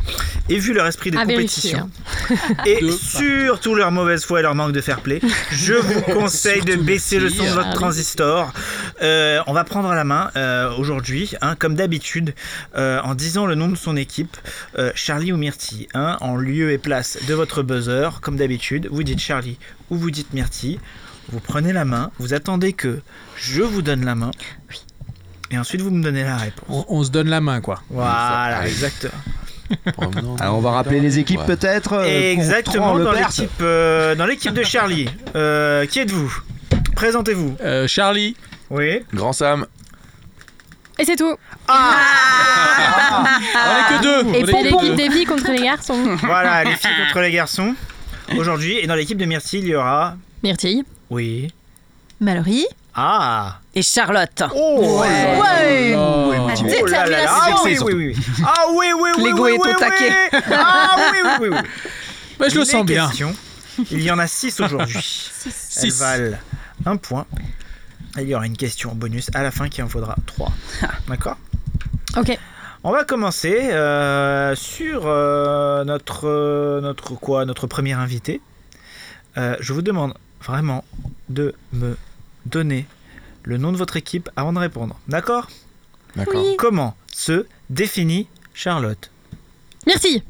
Et 0.49 0.59
vu 0.59 0.73
leur 0.73 0.87
esprit 0.87 1.11
de 1.11 1.19
À 1.19 1.23
compétition 1.23 1.91
hein. 2.31 2.35
et 2.67 2.81
De 2.81 2.91
surtout 2.91 3.75
leur 3.75 3.91
mauvaise 3.91 4.25
foi 4.25 4.39
et 4.39 4.43
leur 4.43 4.55
manque 4.55 4.71
de 4.73 4.81
fair 4.81 5.01
play, 5.01 5.21
je 5.51 5.73
vous 5.75 6.01
conseille 6.03 6.63
de 6.63 6.77
baisser 6.77 7.19
le 7.19 7.31
son 7.31 7.43
de 7.43 7.49
votre 7.51 7.73
transistor. 7.73 8.53
Euh, 9.03 9.41
on 9.49 9.53
va 9.53 9.65
prendre 9.65 9.93
la 9.93 10.05
main 10.05 10.31
euh, 10.37 10.73
aujourd'hui, 10.77 11.33
hein, 11.41 11.57
comme 11.59 11.75
d'habitude, 11.75 12.35
euh, 12.77 13.01
en 13.03 13.15
disant 13.17 13.47
le 13.47 13.57
nom 13.57 13.69
de 13.69 13.77
son 13.77 13.97
équipe, 13.97 14.37
euh, 14.79 14.93
Charlie 14.95 15.33
ou 15.33 15.37
Myrtille, 15.37 15.89
hein, 15.95 16.17
en 16.21 16.37
lieu 16.37 16.71
et 16.71 16.79
place 16.79 17.19
de 17.27 17.35
votre 17.35 17.63
buzzer, 17.63 18.21
comme 18.21 18.37
d'habitude. 18.37 18.89
Vous 18.91 19.03
dites 19.03 19.21
Charlie 19.21 19.59
ou 19.91 19.97
vous 19.97 20.11
dites 20.11 20.33
Myrtille. 20.33 20.79
Vous 21.31 21.41
prenez 21.41 21.73
la 21.73 21.85
main, 21.85 22.13
vous 22.19 22.35
attendez 22.35 22.73
que 22.73 23.01
je 23.37 23.63
vous 23.63 23.83
donne 23.83 24.05
la 24.05 24.15
main. 24.15 24.31
Et 25.51 25.59
ensuite, 25.59 25.81
vous 25.81 25.91
me 25.91 26.03
donnez 26.03 26.23
la 26.25 26.37
réponse. 26.37 26.65
On, 26.69 26.85
on 26.89 27.05
se 27.05 27.11
donne 27.11 27.29
la 27.29 27.41
main 27.41 27.61
quoi. 27.61 27.83
Voilà, 27.91 28.67
exactement. 28.67 29.13
Alors 30.39 30.59
on 30.59 30.61
va 30.61 30.71
rappeler 30.71 31.01
les 31.01 31.19
équipes 31.19 31.41
Ouais. 31.41 31.47
peut-être 31.47 31.95
euh, 31.95 32.33
Exactement, 32.33 32.97
dans 32.99 33.11
l'équipe 33.13 33.51
euh, 33.61 34.15
dans 34.15 34.27
l'équipe 34.27 34.53
de 34.55 34.63
Charlie. 34.63 35.09
Euh, 35.35 35.87
qui 35.87 35.99
êtes-vous? 35.99 36.33
Présentez-vous. 36.95 37.57
Euh, 37.61 37.89
Charlie, 37.89 38.37
Oui. 38.71 39.01
Grand 39.13 39.33
Sam, 39.33 39.67
Et 41.01 41.05
c'est 41.05 41.17
tout. 41.17 41.37
on 41.69 41.73
est 43.75 43.99
que 43.99 44.03
deux. 44.03 44.35
Et 44.37 44.45
pour 44.45 44.63
l'équipe 44.63 44.95
des 44.95 45.11
filles 45.11 45.25
contre 45.27 45.51
les 45.51 45.63
garçons. 45.63 46.17
Voilà, 46.23 46.63
les 46.65 46.75
filles 46.77 46.91
contre 47.07 47.21
les 47.21 47.33
garçons. 47.33 47.75
Aujourd'hui, 48.37 48.79
et 48.79 48.87
dans 48.87 48.95
l'équipe 48.95 49.19
de 49.19 49.25
Myrtille, 49.25 49.61
il 49.61 49.69
y 49.69 49.75
aura. 49.75 50.17
Myrtille. 50.43 50.85
Oui. 51.11 51.53
Mallory. 52.21 52.67
Ah 52.99 53.59
Et 53.75 53.83
Charlotte. 53.83 54.43
Oh 54.55 55.01
Ouais. 55.03 55.95
Oh. 55.95 56.33
La 56.33 56.55
Oh 56.55 56.87
là 56.87 57.07
là 57.07 57.25
là. 57.25 57.27
Ah 57.29 57.55
oui, 57.63 57.79
oui, 57.83 57.93
oui, 57.93 58.07
oui. 58.17 58.25
Ah 58.43 58.65
oui, 58.73 58.87
oui, 58.99 59.11
oui. 59.19 59.23
L'ego 59.25 59.45
oui, 59.45 59.51
est 59.51 59.59
oui, 59.59 59.59
au 59.59 59.67
oui. 59.67 59.77
taquet. 59.79 60.13
Ah 60.51 60.97
oui, 61.13 61.19
oui, 61.23 61.31
oui. 61.41 61.49
oui. 61.53 61.59
Bah, 62.39 62.49
je 62.51 62.59
le 62.59 62.65
sens 62.67 62.85
bien. 62.85 63.07
questions, 63.09 63.35
Il 63.91 64.03
y 64.03 64.11
en 64.11 64.19
a 64.19 64.27
6 64.27 64.61
aujourd'hui. 64.61 64.97
Elles 65.47 65.53
Six. 65.53 65.99
valent 66.01 66.37
un 66.85 66.97
point. 66.99 67.25
Et 68.19 68.23
il 68.23 68.29
y 68.29 68.35
aura 68.35 68.47
une 68.47 68.57
question 68.59 68.95
bonus 68.95 69.31
à 69.35 69.43
la 69.43 69.51
fin 69.51 69.69
qui 69.71 69.81
en 69.83 69.89
faudra 69.89 70.17
3. 70.27 70.53
D'accord? 71.09 71.37
Ok. 72.17 72.39
On 72.85 72.93
va 72.93 73.05
commencer 73.05 73.71
euh, 73.73 74.55
sur 74.55 75.03
euh, 75.07 75.85
notre, 75.85 76.27
euh, 76.29 76.81
notre, 76.83 77.15
quoi, 77.15 77.45
notre 77.47 77.67
premier 77.67 77.95
invité. 77.95 78.41
Euh, 79.39 79.57
je 79.61 79.73
vous 79.73 79.83
demande 79.83 80.15
vraiment 80.43 80.85
de 81.29 81.55
me 81.73 81.97
donner 82.47 82.87
le 83.45 83.59
nom 83.59 83.73
de 83.73 83.77
votre 83.77 83.97
équipe 83.97 84.29
avant 84.37 84.53
de 84.53 84.59
répondre. 84.59 84.99
D'accord? 85.09 85.49
D'accord. 86.17 86.45
Comment 86.59 86.97
se 87.13 87.47
définit 87.71 88.27
Charlotte? 88.55 89.11
Myrtille. 89.87 90.23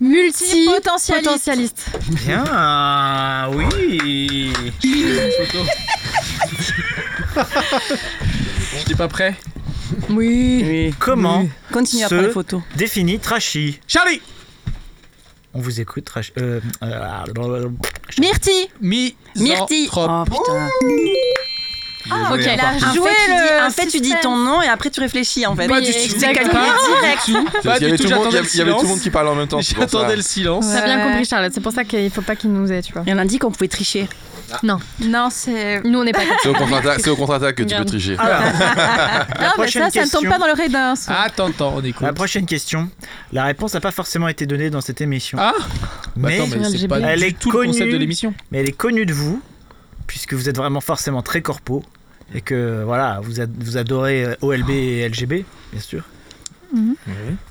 Multi 0.00 0.66
Potentialiste. 0.66 1.24
potentialiste. 1.24 1.90
Bien, 2.24 3.48
oui. 3.52 4.52
J'étais 8.78 8.94
pas 8.94 9.08
prêt. 9.08 9.34
Oui. 10.10 10.62
Oui. 10.66 10.94
Comment 10.98 11.46
Continue 11.72 12.02
Ce- 12.02 12.14
après 12.14 12.26
les 12.26 12.32
photos. 12.32 12.60
définit 12.76 13.18
Trashy 13.18 13.80
Charlie, 13.86 14.20
On 15.56 15.60
vous 15.60 15.80
écoute, 15.80 16.04
Trashy. 16.04 16.32
Euh, 16.38 16.60
euh, 16.82 17.68
Myrtille. 18.18 18.68
Oh 19.96 20.24
putain. 20.26 20.68
Ah, 22.10 22.30
Ok. 22.34 22.40
Elle 22.42 22.60
a 22.60 22.74
En 22.74 22.94
joué 22.94 23.10
le 23.28 23.66
en 23.66 23.70
fait, 23.70 23.86
tu 23.86 24.00
dis 24.00 24.12
ton 24.20 24.36
nom 24.36 24.60
et 24.60 24.66
après 24.68 24.90
tu 24.90 25.00
réfléchis 25.00 25.46
en 25.46 25.56
fait. 25.56 25.66
Pas 25.66 25.80
du 25.80 25.90
tout. 25.90 25.98
exactement. 25.98 26.52
Pas 26.52 27.00
Direct. 27.00 27.62
Pas 27.64 27.76
Il 27.78 27.82
y 27.82 27.84
avait 27.86 27.96
du 27.96 28.04
tout. 28.04 28.10
le 28.10 28.14
monde- 28.16 28.24
J'attendais 28.30 28.48
il 28.52 28.58
y 28.58 28.60
avait 28.60 28.72
tout 28.74 28.82
le 28.82 28.88
monde 28.88 29.00
qui 29.00 29.10
parlait 29.10 29.30
en 29.30 29.34
même 29.34 29.48
temps. 29.48 29.62
c'est. 29.62 29.76
J'attendais 29.76 30.16
le 30.16 30.22
silence. 30.22 30.66
T'as 30.72 30.84
bien 30.84 31.00
compris, 31.08 31.24
Charlotte. 31.24 31.52
C'est 31.54 31.62
pour 31.62 31.72
ça 31.72 31.84
qu'il 31.84 32.10
faut 32.10 32.20
pas 32.22 32.36
qu'il 32.36 32.52
nous 32.52 32.70
ait, 32.70 32.82
tu 32.82 32.92
vois. 32.92 33.02
Et 33.06 33.14
on 33.14 33.18
a 33.18 33.24
dit 33.24 33.38
qu'on 33.38 33.50
pouvait 33.50 33.68
tricher. 33.68 34.08
Non. 34.62 34.78
Non, 35.02 35.28
c'est. 35.30 35.80
Nous, 35.82 35.98
on 35.98 36.04
n'est 36.04 36.12
pas 36.12 36.20
C'est 36.42 36.48
au 37.10 37.16
contre-attaque 37.16 37.54
que 37.56 37.62
tu 37.64 37.74
peux 37.74 37.84
tricher. 37.84 38.16
Alors, 38.18 38.40
Non, 38.40 38.48
mais 39.40 39.46
prochaine 39.54 39.82
ça, 39.84 39.90
ça 39.90 39.98
ne 40.00 40.02
question. 40.04 40.20
tombe 40.20 40.28
pas 40.30 40.38
dans 40.38 40.46
l'oreille 40.46 40.68
d'un 40.70 40.94
sourd. 40.96 41.14
Attends, 41.16 41.48
attends, 41.48 41.72
on 41.76 41.82
écoute. 41.82 42.02
la 42.06 42.12
prochaine 42.12 42.46
question. 42.46 42.88
La 43.32 43.44
réponse 43.44 43.74
n'a 43.74 43.80
pas 43.80 43.90
forcément 43.90 44.28
été 44.28 44.46
donnée 44.46 44.70
dans 44.70 44.80
cette 44.80 45.00
émission. 45.00 45.38
Ah 45.40 45.52
Bah 45.58 45.64
mais, 46.28 46.36
attends, 46.40 46.46
mais 46.58 46.78
c'est 46.78 46.88
pas 46.88 47.00
Elle 47.00 47.20
du 47.20 47.26
est 47.26 47.38
tout 47.38 47.50
le 47.50 47.58
concept 47.66 47.78
connue. 47.80 47.92
de 47.92 47.96
l'émission. 47.98 48.34
mais 48.50 48.58
elle 48.60 48.68
est 48.68 48.72
connue 48.76 49.06
de 49.06 49.12
vous, 49.12 49.40
puisque 50.06 50.34
vous 50.34 50.48
êtes 50.48 50.56
vraiment 50.56 50.80
forcément 50.80 51.22
très 51.22 51.42
corpo. 51.42 51.84
Et 52.34 52.40
que 52.40 52.82
voilà, 52.84 53.20
vous, 53.22 53.40
ad- 53.40 53.54
vous 53.58 53.76
adorez 53.76 54.24
euh, 54.24 54.34
OLB 54.42 54.70
et 54.70 55.08
LGB, 55.08 55.44
bien 55.72 55.80
sûr. 55.80 56.02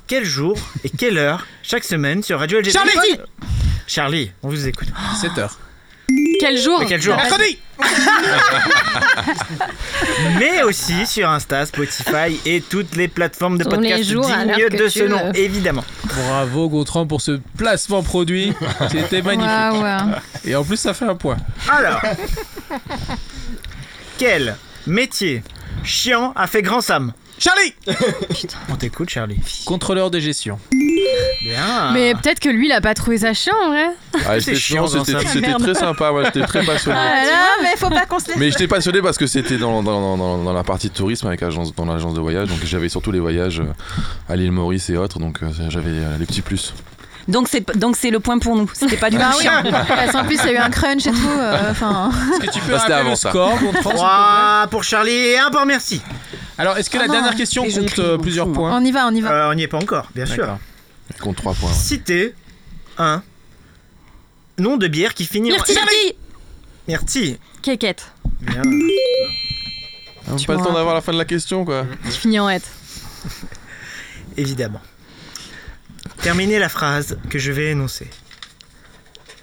Quel 0.06 0.24
jour 0.24 0.56
et 0.84 0.90
quelle 0.90 1.16
heure 1.18 1.46
chaque 1.62 1.82
semaine 1.84 2.22
sur 2.22 2.38
Radio 2.38 2.58
LGB 2.60 2.72
Charlie 2.72 3.18
Charlie, 3.86 4.30
on 4.42 4.48
vous 4.50 4.68
écoute. 4.68 4.88
7h. 5.20 5.50
Quel 6.40 6.58
jour 6.58 6.80
Mais 6.80 6.86
quel 6.86 7.02
jour 7.02 7.16
Mercredi 7.16 7.58
mais 10.38 10.62
aussi 10.62 11.06
sur 11.06 11.28
Insta, 11.28 11.66
Spotify 11.66 12.40
et 12.46 12.60
toutes 12.62 12.96
les 12.96 13.08
plateformes 13.08 13.58
de 13.58 13.64
Tous 13.64 13.70
les 13.70 13.76
podcast 13.90 14.04
jours, 14.10 14.26
dignes 14.26 14.54
que 14.70 14.76
de 14.76 14.84
tu 14.88 14.98
ce 15.00 15.04
nom, 15.04 15.26
veux. 15.32 15.36
évidemment. 15.38 15.84
Bravo 16.04 16.68
Gontran 16.68 17.06
pour 17.06 17.20
ce 17.20 17.40
placement 17.56 18.02
produit. 18.02 18.52
C'était 18.90 19.22
magnifique. 19.22 19.50
Ouais, 19.72 19.82
ouais. 19.82 19.98
Et 20.44 20.54
en 20.56 20.64
plus, 20.64 20.76
ça 20.78 20.94
fait 20.94 21.04
un 21.04 21.14
point. 21.16 21.36
Alors, 21.70 22.00
quel 24.18 24.56
métier 24.86 25.42
chiant 25.84 26.32
a 26.36 26.46
fait 26.46 26.62
Grand 26.62 26.80
Sam? 26.80 27.12
Charlie 27.38 27.74
On 28.70 28.76
t'écoute, 28.76 29.10
Charlie. 29.10 29.38
Contrôleur 29.66 30.10
de 30.10 30.18
gestion. 30.18 30.58
Bien. 31.42 31.92
Mais 31.92 32.14
peut-être 32.14 32.40
que 32.40 32.48
lui, 32.48 32.66
il 32.68 32.72
a 32.72 32.80
pas 32.80 32.94
trouvé 32.94 33.18
ça 33.18 33.32
chiant, 33.34 33.54
en 33.64 33.68
vrai. 33.68 33.86
Ah, 34.26 34.40
c'était 34.40 34.54
chiant, 34.56 34.86
c'était- 34.86 35.40
Merde. 35.40 35.62
très 35.62 35.74
sympa, 35.74 36.10
moi 36.10 36.24
j'étais 36.24 36.44
très 36.46 36.64
passionné. 36.64 36.98
Ah 36.98 37.24
là, 37.24 37.48
mais 37.62 37.76
faut 37.76 37.88
pas 37.90 38.06
qu'on 38.06 38.18
se 38.18 38.28
laisse. 38.28 38.36
Mais 38.36 38.50
j'étais 38.50 38.66
passionné 38.68 39.00
parce 39.02 39.16
que 39.18 39.26
c'était 39.26 39.58
dans, 39.58 39.82
dans, 39.82 40.16
dans, 40.16 40.38
dans 40.42 40.52
la 40.52 40.64
partie 40.64 40.90
tourisme 40.90 41.26
avec 41.28 41.42
agence, 41.42 41.74
dans 41.74 41.84
l'agence 41.84 42.14
de 42.14 42.20
voyage, 42.20 42.48
donc 42.48 42.58
j'avais 42.64 42.88
surtout 42.88 43.12
les 43.12 43.20
voyages 43.20 43.60
euh, 43.60 43.72
à 44.32 44.36
l'île 44.36 44.52
Maurice 44.52 44.90
et 44.90 44.96
autres, 44.96 45.18
donc 45.18 45.42
euh, 45.42 45.48
j'avais 45.68 45.90
euh, 45.90 46.16
les 46.18 46.26
petits 46.26 46.42
plus. 46.42 46.74
Donc 47.28 47.48
c'est 47.50 47.76
donc 47.76 47.96
c'est 47.96 48.10
le 48.10 48.20
point 48.20 48.38
pour 48.38 48.54
nous. 48.56 48.70
C'était 48.72 48.96
pas 48.96 49.10
du 49.10 49.18
Bah 49.18 49.32
oui. 49.38 49.46
Parce 49.88 50.12
qu'en 50.12 50.24
plus, 50.24 50.38
il 50.44 50.46
y 50.46 50.50
a 50.50 50.52
eu 50.52 50.56
un 50.58 50.70
crunch 50.70 51.06
et 51.06 51.10
tout. 51.10 51.28
euh, 51.40 51.56
Enfin. 51.70 52.10
Est-ce 52.32 52.46
que 52.46 52.52
tu 52.52 52.60
peux 52.60 52.70
le 52.72 52.92
avant, 52.92 53.16
ça. 53.16 53.30
score, 53.30 53.50
Gontran, 53.58 53.72
s'il 53.72 53.82
te 53.82 53.88
plaît 53.88 53.94
3 53.96 54.66
pour 54.70 54.84
Charlie 54.84 55.10
et 55.12 55.38
1 55.38 55.50
pour 55.50 55.66
Merci. 55.66 56.00
Alors, 56.56 56.78
est-ce 56.78 56.88
que 56.88 56.96
la 56.98 57.04
Ah 57.04 57.06
non. 57.08 57.12
dernière 57.14 57.34
question 57.34 57.64
compte 57.64 57.98
euh, 57.98 58.16
plusieurs 58.16 58.50
points 58.52 58.78
on 58.80 58.84
y 58.84 58.92
va, 58.92 59.08
on 59.08 59.14
y 59.14 59.20
va. 59.20 59.30
Euh, 59.30 59.50
on 59.50 59.54
n'y 59.54 59.64
est 59.64 59.68
pas 59.68 59.78
encore, 59.78 60.06
bien 60.14 60.24
sûr. 60.24 60.56
D'accord. 61.16 61.18
Il 61.18 61.20
compte 61.22 61.36
3 61.36 61.54
points. 61.54 61.68
ouais. 61.70 61.74
Citez 61.74 62.34
un 62.98 63.22
nom 64.58 64.76
de 64.76 64.88
bière 64.88 65.14
qui 65.14 65.24
finit 65.26 65.52
en... 65.52 65.56
Myrtille 65.56 66.14
Merci. 66.88 67.38
Kékette. 67.62 68.10
Bien. 68.40 68.62
Ah, 70.28 70.34
Tu 70.36 70.46
pas 70.46 70.54
le 70.54 70.62
temps 70.62 70.72
d'avoir 70.72 70.94
la 70.94 71.00
fin 71.00 71.12
de 71.12 71.18
la 71.18 71.24
question 71.24 71.64
quoi. 71.64 71.86
Je 72.04 72.10
finis 72.10 72.38
en 72.38 72.48
hête. 72.48 72.68
Évidemment. 74.36 74.80
Terminez 76.22 76.58
la 76.58 76.68
phrase 76.68 77.18
que 77.30 77.38
je 77.38 77.52
vais 77.52 77.70
énoncer. 77.70 78.08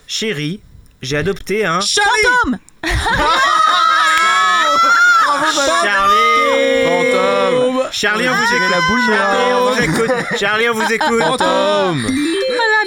Chérie, 0.08 0.62
j'ai 1.02 1.18
adopté 1.18 1.66
un... 1.66 1.80
Fantôme 1.82 2.60
Charlie 5.84 6.86
Fantôme 6.86 7.63
Charlie, 7.92 8.28
on 8.30 8.34
vous 8.34 8.56
écoute. 8.56 8.72
la 8.72 8.82
boule 8.88 9.02
Charlie, 9.08 9.54
on 9.54 9.64
vous 9.74 9.82
écoute. 9.84 10.12
Charlie, 10.40 10.70
on 10.70 10.74
vous 10.74 10.94
écoute. 10.94 11.20
Fantôme 11.22 12.02
Non, 12.04 12.10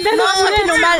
ils 0.03 0.67
l'ont 0.67 0.77
mal... 0.79 0.99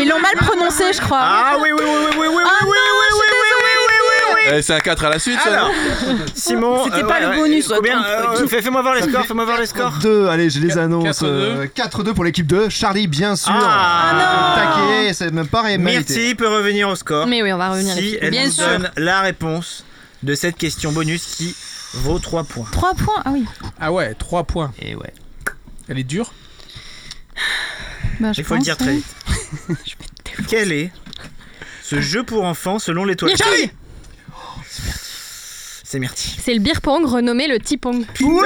Ils 0.00 0.08
l'ont 0.08 0.20
mal 0.20 0.34
prononcé, 0.36 0.92
je 0.92 1.00
crois. 1.00 1.18
Ah 1.20 1.56
oui, 1.60 1.70
oui, 1.72 1.82
oui, 1.84 1.88
oui, 1.88 2.06
oui, 2.18 2.26
oui, 2.28 2.28
oui, 2.36 2.42
Ah 2.46 2.58
oui, 2.62 2.68
non, 2.68 2.94
oui, 2.98 3.06
je 3.10 3.14
suis 3.14 3.22
oui, 3.30 3.36
oui, 3.40 3.74
oui, 3.78 3.84
oui, 3.88 3.94
oui, 4.08 4.34
oui, 4.52 4.56
Eh, 4.58 4.62
c'est 4.62 4.74
un 4.74 4.80
4 4.80 5.04
à 5.04 5.10
la 5.10 5.18
suite, 5.18 5.38
ça, 5.42 5.50
Alors, 5.52 5.68
non 5.68 6.18
Simon. 6.34 6.84
C'était 6.84 7.02
euh, 7.02 7.06
pas 7.06 7.20
le 7.20 7.36
bonus, 7.36 7.70
euh, 7.70 8.46
Fais-moi 8.46 8.82
voir 8.82 8.94
les 8.94 9.02
scores, 9.02 9.26
fais-moi 9.26 9.44
voir 9.44 9.58
les 9.58 9.66
scores. 9.66 9.98
2, 10.00 10.26
allez, 10.28 10.50
je 10.50 10.60
les 10.60 10.68
Quatre- 10.68 10.78
annonce. 10.78 11.22
4-2. 11.22 11.24
euh, 11.26 11.66
4-2 11.74 12.14
pour 12.14 12.24
l'équipe 12.24 12.46
de 12.46 12.68
Charlie, 12.68 13.06
bien 13.06 13.34
sûr. 13.36 13.52
Ah, 13.54 14.54
Taquet, 14.56 15.12
c'est 15.14 15.32
même 15.32 15.48
pas 15.48 15.62
mérité. 15.62 15.78
Myrtille 15.82 16.34
peut 16.34 16.48
revenir 16.48 16.88
au 16.88 16.94
score. 16.94 17.26
Mais 17.26 17.42
oui, 17.42 17.52
on 17.52 17.58
va 17.58 17.70
revenir 17.70 17.94
si 17.94 18.16
elle 18.20 18.30
donne 18.56 18.90
la 18.96 19.20
réponse 19.22 19.84
de 20.22 20.34
cette 20.34 20.56
question 20.56 20.92
bonus 20.92 21.24
qui 21.36 21.54
vaut 21.94 22.18
3 22.18 22.44
points. 22.44 22.66
3 22.70 22.94
points 22.94 23.22
Ah 23.24 23.30
oui. 23.32 23.44
Ah 23.80 23.92
ouais, 23.92 24.14
3 24.14 24.44
points. 24.44 24.72
Et 24.80 24.94
ouais. 24.94 25.12
Elle 25.88 25.98
est 25.98 26.04
dure? 26.04 26.32
Bah, 28.20 28.32
je 28.32 28.40
Il 28.40 28.44
faut 28.44 28.54
le 28.54 28.60
dire 28.60 28.76
très 28.76 28.88
ouais. 28.88 28.94
vite. 28.96 29.78
Quel 30.48 30.72
est 30.72 30.90
ce 31.82 32.00
jeu 32.00 32.22
pour 32.22 32.44
enfants 32.44 32.78
selon 32.78 33.04
l'étoile 33.04 33.30
Myrtille 33.30 33.70
C'est 35.84 35.98
Myrtille. 35.98 36.36
C'est 36.42 36.52
le 36.52 36.60
beer 36.60 36.80
pong 36.82 37.04
renommé 37.06 37.48
le 37.48 37.58
T-pong. 37.58 38.04
Oh 38.22 38.42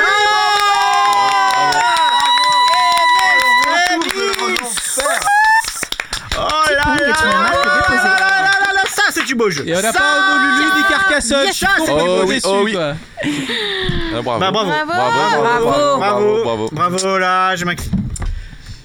du 9.33 9.39
beau 9.39 9.51
jeu. 9.51 9.65
Et 9.67 9.73
on 9.77 9.81
n'a 9.83 9.93
Ça, 9.93 9.99
pas 9.99 10.35
Honolulu 10.35 10.71
ni 10.77 10.83
Carcassonne. 10.89 11.47
Yes, 11.47 11.53
je 11.53 11.57
suis 11.57 11.67
complètement 11.79 12.05
Oh 12.07 12.23
oui, 12.27 12.35
déçu, 12.35 12.47
oh. 12.49 12.79
Ah, 12.79 14.23
bravo. 14.23 14.41
Bah, 14.41 14.51
bravo. 14.51 14.71
Bravo, 14.71 14.87
Bravo, 14.87 15.43
bravo, 15.43 15.99
bravo, 15.99 16.45
bravo. 16.45 16.69
bravo, 16.73 17.19
là, 17.19 17.57
je 17.57 17.65
m'incline. 17.65 17.91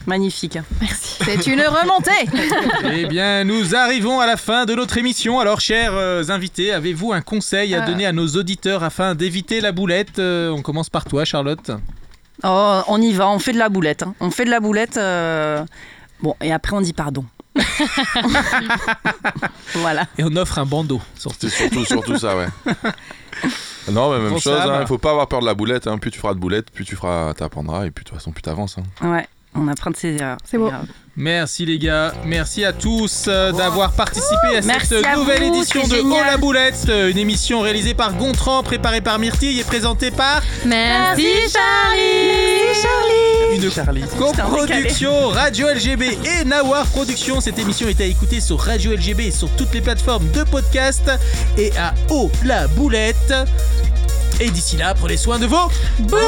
Magnifique. 0.05 0.57
C'est 1.25 1.47
une 1.47 1.61
remontée. 1.61 2.11
Eh 2.93 3.05
bien, 3.07 3.43
nous 3.43 3.75
arrivons 3.75 4.21
à 4.21 4.25
la 4.25 4.37
fin 4.37 4.65
de 4.65 4.73
notre 4.73 4.97
émission. 4.97 5.39
Alors, 5.41 5.59
chers 5.59 5.91
euh, 5.93 6.23
invités, 6.29 6.71
avez-vous 6.71 7.11
un 7.11 7.19
conseil 7.21 7.75
à 7.75 7.83
Euh. 7.83 7.85
donner 7.85 8.05
à 8.05 8.13
nos 8.13 8.27
auditeurs 8.27 8.83
afin 8.85 9.15
d'éviter 9.15 9.59
la 9.59 9.73
boulette 9.73 10.17
Euh, 10.19 10.49
On 10.51 10.61
commence 10.61 10.89
par 10.89 11.03
toi, 11.03 11.25
Charlotte. 11.25 11.71
Oh, 12.43 12.81
on 12.87 13.01
y 13.01 13.11
va, 13.13 13.27
on 13.27 13.39
fait 13.39 13.51
de 13.51 13.57
la 13.57 13.67
boulette. 13.67 14.03
hein. 14.03 14.13
On 14.21 14.31
fait 14.31 14.45
de 14.45 14.49
la 14.51 14.61
boulette. 14.61 14.95
euh, 14.97 15.61
Bon, 16.21 16.35
et 16.41 16.51
après 16.53 16.75
on 16.75 16.81
dit 16.81 16.93
pardon. 16.93 17.25
voilà. 19.75 20.07
Et 20.17 20.23
on 20.23 20.35
offre 20.35 20.59
un 20.59 20.65
bandeau. 20.65 21.01
C'est 21.15 21.49
surtout, 21.49 21.85
surtout 21.85 22.17
ça, 22.17 22.37
ouais. 22.37 22.47
Non, 23.91 24.11
mais 24.11 24.19
même 24.19 24.31
Bon, 24.31 24.39
chose, 24.39 24.59
hein, 24.59 24.79
il 24.81 24.87
faut 24.87 24.97
pas 24.97 25.11
avoir 25.11 25.27
peur 25.27 25.39
de 25.39 25.45
la 25.45 25.53
boulette. 25.53 25.87
Hein. 25.87 25.97
Plus 25.97 26.11
tu 26.11 26.19
feras 26.19 26.33
de 26.33 26.39
boulettes, 26.39 26.71
plus 26.71 26.85
tu 26.85 26.95
feras, 26.95 27.33
t'apprendras, 27.33 27.85
et 27.85 27.91
puis 27.91 28.03
de 28.03 28.09
toute 28.09 28.17
façon, 28.17 28.31
plus 28.31 28.41
t'avances. 28.41 28.77
Hein. 28.77 29.09
Ouais, 29.09 29.27
on 29.57 29.67
apprend 29.67 29.91
de 29.91 29.97
ses 29.97 30.15
erreurs. 30.15 30.37
C'est 30.43 30.57
beau. 30.57 30.71
Merci 31.19 31.65
les 31.65 31.79
gars, 31.79 32.13
merci 32.25 32.63
à 32.63 32.73
tous 32.73 33.25
euh, 33.27 33.51
d'avoir 33.51 33.91
participé 33.93 34.57
à 34.57 34.61
Merci 34.61 34.87
cette 34.89 35.05
à 35.05 35.15
nouvelle 35.15 35.41
vous, 35.41 35.55
édition 35.55 35.81
c'est 35.83 35.95
de 35.95 36.01
Oh 36.01 36.09
génial. 36.09 36.27
la 36.27 36.37
boulette, 36.37 36.85
euh, 36.89 37.09
une 37.09 37.17
émission 37.17 37.61
réalisée 37.61 37.95
par 37.95 38.13
Gontran, 38.13 38.61
préparée 38.61 39.01
par 39.01 39.17
Myrtille 39.17 39.59
et 39.59 39.63
présentée 39.63 40.11
par 40.11 40.43
Merci 40.63 41.25
Charlie 41.51 43.17
une 43.55 44.07
coproduction 44.17 45.29
Radio 45.29 45.67
LGB 45.69 46.19
et 46.23 46.45
Nawar 46.45 46.85
Productions. 46.87 47.41
Cette 47.41 47.57
émission 47.57 47.87
est 47.87 47.99
à 47.99 48.05
écouter 48.05 48.39
sur 48.39 48.59
Radio 48.59 48.91
LGB 48.93 49.27
et 49.27 49.31
sur 49.31 49.49
toutes 49.55 49.73
les 49.73 49.81
plateformes 49.81 50.29
de 50.31 50.43
podcast 50.43 51.09
et 51.57 51.71
à 51.77 51.95
Oh 52.09 52.29
la 52.45 52.67
boulette. 52.67 53.33
Et 54.39 54.51
d'ici 54.51 54.77
là, 54.77 54.93
prenez 54.93 55.17
soin 55.17 55.39
de 55.39 55.47
vos 55.47 55.71
boulettes 55.99 56.27